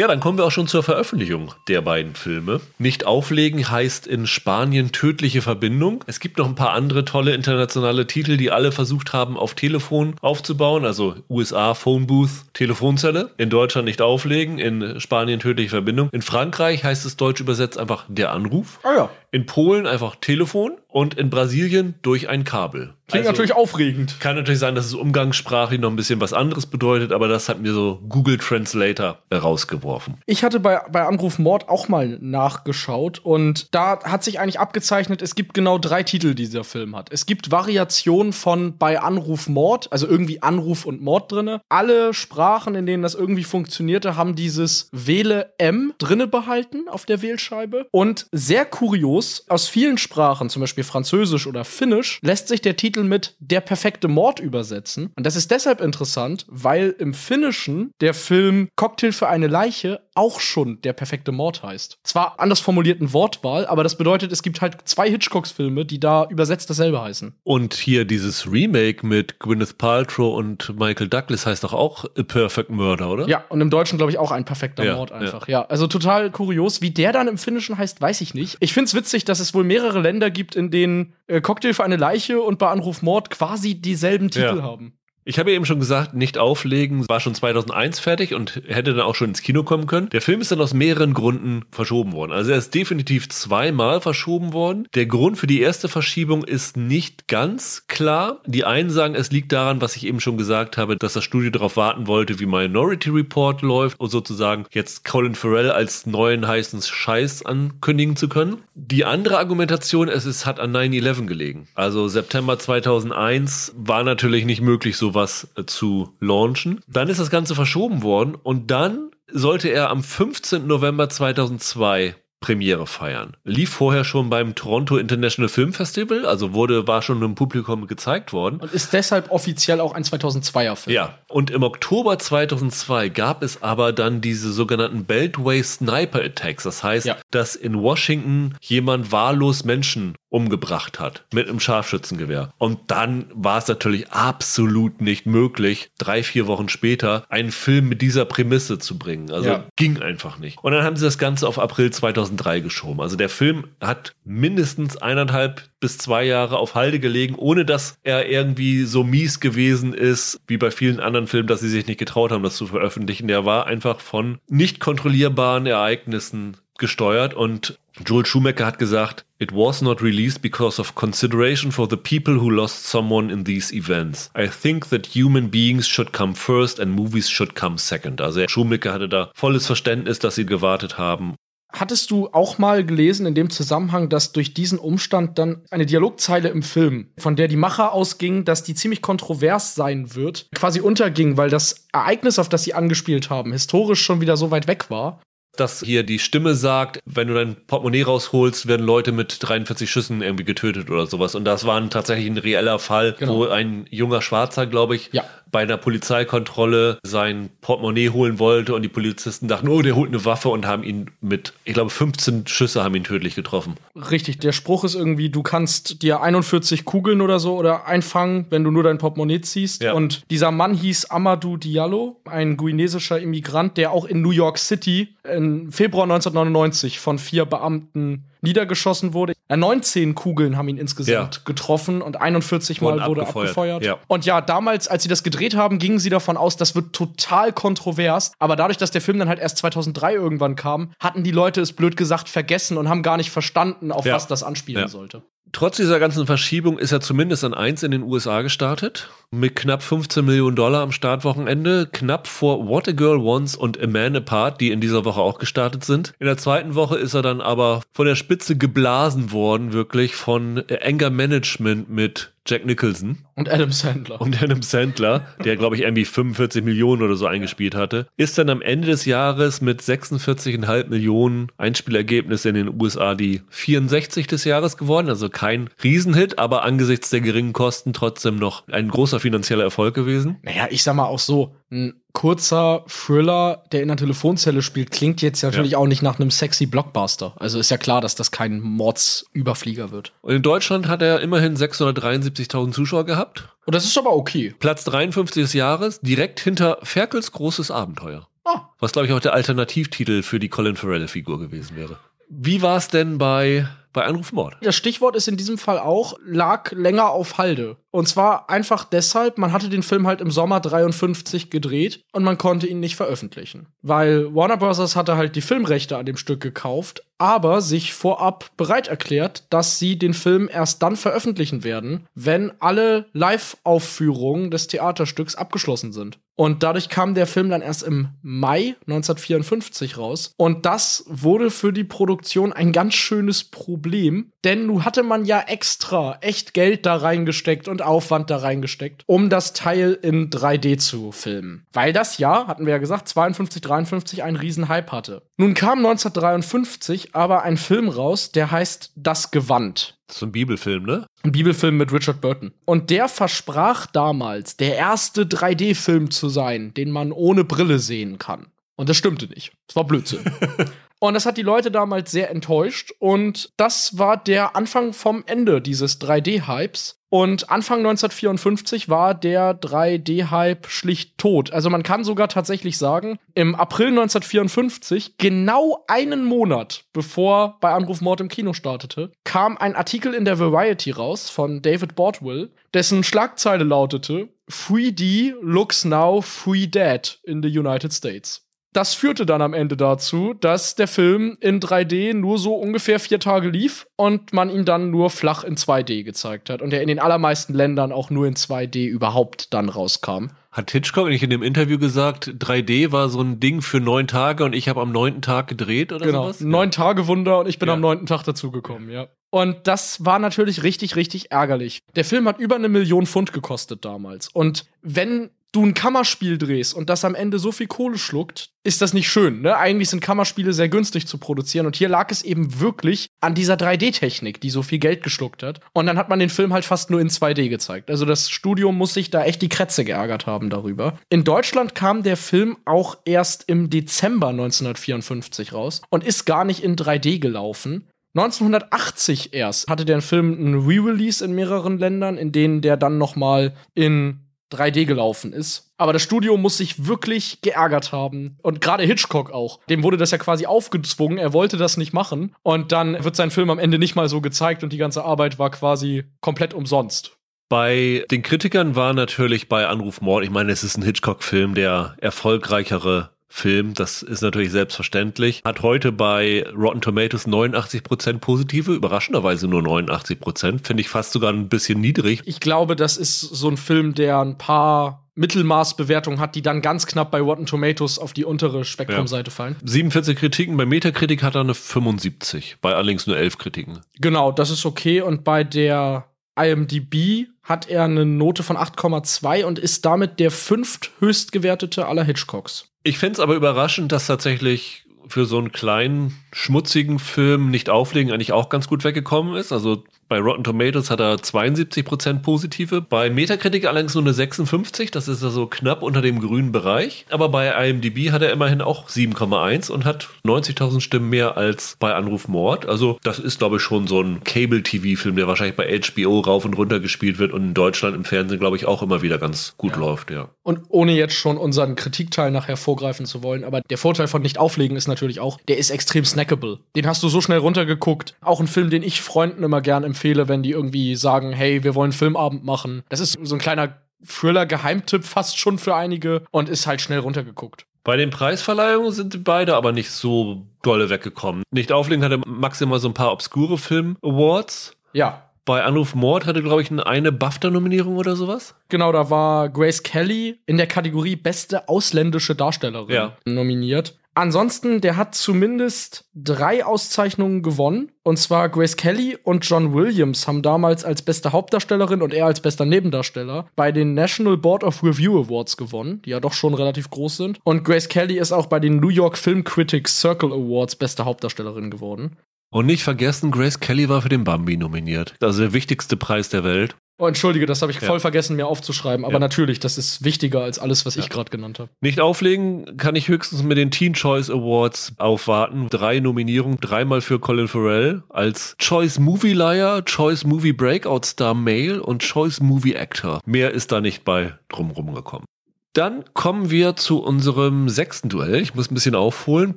Ja, 0.00 0.08
dann 0.08 0.20
kommen 0.20 0.38
wir 0.38 0.46
auch 0.46 0.50
schon 0.50 0.66
zur 0.66 0.82
Veröffentlichung 0.82 1.52
der 1.68 1.82
beiden 1.82 2.14
Filme. 2.14 2.62
Nicht 2.78 3.04
auflegen 3.04 3.68
heißt 3.68 4.06
in 4.06 4.26
Spanien 4.26 4.92
tödliche 4.92 5.42
Verbindung. 5.42 6.02
Es 6.06 6.20
gibt 6.20 6.38
noch 6.38 6.46
ein 6.46 6.54
paar 6.54 6.72
andere 6.72 7.04
tolle 7.04 7.34
internationale 7.34 8.06
Titel, 8.06 8.38
die 8.38 8.50
alle 8.50 8.72
versucht 8.72 9.12
haben, 9.12 9.36
auf 9.36 9.52
Telefon 9.52 10.14
aufzubauen. 10.22 10.86
Also 10.86 11.16
USA 11.28 11.74
Phone 11.74 12.06
Booth, 12.06 12.30
Telefonzelle. 12.54 13.30
In 13.36 13.50
Deutschland 13.50 13.84
nicht 13.84 14.00
auflegen, 14.00 14.58
in 14.58 15.00
Spanien 15.00 15.38
tödliche 15.38 15.68
Verbindung. 15.68 16.08
In 16.12 16.22
Frankreich 16.22 16.82
heißt 16.82 17.04
es 17.04 17.16
deutsch 17.16 17.40
übersetzt 17.40 17.78
einfach 17.78 18.04
der 18.08 18.32
Anruf. 18.32 18.78
Ah 18.84 18.94
ja. 18.94 19.10
In 19.32 19.46
Polen 19.46 19.86
einfach 19.86 20.16
Telefon 20.16 20.72
und 20.88 21.14
in 21.14 21.30
Brasilien 21.30 21.94
durch 22.02 22.28
ein 22.28 22.42
Kabel. 22.44 22.94
Klingt 23.06 23.26
Also- 23.26 23.32
natürlich 23.32 23.54
aufregend. 23.54 24.18
kann 24.20 24.36
natürlich 24.36 24.58
sein, 24.60 24.74
dass 24.74 24.86
es 24.86 24.94
umgangssprachlich 24.94 25.80
noch 25.80 25.90
ein 25.90 25.96
bisschen 25.96 26.20
was 26.20 26.32
anderes 26.32 26.66
bedeutet, 26.66 27.12
aber 27.12 27.28
das 27.28 27.48
hat 27.48 27.60
mir 27.60 27.72
so 27.72 28.00
Google 28.08 28.38
Translator 28.38 29.18
rausgeworfen. 29.32 30.14
Ich 30.26 30.42
hatte 30.44 30.58
bei, 30.60 30.80
bei 30.90 31.04
Anruf 31.06 31.38
Mord 31.38 31.68
auch 31.68 31.88
mal 31.88 32.18
nachgeschaut 32.20 33.18
und 33.20 33.68
da 33.74 34.00
hat 34.02 34.24
sich 34.24 34.38
eigentlich 34.40 34.58
abgezeichnet, 34.60 35.22
es 35.22 35.34
gibt 35.34 35.54
genau 35.54 35.78
drei 35.78 36.02
Titel, 36.02 36.34
die 36.34 36.44
dieser 36.44 36.64
Film 36.64 36.96
hat. 36.96 37.08
Es 37.12 37.26
gibt 37.26 37.50
Variationen 37.50 38.32
von 38.32 38.76
bei 38.78 39.00
Anruf 39.00 39.48
Mord, 39.48 39.92
also 39.92 40.06
irgendwie 40.06 40.42
Anruf 40.42 40.86
und 40.86 41.02
Mord 41.02 41.30
drinne. 41.32 41.60
Alle 41.68 42.14
Sprachen, 42.14 42.74
in 42.74 42.86
denen 42.86 43.02
das 43.02 43.14
irgendwie 43.14 43.44
funktionierte, 43.44 44.16
haben 44.16 44.34
dieses 44.34 44.88
Wähle 44.92 45.52
M 45.58 45.92
drinne 45.98 46.26
behalten 46.26 46.88
auf 46.88 47.06
der 47.06 47.22
Wählscheibe. 47.22 47.86
Und 47.90 48.26
sehr 48.32 48.64
kurios, 48.64 49.19
aus 49.48 49.68
vielen 49.68 49.98
Sprachen, 49.98 50.50
zum 50.50 50.60
Beispiel 50.60 50.84
Französisch 50.84 51.46
oder 51.46 51.64
Finnisch, 51.64 52.18
lässt 52.22 52.48
sich 52.48 52.60
der 52.60 52.76
Titel 52.76 53.04
mit 53.04 53.36
der 53.38 53.60
perfekte 53.60 54.08
Mord 54.08 54.40
übersetzen. 54.40 55.12
Und 55.16 55.26
das 55.26 55.36
ist 55.36 55.50
deshalb 55.50 55.80
interessant, 55.80 56.46
weil 56.48 56.94
im 56.98 57.14
Finnischen 57.14 57.92
der 58.00 58.14
Film 58.14 58.68
Cocktail 58.76 59.12
für 59.12 59.28
eine 59.28 59.46
Leiche 59.46 60.00
auch 60.20 60.38
schon 60.40 60.80
der 60.82 60.92
perfekte 60.92 61.32
Mord 61.32 61.62
heißt. 61.62 61.98
Zwar 62.04 62.38
anders 62.38 62.60
formulierten 62.60 63.12
Wortwahl, 63.14 63.66
aber 63.66 63.82
das 63.82 63.96
bedeutet, 63.96 64.30
es 64.30 64.42
gibt 64.42 64.60
halt 64.60 64.76
zwei 64.84 65.10
Hitchcocks-Filme, 65.10 65.84
die 65.86 65.98
da 65.98 66.26
übersetzt 66.28 66.68
dasselbe 66.68 67.00
heißen. 67.00 67.32
Und 67.42 67.74
hier 67.74 68.04
dieses 68.04 68.50
Remake 68.50 69.06
mit 69.06 69.38
Gwyneth 69.40 69.78
Paltrow 69.78 70.36
und 70.36 70.78
Michael 70.78 71.08
Douglas 71.08 71.46
heißt 71.46 71.64
doch 71.64 71.72
auch 71.72 72.04
A 72.16 72.22
Perfect 72.22 72.70
Murder, 72.70 73.10
oder? 73.10 73.26
Ja, 73.28 73.44
und 73.48 73.60
im 73.60 73.70
Deutschen, 73.70 73.96
glaube 73.96 74.12
ich, 74.12 74.18
auch 74.18 74.30
ein 74.30 74.44
perfekter 74.44 74.84
Ja, 74.84 74.96
Mord 74.96 75.10
einfach. 75.12 75.48
Ja. 75.48 75.62
also 75.66 75.86
total 75.86 76.30
kurios. 76.30 76.82
Wie 76.82 76.90
der 76.90 77.12
dann 77.12 77.26
im 77.26 77.38
Finnischen 77.38 77.78
heißt, 77.78 78.00
weiß 78.00 78.20
ich 78.20 78.34
nicht. 78.34 78.58
Ich 78.60 78.72
finde 78.74 78.86
es 78.86 78.94
witzig, 78.94 79.24
dass 79.24 79.40
es 79.40 79.54
wohl 79.54 79.64
mehrere 79.64 80.00
Länder 80.00 80.30
gibt, 80.30 80.54
in 80.54 80.70
denen 80.70 81.14
äh, 81.26 81.40
Cocktail 81.40 81.72
für 81.72 81.84
eine 81.84 81.96
Leiche 81.96 82.40
und 82.40 82.58
bei 82.58 82.68
Anruf 82.68 83.00
Mord 83.02 83.30
quasi 83.30 83.74
dieselben 83.74 84.30
Titel 84.30 84.56
Ja. 84.58 84.62
haben. 84.62 84.92
Ich 85.24 85.38
habe 85.38 85.52
eben 85.52 85.66
schon 85.66 85.78
gesagt, 85.78 86.14
nicht 86.14 86.38
auflegen, 86.38 87.06
war 87.08 87.20
schon 87.20 87.34
2001 87.34 88.00
fertig 88.00 88.34
und 88.34 88.62
hätte 88.66 88.94
dann 88.94 89.04
auch 89.04 89.14
schon 89.14 89.28
ins 89.28 89.42
Kino 89.42 89.62
kommen 89.64 89.86
können. 89.86 90.08
Der 90.08 90.22
Film 90.22 90.40
ist 90.40 90.50
dann 90.50 90.62
aus 90.62 90.72
mehreren 90.72 91.12
Gründen 91.12 91.62
verschoben 91.70 92.12
worden. 92.12 92.32
Also 92.32 92.52
er 92.52 92.56
ist 92.58 92.74
definitiv 92.74 93.28
zweimal 93.28 94.00
verschoben 94.00 94.54
worden. 94.54 94.88
Der 94.94 95.04
Grund 95.04 95.36
für 95.36 95.46
die 95.46 95.60
erste 95.60 95.88
Verschiebung 95.88 96.42
ist 96.42 96.78
nicht 96.78 97.28
ganz 97.28 97.84
klar. 97.86 98.40
Die 98.46 98.64
einen 98.64 98.88
sagen, 98.88 99.14
es 99.14 99.30
liegt 99.30 99.52
daran, 99.52 99.82
was 99.82 99.94
ich 99.94 100.06
eben 100.06 100.20
schon 100.20 100.38
gesagt 100.38 100.78
habe, 100.78 100.96
dass 100.96 101.12
das 101.12 101.24
Studio 101.24 101.50
darauf 101.50 101.76
warten 101.76 102.06
wollte, 102.06 102.40
wie 102.40 102.46
Minority 102.46 103.10
Report 103.10 103.60
läuft 103.60 104.00
und 104.00 104.08
sozusagen 104.08 104.64
jetzt 104.70 105.04
Colin 105.04 105.34
Farrell 105.34 105.70
als 105.70 106.06
neuen 106.06 106.48
heißen 106.48 106.80
Scheiß 106.80 107.44
ankündigen 107.44 108.16
zu 108.16 108.28
können. 108.30 108.62
Die 108.74 109.04
andere 109.04 109.38
Argumentation 109.38 110.08
ist, 110.08 110.24
es 110.24 110.46
hat 110.46 110.60
an 110.60 110.74
9-11 110.74 111.26
gelegen. 111.26 111.68
Also 111.74 112.08
September 112.08 112.58
2001 112.58 113.74
war 113.76 114.02
natürlich 114.02 114.46
nicht 114.46 114.62
möglich, 114.62 114.96
sowas 115.10 115.48
äh, 115.56 115.64
zu 115.64 116.14
launchen. 116.20 116.80
Dann 116.86 117.08
ist 117.08 117.20
das 117.20 117.30
Ganze 117.30 117.54
verschoben 117.54 118.02
worden 118.02 118.34
und 118.34 118.70
dann 118.70 119.10
sollte 119.32 119.68
er 119.68 119.90
am 119.90 120.02
15. 120.02 120.66
November 120.66 121.08
2002 121.08 122.14
Premiere 122.40 122.86
feiern. 122.86 123.36
Lief 123.44 123.68
vorher 123.68 124.02
schon 124.02 124.30
beim 124.30 124.54
Toronto 124.54 124.96
International 124.96 125.50
Film 125.50 125.74
Festival, 125.74 126.24
also 126.24 126.54
wurde, 126.54 126.88
war 126.88 127.02
schon 127.02 127.20
im 127.22 127.34
Publikum 127.34 127.86
gezeigt 127.86 128.32
worden. 128.32 128.60
Und 128.60 128.72
ist 128.72 128.94
deshalb 128.94 129.30
offiziell 129.30 129.78
auch 129.78 129.92
ein 129.92 130.04
2002er 130.04 130.74
Film. 130.74 130.94
Ja, 130.94 131.18
und 131.28 131.50
im 131.50 131.62
Oktober 131.62 132.18
2002 132.18 133.10
gab 133.10 133.42
es 133.42 133.62
aber 133.62 133.92
dann 133.92 134.22
diese 134.22 134.52
sogenannten 134.52 135.04
Beltway 135.04 135.62
Sniper 135.62 136.22
Attacks. 136.24 136.64
Das 136.64 136.82
heißt, 136.82 137.04
Ja. 137.06 137.16
dass 137.30 137.56
in 137.56 137.78
Washington 137.82 138.54
jemand 138.62 139.12
wahllos 139.12 139.64
Menschen 139.64 140.14
umgebracht 140.30 140.98
hat 141.00 141.24
mit 141.32 141.48
einem 141.48 141.60
Scharfschützengewehr. 141.60 142.52
Und 142.58 142.78
dann 142.86 143.26
war 143.34 143.58
es 143.58 143.68
natürlich 143.68 144.10
absolut 144.10 145.00
nicht 145.00 145.26
möglich, 145.26 145.90
drei, 145.98 146.22
vier 146.22 146.46
Wochen 146.46 146.68
später 146.68 147.24
einen 147.28 147.50
Film 147.50 147.88
mit 147.88 148.00
dieser 148.00 148.24
Prämisse 148.24 148.78
zu 148.78 148.96
bringen. 148.98 149.30
Also 149.30 149.48
Ja. 149.50 149.64
ging 149.76 150.00
einfach 150.00 150.38
nicht. 150.38 150.58
Und 150.62 150.72
dann 150.72 150.84
haben 150.84 150.96
sie 150.96 151.04
das 151.04 151.18
Ganze 151.18 151.46
auf 151.46 151.58
April 151.58 151.90
2003 151.90 152.60
geschoben. 152.60 153.00
Also 153.00 153.16
der 153.16 153.28
Film 153.28 153.66
hat 153.80 154.14
mindestens 154.24 154.96
eineinhalb 154.96 155.68
bis 155.80 155.98
zwei 155.98 156.24
Jahre 156.24 156.58
auf 156.58 156.74
Halde 156.74 157.00
gelegen, 157.00 157.34
ohne 157.36 157.64
dass 157.64 157.96
er 158.02 158.28
irgendwie 158.28 158.84
so 158.84 159.02
mies 159.02 159.40
gewesen 159.40 159.94
ist, 159.94 160.40
wie 160.46 160.58
bei 160.58 160.70
vielen 160.70 161.00
anderen 161.00 161.26
Filmen, 161.26 161.48
dass 161.48 161.60
sie 161.60 161.68
sich 161.70 161.86
nicht 161.86 161.98
getraut 161.98 162.30
haben, 162.30 162.42
das 162.42 162.56
zu 162.56 162.66
veröffentlichen. 162.66 163.28
Der 163.28 163.44
war 163.44 163.66
einfach 163.66 163.98
von 164.00 164.38
nicht 164.48 164.78
kontrollierbaren 164.78 165.66
Ereignissen 165.66 166.56
gesteuert 166.80 167.34
und 167.34 167.78
Joel 168.04 168.26
Schumacher 168.26 168.66
hat 168.66 168.78
gesagt, 168.80 169.24
It 169.38 169.52
was 169.52 169.80
not 169.80 170.02
released 170.02 170.42
because 170.42 170.80
of 170.80 170.94
consideration 170.94 171.72
for 171.72 171.88
the 171.88 171.96
people 171.96 172.40
who 172.40 172.50
lost 172.50 172.86
someone 172.86 173.32
in 173.32 173.44
these 173.44 173.74
events. 173.74 174.30
I 174.36 174.48
think 174.48 174.90
that 174.90 175.06
human 175.06 175.50
beings 175.50 175.88
should 175.88 176.12
come 176.12 176.34
first 176.34 176.80
and 176.80 176.94
movies 176.94 177.30
should 177.30 177.54
come 177.54 177.78
second. 177.78 178.20
Also 178.20 178.46
Schumacher 178.48 178.92
hatte 178.92 179.08
da 179.08 179.30
volles 179.34 179.66
Verständnis, 179.66 180.18
dass 180.18 180.34
sie 180.34 180.44
gewartet 180.44 180.98
haben. 180.98 181.36
Hattest 181.72 182.10
du 182.10 182.28
auch 182.32 182.58
mal 182.58 182.84
gelesen 182.84 183.26
in 183.26 183.34
dem 183.34 183.48
Zusammenhang, 183.48 184.08
dass 184.08 184.32
durch 184.32 184.54
diesen 184.54 184.78
Umstand 184.78 185.38
dann 185.38 185.62
eine 185.70 185.86
Dialogzeile 185.86 186.48
im 186.48 186.62
Film, 186.62 187.12
von 187.16 187.36
der 187.36 187.46
die 187.46 187.56
Macher 187.56 187.92
ausgingen, 187.92 188.44
dass 188.44 188.64
die 188.64 188.74
ziemlich 188.74 189.02
kontrovers 189.02 189.74
sein 189.76 190.14
wird, 190.14 190.48
quasi 190.54 190.80
unterging, 190.80 191.36
weil 191.36 191.48
das 191.48 191.86
Ereignis, 191.92 192.38
auf 192.38 192.48
das 192.48 192.64
sie 192.64 192.74
angespielt 192.74 193.30
haben, 193.30 193.52
historisch 193.52 194.02
schon 194.02 194.20
wieder 194.20 194.36
so 194.36 194.50
weit 194.50 194.66
weg 194.66 194.90
war? 194.90 195.20
Dass 195.56 195.80
hier 195.80 196.02
die 196.04 196.18
Stimme 196.18 196.54
sagt, 196.54 197.00
wenn 197.04 197.28
du 197.28 197.34
dein 197.34 197.56
Portemonnaie 197.66 198.02
rausholst, 198.02 198.66
werden 198.66 198.86
Leute 198.86 199.12
mit 199.12 199.36
43 199.40 199.90
Schüssen 199.90 200.22
irgendwie 200.22 200.44
getötet 200.44 200.90
oder 200.90 201.06
sowas. 201.06 201.34
Und 201.34 201.44
das 201.44 201.66
war 201.66 201.76
ein, 201.80 201.90
tatsächlich 201.90 202.26
ein 202.28 202.38
reeller 202.38 202.78
Fall, 202.78 203.14
Genau. 203.18 203.34
wo 203.36 203.44
ein 203.46 203.86
junger 203.90 204.22
Schwarzer, 204.22 204.66
glaube 204.66 204.96
ich, 204.96 205.10
Ja. 205.12 205.24
bei 205.52 205.62
einer 205.62 205.76
Polizeikontrolle 205.76 206.98
sein 207.02 207.50
Portemonnaie 207.60 208.10
holen 208.10 208.38
wollte 208.38 208.74
und 208.74 208.82
die 208.82 208.88
Polizisten 208.88 209.48
dachten, 209.48 209.68
oh, 209.68 209.82
der 209.82 209.96
holt 209.96 210.08
eine 210.10 210.24
Waffe 210.24 210.48
und 210.48 210.66
haben 210.66 210.82
ihn 210.84 211.10
mit, 211.20 211.52
ich 211.64 211.74
glaube, 211.74 211.90
15 211.90 212.46
Schüsse 212.46 212.84
haben 212.84 212.94
ihn 212.94 213.04
tödlich 213.04 213.34
getroffen. 213.34 213.74
Richtig, 214.10 214.38
der 214.38 214.52
Spruch 214.52 214.84
ist 214.84 214.94
irgendwie, 214.94 215.28
du 215.28 215.42
kannst 215.42 216.02
dir 216.02 216.20
41 216.20 216.84
Kugeln 216.84 217.20
oder 217.20 217.40
so 217.40 217.56
oder 217.56 217.86
einfangen, 217.86 218.46
wenn 218.50 218.62
du 218.64 218.70
nur 218.70 218.82
dein 218.84 218.98
Portemonnaie 218.98 219.40
ziehst. 219.40 219.82
Ja. 219.82 219.92
Und 219.94 220.22
dieser 220.30 220.50
Mann 220.52 220.74
hieß 220.74 221.06
Amadou 221.06 221.56
Diallo, 221.56 222.20
ein 222.26 222.56
guinesischer 222.56 223.18
Immigrant, 223.18 223.76
der 223.76 223.90
auch 223.92 224.04
in 224.04 224.22
New 224.22 224.30
York 224.30 224.58
City 224.58 225.14
im 225.40 225.72
Februar 225.72 226.04
1999 226.04 227.00
von 227.00 227.18
vier 227.18 227.44
Beamten 227.44 228.26
niedergeschossen 228.42 229.12
wurde. 229.14 229.34
Ja, 229.50 229.56
19 229.56 230.14
Kugeln 230.14 230.56
haben 230.56 230.68
ihn 230.68 230.78
insgesamt 230.78 231.36
Ja. 231.36 231.42
getroffen 231.44 232.02
und 232.02 232.20
41 232.20 232.80
Mal 232.80 232.94
Wurden 232.94 233.06
wurde 233.06 233.20
abgefeuert. 233.22 233.48
abgefeuert. 233.50 233.84
Ja. 233.84 233.96
Und 234.06 234.24
ja, 234.24 234.40
damals, 234.40 234.88
als 234.88 235.02
sie 235.02 235.08
das 235.08 235.22
gedreht 235.22 235.54
haben, 235.56 235.78
gingen 235.78 235.98
sie 235.98 236.08
davon 236.10 236.36
aus, 236.36 236.56
das 236.56 236.74
wird 236.74 236.92
total 236.94 237.52
kontrovers. 237.52 238.32
Aber 238.38 238.56
dadurch, 238.56 238.78
dass 238.78 238.90
der 238.90 239.00
Film 239.00 239.18
dann 239.18 239.28
halt 239.28 239.38
erst 239.40 239.58
2003 239.58 240.14
irgendwann 240.14 240.56
kam, 240.56 240.92
hatten 241.00 241.22
die 241.24 241.32
Leute 241.32 241.60
es 241.60 241.72
blöd 241.72 241.96
gesagt 241.96 242.28
vergessen 242.28 242.76
und 242.78 242.88
haben 242.88 243.02
gar 243.02 243.16
nicht 243.16 243.30
verstanden, 243.30 243.92
auf 243.92 244.06
Ja. 244.06 244.14
was 244.14 244.26
das 244.26 244.42
anspielen 244.42 244.88
sollte. 244.88 245.22
Trotz 245.52 245.76
dieser 245.76 245.98
ganzen 245.98 246.26
Verschiebung 246.26 246.78
ist 246.78 246.92
er 246.92 247.00
zumindest 247.00 247.44
an 247.44 247.54
eins 247.54 247.82
in 247.82 247.90
den 247.90 248.02
USA 248.02 248.42
gestartet. 248.42 249.10
Mit 249.30 249.56
knapp 249.56 249.82
15 249.82 250.24
Millionen 250.24 250.56
Dollar 250.56 250.82
am 250.82 250.92
Startwochenende. 250.92 251.88
Knapp 251.90 252.26
vor 252.26 252.68
What 252.68 252.88
a 252.88 252.92
Girl 252.92 253.24
Wants 253.24 253.56
und 253.56 253.80
A 253.82 253.86
Man 253.86 254.16
Apart, 254.16 254.60
die 254.60 254.70
in 254.70 254.80
dieser 254.80 255.04
Woche 255.04 255.20
auch 255.20 255.38
gestartet 255.38 255.84
sind. 255.84 256.12
In 256.18 256.26
der 256.26 256.36
zweiten 256.36 256.74
Woche 256.74 256.98
ist 256.98 257.14
er 257.14 257.22
dann 257.22 257.40
aber 257.40 257.82
von 257.92 258.06
der 258.06 258.16
Spitze 258.16 258.56
geblasen 258.56 259.32
worden, 259.32 259.72
wirklich 259.72 260.14
von 260.14 260.62
Anger 260.82 261.10
Management 261.10 261.90
mit 261.90 262.32
Jack 262.50 262.66
Nicholson 262.66 263.18
Und 263.36 263.48
Adam 263.48 263.70
Sandler. 263.70 264.20
und 264.20 264.42
Adam 264.42 264.62
Sandler, 264.62 265.26
der 265.44 265.56
glaube 265.56 265.76
ich 265.76 265.82
irgendwie 265.82 266.04
45 266.04 266.64
Millionen 266.64 267.02
oder 267.02 267.14
so 267.14 267.26
eingespielt 267.26 267.76
hatte, 267.76 268.08
ist 268.16 268.36
dann 268.38 268.50
am 268.50 268.60
Ende 268.60 268.88
des 268.88 269.04
Jahres 269.04 269.60
mit 269.60 269.80
46,5 269.80 270.88
Millionen 270.88 271.48
Einspielergebnis 271.58 272.44
in 272.44 272.56
den 272.56 272.80
USA 272.80 273.14
die 273.14 273.42
64 273.50 274.26
des 274.26 274.44
Jahres 274.44 274.76
geworden. 274.76 275.08
Also 275.08 275.28
kein 275.28 275.70
Riesenhit, 275.84 276.38
aber 276.40 276.64
angesichts 276.64 277.10
der 277.10 277.20
geringen 277.20 277.52
Kosten 277.52 277.92
trotzdem 277.92 278.36
noch 278.36 278.66
ein 278.68 278.88
großer 278.88 279.20
finanzieller 279.20 279.62
Erfolg 279.62 279.94
gewesen. 279.94 280.38
Naja, 280.42 280.66
ich 280.70 280.82
sag 280.82 280.94
mal 280.96 281.04
auch 281.04 281.20
so, 281.20 281.54
ein 281.70 281.94
kurzer 282.12 282.84
Thriller, 282.88 283.62
der 283.72 283.82
in 283.82 283.90
einer 283.90 283.96
Telefonzelle 283.98 284.62
spielt, 284.62 284.90
klingt 284.90 285.22
jetzt 285.22 285.42
natürlich 285.42 285.72
Ja. 285.72 285.78
auch 285.78 285.86
nicht 285.86 286.02
nach 286.02 286.18
einem 286.18 286.30
sexy 286.30 286.66
Blockbuster. 286.66 287.34
Also 287.36 287.58
ist 287.58 287.70
ja 287.70 287.76
klar, 287.76 288.00
dass 288.00 288.14
das 288.14 288.30
kein 288.30 288.60
Mordsüberflieger 288.60 289.90
wird. 289.90 290.12
Und 290.22 290.34
in 290.34 290.42
Deutschland 290.42 290.88
hat 290.88 291.02
er 291.02 291.20
immerhin 291.20 291.56
673.000 291.56 292.72
Zuschauer 292.72 293.04
gehabt. 293.04 293.48
Und 293.66 293.74
das 293.74 293.84
ist 293.84 293.96
aber 293.98 294.12
okay. 294.14 294.54
Platz 294.58 294.84
53 294.84 295.42
des 295.42 295.52
Jahres, 295.52 296.00
direkt 296.00 296.40
hinter 296.40 296.78
Ferkels 296.82 297.32
großes 297.32 297.70
Abenteuer. 297.70 298.26
Ah. 298.44 298.62
Was, 298.78 298.92
glaube 298.92 299.06
ich, 299.06 299.12
auch 299.12 299.20
der 299.20 299.34
Alternativtitel 299.34 300.22
für 300.22 300.38
die 300.38 300.48
Colin 300.48 300.76
Farrell-Figur 300.76 301.38
gewesen 301.38 301.76
wäre. 301.76 301.98
Wie 302.28 302.62
war 302.62 302.76
es 302.76 302.88
denn 302.88 303.18
bei, 303.18 303.66
bei 303.92 304.04
Anruf 304.04 304.32
Mord? 304.32 304.56
Das 304.62 304.76
Stichwort 304.76 305.16
ist 305.16 305.28
in 305.28 305.36
diesem 305.36 305.58
Fall 305.58 305.78
auch, 305.78 306.14
lag 306.24 306.72
länger 306.72 307.10
auf 307.10 307.38
Halde. 307.38 307.76
Und 307.90 308.08
zwar 308.08 308.48
einfach 308.48 308.84
deshalb, 308.84 309.38
man 309.38 309.52
hatte 309.52 309.68
den 309.68 309.82
Film 309.82 310.06
halt 310.06 310.20
im 310.20 310.30
Sommer 310.30 310.60
53 310.60 311.50
gedreht 311.50 312.04
und 312.12 312.22
man 312.22 312.38
konnte 312.38 312.66
ihn 312.66 312.80
nicht 312.80 312.96
veröffentlichen. 312.96 313.66
Weil 313.82 314.34
Warner 314.34 314.56
Bros. 314.56 314.96
hatte 314.96 315.16
halt 315.16 315.34
die 315.34 315.40
Filmrechte 315.40 315.96
an 315.96 316.06
dem 316.06 316.16
Stück 316.16 316.40
gekauft, 316.40 317.02
aber 317.18 317.60
sich 317.60 317.92
vorab 317.92 318.50
bereit 318.56 318.88
erklärt, 318.88 319.44
dass 319.50 319.78
sie 319.78 319.98
den 319.98 320.14
Film 320.14 320.48
erst 320.50 320.82
dann 320.82 320.96
veröffentlichen 320.96 321.64
werden, 321.64 322.06
wenn 322.14 322.52
alle 322.60 323.06
Live-Aufführungen 323.12 324.50
des 324.50 324.68
Theaterstücks 324.68 325.34
abgeschlossen 325.34 325.92
sind. 325.92 326.18
Und 326.40 326.62
dadurch 326.62 326.88
kam 326.88 327.14
der 327.14 327.26
Film 327.26 327.50
dann 327.50 327.60
erst 327.60 327.82
im 327.82 328.08
Mai 328.22 328.74
1954 328.86 329.98
raus. 329.98 330.32
Und 330.38 330.64
das 330.64 331.04
wurde 331.06 331.50
für 331.50 331.70
die 331.70 331.84
Produktion 331.84 332.54
ein 332.54 332.72
ganz 332.72 332.94
schönes 332.94 333.44
Problem, 333.44 334.32
denn 334.44 334.66
nun 334.66 334.84
hatte 334.84 335.02
man 335.02 335.24
ja 335.24 335.40
extra 335.40 336.18
echt 336.20 336.54
Geld 336.54 336.86
da 336.86 336.96
reingesteckt 336.96 337.68
und 337.68 337.82
Aufwand 337.82 338.30
da 338.30 338.38
reingesteckt, 338.38 339.02
um 339.06 339.30
das 339.30 339.52
Teil 339.52 339.98
in 340.00 340.30
3D 340.30 340.78
zu 340.78 341.12
filmen. 341.12 341.66
Weil 341.72 341.92
das 341.92 342.18
Jahr, 342.18 342.46
hatten 342.46 342.66
wir 342.66 342.72
ja 342.72 342.78
gesagt, 342.78 343.08
52, 343.08 343.60
53 343.62 344.22
einen 344.22 344.36
riesen 344.36 344.68
Hype 344.68 344.92
hatte. 344.92 345.22
Nun 345.36 345.54
kam 345.54 345.78
1953 345.78 347.14
aber 347.14 347.42
ein 347.42 347.56
Film 347.56 347.88
raus, 347.88 348.32
der 348.32 348.50
heißt 348.50 348.92
Das 348.96 349.30
Gewand. 349.30 349.98
So 350.10 350.26
ein 350.26 350.32
Bibelfilm, 350.32 350.84
ne? 350.84 351.06
Ein 351.22 351.32
Bibelfilm 351.32 351.76
mit 351.76 351.92
Richard 351.92 352.20
Burton. 352.20 352.52
Und 352.64 352.90
der 352.90 353.08
versprach 353.08 353.86
damals, 353.86 354.56
der 354.56 354.76
erste 354.76 355.22
3D-Film 355.22 356.10
zu 356.10 356.28
sein, 356.28 356.74
den 356.74 356.90
man 356.90 357.12
ohne 357.12 357.44
Brille 357.44 357.78
sehen 357.78 358.18
kann. 358.18 358.46
Und 358.76 358.88
das 358.88 358.96
stimmte 358.96 359.26
nicht. 359.26 359.52
Das 359.66 359.76
war 359.76 359.84
Blödsinn. 359.84 360.24
Und 361.00 361.14
das 361.14 361.26
hat 361.26 361.38
die 361.38 361.42
Leute 361.42 361.70
damals 361.70 362.10
sehr 362.10 362.30
enttäuscht. 362.30 362.92
Und 362.98 363.50
das 363.56 363.98
war 363.98 364.16
der 364.18 364.54
Anfang 364.54 364.92
vom 364.92 365.24
Ende 365.26 365.60
dieses 365.60 366.00
3D-Hypes. 366.00 367.00
Und 367.08 367.50
Anfang 367.50 367.78
1954 367.78 368.88
war 368.88 369.14
der 369.14 369.58
3D-Hype 369.60 370.68
schlicht 370.68 371.18
tot. 371.18 371.52
Also 371.52 371.68
man 371.68 371.82
kann 371.82 372.04
sogar 372.04 372.28
tatsächlich 372.28 372.78
sagen, 372.78 373.18
im 373.34 373.56
April 373.56 373.88
1954, 373.88 375.16
genau 375.18 375.84
einen 375.88 376.24
Monat 376.24 376.84
bevor 376.92 377.58
bei 377.60 377.72
Anruf 377.72 378.00
Mord 378.00 378.20
im 378.20 378.28
Kino 378.28 378.52
startete, 378.52 379.10
kam 379.24 379.58
ein 379.58 379.74
Artikel 379.74 380.14
in 380.14 380.24
der 380.24 380.38
Variety 380.38 380.92
raus 380.92 381.30
von 381.30 381.62
David 381.62 381.96
Bordwell, 381.96 382.50
dessen 382.74 383.02
Schlagzeile 383.02 383.64
lautete, 383.64 384.28
3D 384.48 385.34
looks 385.40 385.84
now 385.84 386.22
3 386.22 386.66
dead 386.66 387.18
in 387.24 387.42
the 387.42 387.48
United 387.48 387.92
States. 387.92 388.46
Das 388.72 388.94
führte 388.94 389.26
dann 389.26 389.42
am 389.42 389.52
Ende 389.52 389.76
dazu, 389.76 390.32
dass 390.32 390.76
der 390.76 390.86
Film 390.86 391.36
in 391.40 391.58
3D 391.60 392.14
nur 392.14 392.38
so 392.38 392.54
ungefähr 392.54 393.00
vier 393.00 393.18
Tage 393.18 393.48
lief 393.48 393.86
und 393.96 394.32
man 394.32 394.48
ihn 394.48 394.64
dann 394.64 394.90
nur 394.92 395.10
flach 395.10 395.42
in 395.42 395.56
2D 395.56 396.04
gezeigt 396.04 396.50
hat 396.50 396.62
und 396.62 396.72
er 396.72 396.80
in 396.80 396.86
den 396.86 397.00
allermeisten 397.00 397.52
Ländern 397.52 397.90
auch 397.90 398.10
nur 398.10 398.26
in 398.28 398.34
2D 398.34 398.86
überhaupt 398.86 399.52
dann 399.52 399.68
rauskam. 399.68 400.28
Hat 400.52 400.70
Hitchcock 400.70 401.08
nicht 401.08 401.22
in 401.24 401.30
dem 401.30 401.42
Interview 401.42 401.78
gesagt, 401.78 402.28
3D 402.38 402.92
war 402.92 403.08
so 403.08 403.20
ein 403.20 403.40
Ding 403.40 403.60
für 403.60 403.80
neun 403.80 404.06
Tage 404.06 404.44
und 404.44 404.52
ich 404.52 404.68
habe 404.68 404.80
am 404.80 404.92
neunten 404.92 405.22
Tag 405.22 405.48
gedreht 405.48 405.92
oder 405.92 406.06
Genau, 406.06 406.22
sowas? 406.24 406.40
neun 406.40 406.70
Tage 406.70 407.08
Wunder 407.08 407.40
und 407.40 407.48
ich 407.48 407.58
bin 407.58 407.68
Ja. 407.68 407.74
am 407.74 407.80
neunten 407.80 408.06
Tag 408.06 408.22
dazugekommen, 408.22 408.88
ja. 408.90 409.08
Und 409.30 409.66
das 409.68 410.04
war 410.04 410.18
natürlich 410.18 410.62
richtig, 410.64 410.96
richtig 410.96 411.30
ärgerlich. 411.30 411.82
Der 411.94 412.04
Film 412.04 412.26
hat 412.26 412.38
über 412.40 412.56
eine 412.56 412.68
Million 412.68 413.06
Pfund 413.06 413.32
gekostet 413.32 413.84
damals. 413.84 414.28
Und 414.28 414.64
wenn 414.82 415.30
du 415.52 415.64
ein 415.64 415.74
Kammerspiel 415.74 416.38
drehst 416.38 416.74
und 416.74 416.88
das 416.88 417.04
am 417.04 417.14
Ende 417.14 417.38
so 417.38 417.52
viel 417.52 417.66
Kohle 417.66 417.98
schluckt, 417.98 418.50
ist 418.62 418.82
das 418.82 418.92
nicht 418.92 419.08
schön. 419.08 419.40
Ne? 419.40 419.56
Eigentlich 419.56 419.88
sind 419.88 420.00
Kammerspiele 420.00 420.52
sehr 420.52 420.68
günstig 420.68 421.06
zu 421.06 421.18
produzieren. 421.18 421.66
Und 421.66 421.76
hier 421.76 421.88
lag 421.88 422.10
es 422.10 422.22
eben 422.22 422.60
wirklich 422.60 423.06
an 423.20 423.34
dieser 423.34 423.54
3D-Technik, 423.54 424.40
die 424.40 424.50
so 424.50 424.62
viel 424.62 424.78
Geld 424.78 425.02
geschluckt 425.02 425.42
hat. 425.42 425.60
Und 425.72 425.86
dann 425.86 425.96
hat 425.98 426.08
man 426.08 426.18
den 426.18 426.28
Film 426.28 426.52
halt 426.52 426.64
fast 426.64 426.90
nur 426.90 427.00
in 427.00 427.08
2D 427.08 427.48
gezeigt. 427.48 427.90
Also 427.90 428.04
das 428.04 428.30
Studio 428.30 428.70
muss 428.70 428.94
sich 428.94 429.10
da 429.10 429.24
echt 429.24 429.42
die 429.42 429.48
Krätze 429.48 429.84
geärgert 429.84 430.26
haben 430.26 430.50
darüber. 430.50 430.98
In 431.08 431.24
Deutschland 431.24 431.74
kam 431.74 432.02
der 432.02 432.16
Film 432.16 432.58
auch 432.64 432.98
erst 433.04 433.44
im 433.48 433.70
Dezember 433.70 434.28
1954 434.28 435.52
raus 435.52 435.82
und 435.88 436.04
ist 436.04 436.26
gar 436.26 436.44
nicht 436.44 436.62
in 436.62 436.76
3D 436.76 437.18
gelaufen. 437.18 437.88
1980 438.14 439.34
erst 439.34 439.68
hatte 439.68 439.84
der 439.84 440.02
Film 440.02 440.34
einen 440.34 440.66
Re-Release 440.66 441.24
in 441.24 441.32
mehreren 441.32 441.78
Ländern, 441.78 442.18
in 442.18 442.32
denen 442.32 442.60
der 442.60 442.76
dann 442.76 442.98
noch 442.98 443.14
mal 443.14 443.54
in 443.74 444.29
3D 444.52 444.86
gelaufen 444.86 445.32
ist. 445.32 445.70
Aber 445.76 445.92
das 445.92 446.02
Studio 446.02 446.36
muss 446.36 446.58
sich 446.58 446.86
wirklich 446.86 447.40
geärgert 447.40 447.92
haben. 447.92 448.36
Und 448.42 448.60
gerade 448.60 448.84
Hitchcock 448.84 449.30
auch. 449.30 449.60
Dem 449.68 449.82
wurde 449.82 449.96
das 449.96 450.10
ja 450.10 450.18
quasi 450.18 450.46
aufgezwungen. 450.46 451.18
Er 451.18 451.32
wollte 451.32 451.56
das 451.56 451.76
nicht 451.76 451.92
machen. 451.92 452.34
Und 452.42 452.72
dann 452.72 453.02
wird 453.02 453.16
sein 453.16 453.30
Film 453.30 453.50
am 453.50 453.58
Ende 453.58 453.78
nicht 453.78 453.96
mal 453.96 454.08
so 454.08 454.20
gezeigt 454.20 454.62
und 454.62 454.72
die 454.72 454.78
ganze 454.78 455.04
Arbeit 455.04 455.38
war 455.38 455.50
quasi 455.50 456.04
komplett 456.20 456.54
umsonst. 456.54 457.16
Bei 457.48 458.04
den 458.10 458.22
Kritikern 458.22 458.76
war 458.76 458.92
natürlich 458.92 459.48
bei 459.48 459.66
Anruf 459.66 460.00
Mord, 460.00 460.22
ich 460.22 460.30
meine, 460.30 460.52
es 460.52 460.62
ist 460.62 460.76
ein 460.76 460.84
Hitchcock-Film, 460.84 461.54
der 461.54 461.96
erfolgreichere 462.00 463.10
Film, 463.32 463.74
das 463.74 464.02
ist 464.02 464.22
natürlich 464.22 464.50
selbstverständlich. 464.50 465.42
Hat 465.44 465.62
heute 465.62 465.92
bei 465.92 466.44
Rotten 466.54 466.80
Tomatoes 466.80 467.26
89% 467.26 468.18
positive, 468.18 468.74
überraschenderweise 468.74 469.46
nur 469.46 469.62
89%, 469.62 470.66
finde 470.66 470.80
ich 470.80 470.88
fast 470.88 471.12
sogar 471.12 471.32
ein 471.32 471.48
bisschen 471.48 471.80
niedrig. 471.80 472.22
Ich 472.26 472.40
glaube, 472.40 472.74
das 472.74 472.96
ist 472.96 473.20
so 473.20 473.48
ein 473.48 473.56
Film, 473.56 473.94
der 473.94 474.18
ein 474.18 474.36
paar 474.36 475.08
Mittelmaßbewertungen 475.14 476.18
hat, 476.18 476.34
die 476.34 476.42
dann 476.42 476.60
ganz 476.60 476.86
knapp 476.86 477.10
bei 477.10 477.20
Rotten 477.20 477.46
Tomatoes 477.46 477.98
auf 477.98 478.12
die 478.12 478.24
untere 478.24 478.64
Spektrumseite 478.64 479.30
fallen. 479.30 479.56
47 479.62 480.16
Kritiken, 480.16 480.56
bei 480.56 480.66
Metakritik 480.66 481.22
hat 481.22 481.36
er 481.36 481.42
eine 481.42 481.54
75, 481.54 482.56
bei 482.60 482.74
allerdings 482.74 483.06
nur 483.06 483.16
11 483.16 483.38
Kritiken. 483.38 483.80
Genau, 484.00 484.32
das 484.32 484.50
ist 484.50 484.66
okay. 484.66 485.02
Und 485.02 485.22
bei 485.22 485.44
der 485.44 486.06
IMDb 486.38 487.28
hat 487.42 487.68
er 487.68 487.84
eine 487.84 488.06
Note 488.06 488.42
von 488.42 488.56
8,2 488.56 489.44
und 489.44 489.58
ist 489.58 489.84
damit 489.84 490.20
der 490.20 490.30
fünfthöchst 490.30 491.32
gewertete 491.32 491.86
aller 491.86 492.04
Hitchcocks. 492.04 492.69
Ich 492.82 492.98
fände 492.98 493.14
es 493.14 493.20
aber 493.20 493.34
überraschend, 493.34 493.92
dass 493.92 494.06
tatsächlich 494.06 494.84
für 495.06 495.26
so 495.26 495.38
einen 495.38 495.52
kleinen, 495.52 496.18
schmutzigen 496.32 496.98
Film 496.98 497.50
nicht 497.50 497.68
auflegen 497.68 498.12
eigentlich 498.12 498.32
auch 498.32 498.48
ganz 498.48 498.68
gut 498.68 498.84
weggekommen 498.84 499.34
ist. 499.34 499.52
Also 499.52 499.84
bei 500.10 500.18
Rotten 500.18 500.42
Tomatoes 500.42 500.90
hat 500.90 500.98
er 500.98 501.14
72% 501.14 502.18
positive, 502.18 502.82
bei 502.82 503.10
Metacritic 503.10 503.64
allerdings 503.64 503.94
nur 503.94 504.02
eine 504.02 504.12
56, 504.12 504.90
das 504.90 505.06
ist 505.06 505.22
also 505.22 505.46
knapp 505.46 505.84
unter 505.84 506.02
dem 506.02 506.20
grünen 506.20 506.50
Bereich. 506.50 507.06
Aber 507.10 507.28
bei 507.28 507.68
IMDb 507.68 508.10
hat 508.10 508.20
er 508.20 508.32
immerhin 508.32 508.60
auch 508.60 508.88
7,1 508.88 509.70
und 509.70 509.84
hat 509.84 510.08
90.000 510.24 510.80
Stimmen 510.80 511.10
mehr 511.10 511.36
als 511.36 511.76
bei 511.78 511.94
Anruf 511.94 512.26
Mord. 512.26 512.66
Also 512.66 512.98
das 513.04 513.20
ist, 513.20 513.38
glaube 513.38 513.56
ich, 513.58 513.62
schon 513.62 513.86
so 513.86 514.00
ein 514.00 514.24
Cable-TV-Film, 514.24 515.14
der 515.14 515.28
wahrscheinlich 515.28 515.54
bei 515.54 515.80
HBO 515.80 516.18
rauf 516.18 516.44
und 516.44 516.54
runter 516.54 516.80
gespielt 516.80 517.20
wird 517.20 517.32
und 517.32 517.44
in 517.44 517.54
Deutschland 517.54 517.94
im 517.94 518.04
Fernsehen, 518.04 518.40
glaube 518.40 518.56
ich, 518.56 518.66
auch 518.66 518.82
immer 518.82 519.02
wieder 519.02 519.18
ganz 519.18 519.54
gut 519.58 519.76
läuft, 519.76 520.10
ja. 520.10 520.28
Und 520.42 520.62
ohne 520.70 520.90
jetzt 520.90 521.14
schon 521.14 521.36
unseren 521.36 521.76
Kritikteil 521.76 522.32
nachher 522.32 522.56
vorgreifen 522.56 523.06
zu 523.06 523.22
wollen, 523.22 523.44
aber 523.44 523.60
der 523.60 523.78
Vorteil 523.78 524.08
von 524.08 524.22
nicht 524.22 524.38
auflegen 524.38 524.76
ist 524.76 524.88
natürlich 524.88 525.20
auch, 525.20 525.38
der 525.46 525.58
ist 525.58 525.70
extrem 525.70 526.04
snackable. 526.04 526.58
Den 526.74 526.88
hast 526.88 527.00
du 527.04 527.08
so 527.08 527.20
schnell 527.20 527.38
runtergeguckt. 527.38 528.16
Auch 528.20 528.40
ein 528.40 528.48
Film, 528.48 528.70
den 528.70 528.82
ich 528.82 529.02
Freunden 529.02 529.44
immer 529.44 529.60
gern 529.60 529.84
empfehle, 529.84 529.99
wenn 530.28 530.42
die 530.42 530.50
irgendwie 530.50 530.94
sagen, 530.96 531.32
hey, 531.32 531.62
wir 531.64 531.74
wollen 531.74 531.92
Filmabend 531.92 532.44
machen. 532.44 532.82
Das 532.88 533.00
ist 533.00 533.18
so 533.22 533.34
ein 533.34 533.40
kleiner 533.40 533.76
Thriller-Geheimtipp 534.06 535.04
fast 535.04 535.38
schon 535.38 535.58
für 535.58 535.74
einige 535.74 536.22
und 536.30 536.48
ist 536.48 536.66
halt 536.66 536.80
schnell 536.80 537.00
runtergeguckt. 537.00 537.66
Bei 537.84 537.96
den 537.96 538.10
Preisverleihungen 538.10 538.92
sind 538.92 539.24
beide 539.24 539.56
aber 539.56 539.72
nicht 539.72 539.90
so 539.90 540.46
dolle 540.62 540.90
weggekommen. 540.90 541.42
Nicht 541.50 541.72
auflegen 541.72 542.04
hatte 542.04 542.18
maximal 542.26 542.78
so 542.78 542.88
ein 542.88 542.94
paar 542.94 543.10
obskure 543.12 543.56
Film-Awards. 543.58 544.76
Ja, 544.92 545.26
Bei 545.46 545.64
Anruf 545.64 545.94
Mord 545.94 546.26
hatte, 546.26 546.42
glaube 546.42 546.60
ich, 546.62 546.70
eine 546.70 547.10
BAFTA-Nominierung 547.12 547.96
oder 547.96 548.14
sowas. 548.14 548.54
Genau, 548.68 548.92
da 548.92 549.08
war 549.10 549.48
Grace 549.48 549.82
Kelly 549.82 550.38
in 550.46 550.58
der 550.58 550.66
Kategorie 550.66 551.16
beste 551.16 551.68
ausländische 551.68 552.34
Darstellerin 552.34 552.94
Ja. 552.94 553.16
nominiert. 553.24 553.98
Ansonsten, 554.14 554.80
der 554.80 554.96
hat 554.96 555.14
zumindest 555.14 556.08
drei 556.14 556.64
Auszeichnungen 556.64 557.42
gewonnen. 557.42 557.92
Und 558.02 558.18
zwar 558.18 558.48
Grace 558.48 558.76
Kelly 558.76 559.16
und 559.22 559.48
John 559.48 559.72
Williams 559.72 560.26
haben 560.26 560.42
damals 560.42 560.84
als 560.84 561.02
beste 561.02 561.32
Hauptdarstellerin 561.32 562.02
und 562.02 562.12
er 562.12 562.26
als 562.26 562.40
bester 562.40 562.64
Nebendarsteller 562.64 563.48
bei 563.54 563.70
den 563.70 563.94
National 563.94 564.36
Board 564.36 564.64
of 564.64 564.82
Review 564.82 565.20
Awards 565.20 565.56
gewonnen, 565.56 566.02
die 566.04 566.10
ja 566.10 566.20
doch 566.20 566.32
schon 566.32 566.54
relativ 566.54 566.90
groß 566.90 567.16
sind. 567.18 567.38
Und 567.44 567.64
Grace 567.64 567.88
Kelly 567.88 568.18
ist 568.18 568.32
auch 568.32 568.46
bei 568.46 568.58
den 568.58 568.80
New 568.80 568.88
York 568.88 569.16
Film 569.16 569.44
Critics 569.44 570.00
Circle 570.00 570.32
Awards 570.32 570.76
beste 570.76 571.04
Hauptdarstellerin 571.04 571.70
geworden. 571.70 572.16
Und 572.52 572.66
nicht 572.66 572.82
vergessen, 572.82 573.30
Grace 573.30 573.60
Kelly 573.60 573.88
war 573.88 574.02
für 574.02 574.08
den 574.08 574.24
Bambi 574.24 574.56
nominiert. 574.56 575.14
Also 575.20 575.42
der 575.42 575.52
wichtigste 575.52 575.96
Preis 575.96 576.30
der 576.30 576.42
Welt. 576.42 576.74
Oh, 577.00 577.06
entschuldige, 577.06 577.46
das 577.46 577.62
habe 577.62 577.72
ich 577.72 577.80
Ja. 577.80 577.86
voll 577.86 577.98
vergessen, 577.98 578.36
mir 578.36 578.46
aufzuschreiben. 578.46 579.04
Aber 579.06 579.14
Ja. 579.14 579.18
natürlich, 579.20 579.58
das 579.58 579.78
ist 579.78 580.04
wichtiger 580.04 580.42
als 580.42 580.58
alles, 580.58 580.84
was 580.84 580.96
ich 580.96 581.08
gerade 581.08 581.30
genannt 581.30 581.58
habe. 581.58 581.70
Nicht 581.80 581.98
auflegen 581.98 582.76
kann 582.76 582.94
ich 582.94 583.08
höchstens 583.08 583.42
mit 583.42 583.56
den 583.56 583.70
Teen 583.70 583.94
Choice 583.94 584.28
Awards 584.28 584.92
aufwarten. 584.98 585.68
Drei 585.70 586.00
Nominierungen, 586.00 586.58
dreimal 586.60 587.00
für 587.00 587.18
Colin 587.18 587.48
Farrell 587.48 588.02
als 588.10 588.54
Choice 588.60 588.98
Movie 588.98 589.32
Liar, 589.32 589.82
Choice 589.84 590.24
Movie 590.24 590.52
Breakout 590.52 591.00
Star 591.06 591.32
Male 591.32 591.82
und 591.82 592.02
Choice 592.02 592.40
Movie 592.40 592.76
Actor. 592.76 593.20
Mehr 593.24 593.52
ist 593.52 593.72
da 593.72 593.80
nicht 593.80 594.04
bei 594.04 594.34
drumrum 594.50 594.94
gekommen. 594.94 595.24
Dann 595.72 596.04
kommen 596.12 596.50
wir 596.50 596.76
zu 596.76 597.02
unserem 597.02 597.68
sechsten 597.70 598.08
Duell. 598.10 598.42
Ich 598.42 598.54
muss 598.54 598.70
ein 598.70 598.74
bisschen 598.74 598.94
aufholen. 598.94 599.56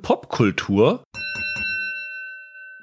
Popkultur. 0.00 1.02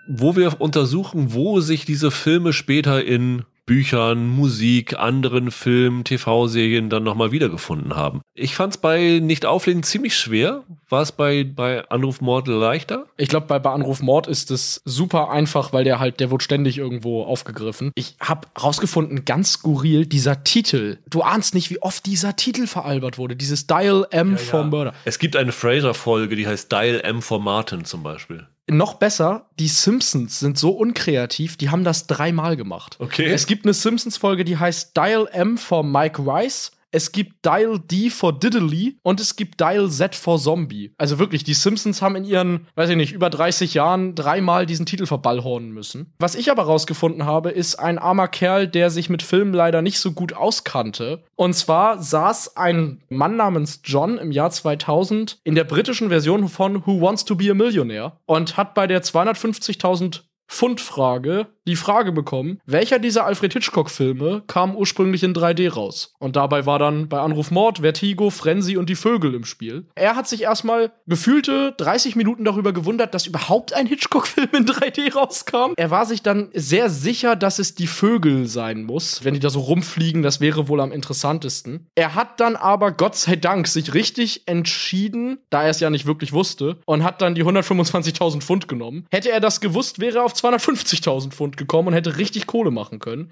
Wo 0.07 0.35
wir 0.35 0.59
untersuchen, 0.59 1.33
wo 1.33 1.61
sich 1.61 1.85
diese 1.85 2.11
Filme 2.11 2.53
später 2.53 3.03
in 3.03 3.43
Büchern, 3.65 4.27
Musik, 4.27 4.97
anderen 4.97 5.51
Filmen, 5.51 6.03
TV-Serien 6.03 6.89
dann 6.89 7.03
nochmal 7.03 7.31
wiedergefunden 7.31 7.95
haben. 7.95 8.21
Ich 8.33 8.55
fand 8.55 8.73
es 8.73 8.81
bei 8.81 9.19
Nicht 9.21 9.45
auflegen 9.45 9.83
ziemlich 9.83 10.15
schwer. 10.15 10.63
War 10.89 11.01
es 11.01 11.11
bei, 11.11 11.43
bei 11.43 11.87
Anruf 11.89 12.21
Mord 12.21 12.47
leichter? 12.47 13.05
Ich 13.17 13.29
glaube, 13.29 13.47
bei, 13.47 13.59
bei 13.59 13.71
Anruf 13.71 14.01
Mord 14.01 14.27
ist 14.27 14.51
es 14.51 14.81
super 14.83 15.29
einfach, 15.29 15.73
weil 15.73 15.83
der 15.83 15.99
halt, 15.99 16.19
der 16.19 16.31
wird 16.31 16.43
ständig 16.43 16.77
irgendwo 16.77 17.23
aufgegriffen. 17.23 17.91
Ich 17.95 18.15
habe 18.19 18.47
rausgefunden, 18.61 19.25
ganz 19.25 19.53
skurril, 19.53 20.05
dieser 20.05 20.43
Titel. 20.43 20.97
Du 21.09 21.21
ahnst 21.21 21.53
nicht, 21.53 21.69
wie 21.69 21.81
oft 21.81 22.05
dieser 22.05 22.35
Titel 22.35 22.67
veralbert 22.67 23.17
wurde. 23.17 23.35
Dieses 23.35 23.67
Dial 23.67 24.05
M 24.11 24.37
for 24.37 24.63
Murder. 24.63 24.93
Es 25.05 25.19
gibt 25.19 25.35
eine 25.35 25.51
Fraser-Folge, 25.51 26.35
die 26.35 26.47
heißt 26.47 26.71
Dial 26.71 26.99
M 27.01 27.21
for 27.21 27.39
Martin 27.39 27.85
zum 27.85 28.03
Beispiel. 28.03 28.47
Noch 28.73 28.93
besser, 28.93 29.47
die 29.59 29.67
Simpsons 29.67 30.39
sind 30.39 30.57
so 30.57 30.69
unkreativ, 30.71 31.57
die 31.57 31.69
haben 31.69 31.83
das 31.83 32.07
dreimal 32.07 32.55
gemacht. 32.55 32.95
Okay. 32.99 33.25
Es 33.25 33.45
gibt 33.45 33.65
eine 33.65 33.73
Simpsons-Folge, 33.73 34.45
die 34.45 34.55
heißt 34.55 34.95
Dial 34.95 35.27
M 35.33 35.57
for 35.57 35.83
Mike 35.83 36.21
Rice. 36.25 36.71
Es 36.91 37.13
gibt 37.13 37.45
Dial 37.45 37.79
D 37.79 38.09
for 38.09 38.37
Diddley 38.37 38.97
und 39.01 39.21
es 39.21 39.37
gibt 39.37 39.61
Dial 39.61 39.89
Z 39.89 40.13
for 40.13 40.37
Zombie. 40.37 40.93
Also 40.97 41.19
wirklich, 41.19 41.45
die 41.45 41.53
Simpsons 41.53 42.01
haben 42.01 42.17
in 42.17 42.25
ihren, 42.25 42.67
weiß 42.75 42.89
ich 42.89 42.97
nicht, 42.97 43.13
über 43.13 43.29
30 43.29 43.73
Jahren 43.73 44.13
dreimal 44.13 44.65
diesen 44.65 44.85
Titel 44.85 45.05
verballhornen 45.05 45.71
müssen. 45.71 46.13
Was 46.19 46.35
ich 46.35 46.51
aber 46.51 46.63
rausgefunden 46.63 47.25
habe, 47.25 47.51
ist 47.51 47.75
ein 47.75 47.97
armer 47.97 48.27
Kerl, 48.27 48.67
der 48.67 48.89
sich 48.89 49.09
mit 49.09 49.23
Filmen 49.23 49.53
leider 49.53 49.81
nicht 49.81 49.99
so 49.99 50.11
gut 50.11 50.33
auskannte. 50.33 51.23
Und 51.35 51.53
zwar 51.53 52.01
saß 52.01 52.57
ein 52.57 53.01
Mann 53.09 53.37
namens 53.37 53.81
John 53.85 54.17
im 54.17 54.31
Jahr 54.31 54.51
2000 54.51 55.39
in 55.45 55.55
der 55.55 55.63
britischen 55.63 56.09
Version 56.09 56.49
von 56.49 56.85
Who 56.85 56.99
Wants 56.99 57.23
to 57.23 57.35
be 57.35 57.49
a 57.49 57.53
Millionaire 57.53 58.17
und 58.25 58.57
hat 58.57 58.73
bei 58.73 58.85
der 58.85 59.01
250.000 59.01 60.23
Fundfrage 60.51 61.47
die 61.67 61.75
Frage 61.75 62.11
bekommen, 62.11 62.59
welcher 62.65 62.97
dieser 62.97 63.25
Alfred 63.25 63.53
Hitchcock-Filme 63.53 64.43
kam 64.47 64.75
ursprünglich 64.75 65.23
in 65.23 65.33
3D 65.33 65.71
raus? 65.71 66.13
Und 66.19 66.35
dabei 66.35 66.65
war 66.65 66.79
dann 66.79 67.07
bei 67.07 67.19
Anruf 67.19 67.51
Mord, 67.51 67.79
Vertigo, 67.79 68.29
Frenzy 68.31 68.77
und 68.77 68.89
die 68.89 68.95
Vögel 68.95 69.35
im 69.35 69.45
Spiel. 69.45 69.85
Er 69.95 70.15
hat 70.15 70.27
sich 70.27 70.41
erstmal 70.41 70.91
gefühlte 71.05 71.73
30 71.77 72.15
Minuten 72.15 72.45
darüber 72.45 72.73
gewundert, 72.73 73.13
dass 73.13 73.27
überhaupt 73.27 73.73
ein 73.73 73.85
Hitchcock-Film 73.85 74.49
in 74.53 74.65
3D 74.65 75.13
rauskam. 75.13 75.73
Er 75.77 75.91
war 75.91 76.05
sich 76.05 76.23
dann 76.23 76.49
sehr 76.53 76.89
sicher, 76.89 77.35
dass 77.35 77.59
es 77.59 77.75
die 77.75 77.87
Vögel 77.87 78.47
sein 78.47 78.83
muss. 78.83 79.23
Wenn 79.23 79.35
die 79.35 79.39
da 79.39 79.49
so 79.49 79.59
rumfliegen, 79.59 80.23
das 80.23 80.41
wäre 80.41 80.67
wohl 80.67 80.81
am 80.81 80.91
interessantesten. 80.91 81.87
Er 81.95 82.15
hat 82.15 82.39
dann 82.39 82.55
aber, 82.55 82.91
Gott 82.91 83.15
sei 83.15 83.35
Dank, 83.35 83.67
sich 83.67 83.93
richtig 83.93 84.47
entschieden, 84.47 85.37
da 85.51 85.63
er 85.63 85.69
es 85.69 85.79
ja 85.79 85.91
nicht 85.91 86.07
wirklich 86.07 86.33
wusste, 86.33 86.79
und 86.85 87.03
hat 87.03 87.21
dann 87.21 87.35
die 87.35 87.43
125.000 87.43 88.41
Pfund 88.41 88.67
genommen. 88.67 89.05
Hätte 89.11 89.31
er 89.31 89.39
das 89.39 89.61
gewusst, 89.61 89.99
wäre 89.99 90.19
er 90.19 90.25
auf 90.25 90.33
250.000 90.43 91.31
Pfund 91.31 91.57
gekommen 91.57 91.89
und 91.89 91.93
hätte 91.93 92.17
richtig 92.17 92.47
Kohle 92.47 92.71
machen 92.71 92.99
können. 92.99 93.31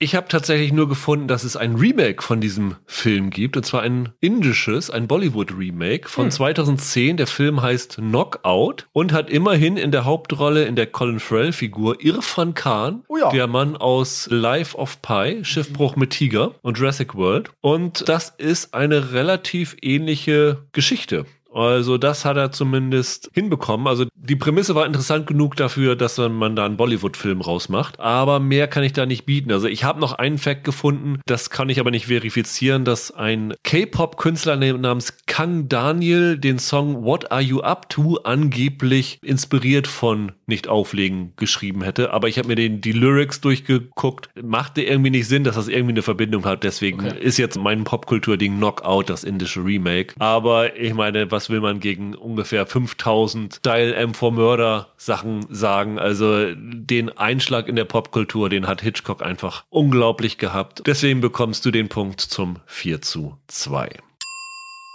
Ich 0.00 0.16
habe 0.16 0.26
tatsächlich 0.28 0.72
nur 0.72 0.88
gefunden, 0.88 1.28
dass 1.28 1.44
es 1.44 1.56
ein 1.56 1.76
Remake 1.76 2.20
von 2.20 2.40
diesem 2.40 2.74
Film 2.84 3.30
gibt, 3.30 3.56
und 3.56 3.64
zwar 3.64 3.82
ein 3.82 4.10
indisches, 4.20 4.90
ein 4.90 5.06
Bollywood-Remake 5.06 6.08
von 6.08 6.24
Hm. 6.26 6.30
2010. 6.32 7.16
Der 7.16 7.28
Film 7.28 7.62
heißt 7.62 7.96
Knockout 7.98 8.86
und 8.92 9.12
hat 9.12 9.30
immerhin 9.30 9.76
in 9.76 9.92
der 9.92 10.04
Hauptrolle 10.04 10.64
in 10.64 10.74
der 10.74 10.88
Colin 10.88 11.20
Farrell-Figur 11.20 12.02
Irfan 12.04 12.54
Khan, 12.54 13.04
Oh 13.08 13.16
ja. 13.16 13.30
der 13.30 13.46
Mann 13.46 13.76
aus 13.76 14.26
Life 14.30 14.76
of 14.76 15.00
Pi, 15.00 15.38
Schiffbruch 15.44 15.94
mit 15.94 16.10
Tiger 16.10 16.56
und 16.62 16.76
Jurassic 16.76 17.14
World. 17.14 17.50
Und 17.60 18.08
das 18.08 18.30
ist 18.36 18.74
eine 18.74 19.12
relativ 19.12 19.76
ähnliche 19.80 20.64
Geschichte. 20.72 21.24
Also 21.54 21.98
das 21.98 22.24
hat 22.24 22.36
er 22.36 22.52
zumindest 22.52 23.30
hinbekommen. 23.32 23.86
Also 23.86 24.06
die 24.14 24.36
Prämisse 24.36 24.74
war 24.74 24.86
interessant 24.86 25.26
genug 25.26 25.56
dafür, 25.56 25.96
dass 25.96 26.18
man 26.18 26.56
da 26.56 26.64
einen 26.64 26.76
Bollywood-Film 26.76 27.40
rausmacht. 27.40 28.00
Aber 28.00 28.40
mehr 28.40 28.66
kann 28.66 28.82
ich 28.82 28.92
da 28.92 29.06
nicht 29.06 29.24
bieten. 29.26 29.52
Also 29.52 29.68
ich 29.68 29.84
habe 29.84 30.00
noch 30.00 30.12
einen 30.14 30.38
Fact 30.38 30.64
gefunden, 30.64 31.20
das 31.26 31.50
kann 31.50 31.68
ich 31.68 31.78
aber 31.80 31.90
nicht 31.90 32.06
verifizieren, 32.06 32.84
dass 32.84 33.10
ein 33.10 33.54
K-Pop-Künstler 33.62 34.56
namens 34.56 35.16
Kang 35.26 35.68
Daniel 35.68 36.38
den 36.38 36.58
Song 36.58 37.04
What 37.04 37.30
Are 37.30 37.40
You 37.42 37.60
Up 37.60 37.88
To 37.90 38.18
angeblich 38.24 39.18
inspiriert 39.22 39.86
von 39.86 40.32
Nicht 40.46 40.68
Auflegen 40.68 41.32
geschrieben 41.36 41.82
hätte. 41.82 42.12
Aber 42.12 42.28
ich 42.28 42.38
habe 42.38 42.48
mir 42.48 42.56
den, 42.56 42.80
die 42.80 42.92
Lyrics 42.92 43.40
durchgeguckt. 43.40 44.30
Machte 44.42 44.82
irgendwie 44.82 45.10
nicht 45.10 45.28
Sinn, 45.28 45.44
dass 45.44 45.56
das 45.56 45.68
irgendwie 45.68 45.92
eine 45.92 46.02
Verbindung 46.02 46.44
hat. 46.44 46.64
Deswegen 46.64 46.94
Okay. 46.94 47.18
ist 47.20 47.38
jetzt 47.38 47.58
mein 47.58 47.84
Popkultur-Ding 47.84 48.56
Knockout, 48.56 49.04
das 49.08 49.24
indische 49.24 49.64
Remake. 49.64 50.14
Aber 50.18 50.76
ich 50.78 50.94
meine, 50.94 51.30
was 51.30 51.43
will 51.50 51.60
man 51.60 51.80
gegen 51.80 52.14
ungefähr 52.14 52.66
5000 52.66 53.64
Dial 53.64 53.92
M 53.92 54.14
for 54.14 54.32
Murder 54.32 54.88
Sachen 54.96 55.46
sagen? 55.50 55.98
Also 55.98 56.54
den 56.54 57.10
Einschlag 57.16 57.68
in 57.68 57.76
der 57.76 57.84
Popkultur, 57.84 58.48
den 58.48 58.66
hat 58.66 58.82
Hitchcock 58.82 59.22
einfach 59.22 59.64
unglaublich 59.70 60.38
gehabt. 60.38 60.82
Deswegen 60.86 61.20
bekommst 61.20 61.64
du 61.64 61.70
den 61.70 61.88
Punkt 61.88 62.20
zum 62.20 62.56
4 62.66 63.02
zu 63.02 63.36
2. 63.48 63.90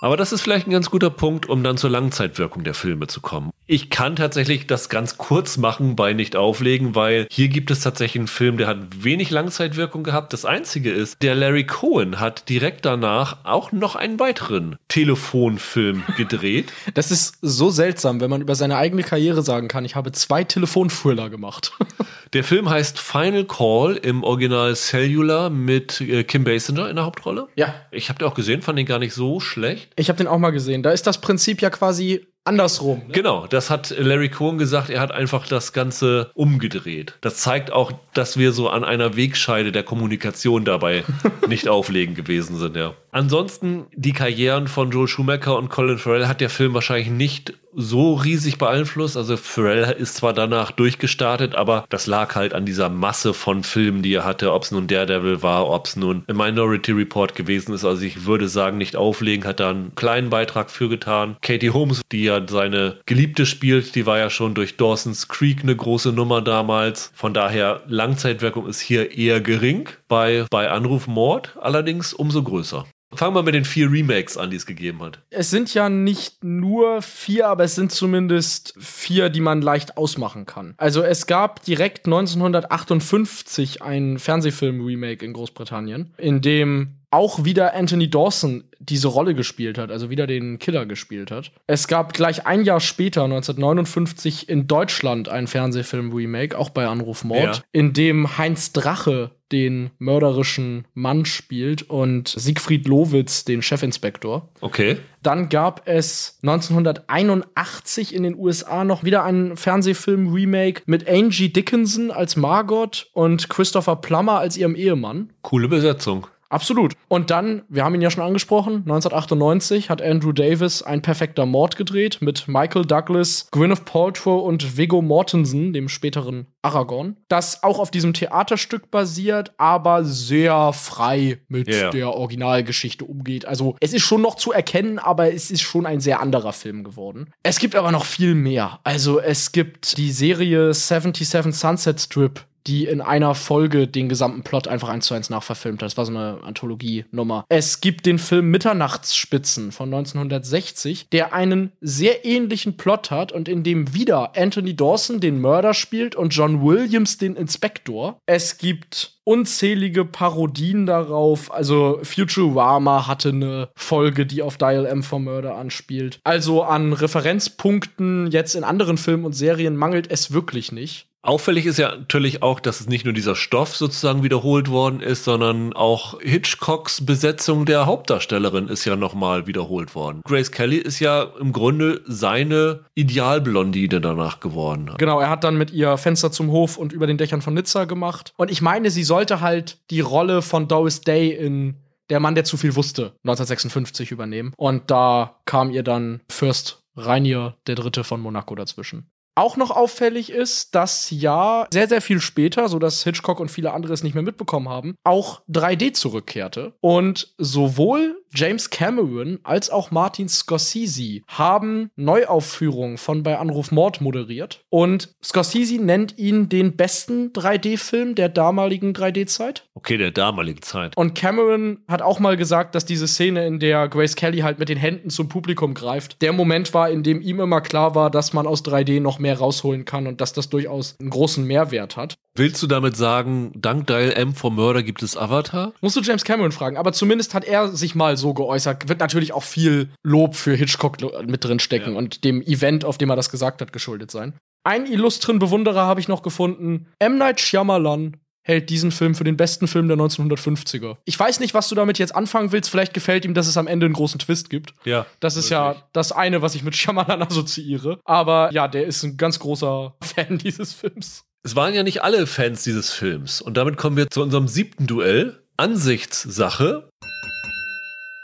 Aber 0.02 0.16
das 0.16 0.32
ist 0.32 0.42
vielleicht 0.42 0.68
ein 0.68 0.72
ganz 0.72 0.90
guter 0.90 1.10
Punkt, 1.10 1.48
um 1.48 1.64
dann 1.64 1.78
zur 1.78 1.90
Langzeitwirkung 1.90 2.64
der 2.64 2.74
Filme 2.74 3.08
zu 3.08 3.22
kommen. 3.22 3.52
Ich 3.72 3.92
kann 3.92 4.16
tatsächlich 4.16 4.66
das 4.66 4.90
ganz 4.90 5.20
kurz 5.20 5.58
machen 5.58 5.96
bei 5.96 6.14
nicht 6.14 6.36
auflegen, 6.36 6.96
weil 6.96 7.28
hier 7.30 7.50
gibt 7.50 7.70
es 7.70 7.82
tatsächlich 7.82 8.22
einen 8.22 8.28
Film, 8.28 8.58
der 8.58 8.66
hat 8.66 9.04
wenig 9.04 9.30
Langzeitwirkung 9.30 10.02
gehabt. 10.02 10.34
Das 10.34 10.44
einzige 10.44 10.92
ist, 10.92 11.22
der 11.22 11.36
Larry 11.36 11.68
Cohen 11.68 12.20
hat 12.20 12.50
direkt 12.50 12.86
danach 12.86 13.38
auch 13.44 13.72
noch 13.72 13.96
einen 13.96 14.20
weiteren 14.20 14.78
Telefonfilm 14.88 16.04
gedreht. 16.18 16.74
Das 16.96 17.12
ist 17.12 17.38
so 17.44 17.70
seltsam, 17.70 18.22
wenn 18.22 18.32
man 18.32 18.42
über 18.42 18.56
seine 18.56 18.76
eigene 18.76 19.04
Karriere 19.04 19.44
sagen 19.44 19.68
kann, 19.68 19.86
ich 19.86 19.96
habe 19.96 20.12
zwei 20.14 20.44
Telefonthriller 20.44 21.30
gemacht. 21.30 21.74
Der 22.34 22.44
Film 22.44 22.72
heißt 22.72 22.98
Final 22.98 23.46
Call 23.46 23.98
im 23.98 24.24
Original 24.24 24.76
Cellular 24.76 25.52
mit 25.52 26.02
äh, 26.02 26.24
Kim 26.24 26.44
Basinger 26.44 26.90
in 26.90 26.96
der 26.96 27.06
Hauptrolle. 27.06 27.48
ja. 27.56 27.76
Ich 27.92 28.10
habe 28.10 28.18
den 28.18 28.28
auch 28.28 28.36
gesehen, 28.36 28.62
fand 28.64 28.80
den 28.80 28.86
gar 28.86 29.00
nicht 29.00 29.14
so 29.14 29.40
schlecht. 29.40 29.92
Ich 29.96 30.10
habe 30.10 30.18
den 30.18 30.28
auch 30.28 30.38
mal 30.38 30.52
gesehen. 30.52 30.84
Da 30.84 30.92
ist 30.92 31.06
das 31.06 31.22
Prinzip 31.22 31.62
ja 31.62 31.70
quasi 31.70 32.26
andersrum. 32.50 33.00
Ne? 33.08 33.14
Genau, 33.14 33.48
das 33.48 33.70
hat 33.70 33.96
Larry 33.98 34.30
Cohen 34.30 34.58
gesagt. 34.58 34.90
Er 34.90 35.00
hat 35.00 35.12
einfach 35.12 35.48
das 35.48 35.72
Ganze 35.72 36.32
umgedreht. 36.34 37.14
Das 37.22 37.38
zeigt 37.38 37.72
auch, 37.72 37.94
dass 38.14 38.38
wir 38.38 38.52
so 38.52 38.70
an 38.70 38.84
einer 38.84 39.16
Wegscheide 39.16 39.72
der 39.72 39.84
Kommunikation 39.84 40.66
dabei 40.66 41.04
nicht 41.48 41.68
auflegen 41.70 42.16
gewesen 42.16 42.58
sind, 42.58 42.76
ja. 42.76 42.94
Ansonsten 43.12 43.86
die 43.96 44.14
Karrieren 44.14 44.68
von 44.68 44.92
Joel 44.92 45.08
Schumacher 45.08 45.58
und 45.58 45.70
Colin 45.70 45.98
Farrell 45.98 46.28
hat 46.28 46.42
der 46.42 46.50
Film 46.50 46.74
wahrscheinlich 46.74 47.10
nicht 47.10 47.54
so 47.80 48.14
riesig 48.14 48.58
beeinflusst. 48.58 49.16
Also 49.16 49.38
Farrell 49.38 49.96
ist 49.98 50.16
zwar 50.16 50.34
danach 50.34 50.72
durchgestartet, 50.72 51.56
aber 51.56 51.86
das 51.90 52.08
lag 52.08 52.36
halt 52.36 52.54
an 52.54 52.66
dieser 52.66 52.90
Masse 52.90 53.34
von 53.34 53.64
Filmen, 53.64 54.02
die 54.02 54.14
er 54.14 54.26
hatte, 54.26 54.54
ob 54.54 54.64
es 54.64 54.72
nun 54.72 54.88
Daredevil 54.88 55.42
war, 55.42 55.70
ob 55.70 55.86
es 55.86 55.96
nun 55.96 56.24
ein 56.28 56.36
Minority 56.36 56.92
Report 56.92 57.36
gewesen 57.36 57.74
ist. 57.74 57.86
Also 57.86 58.04
ich 58.04 58.26
würde 58.26 58.50
sagen, 58.50 58.78
nicht 58.78 58.96
auflegen, 58.96 59.46
hat 59.46 59.60
da 59.60 59.70
einen 59.70 59.96
kleinen 59.96 60.30
Beitrag 60.30 60.70
für 60.70 60.90
getan. 60.90 61.38
Katie 61.42 61.70
Holmes, 61.70 62.02
die 62.12 62.24
ja 62.24 62.46
seine 62.48 62.98
Geliebte 63.06 63.46
spielt, 63.46 63.96
die 63.96 64.06
war 64.06 64.18
ja 64.18 64.30
schon 64.30 64.54
durch 64.54 64.78
Dawson's 64.78 65.28
Creek 65.28 65.64
eine 65.64 65.76
große 65.76 66.12
Nummer 66.12 66.42
damals. 66.42 67.12
Von 67.16 67.34
daher, 67.34 67.82
Langzeitwirkung 67.88 68.68
ist 68.68 68.82
hier 68.82 69.18
eher 69.18 69.40
gering. 69.40 69.90
Bei, 70.08 70.46
bei 70.50 70.70
Anruf 70.70 71.08
Mord 71.08 71.56
allerdings 71.62 72.14
umso 72.14 72.44
größer. 72.44 72.86
Fangen 73.12 73.36
wir 73.36 73.44
mit 73.44 73.56
den 73.56 73.66
vier 73.66 73.92
Remakes 73.92 74.38
an, 74.38 74.52
die 74.52 74.58
es 74.58 74.68
gegeben 74.68 75.02
hat. 75.02 75.20
Es 75.32 75.50
sind 75.50 75.74
ja 75.74 75.90
nicht 75.90 76.44
nur 76.44 77.02
vier, 77.02 77.48
aber 77.48 77.64
es 77.64 77.74
sind 77.74 77.92
zumindest 77.92 78.76
vier, 78.78 79.30
die 79.30 79.42
man 79.42 79.64
leicht 79.64 79.98
ausmachen 79.98 80.46
kann. 80.46 80.76
Also 80.78 81.02
es 81.02 81.26
gab 81.26 81.64
direkt 81.64 82.06
1958 82.06 83.82
ein 83.82 84.20
Fernsehfilm-Remake 84.20 85.26
in 85.26 85.34
Großbritannien, 85.34 86.14
in 86.18 86.42
dem 86.42 86.99
auch 87.12 87.44
wieder 87.44 87.74
Anthony 87.74 88.10
Dawson 88.10 88.66
diese 88.80 89.08
Rolle 89.08 89.34
gespielt 89.36 89.78
hat, 89.78 89.92
also 89.92 90.10
wieder 90.10 90.26
den 90.28 90.58
Killer 90.60 90.86
gespielt 90.86 91.32
hat. 91.32 91.52
Es 91.68 91.88
gab 91.88 92.14
gleich 92.14 92.46
ein 92.46 92.64
Jahr 92.64 92.80
später, 92.80 93.24
1959, 93.26 94.48
in 94.48 94.68
Deutschland 94.68 95.28
ein 95.28 95.48
Fernsehfilm-Remake, 95.48 96.58
auch 96.58 96.70
bei 96.70 96.88
Anruf 96.88 97.24
Mord, 97.24 97.58
Ja. 97.58 97.64
in 97.72 97.94
dem 97.94 98.38
Heinz 98.38 98.72
Drache 98.72 99.32
den 99.52 99.90
mörderischen 99.98 100.86
Mann 100.94 101.26
spielt 101.26 101.82
und 101.90 102.28
Siegfried 102.30 102.88
Lowitz 102.88 103.46
den 103.46 103.62
Chefinspektor. 103.64 104.48
Okay. 104.62 104.98
Dann 105.24 105.50
gab 105.50 105.88
es 105.88 106.38
1981 106.44 108.14
in 108.14 108.24
den 108.24 108.36
USA 108.38 108.84
noch 108.84 109.04
wieder 109.04 109.24
einen 109.24 109.58
Fernsehfilm-Remake 109.58 110.84
mit 110.86 111.08
Angie 111.10 111.50
Dickinson 111.52 112.12
als 112.12 112.36
Margot 112.36 113.08
und 113.14 113.50
Christopher 113.50 113.96
Plummer 113.98 114.40
als 114.40 114.56
ihrem 114.58 114.76
Ehemann. 114.76 115.32
Coole 115.42 115.68
Besetzung. 115.68 116.28
Absolut. 116.50 116.94
Und 117.08 117.30
dann, 117.30 117.62
wir 117.70 117.84
haben 117.84 117.96
ihn 117.96 118.02
ja 118.02 118.10
schon 118.12 118.24
angesprochen, 118.24 118.78
1998 118.78 119.90
hat 119.90 120.02
Andrew 120.02 120.32
Davis 120.32 120.82
ein 120.82 121.02
perfekter 121.02 121.46
Mord 121.46 121.76
gedreht 121.76 122.18
mit 122.22 122.48
Michael 122.48 122.86
Douglas, 122.86 123.48
Gwyneth 123.52 123.86
Paltrow 123.86 124.44
und 124.44 124.78
Viggo 124.78 125.02
Mortensen, 125.02 125.74
dem 125.74 125.90
späteren 125.90 126.48
Aragorn, 126.62 127.16
das 127.30 127.64
auch 127.64 127.80
auf 127.80 127.90
diesem 127.92 128.14
Theaterstück 128.14 128.92
basiert, 128.92 129.54
aber 129.58 130.04
sehr 130.04 130.74
frei 130.74 131.40
mit 131.48 131.74
Ja. 131.74 131.90
der 131.92 132.14
Originalgeschichte 132.16 133.06
umgeht. 133.06 133.46
Also 133.46 133.76
es 133.80 133.94
ist 133.94 134.04
schon 134.04 134.22
noch 134.22 134.36
zu 134.36 134.52
erkennen, 134.52 135.00
aber 135.00 135.34
es 135.34 135.52
ist 135.52 135.62
schon 135.62 135.86
ein 135.86 136.00
sehr 136.02 136.20
anderer 136.20 136.52
Film 136.54 136.84
geworden. 136.84 137.32
Es 137.44 137.60
gibt 137.60 137.76
aber 137.76 137.92
noch 137.92 138.06
viel 138.06 138.36
mehr. 138.36 138.80
Also 138.84 139.20
es 139.20 139.52
gibt 139.52 139.98
die 139.98 140.12
Serie 140.12 140.74
77 140.74 141.56
Sunset 141.56 142.00
Strip, 142.02 142.42
die 142.68 142.86
in 142.86 143.02
einer 143.02 143.36
Folge 143.36 143.88
den 143.88 144.10
gesamten 144.10 144.44
Plot 144.44 144.68
einfach 144.68 144.90
eins 144.90 145.06
zu 145.06 145.14
eins 145.14 145.30
nachverfilmt 145.30 145.82
hat. 145.82 145.88
Das 145.88 145.98
war 145.98 146.06
so 146.06 146.12
eine 146.12 146.40
Anthologie-Nummer. 146.44 147.46
Es 147.50 147.82
gibt 147.82 148.06
den 148.06 148.20
Film 148.20 148.52
Mitternachtsspitzen 148.52 149.72
von 149.72 149.94
1960, 149.94 151.10
der 151.10 151.34
einen 151.34 151.72
sehr 151.82 152.26
ähnlichen 152.26 152.78
Plot 152.78 153.12
hat 153.12 153.32
und 153.32 153.48
in 153.48 153.64
dem 153.64 153.94
wieder 153.94 154.36
Anthony 154.36 154.76
Dawson 154.76 155.20
den 155.20 155.40
Mörder 155.42 155.74
spielt 155.74 156.16
und 156.16 156.30
John 156.30 156.64
Williams 156.64 157.18
den 157.18 157.36
Inspektor. 157.36 158.20
Es 158.26 158.58
gibt 158.58 159.20
unzählige 159.30 160.06
Parodien 160.06 160.88
darauf. 160.88 161.54
Also 161.54 162.00
Futurama 162.02 163.06
hatte 163.06 163.30
eine 163.30 163.70
Folge, 163.76 164.26
die 164.26 164.42
auf 164.42 164.58
Dial 164.58 164.88
M 164.88 165.04
for 165.04 165.20
Murder 165.20 165.56
anspielt. 165.56 166.20
Also 166.24 166.64
an 166.64 166.94
Referenzpunkten 166.94 168.32
jetzt 168.32 168.56
in 168.56 168.64
anderen 168.64 168.98
Filmen 168.98 169.26
und 169.26 169.34
Serien 169.34 169.76
mangelt 169.76 170.10
es 170.10 170.34
wirklich 170.34 170.72
nicht. 170.72 171.09
Auffällig 171.22 171.66
ist 171.66 171.78
ja 171.78 171.98
natürlich 171.98 172.42
auch, 172.42 172.62
dass 172.62 172.80
es 172.80 172.88
nicht 172.88 173.04
nur 173.04 173.14
dieser 173.14 173.36
Stoff 173.36 173.76
sozusagen 173.76 174.24
wiederholt 174.24 174.70
worden 174.70 175.02
ist, 175.02 175.26
sondern 175.26 175.74
auch 175.74 176.20
Hitchcocks 176.22 177.06
Besetzung 177.06 177.66
der 177.66 177.86
Hauptdarstellerin 177.86 178.70
ist 178.70 178.86
ja 178.86 178.96
nochmal 178.96 179.46
wiederholt 179.46 179.96
worden. 179.96 180.22
Grace 180.24 180.52
Kelly 180.52 180.78
ist 180.78 181.02
ja 181.02 181.24
im 181.40 181.52
Grunde 181.52 182.02
seine 182.08 182.86
Idealblondine 182.96 184.00
danach 184.00 184.40
geworden. 184.40 184.92
Genau, 184.98 185.20
er 185.20 185.30
hat 185.30 185.44
dann 185.44 185.58
mit 185.58 185.72
ihr 185.72 185.98
Fenster 185.98 186.32
zum 186.32 186.52
Hof 186.52 186.78
und 186.78 186.94
über 186.94 187.06
den 187.06 187.18
Dächern 187.18 187.42
von 187.42 187.54
Nizza 187.54 187.84
gemacht. 187.84 188.34
Und 188.38 188.50
ich 188.50 188.62
meine, 188.62 188.90
sie 188.90 189.04
sollte 189.04 189.42
halt 189.42 189.78
die 189.90 190.00
Rolle 190.00 190.42
von 190.42 190.70
Doris 190.70 191.02
Day 191.02 191.32
in 191.32 191.76
Der 192.10 192.20
Mann, 192.20 192.34
der 192.34 192.44
zu 192.46 192.58
viel 192.58 192.76
wusste, 192.76 193.14
1956 193.24 194.12
übernehmen. 194.12 194.54
Und 194.56 194.90
da 194.90 195.36
kam 195.46 195.70
ihr 195.70 195.84
dann 195.84 196.22
Fürst 196.32 196.82
Rainier 196.96 197.56
der 197.68 197.76
Dritte 197.76 198.04
von 198.04 198.22
Monaco 198.22 198.56
dazwischen. 198.56 199.12
Auch 199.40 199.58
noch 199.58 199.72
auffällig 199.72 200.32
ist, 200.32 200.76
dass 200.76 201.10
ja 201.12 201.68
sehr, 201.72 201.88
sehr 201.88 202.02
viel 202.02 202.20
später, 202.20 202.68
so 202.68 202.78
dass 202.78 203.04
Hitchcock 203.04 203.40
und 203.40 203.50
viele 203.50 203.72
andere 203.72 203.94
es 203.94 204.04
nicht 204.04 204.14
mehr 204.14 204.24
mitbekommen 204.24 204.70
haben, 204.70 204.96
auch 205.04 205.42
3D 205.50 205.94
zurückkehrte. 205.94 206.74
Und 206.82 207.34
sowohl 207.38 208.22
James 208.34 208.70
Cameron 208.70 209.40
als 209.44 209.70
auch 209.70 209.92
Martin 209.92 210.30
Scorsese 210.30 211.22
haben 211.28 211.90
Neuaufführungen 211.96 212.98
von 212.98 213.24
Bei 213.24 213.38
Anruf 213.38 213.72
Mord 213.72 214.02
moderiert. 214.02 214.64
Und 214.70 215.16
Scorsese 215.24 215.82
nennt 215.82 216.18
ihn 216.18 216.50
den 216.50 216.76
besten 216.76 217.32
3D-Film 217.34 218.16
der 218.16 218.30
damaligen 218.30 218.94
3D-Zeit. 218.94 219.68
Okay, 219.74 219.98
der 219.98 220.12
damaligen 220.12 220.62
Zeit. 220.62 220.96
Und 220.96 221.16
Cameron 221.16 221.80
hat 221.88 222.02
auch 222.02 222.20
mal 222.20 222.38
gesagt, 222.38 222.76
dass 222.76 222.86
diese 222.86 223.08
Szene, 223.08 223.48
in 223.48 223.60
der 223.60 223.88
Grace 223.88 224.16
Kelly 224.16 224.40
halt 224.40 224.60
mit 224.60 224.70
den 224.70 224.78
Händen 224.78 225.10
zum 225.10 225.30
Publikum 225.30 225.74
greift, 225.74 226.22
der 226.22 226.34
Moment 226.34 226.74
war, 226.74 226.90
in 226.90 227.04
dem 227.04 227.22
ihm 227.22 227.40
immer 227.40 227.62
klar 227.62 227.96
war, 227.96 228.10
dass 228.10 228.34
man 228.34 228.48
aus 228.48 228.64
3D 228.64 229.00
noch 229.00 229.20
mehr 229.20 229.38
rausholen 229.38 229.86
kann 229.86 230.08
und 230.08 230.22
dass 230.22 230.34
das 230.34 230.50
durchaus 230.50 230.96
einen 231.00 231.10
großen 231.10 231.46
Mehrwert 231.46 231.98
hat. 231.98 232.16
Willst 232.40 232.64
du 232.64 232.68
damit 232.68 232.96
sagen, 232.96 233.52
dank 233.54 233.88
Dial 233.88 234.14
M 234.14 234.34
for 234.34 234.50
Murder 234.50 234.82
gibt 234.82 235.04
es 235.04 235.18
Avatar? 235.18 235.74
Musst 235.82 235.98
du 235.98 236.02
James 236.02 236.24
Cameron 236.24 236.54
fragen, 236.54 236.78
aber 236.78 236.94
zumindest 236.94 237.34
hat 237.34 237.44
er 237.44 237.68
sich 237.68 237.96
mal 237.96 238.16
so 238.16 238.34
geäußert. 238.34 238.88
Wird 238.88 239.02
natürlich 239.02 239.34
auch 239.34 239.44
viel 239.44 239.90
Lob 240.04 240.36
für 240.36 240.56
Hitchcock 240.56 240.96
mit 241.28 241.44
drin 241.44 241.60
stecken 241.60 241.92
Ja. 241.92 241.98
und 241.98 242.24
dem 242.24 242.42
Event, 242.42 242.86
auf 242.86 242.98
dem 242.98 243.10
er 243.10 243.18
das 243.18 243.30
gesagt 243.30 243.60
hat, 243.60 243.74
geschuldet 243.74 244.10
sein. 244.10 244.36
Einen 244.64 244.86
illustren 244.86 245.38
Bewunderer 245.40 245.82
habe 245.86 246.00
ich 246.00 246.08
noch 246.08 246.22
gefunden. 246.24 246.88
M. 247.00 247.18
Night 247.18 247.42
Shyamalan 247.42 248.16
hält 248.42 248.70
diesen 248.70 248.92
Film 248.92 249.16
für 249.16 249.26
den 249.26 249.36
besten 249.36 249.68
Film 249.68 249.90
der 249.90 249.98
1950er. 249.98 250.96
Ich 251.04 251.20
weiß 251.20 251.42
nicht, 251.42 251.54
was 251.54 251.68
du 251.68 251.76
damit 251.76 252.00
jetzt 252.00 252.16
anfangen 252.16 252.54
willst. 252.54 252.70
Vielleicht 252.70 252.94
gefällt 252.94 253.26
ihm, 253.26 253.34
dass 253.34 253.48
es 253.48 253.58
am 253.58 253.68
Ende 253.68 253.86
einen 253.86 253.96
großen 253.96 254.18
Twist 254.18 254.50
gibt. 254.50 254.74
Ja. 254.86 255.06
Das 255.20 255.36
ist 255.36 255.50
ja 255.50 255.76
das 255.92 256.14
eine, 256.14 256.42
was 256.42 256.56
ich 256.56 256.64
mit 256.64 256.74
Shyamalan 256.78 257.22
assoziiere. 257.30 258.00
Aber 258.06 258.50
ja, 258.54 258.70
der 258.70 258.86
ist 258.86 259.04
ein 259.04 259.18
ganz 259.18 259.40
großer 259.40 259.96
Fan 260.02 260.38
dieses 260.38 260.74
Films. 260.74 261.26
Es 261.50 261.56
waren 261.56 261.74
ja 261.74 261.82
nicht 261.82 262.04
alle 262.04 262.28
Fans 262.28 262.62
dieses 262.62 262.92
Films. 262.94 263.42
Und 263.42 263.58
damit 263.58 263.76
kommen 263.76 263.98
wir 263.98 264.08
zu 264.12 264.22
unserem 264.22 264.48
siebten 264.48 264.86
Duell. 264.86 265.42
Ansichtssache, 265.58 266.88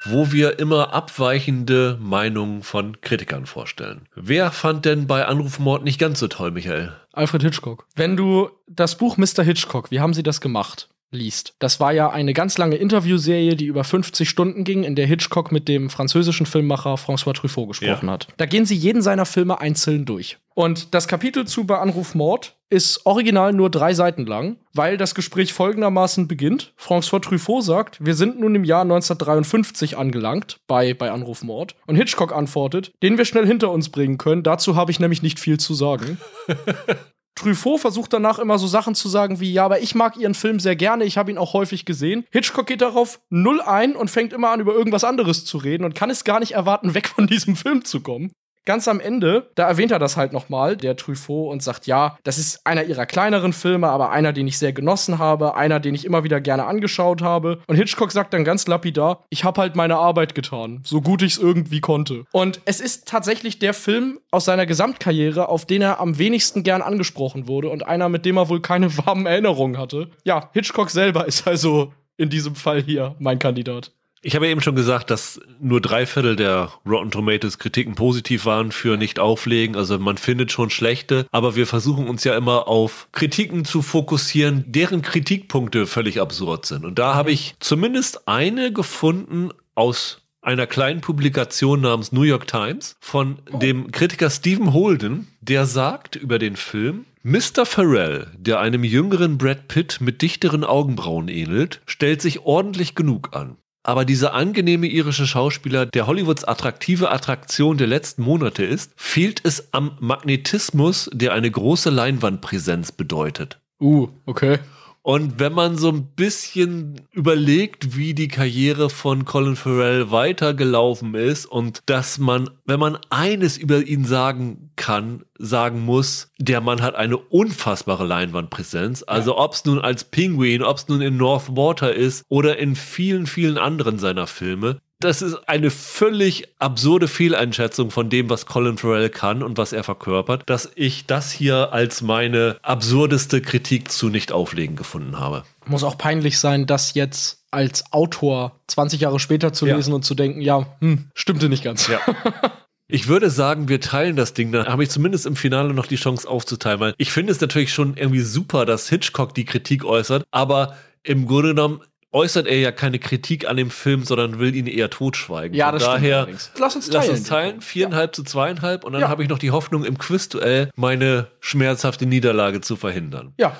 wo 0.04 0.32
wir 0.32 0.60
immer 0.60 0.94
abweichende 0.94 1.98
Meinungen 2.00 2.62
von 2.62 3.02
Kritikern 3.02 3.48
vorstellen. 3.48 4.08
Wer 4.16 4.52
fand 4.52 4.86
denn 4.86 5.08
bei 5.08 5.26
Anrufmord 5.26 5.84
nicht 5.84 5.98
ganz 5.98 6.20
so 6.20 6.28
toll, 6.28 6.52
Michael? 6.52 6.92
Alfred 7.14 7.42
Hitchcock. 7.42 7.88
Wenn 7.96 8.16
du 8.16 8.52
das 8.68 8.96
Buch 9.00 9.18
Mr. 9.18 9.42
Hitchcock, 9.42 9.90
wie 9.90 10.02
haben 10.02 10.14
sie 10.14 10.22
das 10.22 10.40
gemacht? 10.40 10.88
liest. 11.12 11.54
Das 11.60 11.80
war 11.80 11.94
ja 11.94 12.10
eine 12.10 12.34
ganz 12.34 12.58
lange 12.58 12.76
Interviewserie, 12.76 13.56
die 13.56 13.66
über 13.68 13.84
50 13.86 14.30
Stunden 14.30 14.64
ging, 14.66 14.84
in 14.84 14.96
der 14.96 15.06
Hitchcock 15.08 15.52
mit 15.52 15.68
dem 15.68 15.90
französischen 15.90 16.46
Filmemacher 16.46 16.96
François 16.96 17.34
Truffaut 17.34 17.70
gesprochen 17.70 18.08
Ja. 18.08 18.14
hat. 18.14 18.28
Da 18.38 18.46
gehen 18.46 18.66
sie 18.66 18.76
jeden 18.76 19.02
seiner 19.02 19.26
Filme 19.26 19.62
einzeln 19.62 20.04
durch. 20.06 20.38
Und 20.56 20.94
das 20.94 21.10
Kapitel 21.10 21.46
zu 21.46 21.66
Bei 21.66 21.80
Anruf 21.80 22.16
Mord 22.16 22.56
ist 22.70 23.06
original 23.06 23.52
nur 23.52 23.70
drei 23.70 23.94
Seiten 23.94 24.26
lang, 24.26 24.58
weil 24.74 24.96
das 24.98 25.14
Gespräch 25.14 25.52
folgendermaßen 25.54 26.30
beginnt. 26.30 26.74
François 26.80 27.22
Truffaut 27.22 27.64
sagt, 27.64 28.04
wir 28.04 28.16
sind 28.16 28.40
nun 28.40 28.56
im 28.56 28.64
Jahr 28.64 28.82
1953 28.82 29.98
angelangt 29.98 30.62
bei, 30.66 30.94
bei 30.94 31.12
Anruf 31.12 31.44
Mord. 31.44 31.76
Und 31.88 31.98
Hitchcock 31.98 32.34
antwortet, 32.34 32.94
den 33.04 33.18
wir 33.18 33.26
schnell 33.26 33.46
hinter 33.46 33.70
uns 33.70 33.90
bringen 33.90 34.18
können. 34.18 34.44
Dazu 34.44 34.78
habe 34.78 34.92
ich 34.92 35.00
nämlich 35.02 35.22
nicht 35.22 35.42
viel 35.42 35.60
zu 35.60 35.74
sagen. 35.74 36.18
Truffaut 37.36 37.82
versucht 37.82 38.14
danach 38.14 38.40
immer 38.40 38.58
so 38.58 38.66
Sachen 38.66 38.96
zu 38.96 39.10
sagen 39.10 39.42
wie, 39.42 39.52
ja, 39.52 39.66
aber 39.66 39.82
ich 39.82 39.94
mag 39.94 40.16
ihren 40.16 40.36
Film 40.36 40.62
sehr 40.62 40.78
gerne, 40.78 41.04
ich 41.04 41.18
habe 41.18 41.32
ihn 41.32 41.38
auch 41.38 41.52
häufig 41.52 41.84
gesehen. 41.84 42.24
Hitchcock 42.32 42.66
geht 42.66 42.82
darauf 42.82 43.20
null 43.30 43.60
ein 43.60 43.98
und 43.98 44.10
fängt 44.10 44.32
immer 44.32 44.52
an, 44.52 44.62
über 44.62 44.74
irgendwas 44.74 45.04
anderes 45.04 45.44
zu 45.44 45.58
reden 45.58 45.84
und 45.84 45.96
kann 45.96 46.10
es 46.10 46.24
gar 46.24 46.40
nicht 46.40 46.54
erwarten, 46.54 46.94
weg 46.94 47.10
von 47.10 47.28
diesem 47.28 47.58
Film 47.58 47.84
zu 47.84 48.00
kommen. 48.00 48.32
Ganz 48.66 48.88
am 48.88 49.00
Ende, 49.00 49.50
da 49.54 49.68
erwähnt 49.68 49.92
er 49.92 50.00
das 50.00 50.18
halt 50.18 50.34
nochmal, 50.34 50.76
der 50.76 50.96
Truffaut, 50.96 51.52
und 51.52 51.62
sagt, 51.62 51.86
ja, 51.86 52.18
das 52.24 52.40
ist 52.40 52.66
einer 52.66 52.84
ihrer 52.84 53.06
kleineren 53.06 53.54
Filme, 53.54 53.88
aber 53.90 54.10
einer, 54.10 54.34
den 54.34 54.48
ich 54.48 54.58
sehr 54.58 54.74
genossen 54.74 55.20
habe, 55.20 55.56
einer, 55.56 55.80
den 55.80 55.94
ich 55.94 56.04
immer 56.04 56.24
wieder 56.24 56.42
gerne 56.42 56.66
angeschaut 56.66 57.22
habe. 57.22 57.62
Und 57.68 57.76
Hitchcock 57.76 58.12
sagt 58.12 58.34
dann 58.34 58.44
ganz 58.44 58.66
lapidar, 58.66 59.24
ich 59.30 59.44
habe 59.44 59.62
halt 59.62 59.76
meine 59.76 59.98
Arbeit 59.98 60.34
getan, 60.34 60.82
so 60.84 61.02
gut 61.02 61.22
ich 61.22 61.34
es 61.34 61.38
irgendwie 61.38 61.80
konnte. 61.80 62.26
Und 62.32 62.60
es 62.66 62.80
ist 62.80 63.08
tatsächlich 63.08 63.60
der 63.60 63.76
Film 63.76 64.20
aus 64.32 64.46
seiner 64.46 64.66
Gesamtkarriere, 64.66 65.48
auf 65.48 65.66
den 65.66 65.84
er 65.84 66.00
am 66.00 66.18
wenigsten 66.18 66.64
gern 66.64 66.82
angesprochen 66.82 67.48
wurde 67.48 67.70
und 67.70 67.86
einer, 67.86 68.10
mit 68.10 68.26
dem 68.26 68.38
er 68.38 68.50
wohl 68.50 68.62
keine 68.62 68.98
warmen 68.98 69.28
Erinnerungen 69.28 69.78
hatte. 69.78 70.10
Ja, 70.24 70.50
Hitchcock 70.54 70.90
selber 70.90 71.28
ist 71.28 71.48
also 71.48 71.94
in 72.18 72.30
diesem 72.30 72.56
Fall 72.56 72.82
hier 72.82 73.16
mein 73.20 73.40
Kandidat. 73.40 73.92
Ich 74.28 74.36
habe 74.36 74.48
eben 74.48 74.60
schon 74.60 74.74
gesagt, 74.74 75.12
dass 75.12 75.40
nur 75.60 75.82
drei 75.82 76.08
Viertel 76.08 76.36
der 76.36 76.72
Rotten 76.84 77.12
Tomatoes 77.12 77.60
Kritiken 77.60 77.94
positiv 77.94 78.46
waren 78.46 78.72
für 78.72 78.98
nicht 78.98 79.20
auflegen. 79.20 79.76
Also 79.76 80.00
man 80.00 80.18
findet 80.18 80.52
schon 80.52 80.72
schlechte, 80.72 81.28
aber 81.32 81.56
wir 81.56 81.68
versuchen 81.68 82.08
uns 82.08 82.24
ja 82.24 82.36
immer 82.36 82.68
auf 82.68 83.08
Kritiken 83.12 83.66
zu 83.66 83.84
fokussieren, 83.84 84.64
deren 84.66 85.04
Kritikpunkte 85.04 85.86
völlig 85.86 86.20
absurd 86.20 86.66
sind. 86.66 86.86
Und 86.86 86.98
da 86.98 87.14
habe 87.14 87.32
ich 87.32 87.54
zumindest 87.60 88.28
eine 88.28 88.74
gefunden 88.74 89.52
aus 89.76 90.24
einer 90.42 90.66
kleinen 90.66 91.02
Publikation 91.02 91.82
namens 91.82 92.12
New 92.12 92.24
York 92.24 92.48
Times 92.48 92.96
von 93.00 93.38
dem 93.62 93.92
Kritiker 93.92 94.32
Stephen 94.32 94.74
Holden, 94.74 95.28
der 95.42 95.68
sagt 95.68 96.16
über 96.16 96.40
den 96.40 96.56
Film, 96.56 97.06
Mr. 97.22 97.68
Farrell, 97.68 98.32
der 98.36 98.60
einem 98.60 98.84
jüngeren 98.84 99.38
Brad 99.38 99.68
Pitt 99.68 100.02
mit 100.02 100.24
dichteren 100.24 100.64
Augenbrauen 100.64 101.28
ähnelt, 101.28 101.82
stellt 101.86 102.24
sich 102.24 102.40
ordentlich 102.40 102.96
genug 102.96 103.36
an. 103.36 103.58
Aber 103.86 104.04
dieser 104.04 104.34
angenehme 104.34 104.88
irische 104.88 105.28
Schauspieler, 105.28 105.86
der 105.86 106.08
Hollywoods 106.08 106.44
attraktive 106.44 107.12
Attraktion 107.12 107.78
der 107.78 107.86
letzten 107.86 108.24
Monate 108.24 108.66
ist, 108.66 108.92
fehlt 108.96 109.42
es 109.44 109.72
am 109.74 109.96
Magnetismus, 110.00 111.08
der 111.14 111.34
eine 111.34 111.52
große 111.52 111.92
Leinwandpräsenz 111.92 112.92
bedeutet. 112.92 113.60
Uh, 113.80 114.08
okay. 114.26 114.58
Und 115.06 115.40
wenn 115.40 115.54
man 115.54 115.78
so 115.78 115.90
ein 115.90 116.08
bisschen 116.16 117.00
überlegt, 117.12 117.96
wie 117.96 118.16
die 118.16 118.28
Karriere 118.28 118.90
von 118.90 119.24
Colin 119.24 119.56
Farrell 119.56 120.10
weitergelaufen 120.10 121.14
ist 121.14 121.46
und 121.46 121.84
dass 121.86 122.18
man, 122.18 122.50
wenn 122.66 122.80
man 122.80 122.98
eines 123.12 123.56
über 123.56 123.84
ihn 123.84 124.04
sagen 124.04 124.72
kann, 124.76 125.24
sagen 125.38 125.82
muss, 125.82 126.32
der 126.40 126.60
Mann 126.60 126.82
hat 126.82 126.96
eine 126.96 127.18
unfassbare 127.18 128.04
Leinwandpräsenz. 128.04 129.04
Also 129.04 129.38
ob 129.38 129.54
es 129.54 129.64
nun 129.66 129.78
als 129.78 130.06
Penguin, 130.06 130.64
ob 130.64 130.78
es 130.78 130.88
nun 130.88 131.02
in 131.02 131.18
North 131.18 131.56
Water 131.56 131.94
ist 131.94 132.24
oder 132.28 132.58
in 132.58 132.76
vielen, 132.76 133.28
vielen 133.28 133.60
anderen 133.60 134.00
seiner 134.00 134.26
Filme. 134.26 134.80
Das 135.00 135.22
ist 135.22 135.36
eine 135.48 135.72
völlig 135.72 136.48
absurde 136.58 137.08
Fehleinschätzung 137.08 137.92
von 137.92 138.10
dem, 138.10 138.30
was 138.30 138.46
Colin 138.46 138.78
Farrell 138.78 139.10
kann 139.10 139.44
und 139.44 139.58
was 139.58 139.74
er 139.74 139.84
verkörpert, 139.84 140.44
dass 140.46 140.72
ich 140.76 141.06
das 141.06 141.32
hier 141.32 141.74
als 141.74 142.02
meine 142.02 142.58
absurdeste 142.62 143.42
Kritik 143.42 143.92
zu 143.92 144.10
Nicht-Auflegen 144.10 144.76
gefunden 144.76 145.20
habe. 145.20 145.44
Muss 145.66 145.84
auch 145.84 145.98
peinlich 145.98 146.40
sein, 146.40 146.66
das 146.66 146.94
jetzt 146.94 147.44
als 147.52 147.92
Autor 147.92 148.60
20 148.68 149.02
Jahre 149.02 149.20
später 149.20 149.52
zu 149.54 149.66
Ja. 149.68 149.76
lesen 149.76 149.94
und 149.94 150.04
zu 150.06 150.16
denken, 150.16 150.42
ja, 150.42 150.66
hm, 150.80 151.06
stimmte 151.14 151.50
nicht 151.50 151.64
ganz. 151.64 151.88
Ja. 151.88 152.00
Ich 152.88 153.08
würde 153.08 153.32
sagen, 153.32 153.68
wir 153.68 153.82
teilen 153.82 154.16
das 154.16 154.36
Ding. 154.36 154.52
Dann 154.52 154.68
habe 154.68 154.84
ich 154.84 154.92
zumindest 154.92 155.26
im 155.26 155.36
Finale 155.36 155.74
noch 155.74 155.88
die 155.88 155.96
Chance 155.96 156.30
aufzuteilen. 156.30 156.80
Weil 156.80 156.94
ich 157.00 157.12
finde 157.12 157.32
es 157.32 157.42
natürlich 157.42 157.74
schon 157.74 157.98
irgendwie 157.98 158.22
super, 158.22 158.68
dass 158.68 158.88
Hitchcock 158.90 159.34
die 159.34 159.44
Kritik 159.44 159.84
äußert. 159.84 160.24
Aber 160.30 160.76
im 161.02 161.26
Grunde 161.26 161.50
genommen 161.56 161.82
äußert 162.16 162.48
er 162.48 162.58
ja 162.58 162.72
keine 162.72 162.98
Kritik 162.98 163.48
an 163.48 163.58
dem 163.58 163.70
Film, 163.70 164.04
sondern 164.06 164.40
will 164.40 164.56
ihn 164.56 164.68
eher 164.68 164.90
totschweigen. 164.90 165.56
Ja, 165.56 165.66
Von 165.70 165.80
das 165.80 165.84
daher, 165.88 166.18
allerdings. 166.20 166.52
Lass 166.58 166.76
uns 166.76 166.88
Lass 166.92 167.06
teilen. 167.06 167.18
uns 167.20 167.28
teilen. 167.28 167.62
Viereinhalb 167.62 168.16
zu 168.16 168.24
zweieinhalb. 168.24 168.84
Und 168.86 168.94
dann 168.94 169.02
Ja. 169.02 169.10
habe 169.10 169.22
ich 169.24 169.30
noch 169.30 169.38
die 169.40 169.52
Hoffnung, 169.52 169.84
im 169.84 169.98
Quizduell 169.98 170.70
meine 170.76 171.28
schmerzhafte 171.42 172.06
Niederlage 172.06 172.62
zu 172.62 172.76
verhindern. 172.78 173.34
Ja, 173.38 173.56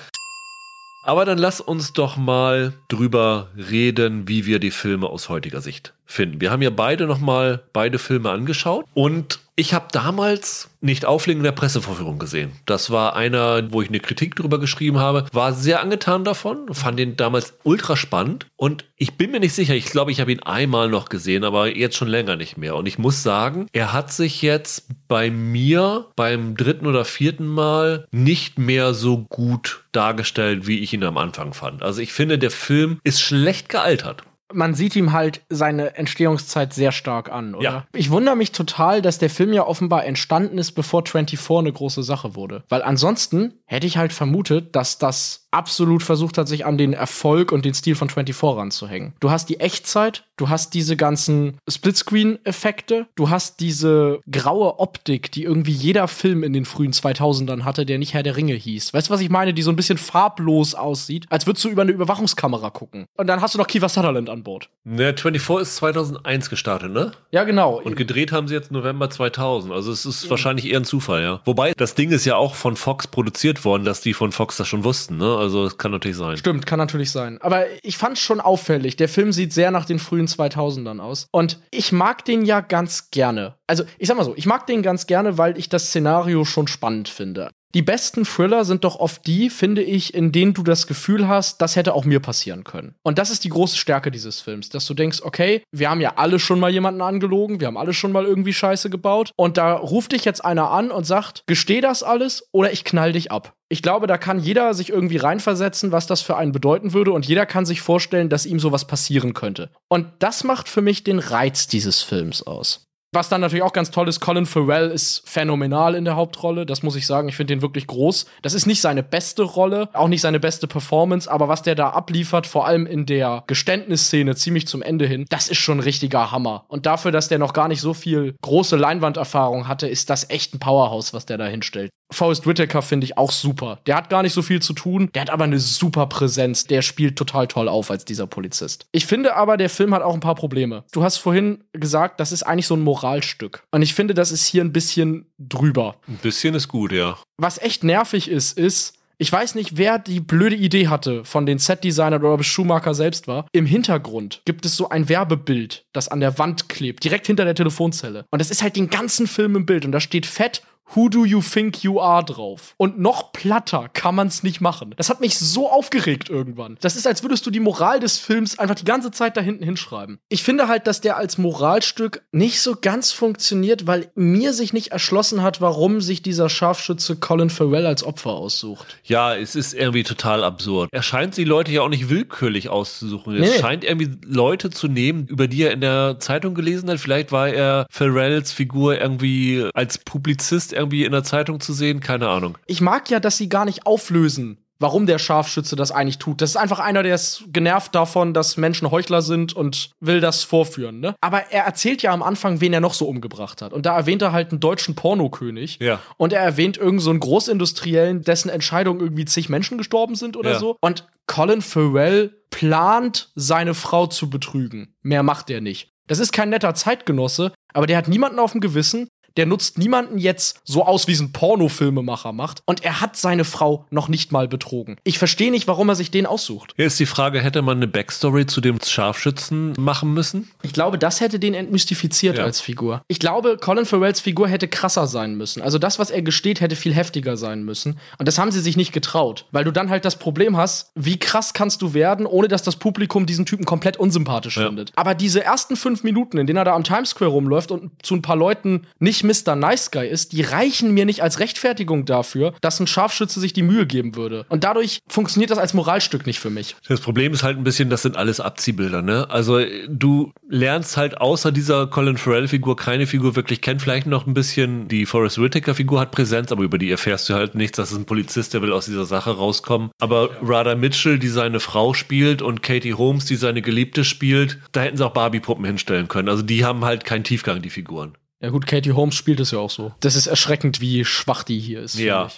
Aber 1.04 1.24
dann 1.24 1.38
lass 1.38 1.60
uns 1.60 1.92
doch 1.92 2.16
mal 2.16 2.72
drüber 2.88 3.50
reden, 3.56 4.26
wie 4.26 4.44
wir 4.46 4.58
die 4.58 4.72
Filme 4.72 5.06
aus 5.06 5.28
heutiger 5.28 5.60
Sicht 5.60 5.94
finden. 6.06 6.40
Wir 6.40 6.50
haben 6.50 6.62
ja 6.62 6.70
beide 6.70 7.06
noch 7.06 7.20
mal 7.20 7.62
beide 7.72 7.98
Filme 7.98 8.30
angeschaut 8.30 8.84
und 8.94 9.40
ich 9.58 9.72
habe 9.72 9.86
damals 9.90 10.68
nicht 10.82 11.06
Auflegen 11.06 11.42
der 11.42 11.52
Pressevorführung 11.52 12.18
gesehen. 12.18 12.52
Das 12.66 12.90
war 12.90 13.16
einer, 13.16 13.72
wo 13.72 13.80
ich 13.80 13.88
eine 13.88 14.00
Kritik 14.00 14.36
drüber 14.36 14.60
geschrieben 14.60 14.98
habe, 14.98 15.24
war 15.32 15.54
sehr 15.54 15.80
angetan 15.80 16.24
davon, 16.24 16.74
fand 16.74 16.98
den 16.98 17.16
damals 17.16 17.54
ultra 17.62 17.96
spannend 17.96 18.46
und 18.56 18.84
ich 18.96 19.14
bin 19.14 19.30
mir 19.30 19.40
nicht 19.40 19.54
sicher, 19.54 19.74
ich 19.74 19.86
glaube, 19.86 20.12
ich 20.12 20.20
habe 20.20 20.30
ihn 20.30 20.42
einmal 20.42 20.90
noch 20.90 21.08
gesehen, 21.08 21.42
aber 21.42 21.74
jetzt 21.74 21.96
schon 21.96 22.08
länger 22.08 22.36
nicht 22.36 22.58
mehr 22.58 22.76
und 22.76 22.86
ich 22.86 22.98
muss 22.98 23.22
sagen, 23.22 23.66
er 23.72 23.94
hat 23.94 24.12
sich 24.12 24.42
jetzt 24.42 24.88
bei 25.08 25.30
mir 25.30 26.06
beim 26.16 26.54
dritten 26.54 26.86
oder 26.86 27.06
vierten 27.06 27.46
Mal 27.46 28.06
nicht 28.10 28.58
mehr 28.58 28.92
so 28.92 29.18
gut 29.18 29.84
dargestellt, 29.92 30.66
wie 30.66 30.80
ich 30.80 30.92
ihn 30.92 31.04
am 31.04 31.16
Anfang 31.16 31.54
fand. 31.54 31.82
Also 31.82 32.02
ich 32.02 32.12
finde, 32.12 32.38
der 32.38 32.50
Film 32.50 33.00
ist 33.04 33.22
schlecht 33.22 33.70
gealtert. 33.70 34.22
Man 34.52 34.74
sieht 34.74 34.96
ihm 34.96 35.12
halt 35.12 35.42
seine 35.48 35.96
Entstehungszeit 35.96 36.72
sehr 36.72 36.92
stark 36.92 37.30
an, 37.30 37.54
oder? 37.54 37.64
Ja. 37.64 37.86
Ich 37.94 38.10
wundere 38.10 38.36
mich 38.36 38.52
total, 38.52 39.02
dass 39.02 39.18
der 39.18 39.30
Film 39.30 39.52
ja 39.52 39.66
offenbar 39.66 40.04
entstanden 40.04 40.58
ist, 40.58 40.72
bevor 40.72 41.04
24 41.04 41.50
eine 41.50 41.72
große 41.72 42.02
Sache 42.02 42.34
wurde. 42.34 42.64
Weil 42.68 42.82
ansonsten 42.82 43.54
hätte 43.66 43.86
ich 43.86 43.96
halt 43.96 44.12
vermutet, 44.12 44.76
dass 44.76 44.98
das 44.98 45.46
absolut 45.50 46.02
versucht 46.02 46.38
hat, 46.38 46.48
sich 46.48 46.66
an 46.66 46.76
den 46.76 46.92
Erfolg 46.92 47.50
und 47.50 47.64
den 47.64 47.74
Stil 47.74 47.94
von 47.94 48.10
24 48.10 48.56
ranzuhängen. 48.56 49.14
Du 49.20 49.30
hast 49.30 49.48
die 49.48 49.58
Echtzeit, 49.58 50.24
du 50.36 50.48
hast 50.48 50.74
diese 50.74 50.96
ganzen 50.96 51.58
Splitscreen-Effekte, 51.68 53.06
du 53.16 53.30
hast 53.30 53.60
diese 53.60 54.20
graue 54.30 54.78
Optik, 54.78 55.32
die 55.32 55.44
irgendwie 55.44 55.72
jeder 55.72 56.08
Film 56.08 56.42
in 56.42 56.52
den 56.52 56.66
frühen 56.66 56.92
2000ern 56.92 57.64
hatte, 57.64 57.86
der 57.86 57.98
nicht 57.98 58.12
Herr 58.12 58.22
der 58.22 58.36
Ringe 58.36 58.54
hieß. 58.54 58.92
Weißt 58.92 59.08
du, 59.08 59.14
was 59.14 59.20
ich 59.20 59.30
meine? 59.30 59.54
Die 59.54 59.62
so 59.62 59.70
ein 59.70 59.76
bisschen 59.76 59.98
farblos 59.98 60.74
aussieht, 60.74 61.26
als 61.30 61.46
würdest 61.46 61.64
du 61.64 61.70
über 61.70 61.82
eine 61.82 61.92
Überwachungskamera 61.92 62.70
gucken. 62.70 63.06
Und 63.16 63.26
dann 63.26 63.40
hast 63.40 63.54
du 63.54 63.58
noch 63.58 63.66
Kiefer 63.66 63.88
Sutherland 63.88 64.28
an 64.36 64.42
Bord. 64.44 64.68
Ne, 64.84 65.14
24 65.16 65.62
ist 65.62 65.76
2001 65.76 66.50
gestartet, 66.50 66.92
ne? 66.92 67.12
Ja, 67.32 67.44
genau. 67.44 67.80
Und 67.80 67.96
gedreht 67.96 68.30
haben 68.30 68.46
sie 68.46 68.54
jetzt 68.54 68.70
November 68.70 69.10
2000. 69.10 69.72
Also 69.72 69.90
es 69.90 70.06
ist 70.06 70.30
wahrscheinlich 70.30 70.70
eher 70.70 70.78
ein 70.78 70.84
Zufall, 70.84 71.22
ja. 71.22 71.40
Wobei, 71.44 71.72
das 71.76 71.94
Ding 71.94 72.12
ist 72.12 72.24
ja 72.24 72.36
auch 72.36 72.54
von 72.54 72.76
Fox 72.76 73.08
produziert 73.08 73.64
worden, 73.64 73.84
dass 73.84 74.00
die 74.00 74.14
von 74.14 74.30
Fox 74.30 74.56
das 74.56 74.68
schon 74.68 74.84
wussten, 74.84 75.16
ne? 75.16 75.36
Also 75.36 75.64
es 75.64 75.78
kann 75.78 75.90
natürlich 75.90 76.16
sein. 76.16 76.36
Stimmt, 76.36 76.66
kann 76.66 76.78
natürlich 76.78 77.10
sein. 77.10 77.38
Aber 77.40 77.64
ich 77.82 77.96
fand 77.96 78.16
es 78.16 78.22
schon 78.22 78.40
auffällig. 78.40 78.96
Der 78.96 79.08
Film 79.08 79.32
sieht 79.32 79.52
sehr 79.52 79.70
nach 79.70 79.86
den 79.86 79.98
frühen 79.98 80.28
2000ern 80.28 81.00
aus. 81.00 81.26
Und 81.32 81.60
ich 81.70 81.90
mag 81.90 82.24
den 82.24 82.44
ja 82.44 82.60
ganz 82.60 83.10
gerne. 83.10 83.54
Also, 83.66 83.84
ich 83.98 84.06
sag 84.06 84.16
mal 84.16 84.24
so, 84.24 84.34
ich 84.36 84.46
mag 84.46 84.66
den 84.66 84.82
ganz 84.82 85.06
gerne, 85.06 85.38
weil 85.38 85.58
ich 85.58 85.68
das 85.68 85.86
Szenario 85.86 86.44
schon 86.44 86.68
spannend 86.68 87.08
finde. 87.08 87.50
Die 87.74 87.82
besten 87.82 88.24
Thriller 88.24 88.64
sind 88.64 88.84
doch 88.84 88.96
oft 88.96 89.26
die, 89.26 89.50
finde 89.50 89.82
ich, 89.82 90.14
in 90.14 90.32
denen 90.32 90.54
du 90.54 90.62
das 90.62 90.86
Gefühl 90.86 91.28
hast, 91.28 91.60
das 91.60 91.76
hätte 91.76 91.94
auch 91.94 92.04
mir 92.04 92.20
passieren 92.20 92.64
können. 92.64 92.94
Und 93.02 93.18
das 93.18 93.30
ist 93.30 93.44
die 93.44 93.48
große 93.48 93.76
Stärke 93.76 94.10
dieses 94.10 94.40
Films, 94.40 94.70
dass 94.70 94.86
du 94.86 94.94
denkst, 94.94 95.20
okay, 95.22 95.62
wir 95.72 95.90
haben 95.90 96.00
ja 96.00 96.14
alle 96.16 96.38
schon 96.38 96.60
mal 96.60 96.70
jemanden 96.70 97.02
angelogen, 97.02 97.60
wir 97.60 97.66
haben 97.66 97.76
alle 97.76 97.92
schon 97.92 98.12
mal 98.12 98.24
irgendwie 98.24 98.52
Scheiße 98.52 98.88
gebaut 98.88 99.32
und 99.36 99.58
da 99.58 99.74
ruft 99.74 100.12
dich 100.12 100.24
jetzt 100.24 100.44
einer 100.44 100.70
an 100.70 100.90
und 100.90 101.04
sagt, 101.04 101.42
gesteh 101.46 101.80
das 101.80 102.02
alles 102.02 102.48
oder 102.52 102.72
ich 102.72 102.84
knall 102.84 103.12
dich 103.12 103.30
ab. 103.30 103.52
Ich 103.68 103.82
glaube, 103.82 104.06
da 104.06 104.16
kann 104.16 104.38
jeder 104.38 104.72
sich 104.74 104.90
irgendwie 104.90 105.16
reinversetzen, 105.16 105.90
was 105.90 106.06
das 106.06 106.22
für 106.22 106.36
einen 106.36 106.52
bedeuten 106.52 106.92
würde 106.92 107.10
und 107.12 107.26
jeder 107.26 107.46
kann 107.46 107.66
sich 107.66 107.80
vorstellen, 107.80 108.28
dass 108.28 108.46
ihm 108.46 108.60
sowas 108.60 108.86
passieren 108.86 109.34
könnte. 109.34 109.70
Und 109.88 110.06
das 110.20 110.44
macht 110.44 110.68
für 110.68 110.82
mich 110.82 111.02
den 111.02 111.18
Reiz 111.18 111.66
dieses 111.66 112.02
Films 112.02 112.42
aus. 112.42 112.85
Was 113.16 113.30
dann 113.30 113.40
natürlich 113.40 113.62
auch 113.62 113.72
ganz 113.72 113.90
toll 113.90 114.08
ist, 114.08 114.20
Colin 114.20 114.44
Farrell 114.44 114.90
ist 114.90 115.26
phänomenal 115.26 115.94
in 115.94 116.04
der 116.04 116.16
Hauptrolle. 116.16 116.66
Das 116.66 116.82
muss 116.82 116.96
ich 116.96 117.06
sagen. 117.06 117.30
Ich 117.30 117.36
finde 117.36 117.54
den 117.54 117.62
wirklich 117.62 117.86
groß. 117.86 118.26
Das 118.42 118.52
ist 118.52 118.66
nicht 118.66 118.82
seine 118.82 119.02
beste 119.02 119.42
Rolle, 119.42 119.88
auch 119.94 120.08
nicht 120.08 120.20
seine 120.20 120.38
beste 120.38 120.66
Performance, 120.66 121.30
aber 121.30 121.48
was 121.48 121.62
der 121.62 121.74
da 121.76 121.88
abliefert, 121.88 122.46
vor 122.46 122.66
allem 122.66 122.84
in 122.84 123.06
der 123.06 123.42
Geständnisszene 123.46 124.36
ziemlich 124.36 124.66
zum 124.66 124.82
Ende 124.82 125.06
hin, 125.06 125.24
das 125.30 125.48
ist 125.48 125.56
schon 125.56 125.78
ein 125.78 125.84
richtiger 125.84 126.30
Hammer. 126.30 126.66
Und 126.68 126.84
dafür, 126.84 127.10
dass 127.10 127.28
der 127.28 127.38
noch 127.38 127.54
gar 127.54 127.68
nicht 127.68 127.80
so 127.80 127.94
viel 127.94 128.34
große 128.42 128.76
Leinwanderfahrung 128.76 129.66
hatte, 129.66 129.88
ist 129.88 130.10
das 130.10 130.28
echt 130.28 130.52
ein 130.52 130.58
Powerhouse, 130.58 131.14
was 131.14 131.24
der 131.24 131.38
da 131.38 131.46
hinstellt. 131.46 131.90
Forrest 132.12 132.46
Whitaker 132.46 132.82
finde 132.82 133.04
ich 133.04 133.18
auch 133.18 133.32
super. 133.32 133.80
Der 133.86 133.96
hat 133.96 134.10
gar 134.10 134.22
nicht 134.22 134.32
so 134.32 134.42
viel 134.42 134.62
zu 134.62 134.72
tun, 134.72 135.10
der 135.14 135.22
hat 135.22 135.30
aber 135.30 135.44
eine 135.44 135.58
super 135.58 136.06
Präsenz. 136.06 136.64
Der 136.64 136.82
spielt 136.82 137.16
total 137.16 137.48
toll 137.48 137.68
auf 137.68 137.90
als 137.90 138.04
dieser 138.04 138.26
Polizist. 138.26 138.86
Ich 138.92 139.06
finde 139.06 139.34
aber, 139.34 139.56
der 139.56 139.70
Film 139.70 139.94
hat 139.94 140.02
auch 140.02 140.14
ein 140.14 140.20
paar 140.20 140.34
Probleme. 140.34 140.84
Du 140.92 141.02
hast 141.02 141.16
vorhin 141.16 141.64
gesagt, 141.72 142.20
das 142.20 142.32
ist 142.32 142.44
eigentlich 142.44 142.66
so 142.66 142.74
ein 142.74 142.82
Moralstück. 142.82 143.64
Und 143.70 143.82
ich 143.82 143.94
finde, 143.94 144.14
das 144.14 144.30
ist 144.30 144.46
hier 144.46 144.62
ein 144.62 144.72
bisschen 144.72 145.26
drüber. 145.38 145.96
Ein 146.08 146.18
bisschen 146.22 146.54
ist 146.54 146.68
gut, 146.68 146.92
ja. 146.92 147.18
Was 147.38 147.58
echt 147.58 147.84
nervig 147.84 148.28
ist, 148.30 148.56
ist, 148.56 148.94
ich 149.18 149.32
weiß 149.32 149.54
nicht, 149.54 149.78
wer 149.78 149.98
die 149.98 150.20
blöde 150.20 150.56
Idee 150.56 150.88
hatte 150.88 151.24
von 151.24 151.46
den 151.46 151.58
Setdesignern 151.58 152.22
oder 152.22 152.34
ob 152.34 152.40
es 152.40 152.46
Schumacher 152.46 152.94
selbst 152.94 153.26
war. 153.26 153.46
Im 153.52 153.64
Hintergrund 153.66 154.42
gibt 154.44 154.66
es 154.66 154.76
so 154.76 154.90
ein 154.90 155.08
Werbebild, 155.08 155.86
das 155.92 156.08
an 156.08 156.20
der 156.20 156.38
Wand 156.38 156.68
klebt, 156.68 157.02
direkt 157.02 157.26
hinter 157.26 157.44
der 157.44 157.54
Telefonzelle. 157.54 158.26
Und 158.30 158.40
das 158.40 158.50
ist 158.50 158.62
halt 158.62 158.76
den 158.76 158.90
ganzen 158.90 159.26
Film 159.26 159.56
im 159.56 159.66
Bild 159.66 159.86
und 159.86 159.92
da 159.92 160.00
steht 160.00 160.26
fett 160.26 160.62
Who 160.94 161.08
do 161.08 161.24
you 161.24 161.42
think 161.42 161.82
you 161.82 162.00
are 162.00 162.24
drauf? 162.24 162.74
Und 162.76 162.98
noch 162.98 163.32
platter 163.32 163.88
kann 163.92 164.14
man's 164.14 164.42
nicht 164.42 164.60
machen. 164.60 164.94
Das 164.96 165.10
hat 165.10 165.20
mich 165.20 165.38
so 165.38 165.70
aufgeregt 165.70 166.30
irgendwann. 166.30 166.78
Das 166.80 166.96
ist, 166.96 167.06
als 167.06 167.22
würdest 167.22 167.44
du 167.44 167.50
die 167.50 167.60
Moral 167.60 168.00
des 168.00 168.18
Films 168.18 168.58
einfach 168.58 168.76
die 168.76 168.84
ganze 168.84 169.10
Zeit 169.10 169.36
da 169.36 169.40
hinten 169.40 169.64
hinschreiben. 169.64 170.18
Ich 170.28 170.42
finde 170.42 170.68
halt, 170.68 170.86
dass 170.86 171.00
der 171.00 171.16
als 171.16 171.38
Moralstück 171.38 172.22
nicht 172.30 172.60
so 172.60 172.76
ganz 172.80 173.12
funktioniert, 173.12 173.86
weil 173.86 174.10
mir 174.14 174.52
sich 174.52 174.72
nicht 174.72 174.92
erschlossen 174.92 175.42
hat, 175.42 175.60
warum 175.60 176.00
sich 176.00 176.22
dieser 176.22 176.48
Scharfschütze 176.48 177.16
Colin 177.16 177.50
Farrell 177.50 177.86
als 177.86 178.04
Opfer 178.04 178.30
aussucht. 178.30 178.98
Ja, 179.04 179.34
es 179.34 179.56
ist 179.56 179.74
irgendwie 179.74 180.04
total 180.04 180.44
absurd. 180.44 180.88
Er 180.92 181.02
scheint 181.02 181.36
die 181.36 181.44
Leute 181.44 181.72
ja 181.72 181.82
auch 181.82 181.88
nicht 181.88 182.08
willkürlich 182.08 182.68
auszusuchen. 182.68 183.38
Nee. 183.38 183.46
Es 183.46 183.60
scheint 183.60 183.84
irgendwie 183.84 184.16
Leute 184.24 184.70
zu 184.70 184.88
nehmen, 184.88 185.26
über 185.26 185.48
die 185.48 185.62
er 185.62 185.72
in 185.72 185.80
der 185.80 186.18
Zeitung 186.20 186.54
gelesen 186.54 186.88
hat. 186.90 187.00
Vielleicht 187.00 187.32
war 187.32 187.48
er 187.48 187.86
Farrells 187.90 188.52
Figur 188.52 189.00
irgendwie 189.00 189.68
als 189.74 189.98
Publizist 189.98 190.75
irgendwie 190.76 191.04
in 191.04 191.12
der 191.12 191.24
Zeitung 191.24 191.60
zu 191.60 191.72
sehen. 191.72 192.00
Keine 192.00 192.28
Ahnung. 192.28 192.56
Ich 192.66 192.80
mag 192.80 193.10
ja, 193.10 193.18
dass 193.20 193.36
sie 193.36 193.48
gar 193.48 193.64
nicht 193.64 193.86
auflösen, 193.86 194.58
warum 194.78 195.06
der 195.06 195.18
Scharfschütze 195.18 195.74
das 195.74 195.90
eigentlich 195.90 196.18
tut. 196.18 196.40
Das 196.42 196.50
ist 196.50 196.56
einfach 196.56 196.78
einer, 196.80 197.02
der 197.02 197.14
ist 197.14 197.44
genervt 197.48 197.94
davon, 197.94 198.34
dass 198.34 198.56
Menschen 198.58 198.90
Heuchler 198.90 199.22
sind 199.22 199.54
und 199.54 199.90
will 200.00 200.20
das 200.20 200.44
vorführen, 200.44 201.00
ne? 201.00 201.14
Aber 201.22 201.50
er 201.50 201.64
erzählt 201.64 202.02
ja 202.02 202.12
am 202.12 202.22
Anfang, 202.22 202.60
wen 202.60 202.72
er 202.74 202.80
noch 202.80 202.92
so 202.94 203.08
umgebracht 203.08 203.62
hat. 203.62 203.72
Und 203.72 203.86
da 203.86 203.96
erwähnt 203.96 204.20
er 204.22 204.32
halt 204.32 204.50
einen 204.50 204.60
deutschen 204.60 204.94
Pornokönig. 204.94 205.78
Ja. 205.80 206.00
Und 206.18 206.32
er 206.34 206.40
erwähnt 206.42 206.76
irgend 206.76 207.00
so 207.00 207.08
einen 207.10 207.20
Großindustriellen, 207.20 208.22
dessen 208.22 208.50
Entscheidung 208.50 209.00
irgendwie 209.00 209.24
zig 209.24 209.48
Menschen 209.48 209.78
gestorben 209.78 210.14
sind 210.14 210.36
oder 210.36 210.52
Ja. 210.52 210.58
so. 210.58 210.76
Und 210.82 211.06
Colin 211.26 211.62
Farrell 211.62 212.36
plant, 212.50 213.30
seine 213.34 213.74
Frau 213.74 214.06
zu 214.06 214.28
betrügen. 214.30 214.94
Mehr 215.02 215.22
macht 215.22 215.48
er 215.50 215.60
nicht. 215.60 215.90
Das 216.06 216.20
ist 216.20 216.32
kein 216.32 216.50
netter 216.50 216.72
Zeitgenosse, 216.74 217.52
aber 217.72 217.86
der 217.88 217.96
hat 217.96 218.06
niemanden 218.06 218.38
auf 218.38 218.52
dem 218.52 218.60
Gewissen. 218.60 219.08
Der 219.36 219.46
nutzt 219.46 219.78
niemanden 219.78 220.18
jetzt 220.18 220.60
so 220.64 220.84
aus, 220.84 221.08
wie 221.08 221.12
es 221.12 221.20
ein 221.20 221.32
Pornofilmemacher 221.32 222.32
macht. 222.32 222.62
Und 222.66 222.84
er 222.84 223.00
hat 223.00 223.16
seine 223.16 223.44
Frau 223.44 223.84
noch 223.90 224.08
nicht 224.08 224.32
mal 224.32 224.48
betrogen. 224.48 224.96
Ich 225.04 225.18
verstehe 225.18 225.50
nicht, 225.50 225.66
warum 225.68 225.88
er 225.88 225.94
sich 225.94 226.10
den 226.10 226.26
aussucht. 226.26 226.72
Hier 226.76 226.86
ist 226.86 226.98
die 227.00 227.06
Frage, 227.06 227.40
hätte 227.40 227.62
man 227.62 227.76
eine 227.78 227.86
Backstory 227.88 228.46
zu 228.46 228.60
dem 228.60 228.78
Scharfschützen 228.82 229.74
machen 229.78 230.12
müssen? 230.14 230.50
Ich 230.62 230.72
glaube, 230.72 230.98
das 230.98 231.20
hätte 231.20 231.38
den 231.38 231.54
entmystifiziert 231.54 232.38
Ja. 232.38 232.44
als 232.44 232.60
Figur. 232.60 233.02
Ich 233.08 233.18
glaube, 233.18 233.56
Colin 233.60 233.84
Farrells 233.86 234.20
Figur 234.20 234.48
hätte 234.48 234.68
krasser 234.68 235.06
sein 235.06 235.36
müssen. 235.36 235.62
Also 235.62 235.78
das, 235.78 235.98
was 235.98 236.10
er 236.10 236.22
gesteht, 236.22 236.60
hätte 236.60 236.76
viel 236.76 236.94
heftiger 236.94 237.36
sein 237.36 237.64
müssen. 237.64 237.98
Und 238.18 238.26
das 238.28 238.38
haben 238.38 238.50
sie 238.52 238.60
sich 238.60 238.76
nicht 238.76 238.92
getraut. 238.92 239.46
Weil 239.52 239.64
du 239.64 239.70
dann 239.72 239.90
halt 239.90 240.04
das 240.04 240.16
Problem 240.18 240.56
hast, 240.56 240.90
wie 240.94 241.18
krass 241.18 241.52
kannst 241.54 241.82
du 241.82 241.94
werden, 241.94 242.26
ohne 242.26 242.48
dass 242.48 242.62
das 242.62 242.76
Publikum 242.76 243.26
diesen 243.26 243.46
Typen 243.46 243.64
komplett 243.64 243.96
unsympathisch 243.96 244.56
Ja. 244.56 244.66
findet. 244.66 244.92
Aber 244.96 245.14
diese 245.14 245.42
ersten 245.44 245.76
fünf 245.76 246.02
Minuten, 246.02 246.38
in 246.38 246.46
denen 246.46 246.58
er 246.58 246.64
da 246.64 246.74
am 246.74 246.84
Times 246.84 247.10
Square 247.10 247.30
rumläuft 247.30 247.70
und 247.70 247.90
zu 248.02 248.14
ein 248.14 248.22
paar 248.22 248.36
Leuten 248.36 248.86
nicht 248.98 249.24
Mr. 249.26 249.54
Nice 249.56 249.90
Guy 249.90 250.08
ist, 250.08 250.32
die 250.32 250.42
reichen 250.42 250.92
mir 250.92 251.04
nicht 251.04 251.22
als 251.22 251.40
Rechtfertigung 251.40 252.04
dafür, 252.04 252.54
dass 252.60 252.80
ein 252.80 252.86
Scharfschütze 252.86 253.40
sich 253.40 253.52
die 253.52 253.62
Mühe 253.62 253.86
geben 253.86 254.16
würde. 254.16 254.46
Und 254.48 254.64
dadurch 254.64 255.00
funktioniert 255.08 255.50
das 255.50 255.58
als 255.58 255.74
Moralstück 255.74 256.26
nicht 256.26 256.40
für 256.40 256.50
mich. 256.50 256.76
Das 256.88 257.00
Problem 257.00 257.32
ist 257.32 257.42
halt 257.42 257.58
ein 257.58 257.64
bisschen, 257.64 257.90
das 257.90 258.02
sind 258.02 258.16
alles 258.16 258.40
Abziehbilder, 258.40 259.02
ne? 259.02 259.28
Also 259.30 259.60
du 259.88 260.32
lernst 260.48 260.96
halt 260.96 261.20
außer 261.20 261.52
dieser 261.52 261.86
Colin 261.86 262.16
Farrell-Figur 262.16 262.76
keine 262.76 263.06
Figur 263.06 263.36
wirklich 263.36 263.60
kennen. 263.60 263.80
Vielleicht 263.80 264.06
noch 264.06 264.26
ein 264.26 264.34
bisschen 264.34 264.88
die 264.88 265.06
Forrest 265.06 265.40
Whitaker-Figur 265.40 266.00
hat 266.00 266.10
Präsenz, 266.10 266.52
aber 266.52 266.62
über 266.62 266.78
die 266.78 266.90
erfährst 266.90 267.28
du 267.28 267.34
halt 267.34 267.54
nichts. 267.54 267.76
Das 267.76 267.92
ist 267.92 267.98
ein 267.98 268.06
Polizist, 268.06 268.54
der 268.54 268.62
will 268.62 268.72
aus 268.72 268.86
dieser 268.86 269.06
Sache 269.06 269.30
rauskommen. 269.30 269.90
Aber 269.98 270.30
Radha 270.42 270.74
Mitchell, 270.74 271.18
die 271.18 271.28
seine 271.28 271.60
Frau 271.60 271.94
spielt 271.94 272.42
und 272.42 272.62
Katie 272.62 272.94
Holmes, 272.94 273.24
die 273.24 273.36
seine 273.36 273.62
Geliebte 273.62 274.04
spielt, 274.04 274.58
da 274.72 274.82
hätten 274.82 274.96
sie 274.96 275.04
auch 275.04 275.12
Barbie-Puppen 275.12 275.64
hinstellen 275.64 276.08
können. 276.08 276.28
Also 276.28 276.42
die 276.42 276.64
haben 276.64 276.84
halt 276.84 277.04
keinen 277.04 277.24
Tiefgang, 277.24 277.62
die 277.62 277.70
Figuren. 277.70 278.16
Ja 278.42 278.50
gut, 278.50 278.66
Katie 278.66 278.92
Holmes 278.92 279.14
spielt 279.14 279.40
es 279.40 279.50
ja 279.50 279.58
auch 279.58 279.70
so. 279.70 279.92
Das 280.00 280.14
ist 280.14 280.26
erschreckend, 280.26 280.80
wie 280.80 281.04
schwach 281.04 281.42
die 281.42 281.58
hier 281.58 281.80
ist. 281.80 281.98
Ja. 281.98 282.30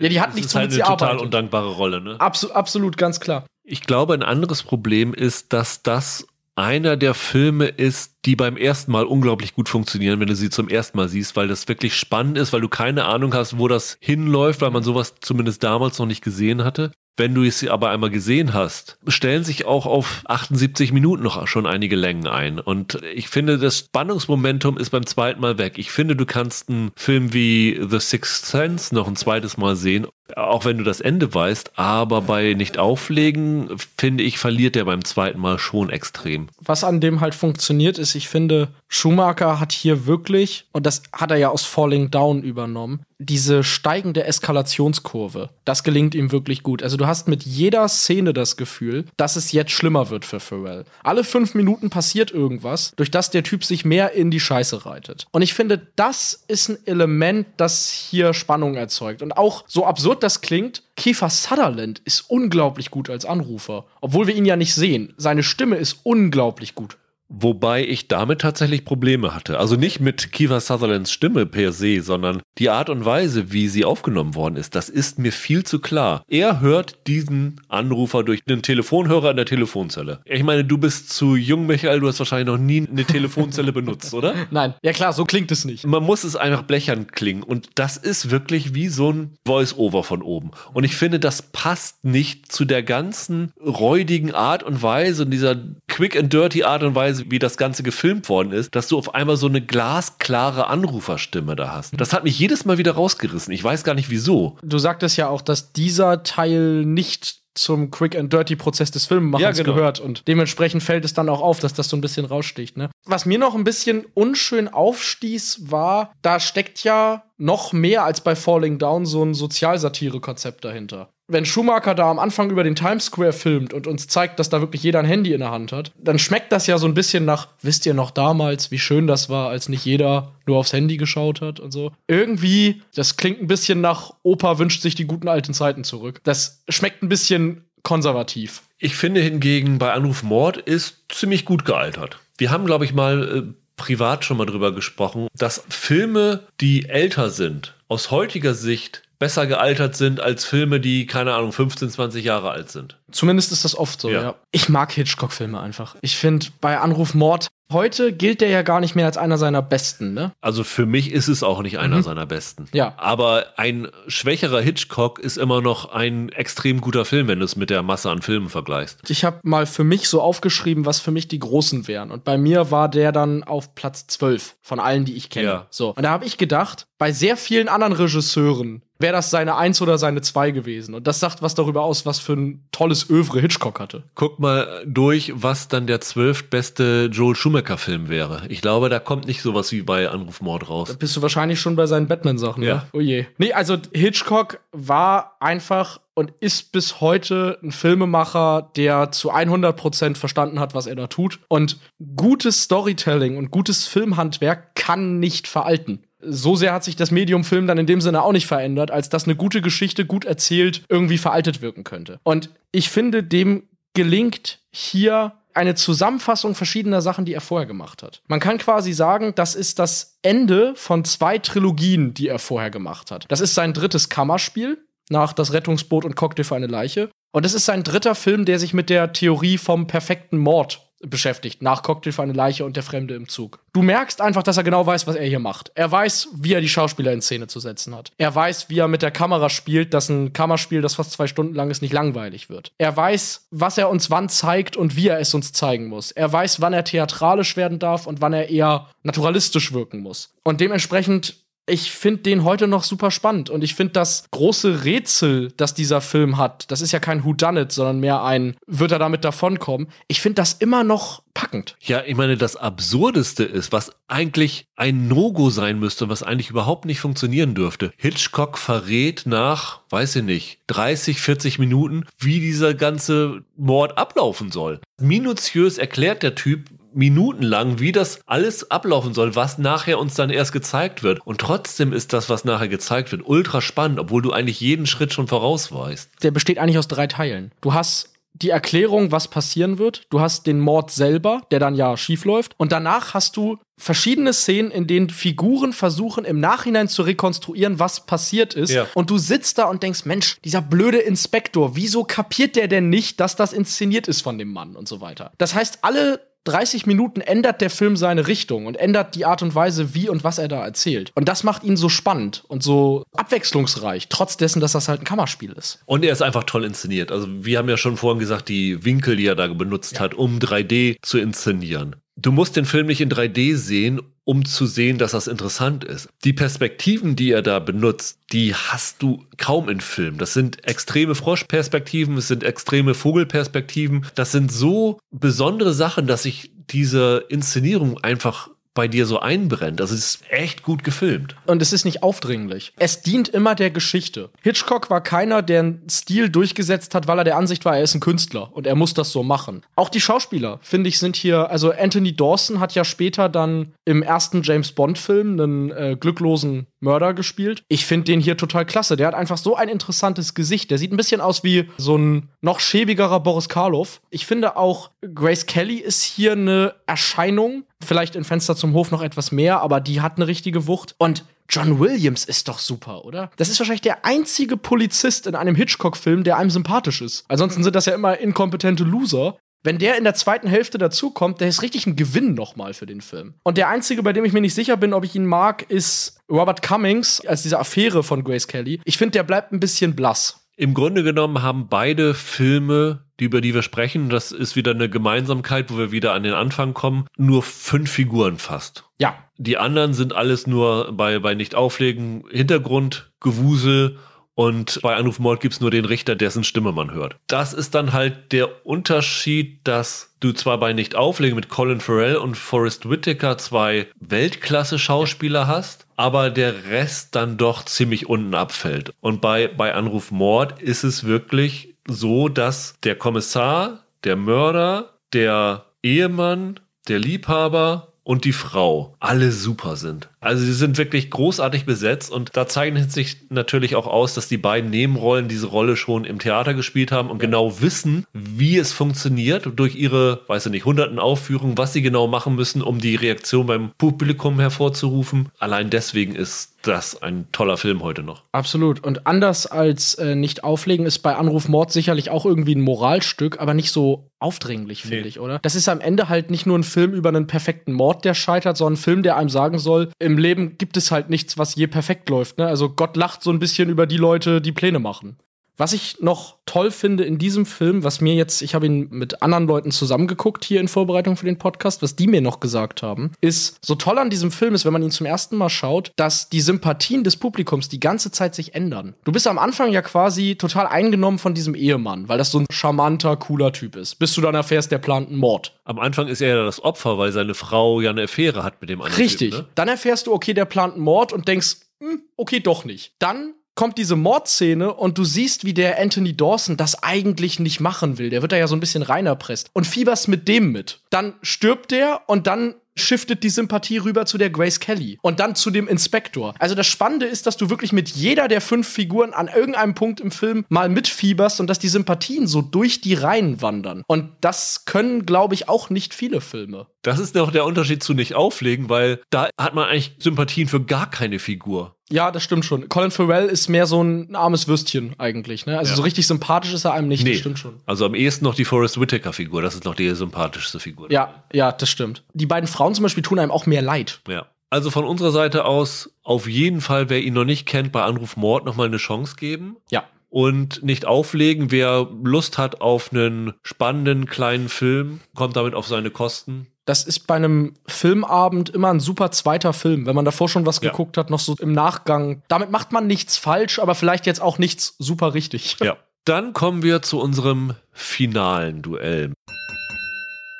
Ja, 0.00 0.08
die 0.08 0.20
hat 0.20 0.34
nichts, 0.34 0.48
ist 0.50 0.54
halt 0.56 0.72
womit 0.72 0.82
eine 0.82 0.90
total 0.90 1.08
arbeitet. 1.08 1.24
undankbare 1.24 1.70
Rolle, 1.70 2.00
ne? 2.00 2.20
Absu 2.20 2.50
absolut, 2.50 2.96
ganz 2.96 3.20
klar. 3.20 3.46
Ich 3.62 3.82
glaube, 3.82 4.14
ein 4.14 4.22
anderes 4.22 4.62
Problem 4.62 5.14
ist, 5.14 5.52
dass 5.52 5.82
das 5.82 6.26
einer 6.56 6.96
der 6.96 7.14
Filme 7.14 7.66
ist, 7.66 8.16
die 8.26 8.36
beim 8.36 8.56
ersten 8.56 8.92
Mal 8.92 9.04
unglaublich 9.04 9.54
gut 9.54 9.68
funktionieren, 9.68 10.20
wenn 10.20 10.28
du 10.28 10.36
sie 10.36 10.50
zum 10.50 10.68
ersten 10.68 10.96
Mal 10.96 11.08
siehst, 11.08 11.34
weil 11.36 11.48
das 11.48 11.66
wirklich 11.66 11.96
spannend 11.96 12.38
ist, 12.38 12.52
weil 12.52 12.60
du 12.60 12.68
keine 12.68 13.06
Ahnung 13.06 13.34
hast, 13.34 13.58
wo 13.58 13.66
das 13.66 13.96
hinläuft, 14.00 14.60
weil 14.60 14.70
man 14.70 14.82
sowas 14.82 15.14
zumindest 15.20 15.62
damals 15.64 15.98
noch 15.98 16.06
nicht 16.06 16.22
gesehen 16.22 16.62
hatte. 16.64 16.92
Wenn 17.16 17.34
du 17.34 17.44
es 17.44 17.66
aber 17.66 17.90
einmal 17.90 18.10
gesehen 18.10 18.54
hast, 18.54 18.98
stellen 19.06 19.44
sich 19.44 19.66
auch 19.66 19.86
auf 19.86 20.22
78 20.24 20.92
Minuten 20.92 21.22
noch 21.22 21.46
schon 21.46 21.64
einige 21.64 21.94
Längen 21.94 22.26
ein. 22.26 22.58
Und 22.58 23.00
ich 23.14 23.28
finde, 23.28 23.58
das 23.58 23.78
Spannungsmomentum 23.78 24.76
ist 24.78 24.90
beim 24.90 25.06
zweiten 25.06 25.40
Mal 25.40 25.56
weg. 25.56 25.74
Ich 25.76 25.92
finde, 25.92 26.16
du 26.16 26.26
kannst 26.26 26.68
einen 26.68 26.90
Film 26.96 27.32
wie 27.32 27.80
The 27.88 28.00
Sixth 28.00 28.46
Sense 28.46 28.92
noch 28.92 29.06
ein 29.06 29.14
zweites 29.14 29.56
Mal 29.56 29.76
sehen 29.76 30.08
Auch 30.34 30.64
wenn 30.64 30.78
du 30.78 30.84
das 30.84 31.00
Ende 31.00 31.32
weißt, 31.32 31.78
aber 31.78 32.22
bei 32.22 32.54
Nicht-Auflegen, 32.54 33.70
finde 33.96 34.24
ich, 34.24 34.38
verliert 34.38 34.74
er 34.74 34.86
beim 34.86 35.04
zweiten 35.04 35.38
Mal 35.38 35.60
schon 35.60 35.90
extrem. 35.90 36.48
Was 36.58 36.82
an 36.82 37.00
dem 37.00 37.20
halt 37.20 37.36
funktioniert, 37.36 37.98
ist, 37.98 38.16
ich 38.16 38.28
finde, 38.28 38.68
Schumacher 38.94 39.58
hat 39.58 39.72
hier 39.72 40.06
wirklich, 40.06 40.66
und 40.70 40.86
das 40.86 41.02
hat 41.12 41.32
er 41.32 41.36
ja 41.36 41.48
aus 41.48 41.64
Falling 41.64 42.12
Down 42.12 42.44
übernommen, 42.44 43.00
diese 43.18 43.64
steigende 43.64 44.22
Eskalationskurve. 44.22 45.50
Das 45.64 45.82
gelingt 45.82 46.14
ihm 46.14 46.30
wirklich 46.30 46.62
gut. 46.62 46.80
Also 46.80 46.96
du 46.96 47.08
hast 47.08 47.26
mit 47.26 47.42
jeder 47.42 47.88
Szene 47.88 48.32
das 48.32 48.56
Gefühl, 48.56 49.06
dass 49.16 49.34
es 49.34 49.50
jetzt 49.50 49.72
schlimmer 49.72 50.10
wird 50.10 50.24
für 50.24 50.38
Pharrell. 50.38 50.84
Alle 51.02 51.24
fünf 51.24 51.54
Minuten 51.54 51.90
passiert 51.90 52.30
irgendwas, 52.30 52.92
durch 52.94 53.10
das 53.10 53.30
der 53.30 53.42
Typ 53.42 53.64
sich 53.64 53.84
mehr 53.84 54.12
in 54.12 54.30
die 54.30 54.38
Scheiße 54.38 54.86
reitet. 54.86 55.26
Und 55.32 55.42
ich 55.42 55.54
finde, 55.54 55.88
das 55.96 56.44
ist 56.46 56.68
ein 56.68 56.78
Element, 56.86 57.48
das 57.56 57.90
hier 57.90 58.32
Spannung 58.32 58.76
erzeugt. 58.76 59.22
Und 59.22 59.36
auch 59.36 59.64
so 59.66 59.86
absurd 59.86 60.22
das 60.22 60.40
klingt, 60.40 60.84
Kiefer 60.96 61.30
Sutherland 61.30 62.00
ist 62.04 62.30
unglaublich 62.30 62.92
gut 62.92 63.10
als 63.10 63.24
Anrufer. 63.24 63.86
Obwohl 64.00 64.28
wir 64.28 64.36
ihn 64.36 64.44
ja 64.44 64.54
nicht 64.54 64.74
sehen. 64.74 65.14
Seine 65.16 65.42
Stimme 65.42 65.76
ist 65.76 65.98
unglaublich 66.04 66.76
gut. 66.76 66.96
Wobei 67.28 67.86
ich 67.86 68.08
damit 68.08 68.42
tatsächlich 68.42 68.84
Probleme 68.84 69.34
hatte. 69.34 69.58
Also 69.58 69.76
nicht 69.76 70.00
mit 70.00 70.32
Kiefer 70.32 70.60
Sutherlands 70.60 71.10
Stimme 71.10 71.46
per 71.46 71.72
se, 71.72 72.02
sondern 72.02 72.42
die 72.58 72.70
Art 72.70 72.90
und 72.90 73.04
Weise, 73.04 73.52
wie 73.52 73.68
sie 73.68 73.84
aufgenommen 73.84 74.34
worden 74.34 74.56
ist, 74.56 74.74
das 74.74 74.88
ist 74.88 75.18
mir 75.18 75.32
viel 75.32 75.64
zu 75.64 75.80
klar. 75.80 76.22
Er 76.28 76.60
hört 76.60 77.06
diesen 77.06 77.60
Anrufer 77.68 78.22
durch 78.22 78.44
den 78.44 78.62
Telefonhörer 78.62 79.30
in 79.30 79.36
der 79.36 79.46
Telefonzelle. 79.46 80.20
Ich 80.26 80.42
meine, 80.42 80.64
du 80.64 80.78
bist 80.78 81.10
zu 81.10 81.34
jung, 81.34 81.66
Michael, 81.66 82.00
du 82.00 82.08
hast 82.08 82.18
wahrscheinlich 82.18 82.46
noch 82.46 82.58
nie 82.58 82.86
eine 82.86 83.04
Telefonzelle 83.04 83.72
benutzt, 83.72 84.12
oder? 84.14 84.34
Nein, 84.50 84.74
ja 84.82 84.92
klar, 84.92 85.12
so 85.12 85.24
klingt 85.24 85.50
es 85.50 85.64
nicht. 85.64 85.86
Man 85.86 86.02
muss 86.02 86.24
es 86.24 86.36
einfach 86.36 86.62
blechern 86.62 87.06
klingen 87.08 87.42
und 87.42 87.70
das 87.74 87.96
ist 87.96 88.30
wirklich 88.30 88.74
wie 88.74 88.88
so 88.88 89.10
ein 89.10 89.34
Voice-Over 89.46 90.04
von 90.04 90.22
oben. 90.22 90.50
Und 90.72 90.84
ich 90.84 90.94
finde, 90.96 91.18
das 91.18 91.42
passt 91.42 92.04
nicht 92.04 92.52
zu 92.52 92.64
der 92.64 92.82
ganzen 92.82 93.52
räudigen 93.64 94.34
Art 94.34 94.62
und 94.62 94.82
Weise 94.82 95.24
und 95.24 95.30
dieser 95.30 95.56
quick 95.88 96.16
and 96.16 96.32
dirty 96.32 96.64
Art 96.64 96.82
und 96.82 96.94
Weise, 96.94 97.13
wie 97.30 97.38
das 97.38 97.56
Ganze 97.56 97.82
gefilmt 97.82 98.28
worden 98.28 98.52
ist, 98.52 98.74
dass 98.74 98.88
du 98.88 98.98
auf 98.98 99.14
einmal 99.14 99.36
so 99.36 99.46
eine 99.46 99.60
glasklare 99.62 100.66
Anruferstimme 100.68 101.56
da 101.56 101.72
hast. 101.72 101.98
Das 102.00 102.12
hat 102.12 102.24
mich 102.24 102.38
jedes 102.38 102.64
Mal 102.64 102.78
wieder 102.78 102.92
rausgerissen. 102.92 103.52
Ich 103.52 103.62
weiß 103.62 103.84
gar 103.84 103.94
nicht 103.94 104.10
wieso. 104.10 104.56
Du 104.62 104.78
sagtest 104.78 105.16
ja 105.16 105.28
auch, 105.28 105.42
dass 105.42 105.72
dieser 105.72 106.22
Teil 106.22 106.84
nicht 106.84 107.42
zum 107.56 107.92
Quick 107.92 108.16
and 108.16 108.32
Dirty 108.32 108.56
Prozess 108.56 108.90
des 108.90 109.06
Filmemachens 109.06 109.56
Ja, 109.56 109.62
genau. 109.64 109.76
gehört 109.76 110.00
und 110.00 110.26
dementsprechend 110.26 110.82
fällt 110.82 111.04
es 111.04 111.14
dann 111.14 111.28
auch 111.28 111.40
auf, 111.40 111.60
dass 111.60 111.72
das 111.72 111.88
so 111.88 111.96
ein 111.96 112.00
bisschen 112.00 112.24
raussticht. 112.24 112.76
Ne? 112.76 112.90
Was 113.04 113.26
mir 113.26 113.38
noch 113.38 113.54
ein 113.54 113.62
bisschen 113.62 114.04
unschön 114.14 114.66
aufstieß, 114.66 115.70
war, 115.70 116.12
da 116.22 116.40
steckt 116.40 116.82
ja 116.82 117.22
noch 117.38 117.72
mehr 117.72 118.04
als 118.04 118.20
bei 118.22 118.34
Falling 118.34 118.78
Down 118.78 119.06
so 119.06 119.22
ein 119.24 119.34
Sozialsatire-Konzept 119.34 120.64
dahinter. 120.64 121.10
Wenn 121.26 121.46
Schumacher 121.46 121.94
da 121.94 122.10
am 122.10 122.18
Anfang 122.18 122.50
über 122.50 122.64
den 122.64 122.74
Times 122.74 123.06
Square 123.06 123.32
filmt 123.32 123.72
und 123.72 123.86
uns 123.86 124.08
zeigt, 124.08 124.38
dass 124.38 124.50
da 124.50 124.60
wirklich 124.60 124.82
jeder 124.82 124.98
ein 124.98 125.06
Handy 125.06 125.32
in 125.32 125.40
der 125.40 125.50
Hand 125.50 125.72
hat, 125.72 125.92
dann 125.96 126.18
schmeckt 126.18 126.52
das 126.52 126.66
ja 126.66 126.76
so 126.76 126.86
ein 126.86 126.94
bisschen 126.94 127.24
nach, 127.24 127.48
wisst 127.62 127.86
ihr 127.86 127.94
noch 127.94 128.10
damals, 128.10 128.70
wie 128.70 128.78
schön 128.78 129.06
das 129.06 129.30
war, 129.30 129.48
als 129.48 129.70
nicht 129.70 129.84
jeder 129.86 130.32
nur 130.46 130.58
aufs 130.58 130.74
Handy 130.74 130.98
geschaut 130.98 131.40
hat 131.40 131.60
und 131.60 131.72
so. 131.72 131.92
Irgendwie, 132.08 132.82
das 132.94 133.16
klingt 133.16 133.40
ein 133.40 133.46
bisschen 133.46 133.80
nach 133.80 134.12
Opa 134.22 134.58
wünscht 134.58 134.82
sich 134.82 134.94
die 134.94 135.06
guten 135.06 135.28
alten 135.28 135.54
Zeiten 135.54 135.82
zurück. 135.82 136.20
Das 136.24 136.62
schmeckt 136.68 137.02
ein 137.02 137.08
bisschen 137.08 137.64
konservativ. 137.82 138.62
Ich 138.78 138.96
finde 138.96 139.20
hingegen, 139.20 139.78
bei 139.78 139.92
Anruf 139.92 140.22
Mord 140.22 140.58
ist 140.58 141.04
ziemlich 141.08 141.44
gut 141.44 141.64
gealtert. 141.64 142.18
Wir 142.36 142.50
haben, 142.50 142.66
glaube 142.66 142.84
ich, 142.84 142.92
mal 142.92 143.38
äh, 143.38 143.54
privat 143.76 144.24
schon 144.24 144.36
mal 144.36 144.46
drüber 144.46 144.74
gesprochen, 144.74 145.28
dass 145.34 145.64
Filme, 145.68 146.40
die 146.60 146.88
älter 146.88 147.30
sind, 147.30 147.74
aus 147.88 148.10
heutiger 148.10 148.54
Sicht 148.54 149.02
besser 149.18 149.46
gealtert 149.46 149.96
sind 149.96 150.20
als 150.20 150.44
Filme, 150.44 150.80
die, 150.80 151.06
keine 151.06 151.34
Ahnung, 151.34 151.52
15, 151.52 151.90
20 151.90 152.24
Jahre 152.24 152.50
alt 152.50 152.70
sind. 152.70 152.98
Zumindest 153.10 153.52
ist 153.52 153.64
das 153.64 153.76
oft 153.76 154.00
so, 154.00 154.10
Ja. 154.10 154.22
ja. 154.22 154.34
Ich 154.50 154.68
mag 154.68 154.92
Hitchcock-Filme 154.92 155.60
einfach. 155.60 155.96
Ich 156.00 156.16
finde, 156.16 156.46
bei 156.60 156.78
Anruf 156.78 157.14
Mord, 157.14 157.48
heute 157.72 158.12
gilt 158.12 158.40
der 158.40 158.48
ja 158.48 158.62
gar 158.62 158.80
nicht 158.80 158.94
mehr 158.94 159.06
als 159.06 159.16
einer 159.16 159.38
seiner 159.38 159.62
besten, 159.62 160.14
ne? 160.14 160.32
Also 160.40 160.64
für 160.64 160.86
mich 160.86 161.10
ist 161.12 161.28
es 161.28 161.42
auch 161.42 161.62
nicht 161.62 161.78
einer 161.78 162.02
seiner 162.02 162.26
besten. 162.26 162.66
Ja. 162.72 162.94
Aber 162.96 163.46
ein 163.56 163.88
schwächerer 164.06 164.60
Hitchcock 164.60 165.18
ist 165.18 165.38
immer 165.38 165.60
noch 165.60 165.92
ein 165.92 166.28
extrem 166.30 166.80
guter 166.80 167.04
Film, 167.04 167.26
wenn 167.28 167.38
du 167.38 167.44
es 167.44 167.56
mit 167.56 167.70
der 167.70 167.82
Masse 167.82 168.10
an 168.10 168.22
Filmen 168.22 168.48
vergleichst. 168.48 169.08
Ich 169.08 169.24
habe 169.24 169.40
mal 169.42 169.66
für 169.66 169.84
mich 169.84 170.08
so 170.08 170.20
aufgeschrieben, 170.20 170.86
was 170.86 171.00
für 171.00 171.10
mich 171.10 171.26
die 171.28 171.38
Großen 171.38 171.88
wären. 171.88 172.10
Und 172.10 172.24
bei 172.24 172.36
mir 172.38 172.70
war 172.70 172.88
der 172.88 173.12
dann 173.12 173.42
auf 173.44 173.74
Platz 173.74 174.06
12 174.08 174.56
von 174.62 174.78
allen, 174.80 175.04
die 175.04 175.14
ich 175.14 175.30
kenne. 175.30 175.46
Ja. 175.46 175.66
So. 175.70 175.90
Und 175.94 176.02
da 176.02 176.10
habe 176.10 176.26
ich 176.26 176.36
gedacht, 176.38 176.86
bei 176.98 177.12
sehr 177.12 177.36
vielen 177.36 177.68
anderen 177.68 177.92
Regisseuren 177.92 178.82
wäre 179.04 179.12
das 179.12 179.30
seine 179.30 179.56
Eins 179.56 179.80
oder 179.82 179.98
seine 179.98 180.22
Zwei 180.22 180.50
gewesen. 180.50 180.94
Und 180.94 181.06
das 181.06 181.20
sagt 181.20 181.42
was 181.42 181.54
darüber 181.54 181.82
aus, 181.84 182.06
was 182.06 182.18
für 182.18 182.32
ein 182.32 182.66
tolles 182.72 183.10
Övre 183.10 183.40
Hitchcock 183.40 183.78
hatte. 183.78 184.02
Guck 184.14 184.38
mal 184.40 184.82
durch, 184.86 185.32
was 185.36 185.68
dann 185.68 185.86
der 185.86 186.00
zwölftbeste 186.00 187.10
Joel 187.12 187.36
Schumacher-Film 187.36 188.08
wäre. 188.08 188.42
Ich 188.48 188.60
glaube, 188.62 188.88
da 188.88 188.98
kommt 188.98 189.26
nicht 189.26 189.42
sowas 189.42 189.70
wie 189.72 189.82
bei 189.82 190.08
Anruf 190.08 190.40
Mord 190.40 190.68
raus. 190.68 190.96
Bist 190.96 191.16
du 191.16 191.22
wahrscheinlich 191.22 191.60
schon 191.60 191.76
bei 191.76 191.86
seinen 191.86 192.08
Batman-Sachen, 192.08 192.62
Ja. 192.62 192.74
ne? 192.76 192.82
Oh 192.92 193.00
je. 193.00 193.26
Nee, 193.38 193.52
also 193.52 193.76
Hitchcock 193.92 194.60
war 194.72 195.36
einfach 195.38 196.00
und 196.14 196.32
ist 196.40 196.72
bis 196.72 197.00
heute 197.00 197.58
ein 197.62 197.72
Filmemacher, 197.72 198.70
der 198.76 199.10
zu 199.12 199.32
100% 199.32 200.16
verstanden 200.16 200.60
hat, 200.60 200.74
was 200.74 200.86
er 200.86 200.94
da 200.94 201.08
tut. 201.08 201.40
Und 201.48 201.78
gutes 202.16 202.62
Storytelling 202.62 203.36
und 203.36 203.50
gutes 203.50 203.86
Filmhandwerk 203.86 204.74
kann 204.74 205.18
nicht 205.18 205.46
veralten. 205.48 206.04
So 206.26 206.56
sehr 206.56 206.72
hat 206.72 206.84
sich 206.84 206.96
das 206.96 207.10
Medium 207.10 207.44
Film 207.44 207.66
dann 207.66 207.78
in 207.78 207.86
dem 207.86 208.00
Sinne 208.00 208.22
auch 208.22 208.32
nicht 208.32 208.46
verändert, 208.46 208.90
als 208.90 209.08
dass 209.08 209.24
eine 209.24 209.36
gute 209.36 209.62
Geschichte, 209.62 210.04
gut 210.06 210.24
erzählt, 210.24 210.82
irgendwie 210.88 211.18
veraltet 211.18 211.62
wirken 211.62 211.84
könnte. 211.84 212.20
Und 212.22 212.50
ich 212.72 212.90
finde, 212.90 213.22
dem 213.22 213.64
gelingt 213.94 214.60
hier 214.70 215.34
eine 215.54 215.74
Zusammenfassung 215.74 216.54
verschiedener 216.54 217.00
Sachen, 217.00 217.24
die 217.24 217.34
er 217.34 217.40
vorher 217.40 217.66
gemacht 217.66 218.02
hat. 218.02 218.22
Man 218.26 218.40
kann 218.40 218.58
quasi 218.58 218.92
sagen, 218.92 219.32
das 219.34 219.54
ist 219.54 219.78
das 219.78 220.18
Ende 220.22 220.74
von 220.74 221.04
zwei 221.04 221.38
Trilogien, 221.38 222.12
die 222.12 222.28
er 222.28 222.38
vorher 222.38 222.70
gemacht 222.70 223.10
hat. 223.10 223.26
Das 223.28 223.40
ist 223.40 223.54
sein 223.54 223.72
drittes 223.72 224.08
Kammerspiel 224.08 224.78
nach 225.10 225.32
Das 225.32 225.52
Rettungsboot 225.52 226.04
und 226.04 226.16
Cocktail 226.16 226.44
für 226.44 226.56
eine 226.56 226.66
Leiche. 226.66 227.10
Und 227.32 227.44
es 227.44 227.54
ist 227.54 227.66
sein 227.66 227.82
dritter 227.82 228.14
Film, 228.14 228.44
der 228.44 228.58
sich 228.58 228.74
mit 228.74 228.90
der 228.90 229.12
Theorie 229.12 229.58
vom 229.58 229.86
perfekten 229.86 230.38
Mord 230.38 230.92
beschäftigt, 231.08 231.62
nach 231.62 231.82
Cocktail 231.82 232.12
für 232.12 232.22
eine 232.22 232.32
Leiche 232.32 232.64
und 232.64 232.76
Der 232.76 232.82
Fremde 232.82 233.14
im 233.14 233.28
Zug. 233.28 233.58
Du 233.72 233.82
merkst 233.82 234.20
einfach, 234.20 234.42
dass 234.42 234.56
er 234.56 234.62
genau 234.62 234.86
weiß, 234.86 235.06
was 235.06 235.16
er 235.16 235.26
hier 235.26 235.38
macht. 235.38 235.72
Er 235.74 235.90
weiß, 235.90 236.28
wie 236.36 236.54
er 236.54 236.60
die 236.60 236.68
Schauspieler 236.68 237.12
in 237.12 237.22
Szene 237.22 237.46
zu 237.46 237.60
setzen 237.60 237.94
hat. 237.94 238.12
Er 238.18 238.34
weiß, 238.34 238.70
wie 238.70 238.78
er 238.78 238.88
mit 238.88 239.02
der 239.02 239.10
Kamera 239.10 239.50
spielt, 239.50 239.94
dass 239.94 240.08
ein 240.08 240.32
Kammerspiel, 240.32 240.80
das 240.80 240.94
fast 240.94 241.12
zwei 241.12 241.26
Stunden 241.26 241.54
lang 241.54 241.70
ist, 241.70 241.82
nicht 241.82 241.92
langweilig 241.92 242.48
wird. 242.48 242.72
Er 242.78 242.96
weiß, 242.96 243.48
was 243.50 243.78
er 243.78 243.90
uns 243.90 244.10
wann 244.10 244.28
zeigt 244.28 244.76
und 244.76 244.96
wie 244.96 245.08
er 245.08 245.20
es 245.20 245.34
uns 245.34 245.52
zeigen 245.52 245.86
muss. 245.86 246.10
Er 246.10 246.32
weiß, 246.32 246.60
wann 246.60 246.72
er 246.72 246.84
theatralisch 246.84 247.56
werden 247.56 247.78
darf 247.78 248.06
und 248.06 248.20
wann 248.20 248.32
er 248.32 248.48
eher 248.48 248.88
naturalistisch 249.02 249.72
wirken 249.72 250.00
muss. 250.00 250.32
Und 250.42 250.60
dementsprechend 250.60 251.43
ich 251.66 251.90
finde 251.90 252.22
den 252.22 252.44
heute 252.44 252.66
noch 252.66 252.84
super 252.84 253.10
spannend 253.10 253.50
und 253.50 253.64
ich 253.64 253.74
finde 253.74 253.94
das 253.94 254.24
große 254.30 254.84
Rätsel, 254.84 255.52
das 255.56 255.74
dieser 255.74 256.00
Film 256.00 256.36
hat, 256.36 256.70
das 256.70 256.80
ist 256.80 256.92
ja 256.92 256.98
kein 256.98 257.24
Whodunit, 257.24 257.72
sondern 257.72 258.00
mehr 258.00 258.22
ein, 258.22 258.56
wird 258.66 258.92
er 258.92 258.98
damit 258.98 259.24
davonkommen? 259.24 259.88
Ich 260.08 260.20
finde 260.20 260.36
das 260.36 260.54
immer 260.54 260.84
noch 260.84 261.22
packend. 261.32 261.76
Ja, 261.80 262.02
ich 262.06 262.16
meine, 262.16 262.36
das 262.36 262.56
Absurdeste 262.56 263.44
ist, 263.44 263.72
was 263.72 263.92
eigentlich 264.08 264.66
ein 264.76 265.08
No-Go 265.08 265.50
sein 265.50 265.78
müsste, 265.78 266.08
was 266.08 266.22
eigentlich 266.22 266.50
überhaupt 266.50 266.84
nicht 266.84 267.00
funktionieren 267.00 267.54
dürfte. 267.54 267.92
Hitchcock 267.96 268.58
verrät 268.58 269.22
nach, 269.26 269.80
weiß 269.90 270.16
ich 270.16 270.22
nicht, 270.22 270.58
30, 270.68 271.20
40 271.20 271.58
Minuten, 271.58 272.04
wie 272.18 272.40
dieser 272.40 272.74
ganze 272.74 273.42
Mord 273.56 273.98
ablaufen 273.98 274.52
soll. 274.52 274.80
Minutiös 275.00 275.78
erklärt 275.78 276.22
der 276.22 276.34
Typ 276.34 276.68
minutenlang, 276.94 277.78
wie 277.80 277.92
das 277.92 278.20
alles 278.26 278.70
ablaufen 278.70 279.14
soll, 279.14 279.34
was 279.36 279.58
nachher 279.58 279.98
uns 279.98 280.14
dann 280.14 280.30
erst 280.30 280.52
gezeigt 280.52 281.02
wird. 281.02 281.20
Und 281.24 281.40
trotzdem 281.40 281.92
ist 281.92 282.12
das, 282.12 282.28
was 282.28 282.44
nachher 282.44 282.68
gezeigt 282.68 283.12
wird, 283.12 283.22
ultra 283.24 283.60
spannend, 283.60 283.98
obwohl 283.98 284.22
du 284.22 284.32
eigentlich 284.32 284.60
jeden 284.60 284.86
Schritt 284.86 285.12
schon 285.12 285.28
vorausweißt. 285.28 286.10
Der 286.22 286.30
besteht 286.30 286.58
eigentlich 286.58 286.78
aus 286.78 286.88
drei 286.88 287.06
Teilen. 287.06 287.52
Du 287.60 287.74
hast 287.74 288.10
die 288.34 288.50
Erklärung, 288.50 289.12
was 289.12 289.28
passieren 289.28 289.78
wird. 289.78 290.02
Du 290.10 290.20
hast 290.20 290.46
den 290.46 290.58
Mord 290.58 290.90
selber, 290.90 291.42
der 291.52 291.60
dann 291.60 291.76
ja 291.76 291.96
schief 291.96 292.24
läuft. 292.24 292.54
Und 292.56 292.72
danach 292.72 293.14
hast 293.14 293.36
du 293.36 293.58
verschiedene 293.78 294.32
Szenen, 294.32 294.72
in 294.72 294.88
denen 294.88 295.08
Figuren 295.08 295.72
versuchen, 295.72 296.24
im 296.24 296.40
Nachhinein 296.40 296.88
zu 296.88 297.02
rekonstruieren, 297.02 297.78
was 297.78 298.06
passiert 298.06 298.54
ist. 298.54 298.72
Ja. 298.72 298.86
Und 298.94 299.10
du 299.10 299.18
sitzt 299.18 299.58
da 299.58 299.64
und 299.64 299.84
denkst, 299.84 300.04
Mensch, 300.04 300.38
dieser 300.44 300.62
blöde 300.62 300.98
Inspektor, 300.98 301.76
wieso 301.76 302.02
kapiert 302.04 302.56
der 302.56 302.66
denn 302.66 302.90
nicht, 302.90 303.20
dass 303.20 303.36
das 303.36 303.52
inszeniert 303.52 304.08
ist 304.08 304.22
von 304.22 304.36
dem 304.36 304.52
Mann 304.52 304.74
und 304.74 304.88
so 304.88 305.00
weiter? 305.00 305.32
Das 305.38 305.54
heißt, 305.54 305.78
alle 305.82 306.20
30 306.44 306.86
Minuten 306.86 307.20
ändert 307.20 307.60
der 307.60 307.70
Film 307.70 307.96
seine 307.96 308.26
Richtung 308.26 308.66
und 308.66 308.76
ändert 308.76 309.14
die 309.14 309.24
Art 309.24 309.42
und 309.42 309.54
Weise, 309.54 309.94
wie 309.94 310.08
und 310.08 310.24
was 310.24 310.38
er 310.38 310.48
da 310.48 310.64
erzählt. 310.64 311.10
Und 311.14 311.28
das 311.28 311.42
macht 311.42 311.64
ihn 311.64 311.76
so 311.76 311.88
spannend 311.88 312.44
und 312.48 312.62
so 312.62 313.04
abwechslungsreich, 313.16 314.08
trotz 314.08 314.36
dessen, 314.36 314.60
dass 314.60 314.72
das 314.72 314.88
halt 314.88 315.00
ein 315.00 315.04
Kammerspiel 315.04 315.52
ist. 315.52 315.80
Und 315.86 316.04
er 316.04 316.12
ist 316.12 316.22
einfach 316.22 316.44
toll 316.44 316.64
inszeniert. 316.64 317.10
Also 317.10 317.26
wir 317.28 317.58
haben 317.58 317.68
ja 317.68 317.76
schon 317.76 317.96
vorhin 317.96 318.18
gesagt, 318.18 318.48
die 318.48 318.84
Winkel, 318.84 319.16
die 319.16 319.26
er 319.26 319.34
da 319.34 319.46
benutzt 319.48 320.00
hat, 320.00 320.14
um 320.14 320.38
3D 320.38 320.96
zu 321.02 321.18
inszenieren. 321.18 321.96
Du 322.16 322.32
musst 322.32 322.56
den 322.56 322.64
Film 322.64 322.86
nicht 322.86 323.00
in 323.00 323.10
3D 323.10 323.56
sehen, 323.56 324.00
um 324.24 324.44
zu 324.44 324.66
sehen, 324.66 324.98
dass 324.98 325.12
das 325.12 325.26
interessant 325.26 325.84
ist. 325.84 326.08
Die 326.24 326.32
Perspektiven, 326.32 327.14
die 327.14 327.30
er 327.30 327.42
da 327.42 327.58
benutzt, 327.58 328.18
die 328.32 328.54
hast 328.54 329.02
du 329.02 329.24
kaum 329.36 329.68
in 329.68 329.80
Filmen. 329.80 330.18
Das 330.18 330.32
sind 330.32 330.66
extreme 330.66 331.14
Froschperspektiven, 331.14 332.16
es 332.16 332.28
sind 332.28 332.42
extreme 332.42 332.94
Vogelperspektiven. 332.94 334.06
Das 334.14 334.32
sind 334.32 334.50
so 334.50 334.98
besondere 335.10 335.74
Sachen, 335.74 336.06
dass 336.06 336.24
ich 336.24 336.50
diese 336.70 337.26
Inszenierung 337.28 337.98
einfach 337.98 338.48
bei 338.74 338.88
dir 338.88 339.06
so 339.06 339.20
einbrennt. 339.20 339.80
Das 339.80 339.90
ist 339.90 340.20
echt 340.28 340.62
gut 340.62 340.84
gefilmt. 340.84 341.36
Und 341.46 341.62
es 341.62 341.72
ist 341.72 341.84
nicht 341.84 342.02
aufdringlich. 342.02 342.72
Es 342.76 343.02
dient 343.02 343.28
immer 343.28 343.54
der 343.54 343.70
Geschichte. 343.70 344.30
Hitchcock 344.42 344.90
war 344.90 345.00
keiner, 345.00 345.42
der 345.42 345.60
einen 345.60 345.88
Stil 345.88 346.28
durchgesetzt 346.28 346.94
hat, 346.94 347.06
weil 347.06 347.18
er 347.18 347.24
der 347.24 347.36
Ansicht 347.36 347.64
war, 347.64 347.76
er 347.76 347.84
ist 347.84 347.94
ein 347.94 348.00
Künstler 348.00 348.50
und 348.54 348.66
er 348.66 348.74
muss 348.74 348.94
das 348.94 349.12
so 349.12 349.22
machen. 349.22 349.62
Auch 349.76 349.88
die 349.88 350.00
Schauspieler, 350.00 350.58
finde 350.62 350.88
ich, 350.88 350.98
sind 350.98 351.16
hier, 351.16 351.50
also 351.50 351.72
Anthony 351.72 352.14
Dawson 352.14 352.60
hat 352.60 352.74
ja 352.74 352.84
später 352.84 353.28
dann 353.28 353.72
im 353.84 354.02
ersten 354.02 354.42
James 354.42 354.72
Bond-Film 354.72 355.40
einen 355.40 355.70
äh, 355.70 355.96
glücklosen 355.98 356.66
Mörder 356.80 357.14
gespielt. 357.14 357.64
Ich 357.68 357.86
finde 357.86 358.04
den 358.04 358.20
hier 358.20 358.36
total 358.36 358.66
klasse. 358.66 358.96
Der 358.96 359.08
hat 359.08 359.14
einfach 359.14 359.38
so 359.38 359.56
ein 359.56 359.68
interessantes 359.68 360.34
Gesicht. 360.34 360.70
Der 360.70 360.78
sieht 360.78 360.92
ein 360.92 360.96
bisschen 360.96 361.20
aus 361.20 361.42
wie 361.42 361.68
so 361.78 361.96
ein 361.96 362.28
noch 362.40 362.60
schäbigerer 362.60 363.20
Boris 363.20 363.48
Karloff. 363.48 364.00
Ich 364.10 364.26
finde 364.26 364.56
auch, 364.56 364.90
Grace 365.14 365.46
Kelly 365.46 365.78
ist 365.78 366.02
hier 366.02 366.32
eine 366.32 366.74
Erscheinung. 366.86 367.64
Vielleicht 367.84 368.16
in 368.16 368.24
Fenster 368.24 368.56
zum 368.56 368.72
Hof 368.74 368.90
noch 368.90 369.02
etwas 369.02 369.32
mehr, 369.32 369.60
aber 369.60 369.80
die 369.80 370.00
hat 370.00 370.16
eine 370.16 370.26
richtige 370.26 370.66
Wucht. 370.66 370.94
Und 370.98 371.24
John 371.48 371.78
Williams 371.78 372.24
ist 372.24 372.48
doch 372.48 372.58
super, 372.58 373.04
oder? 373.04 373.30
Das 373.36 373.48
ist 373.48 373.58
wahrscheinlich 373.58 373.82
der 373.82 374.04
einzige 374.04 374.56
Polizist 374.56 375.26
in 375.26 375.34
einem 375.34 375.54
Hitchcock-Film, 375.54 376.24
der 376.24 376.38
einem 376.38 376.50
sympathisch 376.50 377.02
ist. 377.02 377.24
Ansonsten 377.28 377.62
sind 377.62 377.76
das 377.76 377.86
ja 377.86 377.94
immer 377.94 378.18
inkompetente 378.18 378.84
Loser. 378.84 379.36
Wenn 379.62 379.78
der 379.78 379.96
in 379.96 380.04
der 380.04 380.14
zweiten 380.14 380.46
Hälfte 380.46 380.76
dazukommt, 380.76 381.40
der 381.40 381.48
ist 381.48 381.62
richtig 381.62 381.86
ein 381.86 381.96
Gewinn 381.96 382.34
nochmal 382.34 382.74
für 382.74 382.84
den 382.84 383.00
Film. 383.00 383.34
Und 383.44 383.56
der 383.56 383.68
einzige, 383.68 384.02
bei 384.02 384.12
dem 384.12 384.24
ich 384.24 384.34
mir 384.34 384.42
nicht 384.42 384.54
sicher 384.54 384.76
bin, 384.76 384.92
ob 384.92 385.04
ich 385.04 385.14
ihn 385.14 385.24
mag, 385.24 385.70
ist 385.70 386.18
Robert 386.30 386.60
Cummings 386.60 387.22
als 387.26 387.42
diese 387.42 387.58
Affäre 387.58 388.02
von 388.02 388.24
Grace 388.24 388.46
Kelly. 388.46 388.80
Ich 388.84 388.98
finde, 388.98 389.12
der 389.12 389.22
bleibt 389.22 389.52
ein 389.52 389.60
bisschen 389.60 389.96
blass. 389.96 390.46
Im 390.56 390.74
Grunde 390.74 391.02
genommen 391.02 391.42
haben 391.42 391.68
beide 391.68 392.14
Filme, 392.14 393.03
die, 393.20 393.24
über 393.24 393.40
die 393.40 393.54
wir 393.54 393.62
sprechen, 393.62 394.08
das 394.08 394.32
ist 394.32 394.56
wieder 394.56 394.72
eine 394.72 394.88
Gemeinsamkeit, 394.88 395.70
wo 395.70 395.78
wir 395.78 395.92
wieder 395.92 396.12
an 396.12 396.22
den 396.22 396.34
Anfang 396.34 396.74
kommen, 396.74 397.06
nur 397.16 397.42
fünf 397.42 397.90
Figuren 397.90 398.38
fast. 398.38 398.84
Ja. 398.98 399.16
Die 399.36 399.58
anderen 399.58 399.94
sind 399.94 400.12
alles 400.12 400.46
nur 400.46 400.92
bei, 400.92 401.18
bei 401.18 401.34
Nicht-Auflegen, 401.34 402.24
Hintergrund, 402.30 403.12
Gewusel 403.20 403.98
und 404.34 404.80
bei 404.82 404.96
Anruf 404.96 405.20
Mord 405.20 405.40
gibt's 405.40 405.60
nur 405.60 405.70
den 405.70 405.84
Richter, 405.84 406.16
dessen 406.16 406.42
Stimme 406.42 406.72
man 406.72 406.92
hört. 406.92 407.16
Das 407.28 407.52
ist 407.52 407.74
dann 407.74 407.92
halt 407.92 408.32
der 408.32 408.66
Unterschied, 408.66 409.60
dass 409.64 410.14
du 410.18 410.32
zwar 410.32 410.58
bei 410.58 410.72
Nicht 410.72 410.96
auflegen 410.96 411.36
mit 411.36 411.48
Colin 411.48 411.80
Farrell 411.80 412.16
und 412.16 412.36
Forrest 412.36 412.88
Whitaker 412.88 413.38
zwei 413.38 413.86
Weltklasse-Schauspieler 414.00 415.46
hast, 415.46 415.86
aber 415.96 416.30
der 416.30 416.66
Rest 416.68 417.14
dann 417.14 417.36
doch 417.36 417.64
ziemlich 417.64 418.08
unten 418.08 418.34
abfällt. 418.34 418.92
Und 419.00 419.20
bei, 419.20 419.46
bei 419.48 419.74
Anruf 419.74 420.10
Mord 420.10 420.60
ist 420.60 420.82
es 420.82 421.04
wirklich 421.04 421.73
so, 421.88 422.28
dass 422.28 422.76
der 422.82 422.96
Kommissar, 422.96 423.84
der 424.04 424.16
Mörder, 424.16 424.98
der 425.12 425.66
Ehemann, 425.82 426.60
der 426.88 426.98
Liebhaber 426.98 427.92
und 428.02 428.24
die 428.24 428.32
Frau 428.32 428.96
alle 429.00 429.32
super 429.32 429.76
sind. 429.76 430.08
Also 430.24 430.44
sie 430.44 430.52
sind 430.52 430.78
wirklich 430.78 431.10
großartig 431.10 431.64
besetzt 431.66 432.10
und 432.10 432.30
da 432.36 432.46
zeichnet 432.46 432.90
sich 432.92 433.18
natürlich 433.30 433.76
auch 433.76 433.86
aus, 433.86 434.14
dass 434.14 434.28
die 434.28 434.38
beiden 434.38 434.70
Nebenrollen 434.70 435.28
diese 435.28 435.46
Rolle 435.46 435.76
schon 435.76 436.04
im 436.04 436.18
Theater 436.18 436.54
gespielt 436.54 436.92
haben 436.92 437.10
und 437.10 437.18
genau 437.18 437.60
wissen, 437.60 438.06
wie 438.12 438.56
es 438.58 438.72
funktioniert 438.72 439.48
durch 439.56 439.76
ihre, 439.76 440.20
weiß 440.26 440.46
ich 440.46 440.52
nicht, 440.52 440.64
hunderten 440.64 440.98
Aufführungen, 440.98 441.58
was 441.58 441.72
sie 441.72 441.82
genau 441.82 442.06
machen 442.06 442.34
müssen, 442.34 442.62
um 442.62 442.78
die 442.80 442.96
Reaktion 442.96 443.46
beim 443.46 443.70
Publikum 443.78 444.40
hervorzurufen. 444.40 445.28
Allein 445.38 445.70
deswegen 445.70 446.14
ist 446.16 446.50
das 446.62 447.02
ein 447.02 447.26
toller 447.30 447.58
Film 447.58 447.82
heute 447.82 448.02
noch. 448.02 448.22
Absolut. 448.32 448.82
Und 448.82 449.06
anders 449.06 449.46
als 449.46 449.94
äh, 449.96 450.14
nicht 450.14 450.44
auflegen 450.44 450.86
ist 450.86 451.00
bei 451.00 451.14
Anruf 451.14 451.46
Mord 451.46 451.70
sicherlich 451.70 452.08
auch 452.08 452.24
irgendwie 452.24 452.54
ein 452.54 452.62
Moralstück, 452.62 453.38
aber 453.38 453.52
nicht 453.52 453.70
so 453.70 454.08
aufdringlich, 454.18 454.80
finde 454.82 455.02
Nee. 455.02 455.08
ich, 455.08 455.20
oder? 455.20 455.40
Das 455.40 455.54
ist 455.56 455.68
am 455.68 455.80
Ende 455.82 456.08
halt 456.08 456.30
nicht 456.30 456.46
nur 456.46 456.58
ein 456.58 456.62
Film 456.64 456.94
über 456.94 457.10
einen 457.10 457.26
perfekten 457.26 457.72
Mord, 457.74 458.06
der 458.06 458.14
scheitert, 458.14 458.56
sondern 458.56 458.74
ein 458.74 458.82
Film, 458.82 459.02
der 459.02 459.16
einem 459.18 459.28
sagen 459.28 459.58
soll, 459.58 459.90
im 459.98 460.13
Leben 460.18 460.58
gibt 460.58 460.76
es 460.76 460.90
halt 460.90 461.10
nichts, 461.10 461.38
was 461.38 461.54
je 461.54 461.66
perfekt 461.66 462.08
läuft. 462.08 462.38
Ne? 462.38 462.46
Also 462.46 462.70
Gott 462.70 462.96
lacht 462.96 463.22
so 463.22 463.30
ein 463.30 463.38
bisschen 463.38 463.68
über 463.68 463.86
die 463.86 463.96
Leute, 463.96 464.40
die 464.40 464.52
Pläne 464.52 464.78
machen. 464.78 465.18
Was 465.56 465.72
ich 465.72 466.00
noch 466.00 466.36
toll 466.46 466.70
finde 466.70 467.04
in 467.04 467.18
diesem 467.18 467.46
Film, 467.46 467.84
was 467.84 468.00
mir 468.00 468.14
jetzt, 468.14 468.42
ich 468.42 468.54
habe 468.54 468.66
ihn 468.66 468.88
mit 468.90 469.22
anderen 469.22 469.46
Leuten 469.46 469.70
zusammengeguckt 469.70 470.44
hier 470.44 470.60
in 470.60 470.68
Vorbereitung 470.68 471.16
für 471.16 471.26
den 471.26 471.38
Podcast, 471.38 471.80
was 471.80 471.94
die 471.94 472.08
mir 472.08 472.20
noch 472.20 472.40
gesagt 472.40 472.82
haben, 472.82 473.12
ist, 473.20 473.56
so 473.64 473.76
toll 473.76 473.98
an 473.98 474.10
diesem 474.10 474.30
Film 474.30 474.54
ist, 474.54 474.64
wenn 474.64 474.72
man 474.72 474.82
ihn 474.82 474.90
zum 474.90 475.06
ersten 475.06 475.36
Mal 475.36 475.48
schaut, 475.48 475.92
dass 475.96 476.28
die 476.28 476.40
Sympathien 476.40 477.04
des 477.04 477.16
Publikums 477.16 477.68
die 477.68 477.80
ganze 477.80 478.10
Zeit 478.10 478.34
sich 478.34 478.54
ändern. 478.54 478.94
Du 479.04 479.12
bist 479.12 479.26
am 479.28 479.38
Anfang 479.38 479.72
ja 479.72 479.82
quasi 479.82 480.34
total 480.36 480.66
eingenommen 480.66 481.18
von 481.18 481.34
diesem 481.34 481.54
Ehemann, 481.54 482.08
weil 482.08 482.18
das 482.18 482.32
so 482.32 482.40
ein 482.40 482.46
charmanter, 482.50 483.16
cooler 483.16 483.52
Typ 483.52 483.76
ist, 483.76 483.96
bis 483.96 484.12
du 484.14 484.20
dann 484.20 484.34
erfährst, 484.34 484.72
der 484.72 484.78
plant 484.78 485.08
einen 485.08 485.18
Mord. 485.18 485.56
Am 485.64 485.78
Anfang 485.78 486.08
ist 486.08 486.20
er 486.20 486.36
ja 486.36 486.44
das 486.44 486.62
Opfer, 486.62 486.98
weil 486.98 487.12
seine 487.12 487.34
Frau 487.34 487.80
ja 487.80 487.90
eine 487.90 488.02
Affäre 488.02 488.42
hat 488.42 488.60
mit 488.60 488.70
dem 488.70 488.82
anderen. 488.82 489.00
Richtig. 489.00 489.30
Typen, 489.30 489.46
ne? 489.46 489.52
Dann 489.54 489.68
erfährst 489.68 490.08
du, 490.08 490.12
okay, 490.12 490.34
der 490.34 490.44
plant 490.46 490.74
einen 490.74 490.82
Mord 490.82 491.12
und 491.12 491.28
denkst, 491.28 491.58
hm, 491.80 492.02
okay, 492.16 492.40
doch 492.40 492.64
nicht. 492.64 492.94
Dann 492.98 493.34
kommt 493.54 493.78
diese 493.78 493.96
Mordszene 493.96 494.72
und 494.74 494.98
du 494.98 495.04
siehst, 495.04 495.44
wie 495.44 495.54
der 495.54 495.80
Anthony 495.80 496.16
Dawson 496.16 496.56
das 496.56 496.82
eigentlich 496.82 497.38
nicht 497.38 497.60
machen 497.60 497.98
will. 497.98 498.10
Der 498.10 498.22
wird 498.22 498.32
da 498.32 498.36
ja 498.36 498.46
so 498.46 498.56
ein 498.56 498.60
bisschen 498.60 498.82
reinerpresst 498.82 499.50
und 499.52 499.66
fieberst 499.66 500.08
mit 500.08 500.28
dem 500.28 500.52
mit. 500.52 500.80
Dann 500.90 501.14
stirbt 501.22 501.70
der 501.70 502.02
und 502.06 502.26
dann 502.26 502.54
shiftet 502.76 503.22
die 503.22 503.30
Sympathie 503.30 503.78
rüber 503.78 504.04
zu 504.04 504.18
der 504.18 504.30
Grace 504.30 504.60
Kelly 504.60 504.98
und 505.02 505.20
dann 505.20 505.36
zu 505.36 505.50
dem 505.50 505.68
Inspektor. 505.68 506.34
Also 506.38 506.54
das 506.54 506.66
Spannende 506.66 507.06
ist, 507.06 507.26
dass 507.26 507.36
du 507.36 507.50
wirklich 507.50 507.72
mit 507.72 507.88
jeder 507.90 508.28
der 508.28 508.40
fünf 508.40 508.68
Figuren 508.68 509.14
an 509.14 509.28
irgendeinem 509.28 509.74
Punkt 509.74 510.00
im 510.00 510.10
Film 510.10 510.44
mal 510.48 510.68
mitfieberst 510.68 511.40
und 511.40 511.48
dass 511.48 511.58
die 511.58 511.68
Sympathien 511.68 512.26
so 512.26 512.42
durch 512.42 512.80
die 512.80 512.94
Reihen 512.94 513.40
wandern. 513.40 513.84
Und 513.86 514.10
das 514.20 514.64
können, 514.64 515.06
glaube 515.06 515.34
ich, 515.34 515.48
auch 515.48 515.70
nicht 515.70 515.94
viele 515.94 516.20
Filme. 516.20 516.66
Das 516.84 516.98
ist 516.98 517.16
auch 517.18 517.30
der 517.32 517.44
Unterschied 517.44 517.82
zu 517.82 517.94
nicht 517.94 518.14
auflegen, 518.14 518.68
weil 518.68 519.00
da 519.10 519.28
hat 519.40 519.54
man 519.54 519.68
eigentlich 519.68 519.96
Sympathien 519.98 520.46
für 520.48 520.62
gar 520.62 520.88
keine 520.90 521.18
Figur. 521.18 521.74
Ja, 521.90 522.10
das 522.10 522.22
stimmt 522.22 522.44
schon. 522.44 522.68
Colin 522.68 522.90
Farrell 522.90 523.26
ist 523.26 523.48
mehr 523.48 523.66
so 523.66 523.82
ein 523.82 524.14
armes 524.14 524.48
Würstchen 524.48 524.94
eigentlich, 524.98 525.46
ne? 525.46 525.58
Also 525.58 525.70
Ja. 525.72 525.76
so 525.76 525.82
richtig 525.82 526.06
sympathisch 526.06 526.52
ist 526.54 526.64
er 526.64 526.72
einem 526.72 526.88
nicht, 526.88 527.06
das 527.06 527.16
stimmt 527.16 527.38
schon. 527.38 527.60
Also 527.66 527.84
am 527.86 527.94
ehesten 527.94 528.24
noch 528.24 528.34
die 528.34 528.44
Forrest 528.44 528.80
Whitaker-Figur. 528.80 529.42
Das 529.42 529.54
ist 529.54 529.64
noch 529.64 529.74
die 529.74 529.88
sympathischste 529.94 530.60
Figur. 530.60 530.90
Ja, 530.92 531.24
ja, 531.32 531.52
das 531.52 531.68
stimmt. 531.68 532.04
Die 532.14 532.26
beiden 532.26 532.46
Frauen 532.46 532.74
zum 532.74 532.82
Beispiel 532.84 533.02
tun 533.02 533.18
einem 533.18 533.30
auch 533.30 533.46
mehr 533.46 533.62
leid. 533.62 534.00
Ja. 534.08 534.26
Also 534.50 534.70
von 534.70 534.84
unserer 534.84 535.10
Seite 535.10 535.46
aus 535.46 535.90
auf 536.04 536.28
jeden 536.28 536.60
Fall, 536.60 536.88
wer 536.88 537.00
ihn 537.02 537.14
noch 537.14 537.24
nicht 537.24 537.44
kennt, 537.46 537.72
bei 537.72 537.82
Anruf 537.82 538.16
Mord 538.16 538.44
noch 538.44 538.56
mal 538.56 538.66
eine 538.66 538.76
Chance 538.76 539.16
geben. 539.16 539.56
Ja. 539.70 539.84
Und 540.14 540.62
nicht 540.62 540.86
auflegen. 540.86 541.50
Wer 541.50 541.88
Lust 542.04 542.38
hat 542.38 542.60
auf 542.60 542.92
einen 542.92 543.32
spannenden 543.42 544.06
kleinen 544.06 544.48
Film, 544.48 545.00
kommt 545.16 545.34
damit 545.34 545.54
auf 545.54 545.66
seine 545.66 545.90
Kosten. 545.90 546.46
Das 546.66 546.84
ist 546.84 547.08
bei 547.08 547.16
einem 547.16 547.54
Filmabend 547.66 548.48
immer 548.48 548.70
ein 548.70 548.78
super 548.78 549.10
zweiter 549.10 549.52
Film, 549.52 549.86
wenn 549.86 549.96
man 549.96 550.04
davor 550.04 550.28
schon 550.28 550.46
was 550.46 550.60
Ja. 550.62 550.70
geguckt 550.70 550.98
hat, 550.98 551.10
noch 551.10 551.18
so 551.18 551.34
im 551.40 551.50
Nachgang. 551.50 552.22
Damit 552.28 552.52
macht 552.52 552.70
man 552.70 552.86
nichts 552.86 553.16
falsch, 553.16 553.58
aber 553.58 553.74
vielleicht 553.74 554.06
jetzt 554.06 554.22
auch 554.22 554.38
nichts 554.38 554.76
super 554.78 555.14
richtig. 555.14 555.56
Ja. 555.60 555.76
Dann 556.04 556.32
kommen 556.32 556.62
wir 556.62 556.80
zu 556.80 557.00
unserem 557.00 557.54
finalen 557.72 558.62
Duell. 558.62 559.14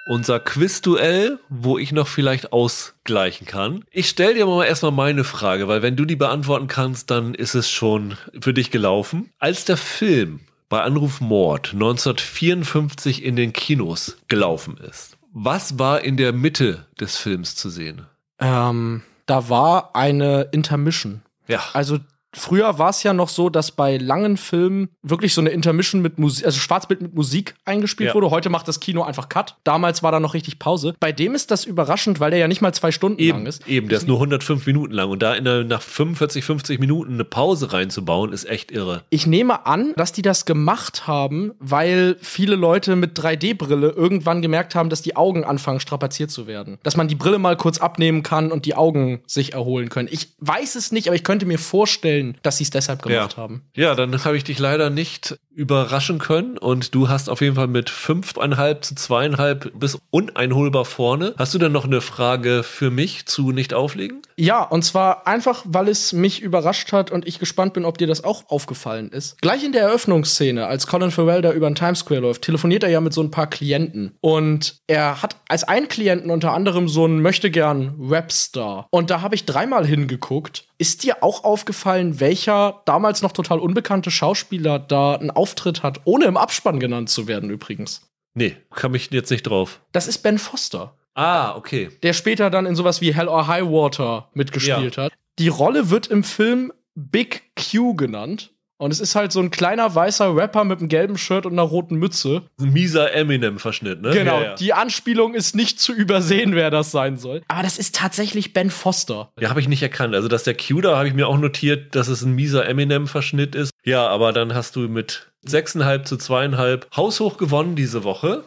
Unser 0.07 0.39
Quizduell, 0.39 1.39
wo 1.49 1.79
ich 1.79 1.91
noch 1.93 2.09
vielleicht 2.09 2.53
ausgleichen 2.53 3.47
kann. 3.47 3.85
Ich 3.91 4.09
stelle 4.09 4.35
dir 4.35 4.47
mal 4.47 4.65
erstmal 4.67 4.93
meine 4.93 5.25
Frage, 5.25 5.67
weil 5.67 5.81
wenn 5.81 5.97
du 5.97 6.05
die 6.05 6.17
beantworten 6.17 6.67
kannst, 6.67 7.11
dann 7.11 7.35
ist 7.35 7.55
es 7.55 7.71
schon 7.71 8.19
für 8.39 8.53
dich 8.53 8.71
gelaufen. 8.71 9.31
Als 9.39 9.65
der 9.65 9.79
Film 9.79 10.41
bei 10.69 10.83
Anruf 10.83 11.21
Mord 11.21 11.73
1954 11.73 13.25
in 13.25 13.37
den 13.37 13.53
Kinos 13.55 14.19
gelaufen 14.29 14.77
ist, 14.77 15.17
was 15.33 15.79
war 15.79 16.03
in 16.03 16.17
der 16.17 16.33
Mitte 16.33 16.87
des 17.01 17.17
Films 17.17 17.57
zu 17.57 17.71
sehen? 17.71 18.07
Ähm, 18.39 19.03
da 19.27 19.49
war 19.49 19.97
eine 19.97 20.49
Intermission. 20.53 21.23
Ja, 21.49 21.63
Also 21.73 21.99
früher 22.35 22.79
war 22.79 22.91
es 22.91 23.03
ja 23.03 23.13
noch 23.13 23.29
so, 23.29 23.49
dass 23.51 23.71
bei 23.73 23.97
langen 23.97 24.37
Filmen 24.37 24.89
wirklich 25.03 25.35
so 25.35 25.41
eine 25.41 25.51
Intermission 25.51 26.03
mit 26.03 26.19
Musik, 26.19 26.45
also 26.47 26.59
Schwarzbild 26.59 27.01
mit 27.03 27.15
Musik 27.15 27.55
eingespielt 27.65 28.09
Ja. 28.11 28.15
wurde. 28.15 28.31
Heute 28.31 28.51
macht 28.51 28.69
das 28.69 28.81
Kino 28.81 29.03
einfach 29.03 29.29
Cut. 29.29 29.57
Damals 29.65 30.03
war 30.03 30.13
da 30.13 30.21
noch 30.21 30.35
richtig 30.35 30.59
Pause. 30.59 30.95
Bei 31.01 31.13
dem 31.13 31.35
ist 31.35 31.51
das 31.51 31.65
überraschend, 31.65 32.21
weil 32.21 32.31
der 32.31 32.41
ja 32.41 32.49
nicht 32.49 32.61
mal 32.63 32.73
zwei 32.75 32.93
Stunden 32.93 33.23
lang 33.23 33.39
eben, 33.39 33.47
ist. 33.47 33.67
eben, 33.69 33.89
der 33.89 33.99
ist 33.99 34.07
nur 34.09 34.17
105 34.17 34.67
Minuten 34.67 34.93
lang 34.93 35.11
und 35.11 35.23
da 35.23 35.35
in 35.35 35.45
der, 35.45 35.65
nach 35.65 35.83
45, 35.83 36.45
50 36.45 36.81
Minuten 36.81 37.15
eine 37.15 37.25
Pause 37.25 37.73
reinzubauen, 37.73 38.33
ist 38.33 38.45
echt 38.49 38.71
irre. 38.71 39.03
Ich 39.11 39.27
nehme 39.27 39.67
an, 39.67 39.93
dass 39.97 40.13
die 40.13 40.23
das 40.23 40.45
gemacht 40.45 41.07
haben, 41.07 41.53
weil 41.59 42.17
viele 42.21 42.57
Leute 42.57 42.97
mit 42.97 43.19
3D-Brille 43.19 43.91
irgendwann 43.91 44.43
gemerkt 44.43 44.75
haben, 44.75 44.89
dass 44.91 45.03
die 45.03 45.17
Augen 45.17 45.45
anfangen 45.45 45.81
strapaziert 45.81 46.31
zu 46.31 46.47
werden. 46.47 46.79
Dass 46.83 46.97
man 46.97 47.09
die 47.09 47.15
Brille 47.15 47.39
mal 47.39 47.57
kurz 47.57 47.79
abnehmen 47.79 48.23
kann 48.23 48.53
und 48.53 48.65
die 48.67 48.75
Augen 48.75 49.21
sich 49.27 49.53
erholen 49.53 49.89
können. 49.89 50.09
Ich 50.11 50.29
weiß 50.39 50.75
es 50.77 50.93
nicht, 50.93 51.07
aber 51.09 51.17
ich 51.17 51.25
könnte 51.25 51.47
mir 51.47 51.59
vorstellen, 51.59 52.24
dass 52.43 52.59
sie 52.59 52.65
es 52.65 52.71
deshalb 52.71 53.03
gemacht 53.03 53.37
haben. 53.37 53.63
Ja, 53.75 53.95
dann 53.95 54.25
habe 54.25 54.37
ich 54.37 54.45
dich 54.45 54.59
leider 54.59 54.91
nicht 54.91 55.37
überraschen 55.55 56.19
können 56.19 56.59
und 56.59 56.95
du 56.95 57.09
hast 57.09 57.29
auf 57.29 57.41
jeden 57.41 57.55
Fall 57.55 57.69
mit 57.69 57.91
fünfeinhalb 57.91 58.85
zu 58.85 58.95
zweieinhalb 58.95 59.73
bis 59.79 59.99
uneinholbar 60.11 60.85
vorne. 60.85 61.35
Hast 61.39 61.55
du 61.55 61.59
denn 61.59 61.73
noch 61.73 61.85
eine 61.85 62.01
Frage 62.01 62.63
für 62.63 62.91
mich 62.91 63.27
zu 63.27 63.53
nicht 63.53 63.73
auflegen? 63.73 64.23
Ja, 64.37 64.63
und 64.63 64.85
zwar 64.85 65.27
einfach, 65.27 65.63
weil 65.65 65.89
es 65.89 66.13
mich 66.13 66.43
überrascht 66.43 66.93
hat 66.93 67.11
und 67.11 67.27
ich 67.27 67.39
gespannt 67.39 67.73
bin, 67.75 67.85
ob 67.85 67.99
dir 67.99 68.07
das 68.07 68.25
auch 68.25 68.49
aufgefallen 68.49 69.11
ist. 69.11 69.41
Gleich 69.41 69.63
in 69.63 69.73
der 69.73 69.83
Eröffnungsszene, 69.83 70.67
als 70.67 70.87
Colin 70.87 71.11
Farrell 71.11 71.43
da 71.43 71.53
über 71.53 71.71
den 71.71 71.77
Times 71.77 72.01
Square 72.01 72.21
läuft, 72.21 72.43
telefoniert 72.43 72.83
er 72.83 72.91
ja 72.91 73.01
mit 73.01 73.13
so 73.13 73.23
ein 73.23 73.31
paar 73.31 73.47
Klienten. 73.47 74.17
Und 74.21 74.77
er 74.87 75.23
hat 75.23 75.37
als 75.49 75.65
einen 75.65 75.89
Klienten 75.89 76.31
unter 76.31 76.53
anderem 76.53 76.89
so 76.89 77.05
einen 77.05 77.23
möchtegern 77.23 77.95
Rapstar. 78.01 78.89
Und 78.91 79.11
da 79.11 79.21
habe 79.21 79.35
ich 79.35 79.45
dreimal 79.45 79.87
hingeguckt. 79.87 80.65
Ist 80.77 81.05
dir 81.05 81.23
auch 81.23 81.45
aufgefallen, 81.45 82.19
welcher 82.19 82.83
damals 82.85 83.23
noch 83.23 83.33
total 83.33 83.61
unbekannte 83.61 84.11
Schauspieler 84.11 84.79
da 84.79 85.15
einen 85.15 85.31
Auftritt 85.31 85.83
hat, 85.83 86.01
ohne 86.05 86.25
im 86.25 86.37
Abspann 86.37 86.81
genannt 86.81 87.11
zu 87.11 87.29
werden 87.29 87.51
übrigens? 87.51 88.03
Nee, 88.35 88.57
kam 88.71 88.95
ich 88.95 89.11
jetzt 89.13 89.31
nicht 89.31 89.45
drauf. 89.45 89.81
Das 89.93 90.09
ist 90.09 90.19
Ben 90.19 90.39
Foster. 90.39 90.97
Ah, 91.15 91.55
okay. 91.55 91.91
der 92.03 92.13
später 92.13 92.51
dann 92.51 92.67
in 92.67 92.75
sowas 92.75 93.01
wie 93.01 93.15
Hell 93.15 93.29
or 93.29 93.47
High 93.47 93.67
Water 93.67 94.31
mitgespielt 94.35 94.99
hat. 94.99 95.13
Die 95.39 95.47
Rolle 95.47 95.91
wird 95.91 96.09
im 96.09 96.25
Film 96.25 96.73
Big 96.97 97.53
Q 97.55 97.95
genannt. 97.95 98.51
Und 98.77 98.91
es 98.93 98.99
ist 99.01 99.15
halt 99.15 99.31
so 99.33 99.41
ein 99.41 99.51
kleiner 99.51 99.95
weißer 99.95 100.35
Rapper 100.37 100.65
mit 100.65 100.81
einem 100.81 100.89
gelben 100.89 101.17
Shirt 101.17 101.47
und 101.47 101.53
einer 101.53 101.63
roten 101.63 101.95
Mütze. 101.97 102.43
Ein 102.61 102.73
mieser 102.73 103.15
Eminem-Verschnitt, 103.15 104.03
ne? 104.03 104.11
Genau, 104.11 104.41
Ja, 104.41 104.45
ja. 104.45 104.55
die 104.57 104.73
Anspielung 104.73 105.35
ist 105.35 105.55
nicht 105.55 105.79
zu 105.81 105.93
übersehen, 105.93 106.55
wer 106.55 106.71
das 106.71 106.91
sein 106.91 107.17
soll. 107.17 107.43
Aber 107.49 107.63
das 107.63 107.79
ist 107.79 107.95
tatsächlich 107.95 108.53
Ben 108.53 108.71
Foster. 108.71 109.31
Ja, 109.39 109.51
habe 109.51 109.61
ich 109.61 109.69
nicht 109.69 109.83
erkannt. 109.83 110.15
Also, 110.15 110.27
dass 110.29 110.43
der 110.43 110.57
Q 110.57 110.81
da 110.81 110.97
habe 110.97 111.07
ich 111.09 111.15
mir 111.15 111.29
auch 111.29 111.39
notiert, 111.39 111.95
dass 111.95 112.09
es 112.09 112.23
ein 112.23 112.33
mieser 112.35 112.69
Eminem-Verschnitt 112.69 113.55
ist. 113.55 113.71
Ja, 113.85 114.07
aber 114.09 114.33
dann 114.33 114.55
hast 114.55 114.75
du 114.77 114.81
mit 114.89 115.31
6,5 115.47 116.03
zu 116.05 116.15
2,5 116.17 116.83
haushoch 116.97 117.37
gewonnen 117.37 117.77
diese 117.77 118.03
Woche. 118.03 118.43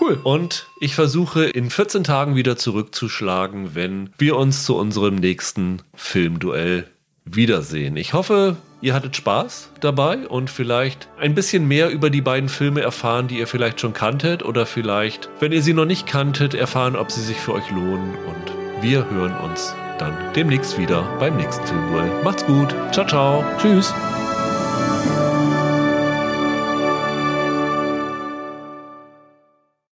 Cool. 0.00 0.18
Und 0.24 0.66
ich 0.80 0.94
versuche 0.94 1.44
in 1.44 1.70
14 1.70 2.02
Tagen 2.02 2.34
wieder 2.34 2.56
zurückzuschlagen, 2.56 3.74
wenn 3.74 4.10
wir 4.18 4.36
uns 4.36 4.64
zu 4.64 4.76
unserem 4.76 5.16
nächsten 5.16 5.82
Filmduell 5.94 6.86
wiedersehen. 7.24 7.96
Ich 7.96 8.12
hoffe, 8.12 8.56
ihr 8.84 8.92
hattet 8.92 9.16
Spaß 9.16 9.70
dabei 9.80 10.28
und 10.28 10.50
vielleicht 10.50 11.08
ein 11.18 11.34
bisschen 11.34 11.66
mehr 11.66 11.88
über 11.88 12.10
die 12.10 12.20
beiden 12.20 12.50
Filme 12.50 12.82
erfahren, 12.82 13.28
die 13.28 13.38
ihr 13.38 13.46
vielleicht 13.46 13.80
schon 13.80 13.94
kanntet 13.94 14.44
oder 14.44 14.66
vielleicht, 14.66 15.30
wenn 15.40 15.52
ihr 15.52 15.62
sie 15.62 15.72
noch 15.72 15.86
nicht 15.86 16.06
kanntet, 16.06 16.52
erfahren, 16.52 16.94
ob 16.94 17.10
sie 17.10 17.22
sich 17.22 17.38
für 17.38 17.54
euch 17.54 17.70
lohnen. 17.70 18.14
Und 18.26 18.82
wir 18.82 19.08
hören 19.10 19.34
uns 19.38 19.74
dann 19.98 20.14
demnächst 20.36 20.78
wieder 20.78 21.02
beim 21.18 21.36
nächsten 21.36 21.66
Filmduell. 21.66 22.10
Macht's 22.22 22.44
gut. 22.44 22.74
Ciao, 22.92 23.06
ciao. 23.06 23.44
Tschüss. 23.58 23.94